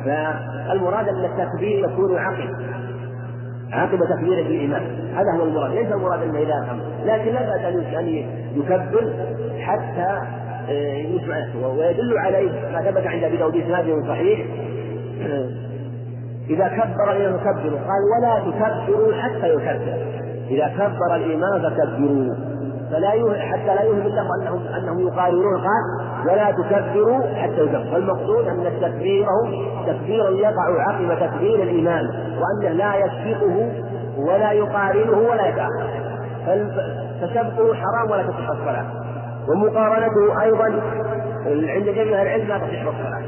فالمراد 0.04 1.08
أن 1.08 1.24
التكبير 1.24 1.88
يكون 1.88 2.18
عقب. 2.18 2.50
عقب 3.72 3.98
تكبير 3.98 4.38
الإمام. 4.38 4.82
هذا 5.14 5.38
هو 5.38 5.44
المراد. 5.44 5.72
ليس 5.72 5.92
المراد 5.92 6.22
أنه 6.22 6.38
إذا 6.38 6.78
لكن 7.04 7.32
لا 7.32 7.42
بأس 7.42 7.94
أن 7.94 8.06
يكبر 8.56 9.12
حتى 9.60 10.20
يسمع 10.68 11.36
ويدل 11.66 12.18
عليه 12.18 12.50
ما 12.72 12.82
ثبت 12.82 13.06
عند 13.06 13.24
أبي 13.24 13.36
داود 13.36 13.56
إسناد 13.56 14.04
صحيح. 14.08 14.46
إذا 16.50 16.68
كبر 16.68 17.12
الإمام 17.12 17.40
كبروا 17.40 17.78
قال 17.78 18.02
ولا 18.16 18.38
تكبروا 18.38 19.12
حتى 19.12 19.48
يكبر. 19.48 19.96
إذا 20.50 20.68
كبر 20.78 21.16
الإمام 21.16 21.62
فكبروا. 21.62 22.34
فلا 22.90 23.10
حتى 23.38 23.74
لا 23.74 23.82
يوهم 23.82 24.00
الله 24.00 24.26
أنهم 24.42 24.66
أنهم 24.66 25.06
يقارنون. 25.06 25.56
قال 25.56 25.82
ولا 26.30 26.50
تكبروا 26.50 27.20
حتى 27.34 27.60
يكبر. 27.60 27.84
فالمقصود 27.92 28.48
أن 28.48 28.72
تكبيره 28.80 29.50
تكبيرا 29.86 30.30
يقع 30.30 30.82
عقب 30.82 31.18
تكبير 31.20 31.62
الإمام 31.62 32.06
وأنه 32.40 32.68
لا 32.68 32.94
يسبقه 32.96 33.72
ولا 34.18 34.52
يقارنه 34.52 35.18
ولا 35.18 35.48
يتأخر. 35.48 36.04
فسبقه 37.20 37.74
حرام 37.74 38.10
ولا 38.10 38.22
تصح 38.22 38.50
الصلاة 38.50 39.03
ومقارنته 39.48 40.42
أيضا 40.42 40.82
عند 41.46 41.84
جميع 41.84 42.22
العلم 42.22 42.48
لا 42.48 42.58
تصح 42.58 42.82
الصلاة 42.82 43.22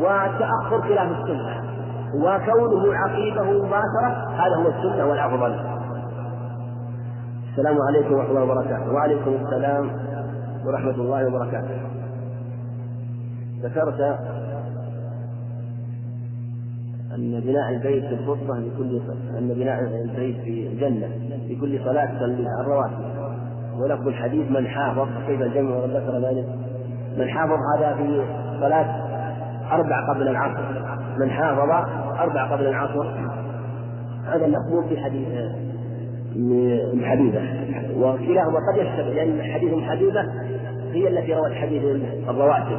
والتأخر 0.00 0.82
خلاف 0.82 1.10
السنة. 1.10 1.70
وكونه 2.14 2.94
عقيدة 2.94 3.42
مباشرة 3.42 4.28
هذا 4.30 4.56
هو 4.56 4.68
السنة 4.68 5.06
والأفضل. 5.06 5.60
السلام 7.50 7.76
عليكم 7.88 8.14
ورحمة 8.14 8.30
الله 8.30 8.42
وبركاته. 8.42 8.92
وعليكم 8.92 9.30
السلام 9.30 9.90
ورحمة 10.66 10.94
الله 10.94 11.26
وبركاته. 11.26 11.80
ذكرت 13.62 14.00
أن 17.14 17.40
بناء 17.40 17.70
البيت 17.70 18.04
في 18.04 18.14
الخطبة 18.14 18.54
لكل 18.58 19.00
أن 19.38 19.48
بناء 19.48 19.80
البيت 19.80 20.36
في 20.40 20.66
الجنة 20.66 21.08
في 21.48 21.56
كل 21.60 21.84
صلاة 21.84 22.24
الرواتب 22.60 23.19
ولفظ 23.82 24.08
الحديث 24.08 24.50
من 24.50 24.66
حافظ 24.66 25.08
كيف 25.26 25.42
الجمع 25.42 25.76
ذكر 25.76 26.18
ذلك؟ 26.18 26.46
من 27.18 27.28
حافظ 27.28 27.58
هذا 27.76 27.94
في 27.94 28.22
صلاة 28.60 29.10
أربع 29.72 30.12
قبل 30.14 30.28
العصر. 30.28 30.62
من 31.18 31.30
حافظ 31.30 31.70
أربع 32.20 32.52
قبل 32.52 32.66
العصر. 32.66 33.06
هذا 34.26 34.46
المقبول 34.46 34.88
في 34.88 35.00
حديث 35.00 35.28
من 36.94 37.04
حبيبة 37.04 37.40
وكلاهما 37.96 38.58
قد 38.72 38.78
يشتبه 38.78 39.14
لأن 39.14 39.42
حديث 39.42 39.74
حبيبة 39.74 40.20
هي 40.92 41.08
التي 41.08 41.34
روت 41.34 41.52
حديث 41.52 41.82
الرواتب 42.28 42.78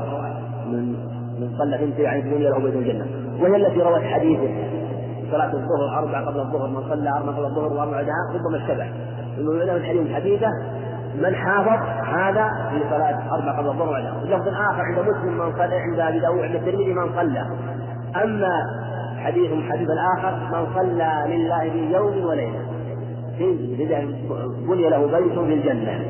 من 0.68 0.95
من 1.40 1.57
صلى 1.57 1.78
ثنتين 1.78 2.06
يعني 2.06 2.19
الدنيا 2.19 2.49
له 2.49 2.60
بيت 2.60 2.76
الجنة. 2.76 3.06
وهي 3.41 3.56
التي 3.56 3.82
روت 3.82 4.02
حديث 4.02 4.40
صلاة 5.32 5.53
الظهر 5.53 5.99
أربع 5.99 6.22
قبل 6.22 6.40
الظهر 6.40 6.68
من 6.68 6.90
صلى 6.90 7.10
أربع 7.10 7.32
قبل 7.32 7.45
الظهر 7.45 7.73
وأربع 7.73 7.91
بعدها 7.91 8.14
ربما 8.34 8.57
اشتبه. 8.57 8.86
من 9.76 9.84
حديث 9.84 10.11
حديثة 10.15 10.48
من 11.15 11.35
حافظ 11.35 11.79
هذا 12.15 12.69
في 12.69 12.79
صلاة 12.89 13.35
أربع 13.35 13.57
قبل 13.57 13.67
الظهر 13.67 13.89
وبعدها 13.89 14.23
لفظ 14.23 14.47
آخر 14.47 14.81
عند 14.81 14.99
مسلم 14.99 15.38
من 15.38 15.51
صلى 15.57 15.75
عند 15.75 15.99
أبي 15.99 16.19
داود 16.19 16.39
عند 16.39 16.55
الترمذي 16.55 16.93
من 16.93 17.13
صلى. 17.15 17.45
أما 18.23 18.63
حديث 19.17 19.51
حديث 19.71 19.89
الآخر 19.89 20.35
من 20.51 20.65
صلى 20.75 21.23
لله 21.27 21.69
في 21.69 21.93
يوم 21.93 22.25
وليلة. 22.25 22.61
بني 24.67 24.89
له 24.89 25.05
بيت 25.19 25.39
في 25.39 25.53
الجنة. 25.53 26.01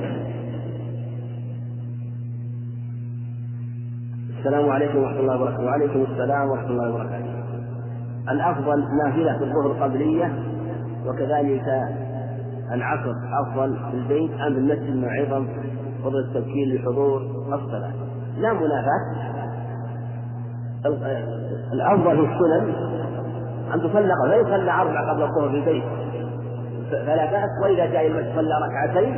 السلام 4.39 4.69
عليكم 4.69 4.97
ورحمة 4.97 5.19
الله 5.19 5.35
وبركاته. 5.35 5.65
وعليكم 5.65 6.05
السلام 6.11 6.49
ورحمة 6.49 6.69
الله 6.69 6.89
وبركاته. 6.89 7.41
الأفضل 8.29 8.83
نافلة 9.05 9.41
الظهر 9.41 9.83
قبلية 9.83 10.33
وكذلك 11.07 11.67
العصر 12.73 13.13
أفضل 13.41 13.77
في 13.91 13.97
البيت 13.97 14.31
أم 14.31 14.53
في 14.53 14.59
المسجد 14.59 14.95
مع 14.95 15.07
عظم 15.11 15.47
فضل 16.03 16.19
التبكير 16.19 16.67
لحضور 16.67 17.21
الصلاة؟ 17.53 17.91
لا 18.37 18.53
منافاة. 18.53 19.31
الأفضل 21.73 22.27
في 22.27 22.33
السنن 22.33 22.73
أن 23.73 23.79
تصلى 23.79 24.13
لا 24.27 24.35
يصلى 24.35 24.71
أربع 24.71 25.11
قبل 25.11 25.23
الظهر 25.23 25.49
في 25.49 25.55
البيت. 25.55 25.83
فلا 26.91 27.31
بأس 27.31 27.49
وإذا 27.63 27.85
جاء 27.85 28.07
المسجد 28.07 28.35
صلى 28.35 28.53
ركعتين 28.67 29.15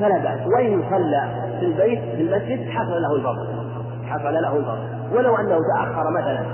فلا 0.00 0.18
بأس. 0.18 0.40
وإن 0.46 0.82
صلى 0.90 1.44
في 1.60 1.66
البيت 1.66 2.00
في 2.00 2.22
المسجد 2.22 2.68
حصل 2.68 3.02
له 3.02 3.16
الفضل 3.16 3.64
حصل 4.04 4.34
له 4.34 4.56
الفضل 4.56 5.16
ولو 5.16 5.36
أنه 5.36 5.58
تأخر 5.74 6.10
مثلا 6.10 6.44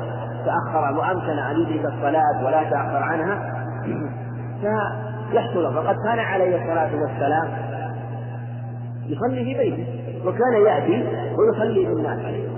تأخر 0.44 0.98
وأمكن 0.98 1.38
أن 1.38 1.60
يدرك 1.60 1.84
الصلاة 1.84 2.44
ولا 2.44 2.62
تأخر 2.62 3.02
عنها 3.02 3.38
فيحصل 5.30 5.74
فقد 5.74 5.96
كان 6.04 6.18
عليه 6.18 6.56
الصلاة 6.56 6.90
والسلام 7.02 7.48
يصلي 9.06 9.44
في 9.44 9.54
بيته 9.54 9.86
وكان 10.26 10.52
يأتي 10.66 11.06
ويصلي 11.38 11.86
عليه 12.06 12.48
الصلاة 12.48 12.50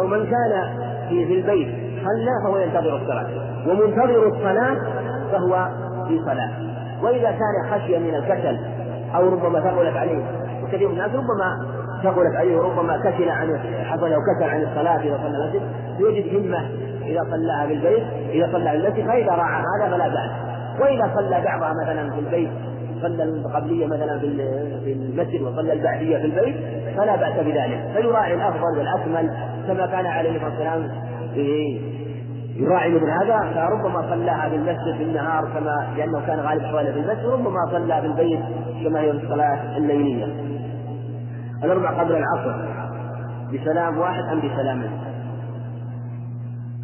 ومن 0.00 0.26
كان 0.26 0.78
في, 1.08 1.26
في 1.26 1.34
البيت 1.34 1.68
صلى 2.04 2.30
فهو 2.44 2.58
ينتظر 2.58 2.96
الصلاة 2.96 3.26
ومنتظر 3.68 4.26
الصلاة 4.26 4.76
فهو 5.32 5.68
في 6.08 6.20
صلاة. 6.24 6.50
وإذا 7.02 7.30
كان 7.30 7.70
خشية 7.70 7.98
من 7.98 8.14
الكسل 8.14 8.58
أو 9.14 9.28
ربما 9.28 9.60
ثقلت 9.60 9.96
عليه 9.96 10.22
وكثير 10.62 10.88
من 10.88 10.94
الناس 10.94 11.10
ربما 11.10 11.66
ثقلت 12.02 12.36
عليه 12.36 12.56
وربما 12.56 12.96
كسل 12.96 13.28
عن 13.28 13.58
حصل 13.84 14.10
له 14.10 14.16
كسل 14.16 14.48
عن 14.48 14.62
الصلاة 14.62 15.00
إذا 15.00 15.18
صلى 15.22 15.36
المسجد 15.36 15.62
يجد 16.00 16.36
همة 16.36 16.68
إذا 17.06 17.20
صلاها 17.30 17.66
في 17.66 17.72
البيت 17.72 18.04
إذا 18.30 18.52
صلى 18.52 18.70
في 18.70 18.76
المسجد 18.76 19.06
فإذا 19.06 19.32
راعى 19.32 19.62
هذا 19.62 19.90
فلا 19.90 20.08
بأس. 20.08 20.45
وإذا 20.80 21.14
صلى 21.14 21.42
بعضها 21.44 21.72
مثلا 21.82 22.10
في 22.10 22.18
البيت 22.18 22.50
صلى 23.02 23.22
القبلية 23.22 23.86
مثلا 23.86 24.18
في 24.18 24.92
المسجد 24.92 25.42
وصلى 25.42 25.72
البعدية 25.72 26.18
في 26.18 26.24
البيت 26.24 26.56
فلا 26.96 27.16
بأس 27.16 27.44
بذلك. 27.44 27.90
فيراعي 27.94 28.34
الأفضل 28.34 28.78
والأكمل 28.78 29.30
كما 29.66 29.86
كان 29.86 30.06
عليه 30.06 30.36
الصلاة 30.36 30.50
والسلام 30.50 30.90
يراعي 32.56 32.94
مثل 32.94 33.10
هذا. 33.10 33.52
فربما 33.54 34.02
صلاها 34.10 34.48
في 34.48 34.56
المسجد 34.56 34.96
في 34.96 35.02
النهار 35.02 35.44
كما 35.44 35.88
لأنه 35.96 36.26
كان 36.26 36.40
غالب 36.40 36.62
أحواله 36.62 36.92
في 36.92 36.98
المسجد 36.98 37.24
وربما 37.24 37.66
صلى 37.72 38.00
في 38.00 38.06
البيت 38.06 38.40
كما 38.84 39.00
هي 39.00 39.10
الصلاة 39.10 39.76
الليلية. 39.76 40.26
الأربع 41.64 42.00
قبل 42.00 42.12
العصر 42.16 42.68
بسلام 43.52 43.98
واحد 43.98 44.22
أم 44.32 44.38
بسلامين؟ 44.38 44.90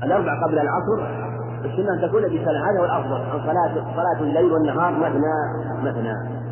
الأربع 0.02 0.32
قبل 0.46 0.58
العصر 0.58 1.21
السنة 1.64 1.94
أن 1.94 2.08
تكون 2.08 2.22
بسلام 2.22 2.64
هذا 2.64 2.80
هو 2.80 2.84
الأفضل 2.84 3.14
عن 3.14 3.40
صلاة 3.40 3.94
صلاة 3.96 4.20
الليل 4.20 4.52
والنهار 4.52 4.92
مثنى 4.92 5.34
مثنى 5.82 6.42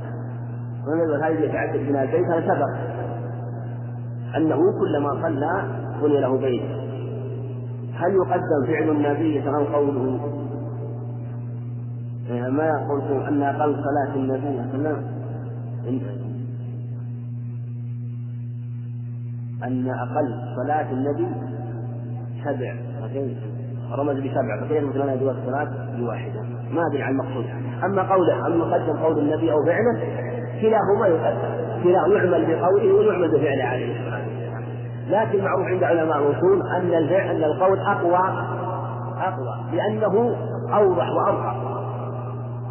وهذا 0.87 1.28
يتعدد 1.28 1.81
من 1.81 1.97
البيت 1.97 2.27
هذا 2.27 2.55
سبق 2.55 3.01
أنه 4.37 4.57
كلما 4.81 5.23
صلى 5.23 5.65
بني 6.03 6.20
له 6.20 6.39
بيت. 6.39 6.62
هل 7.95 8.15
يقدم 8.15 8.66
فعل 8.66 8.91
النبي 8.91 9.49
أو 9.49 9.65
قوله؟ 9.65 10.20
إيه، 12.31 12.49
ما 12.49 12.89
قلت 12.91 13.28
أن 13.28 13.43
أقل 13.43 13.77
صلاة 13.85 14.15
النبي 14.16 14.41
صلى 14.41 14.74
الله 14.74 14.91
عليه 14.91 15.97
وسلم؟ 15.99 16.20
أن 19.65 19.89
أقل 19.89 20.35
صلاة 20.57 20.93
النبي 20.93 21.28
سبع 22.45 22.74
رمز 23.99 24.17
بسبع 24.17 24.61
فكيف 24.61 24.85
مثل 24.85 25.03
أنا 25.03 25.12
أدوات 25.12 25.37
الصلاة 25.37 25.69
بواحدة. 25.99 26.43
ما 26.71 26.83
أدري 26.91 27.03
عن 27.03 27.12
المقصود. 27.12 27.45
أما 27.85 28.03
قوله 28.03 28.47
أن 28.47 28.59
يقدم 28.59 28.99
قول 28.99 29.19
النبي 29.19 29.53
أو 29.53 29.65
فعله 29.67 30.01
كلاهما 30.61 31.07
يقدم. 31.07 31.83
كلاهما 31.83 32.17
يعمل 32.17 32.47
بقوله 32.47 32.93
ويعمل 32.93 33.29
بفعله 33.29 33.65
عليه 33.65 33.93
الصلاة 33.93 34.21
والسلام. 34.21 34.61
لكن 35.11 35.45
معروف 35.45 35.67
عند 35.67 35.85
علماء 35.85 36.19
الأصول 36.19 36.62
أن 36.77 36.95
الفعل 36.95 37.37
أن 37.37 37.45
القول 37.45 37.79
أقوى 37.79 38.19
أقوى 39.21 39.57
لأنه 39.73 40.37
أوضح 40.75 41.11
وأظهر 41.11 41.57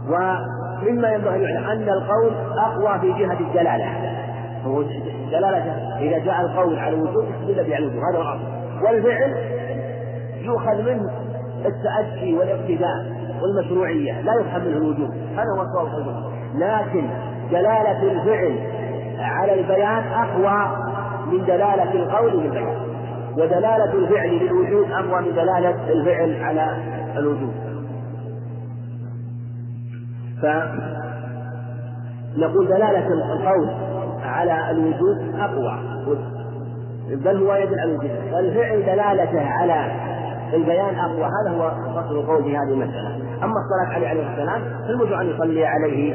ومما 0.08 1.10
ينبغي 1.10 1.36
أن 1.36 1.42
يعلم 1.42 1.68
أن 1.68 1.90
القول 1.90 2.32
أقوى 2.58 3.00
في 3.00 3.24
جهة 3.24 3.40
الدلالة. 3.40 4.20
دلالة 5.32 5.58
إذا 6.00 6.18
جاء 6.18 6.42
القول 6.42 6.80
على 6.80 6.96
الوجوب 6.96 7.26
يستدل 7.26 7.70
به 7.70 7.76
على 7.76 7.86
هذا 7.86 8.18
هو 8.18 8.22
الأصل. 8.22 8.60
والفعل 8.86 9.59
يؤخذ 10.50 10.82
منه 10.82 11.10
التأدي 11.66 12.38
والابتداء 12.38 13.06
والمشروعية 13.42 14.22
لا 14.22 14.34
يفهم 14.42 14.62
منه 14.62 14.78
الوجوب. 14.78 15.12
هذا 15.12 15.52
هو 15.58 15.62
الصواب 15.62 16.16
لكن 16.56 17.10
دلالة 17.52 18.12
الفعل 18.12 18.60
على 19.20 19.54
البيان 19.60 20.04
أقوى 20.14 20.78
من 21.32 21.46
دلالة 21.46 21.94
القول 21.94 22.44
للبيان. 22.44 22.76
ودلالة 23.38 23.94
الفعل 23.94 24.30
للوجود 24.30 24.92
أقوى 24.92 25.22
من 25.22 25.32
دلالة 25.36 25.92
الفعل 25.92 26.44
على 26.44 26.78
الوجود. 27.18 27.54
فنقول 32.36 32.68
دلالة 32.68 33.08
القول 33.08 33.70
على 34.24 34.72
الوجود 34.72 35.36
أقوى. 35.40 35.80
بل 37.10 37.38
هو 37.44 37.56
يدل 37.56 37.80
على 37.80 37.92
الوجود. 37.92 38.12
فالفعل 38.32 38.86
دلالته 38.86 39.46
على 39.50 39.92
البيان 40.54 40.96
أقوى. 40.96 41.26
هذا 41.26 41.52
هو 41.58 41.72
فصل 42.02 42.20
القول 42.20 42.44
في 42.44 42.58
هذه 42.58 42.74
المسألة. 42.74 43.16
أما 43.44 43.54
الصلاة 43.60 43.96
عليه 43.96 44.08
عليه 44.08 44.32
السلام 44.32 44.62
فالمرجو 44.88 45.16
أن 45.16 45.30
يصلي 45.30 45.66
عليه 45.66 46.14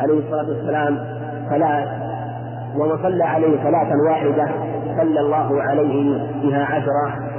عليه 0.00 0.18
الصلاة 0.18 0.48
والسلام 0.48 0.98
ثلاث 1.50 1.88
ومن 2.76 2.98
صلى 3.02 3.24
عليه 3.24 3.62
صلاة 3.62 3.92
واحدة 4.08 4.48
صلى 4.96 5.20
الله 5.20 5.62
عليه 5.62 6.28
بها 6.42 6.64
عشرة. 6.64 7.30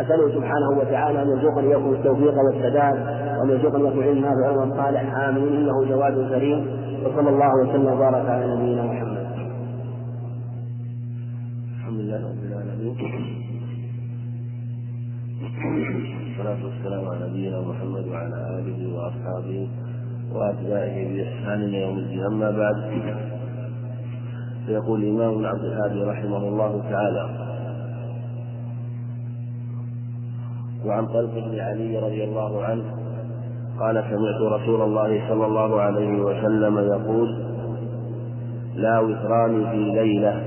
أسأله 0.00 0.34
سبحانه 0.34 0.70
وتعالى 0.78 1.22
أن 1.22 1.28
يرزقني 1.28 1.68
إياكم 1.68 1.92
التوفيق 1.92 2.34
والسداد 2.38 2.94
وأن 3.38 3.50
يرزقني 3.50 3.84
إياكم 3.84 4.02
علم 4.02 4.18
نافع 4.18 4.50
والصالح 4.50 5.16
آمين. 5.16 5.56
إنه 5.56 5.84
جواد 5.84 6.28
كريم. 6.28 6.66
وصلى 7.04 7.30
الله 7.30 7.54
وسلم 7.62 7.86
وبارك 7.86 8.28
على 8.30 8.54
نبينا 8.54 8.82
محمد. 8.82 9.26
الحمد 11.78 12.00
لله 12.00 12.16
رب 12.16 12.42
العالمين. 12.48 12.96
والصلاة 16.64 17.00
والسلام 17.00 17.08
على 17.08 17.30
نبينا 17.30 17.60
محمد 17.60 18.08
وعلى 18.08 18.58
آله 18.58 18.94
وأصحابه 18.96 19.68
وأتباعه 20.32 20.96
بإحسان 21.14 21.74
يوم 21.74 21.98
الدين. 21.98 22.24
أما 22.26 22.50
بعد 22.50 22.76
فيقول 24.66 25.02
الإمام 25.04 25.46
عبد 25.46 25.64
الهادي 25.64 26.02
رحمه 26.02 26.36
الله 26.48 26.82
تعالى 26.90 27.28
وعن 30.86 31.06
طلق 31.06 31.34
بن 31.34 31.60
علي 31.60 31.98
رضي 31.98 32.24
الله 32.24 32.64
عنه 32.64 32.84
قال 33.80 33.94
سمعت 34.10 34.60
رسول 34.60 34.82
الله 34.82 35.28
صلى 35.28 35.46
الله 35.46 35.80
عليه 35.80 36.20
وسلم 36.20 36.78
يقول 36.78 37.44
لا 38.74 38.98
وتران 39.00 39.70
في 39.70 39.76
ليلة 39.76 40.42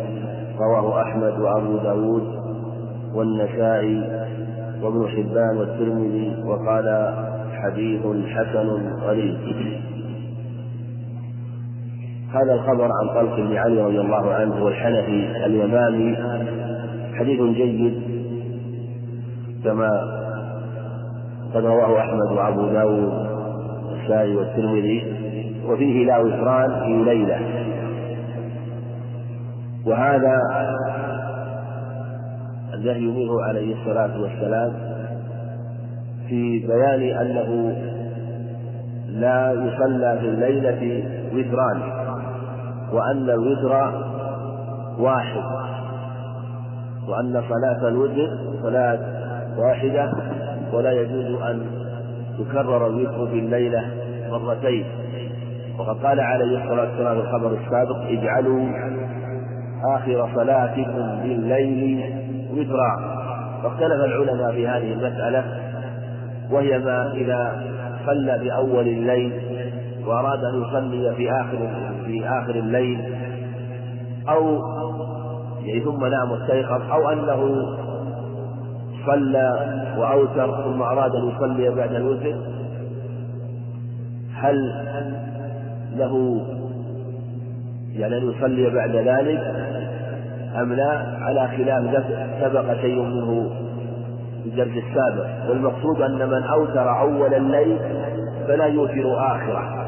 رواه 0.60 1.02
أحمد 1.02 1.40
وأبو 1.40 1.78
داود 1.78 2.24
والنسائي 3.14 4.24
وابن 4.84 5.08
حبان 5.08 5.58
والترمذي 5.58 6.44
وقال 6.46 7.16
حديث 7.52 8.02
حسن 8.28 8.68
غريب. 9.02 9.38
هذا 12.34 12.54
الخبر 12.54 12.84
عن 12.84 13.08
طلق 13.16 13.36
بن 13.36 13.58
علي 13.58 13.82
رضي 13.82 14.00
الله 14.00 14.34
عنه 14.34 14.64
والحنفي 14.64 15.46
اليمامي. 15.46 16.18
حديث 17.14 17.42
جيد 17.42 18.02
كما 19.64 19.90
قد 21.54 21.66
رواه 21.66 22.00
أحمد 22.00 22.32
وأبو 22.32 22.68
داود 22.68 23.14
والنسائي 24.04 24.36
والترمذي 24.36 25.04
وفيه 25.68 26.06
لا 26.06 26.18
وفران 26.18 26.80
في 26.80 27.04
ليلة. 27.04 27.40
وهذا 29.86 30.38
النهي 32.84 33.00
منه 33.26 33.44
عليه 33.44 33.76
الصلاة 33.76 34.22
والسلام 34.22 34.74
في 36.30 36.60
بيان 36.68 37.18
أنه 37.18 37.76
لا 39.08 39.52
يصلى 39.52 40.18
في 40.22 40.26
الليلة 40.28 41.04
وتران 41.34 41.82
وأن 42.94 43.30
الوتر 43.30 43.72
واحد 45.00 45.42
وأن 47.08 47.44
صلاة 47.50 47.88
الوتر 47.88 48.38
صلاة 48.62 49.00
واحدة 49.58 50.12
ولا 50.74 50.92
يجوز 50.92 51.42
أن 51.42 51.66
يكرر 52.40 52.88
الوتر 52.88 53.28
في 53.28 53.40
الليلة 53.40 53.84
مرتين. 54.32 54.86
وقد 55.80 56.06
قال 56.06 56.20
عليه 56.20 56.64
الصلاة 56.64 56.90
والسلام 56.90 57.16
في 57.16 57.22
الخبر 57.22 57.52
السابق 57.52 57.98
اجعلوا 58.08 58.68
آخر 59.96 60.30
صلاتكم 60.36 61.20
بالليل 61.24 62.23
وترا 62.54 63.24
فاختلف 63.64 64.06
العلماء 64.06 64.52
في 64.52 64.68
هذه 64.68 64.94
المسألة 64.94 65.44
وهي 66.52 66.80
ما 66.80 67.14
إذا 67.14 67.64
صلى 68.06 68.40
بأول 68.40 68.88
الليل 68.88 69.32
وأراد 70.08 70.44
أن 70.44 70.62
يصلي 70.62 71.16
في 71.16 71.32
آخر 71.32 71.58
في 72.06 72.28
آخر 72.28 72.56
الليل 72.56 73.00
أو 74.30 74.60
يعني 75.64 75.80
ثم 75.80 76.06
نام 76.06 76.32
واستيقظ 76.32 76.92
أو 76.92 77.10
أنه 77.10 77.68
صلى 79.06 79.50
وأوتر 79.98 80.64
ثم 80.64 80.82
أراد 80.82 81.16
أن 81.16 81.30
يصلي 81.30 81.70
بعد 81.70 81.94
الوتر 81.94 82.36
هل 84.34 84.86
له 85.96 86.42
يعني 87.94 88.18
أن 88.18 88.30
يصلي 88.30 88.70
بعد 88.70 88.96
ذلك؟ 88.96 89.40
أم 90.62 90.74
لا؟ 90.74 91.18
على 91.22 91.48
خلاف 91.48 92.04
سبق 92.42 92.74
شيء 92.82 93.02
منه 93.02 93.50
في 94.44 94.50
الدرس 94.50 94.84
السابق. 94.84 95.50
والمقصود 95.50 96.02
أن 96.02 96.30
من 96.30 96.44
أوتر 96.44 97.00
أول 97.00 97.34
الليل 97.34 97.80
فلا 98.48 98.66
يوتر 98.66 99.18
آخره. 99.18 99.84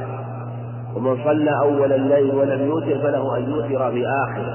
ومن 0.96 1.24
صلى 1.24 1.60
أول 1.60 1.94
الليل 1.94 2.36
ولم 2.36 2.66
يوتر 2.66 3.00
فله 3.04 3.38
أن 3.38 3.50
يوتر 3.50 3.92
في 3.92 4.04
آخره 4.08 4.54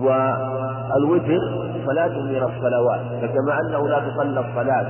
والوتر 0.00 1.38
صلاة 1.86 2.22
من 2.22 2.42
الصلوات. 2.42 3.00
فكما 3.00 3.60
أنه 3.60 3.88
لا 3.88 4.00
تصلى 4.00 4.40
الصلاة 4.40 4.86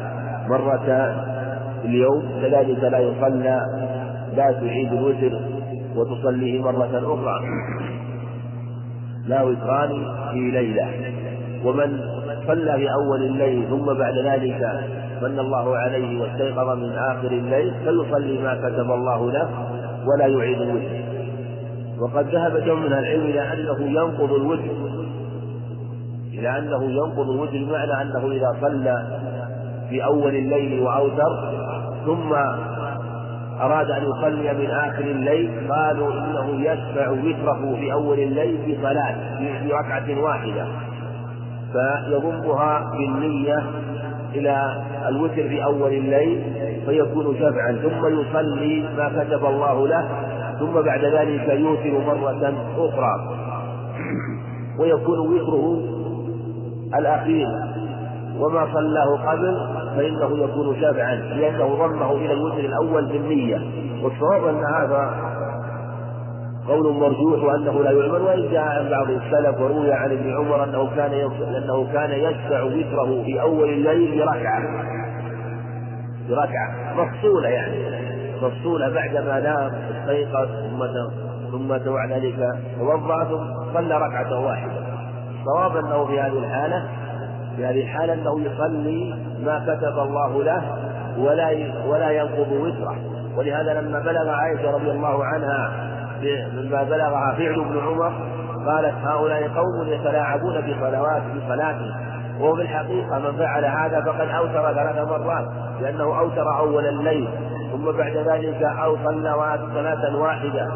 مرة 0.49 1.15
في 1.83 1.89
اليوم 1.89 2.23
كذلك 2.43 2.85
لا 2.85 2.99
يصلى 2.99 3.67
لا 4.37 4.53
تعيد 4.53 4.93
الوتر 4.93 5.41
وتصليه 5.97 6.63
مرة 6.63 7.15
أخرى. 7.15 7.41
لا 9.27 9.43
وتران 9.43 9.89
في 10.33 10.51
ليلة. 10.51 10.89
ومن 11.65 12.01
صلى 12.47 12.73
في 12.77 12.93
أول 12.93 13.23
الليل 13.23 13.67
ثم 13.71 13.85
بعد 13.99 14.15
ذلك 14.19 14.61
من 15.23 15.39
الله 15.39 15.77
عليه 15.77 16.21
واستيقظ 16.21 16.77
من 16.79 16.93
آخر 16.93 17.31
الليل 17.31 17.75
فيصلي 17.85 18.39
ما 18.43 18.55
كتب 18.55 18.91
الله 18.91 19.31
له 19.33 19.49
ولا 20.07 20.27
يعيد 20.27 20.61
الوتر 20.61 21.03
وقد 22.01 22.27
ذهب 22.35 22.57
جمع 22.65 22.75
من 22.87 22.93
العلم 22.93 23.23
إلى 23.25 23.53
أنه 23.53 23.81
ينقض 23.81 24.33
الوتر 24.33 24.71
إلى 26.33 26.59
أنه 26.59 26.85
ينقض 26.85 27.31
الوتر 27.31 27.53
بمعنى 27.53 28.03
أنه 28.03 28.33
إذا 28.33 28.57
صلى 28.61 29.21
في 29.91 30.05
أول 30.05 30.35
الليل 30.35 30.81
وأوتر 30.83 31.53
ثم 32.07 32.33
أراد 33.63 33.91
أن 33.91 34.03
يصلي 34.03 34.55
من 34.55 34.71
آخر 34.71 35.05
الليل 35.05 35.73
قالوا 35.73 36.13
إنه 36.13 36.61
يشفع 36.61 37.11
وتره 37.11 37.77
في 37.81 37.93
أول 37.93 38.19
الليل 38.19 38.57
بصلاة 38.59 39.39
في 39.39 39.73
ركعة 39.73 40.23
واحدة. 40.23 40.67
فيضمها 41.73 42.91
بالنية 42.93 43.59
إلى 44.35 44.83
الوتر 45.09 45.35
في 45.49 45.65
أول 45.65 45.93
الليل 45.93 46.43
فيكون 46.87 47.37
شفعا 47.37 47.73
ثم 47.73 48.21
يصلي 48.21 48.85
ما 48.97 49.09
كتب 49.25 49.45
الله 49.45 49.89
له 49.89 50.09
ثم 50.59 50.73
بعد 50.81 51.05
ذلك 51.05 51.49
يوتر 51.49 52.05
مرة 52.07 52.55
أخرى. 52.79 53.37
ويكون 54.79 55.19
وتره 55.19 55.81
الأخير. 56.99 57.49
وما 58.39 58.67
صلاه 58.73 59.31
قبل 59.33 59.82
فإنه 59.97 60.45
يكون 60.45 60.81
شافعا 60.81 61.15
لأنه 61.15 61.75
ضمه 61.87 62.13
إلى 62.13 62.33
الوتر 62.33 62.59
الأول 62.59 63.07
بالنية. 63.07 63.59
والصواب 64.03 64.45
أن 64.45 64.65
هذا 64.65 65.33
قول 66.69 66.95
مرجوح 66.95 67.45
وأنه 67.45 67.83
لا 67.83 67.91
يعمل 67.91 68.23
وإن 68.23 68.51
جاء 68.51 68.63
عن 68.63 68.91
بعض 68.91 69.11
السلف 69.11 69.61
وروي 69.61 69.93
عن 69.93 70.11
ابن 70.13 70.35
عمر 70.37 70.65
أنه 70.65 70.97
كان 70.97 71.13
أنه 71.57 71.93
كان 71.93 72.11
يشفع 72.11 72.63
وتره 72.63 73.23
في 73.25 73.41
أول 73.41 73.69
الليل 73.69 74.19
بركعة. 74.19 74.63
بركعة. 76.31 76.95
مفصولة 76.97 77.49
يعني. 77.49 78.03
مفصولة 78.43 78.89
بعدما 78.89 79.41
نام 79.41 79.71
استيقظ 79.93 80.49
ثم 80.49 80.87
ثم 81.51 81.69
بعد 81.69 82.13
ذلك 82.13 82.55
توضأ 82.79 83.25
ثم 83.25 83.75
صلى 83.75 83.97
ركعة 83.97 84.41
واحدة. 84.47 84.83
الصواب 85.41 85.77
أنه 85.85 86.07
في 86.07 86.21
هذه 86.21 86.39
الحالة 86.39 86.89
في 87.57 87.67
هذه 87.67 87.83
الحالة 87.83 88.13
أنه 88.13 88.41
يصلي 88.41 89.15
ما 89.45 89.59
كتب 89.67 89.99
الله 89.99 90.43
له 90.43 90.63
ولا 91.19 91.73
ولا 91.87 92.11
ينقض 92.11 92.53
وتره. 92.53 92.97
ولهذا 93.37 93.81
لما 93.81 93.99
بلغ 93.99 94.29
عائشة 94.29 94.71
رضي 94.71 94.91
الله 94.91 95.25
عنها 95.25 95.73
مما 96.53 96.83
بلغها 96.83 97.35
فعل 97.39 97.61
ابن 97.61 97.79
عمر 97.79 98.13
قالت 98.67 98.95
هؤلاء 99.05 99.49
قوم 99.49 99.89
يتلاعبون 99.89 100.61
بصلوات 100.61 101.23
في 101.23 101.41
صلاتهم 101.49 102.13
وهو 102.41 102.57
في 102.57 102.63
الحقيقة 102.63 103.19
من 103.19 103.37
فعل 103.39 103.65
هذا 103.65 104.01
فقد 104.01 104.29
أوتر 104.29 104.75
ثلاث 104.75 105.09
مرات 105.09 105.49
لأنه 105.81 106.19
أوتر 106.19 106.59
أول 106.59 106.87
الليل 106.87 107.29
ثم 107.73 107.85
بعد 107.99 108.17
ذلك 108.17 108.63
أو 108.63 108.97
صلى 108.97 109.59
صلاة 109.75 110.17
واحدة 110.17 110.69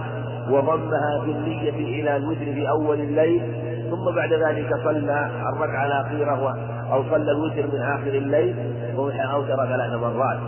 وضمها 0.51 1.21
في 1.25 1.31
النية 1.31 1.71
إلى 2.01 2.17
الوتر 2.17 2.45
في 2.45 2.69
أول 2.69 3.01
الليل 3.01 3.43
ثم 3.91 4.15
بعد 4.17 4.33
ذلك 4.33 4.75
صلى 4.85 5.31
الركعة 5.55 5.87
الأخيرة 5.87 6.57
أو 6.93 7.03
صلى 7.11 7.31
الوتر 7.33 7.67
من 7.67 7.83
آخر 7.83 8.07
الليل 8.11 8.55
أوتر 9.33 9.57
ثلاث 9.57 9.93
مرات. 10.01 10.39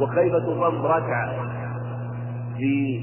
وكيف 0.00 0.36
تضم 0.36 0.86
ركعة 0.86 1.30
في 2.56 3.00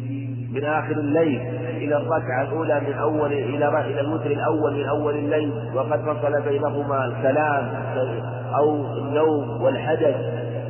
من 0.53 0.64
آخر 0.64 0.91
الليل 0.91 1.41
إلى 1.78 1.98
الركعة 1.98 2.41
الأولى 2.41 2.82
من 2.88 2.94
أول 2.94 3.34
إلى 3.34 3.68
إلى 3.68 4.02
الوتر 4.02 4.32
الأول 4.32 4.74
من 4.74 4.86
أول 4.86 5.15
الليل 5.15 5.53
وقد 5.76 5.99
فصل 6.02 6.41
بينهما 6.41 7.06
الكلام 7.06 7.70
أو 8.56 8.76
النوم 8.98 9.61
والحدث. 9.61 10.15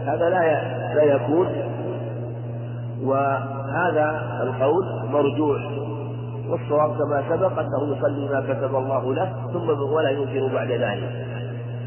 هذا 0.06 0.30
لا 0.30 0.94
لا 0.96 1.04
يكون. 1.04 1.48
وهذا 3.04 4.22
القول 4.44 4.86
مرجوح. 5.12 5.73
والصواب 6.54 6.98
كما 6.98 7.24
سبق 7.30 7.60
أنه 7.60 7.98
يصلي 7.98 8.30
ما 8.30 8.54
كتب 8.54 8.76
الله 8.76 9.14
له 9.14 9.34
ثم 9.54 9.70
ولا 9.94 10.10
ينكر 10.10 10.54
بعد 10.54 10.72
ذلك. 10.72 11.10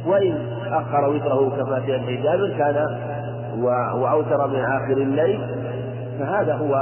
وإن 0.07 0.39
أخر 0.67 1.09
وتره 1.11 1.51
كما 1.51 1.81
في 1.81 1.97
الحجاب 1.97 2.57
كان 2.59 2.99
وأوتر 3.95 4.47
من 4.47 4.61
آخر 4.61 4.97
الليل 4.97 5.41
فهذا 6.19 6.55
هو 6.55 6.75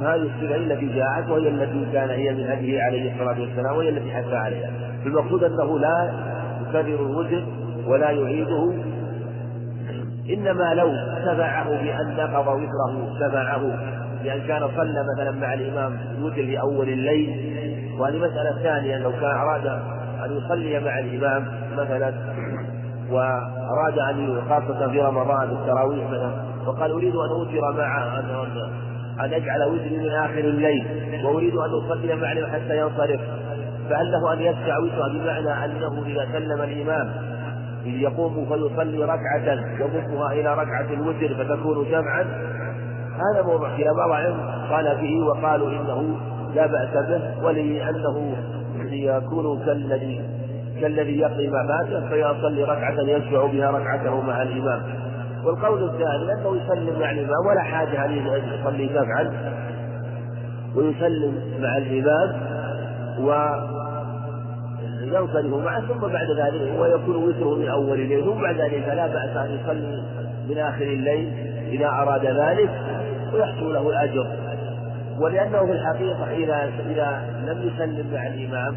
هذه 0.00 0.14
الصفة 0.22 0.56
التي 0.56 0.86
جاءت 0.86 1.30
وهي 1.30 1.48
التي 1.48 1.92
كان 1.92 2.10
هي 2.10 2.34
من 2.34 2.50
هديه 2.50 2.82
عليه 2.82 3.12
الصلاة 3.12 3.40
والسلام 3.40 3.76
وهي 3.76 3.88
التي 3.88 4.10
حث 4.10 4.32
عليها. 4.32 4.70
المقصود 5.06 5.44
أنه 5.44 5.78
لا 5.78 6.12
يكرر 6.68 7.06
الوتر 7.06 7.42
ولا 7.86 8.10
يعيده. 8.10 8.72
إنما 10.30 10.74
لو 10.74 10.92
تبعه 11.26 11.68
بأن 11.68 12.16
نقض 12.16 12.48
وتره 12.48 13.28
تبعه 13.28 13.62
بأن 14.22 14.40
كان 14.40 14.68
صلى 14.76 15.04
مثلا 15.14 15.30
مع 15.30 15.54
الإمام 15.54 15.98
الوتر 16.18 16.34
في 16.34 16.60
أول 16.60 16.88
الليل 16.88 17.58
وهذه 17.98 18.18
مسألة 18.18 18.62
ثانية 18.62 18.98
لو 18.98 19.12
كان 19.12 19.36
أراد 19.36 19.66
أن 20.24 20.36
يصلي 20.36 20.80
مع 20.80 20.98
الإمام 20.98 21.46
مثلا 21.76 22.12
وأراد 23.10 23.98
أن 23.98 24.40
خاصة 24.48 24.90
في 24.90 25.00
رمضان 25.00 25.50
التراويح 25.50 26.10
مثلا 26.10 26.32
وقال 26.66 26.90
أريد 26.90 27.14
أن 27.14 27.28
أوتر 27.30 27.76
مع 27.78 28.18
أن 28.18 28.24
أن 29.20 29.32
أجعل 29.32 29.62
وتري 29.62 29.98
من 29.98 30.10
آخر 30.10 30.38
الليل 30.38 30.86
وأريد 31.24 31.54
أن 31.54 31.70
أصلي 31.70 32.16
معه 32.16 32.52
حتى 32.52 32.78
ينصرف 32.78 33.20
فهل 33.90 34.10
له 34.12 34.32
أن 34.32 34.40
يدفع 34.40 34.78
وترا 34.78 35.08
بمعنى 35.08 35.64
أنه 35.64 36.02
إذا 36.06 36.28
سلم 36.32 36.62
الإمام 36.62 37.10
إذ 37.86 37.94
يقوم 37.94 38.46
فيصلي 38.48 39.04
ركعة 39.04 39.58
يضمها 39.80 40.32
إلى 40.32 40.54
ركعة 40.54 40.86
الوتر 40.94 41.34
فتكون 41.34 41.90
جمعا 41.90 42.26
هذا 43.18 43.42
موضوع 43.42 43.76
خلاف 43.76 43.96
بعض 43.96 44.10
العلم 44.10 44.40
قال 44.70 44.96
به 45.00 45.26
وقالوا 45.26 45.68
إنه 45.70 46.16
لا 46.54 46.66
بأس 46.66 47.06
به 47.08 47.44
ولأنه 47.44 48.36
يكون 48.90 49.64
كالذي 49.66 50.20
كالذي 50.80 51.18
يقضي 51.18 51.48
ما 51.48 51.66
فاته 51.68 52.08
فيصلي 52.08 52.64
ركعة 52.64 53.00
يشفع 53.00 53.46
بها 53.46 53.70
ركعته 53.70 54.20
مع 54.20 54.42
الإمام. 54.42 54.82
والقول 55.44 55.84
الثاني 55.84 56.32
أنه 56.32 56.56
يسلم 56.56 57.00
مع 57.00 57.10
الإمام 57.10 57.46
ولا 57.50 57.62
حاجة 57.62 58.04
أن 58.04 58.10
يصلي 58.60 58.86
دفعا 58.86 59.30
ويسلم 60.76 61.34
مع 61.60 61.76
الإمام 61.76 62.32
وينصرف 65.12 65.64
معه 65.64 65.80
ثم 65.80 66.00
بعد 66.00 66.30
ذلك 66.30 66.80
ويكون 66.80 67.16
وتره 67.16 67.54
من 67.54 67.68
أول 67.68 68.00
الليل 68.00 68.24
ثم 68.24 68.42
بعد 68.42 68.60
ذلك 68.60 68.88
لا 68.88 69.06
بأس 69.06 69.36
أن 69.36 69.50
يصلي 69.50 70.02
من 70.48 70.58
آخر 70.58 70.82
الليل. 70.82 71.47
إذا 71.68 71.86
أراد 71.86 72.26
ذلك 72.26 72.70
ويحصل 73.32 73.74
له 73.74 73.88
الأجر. 73.90 74.26
ولأنه 75.20 75.66
في 75.66 75.72
الحقيقة 75.72 76.30
إذا 76.30 76.64
إذا 76.90 77.34
لم 77.46 77.68
يسلم 77.68 78.14
مع 78.14 78.26
الإمام 78.26 78.76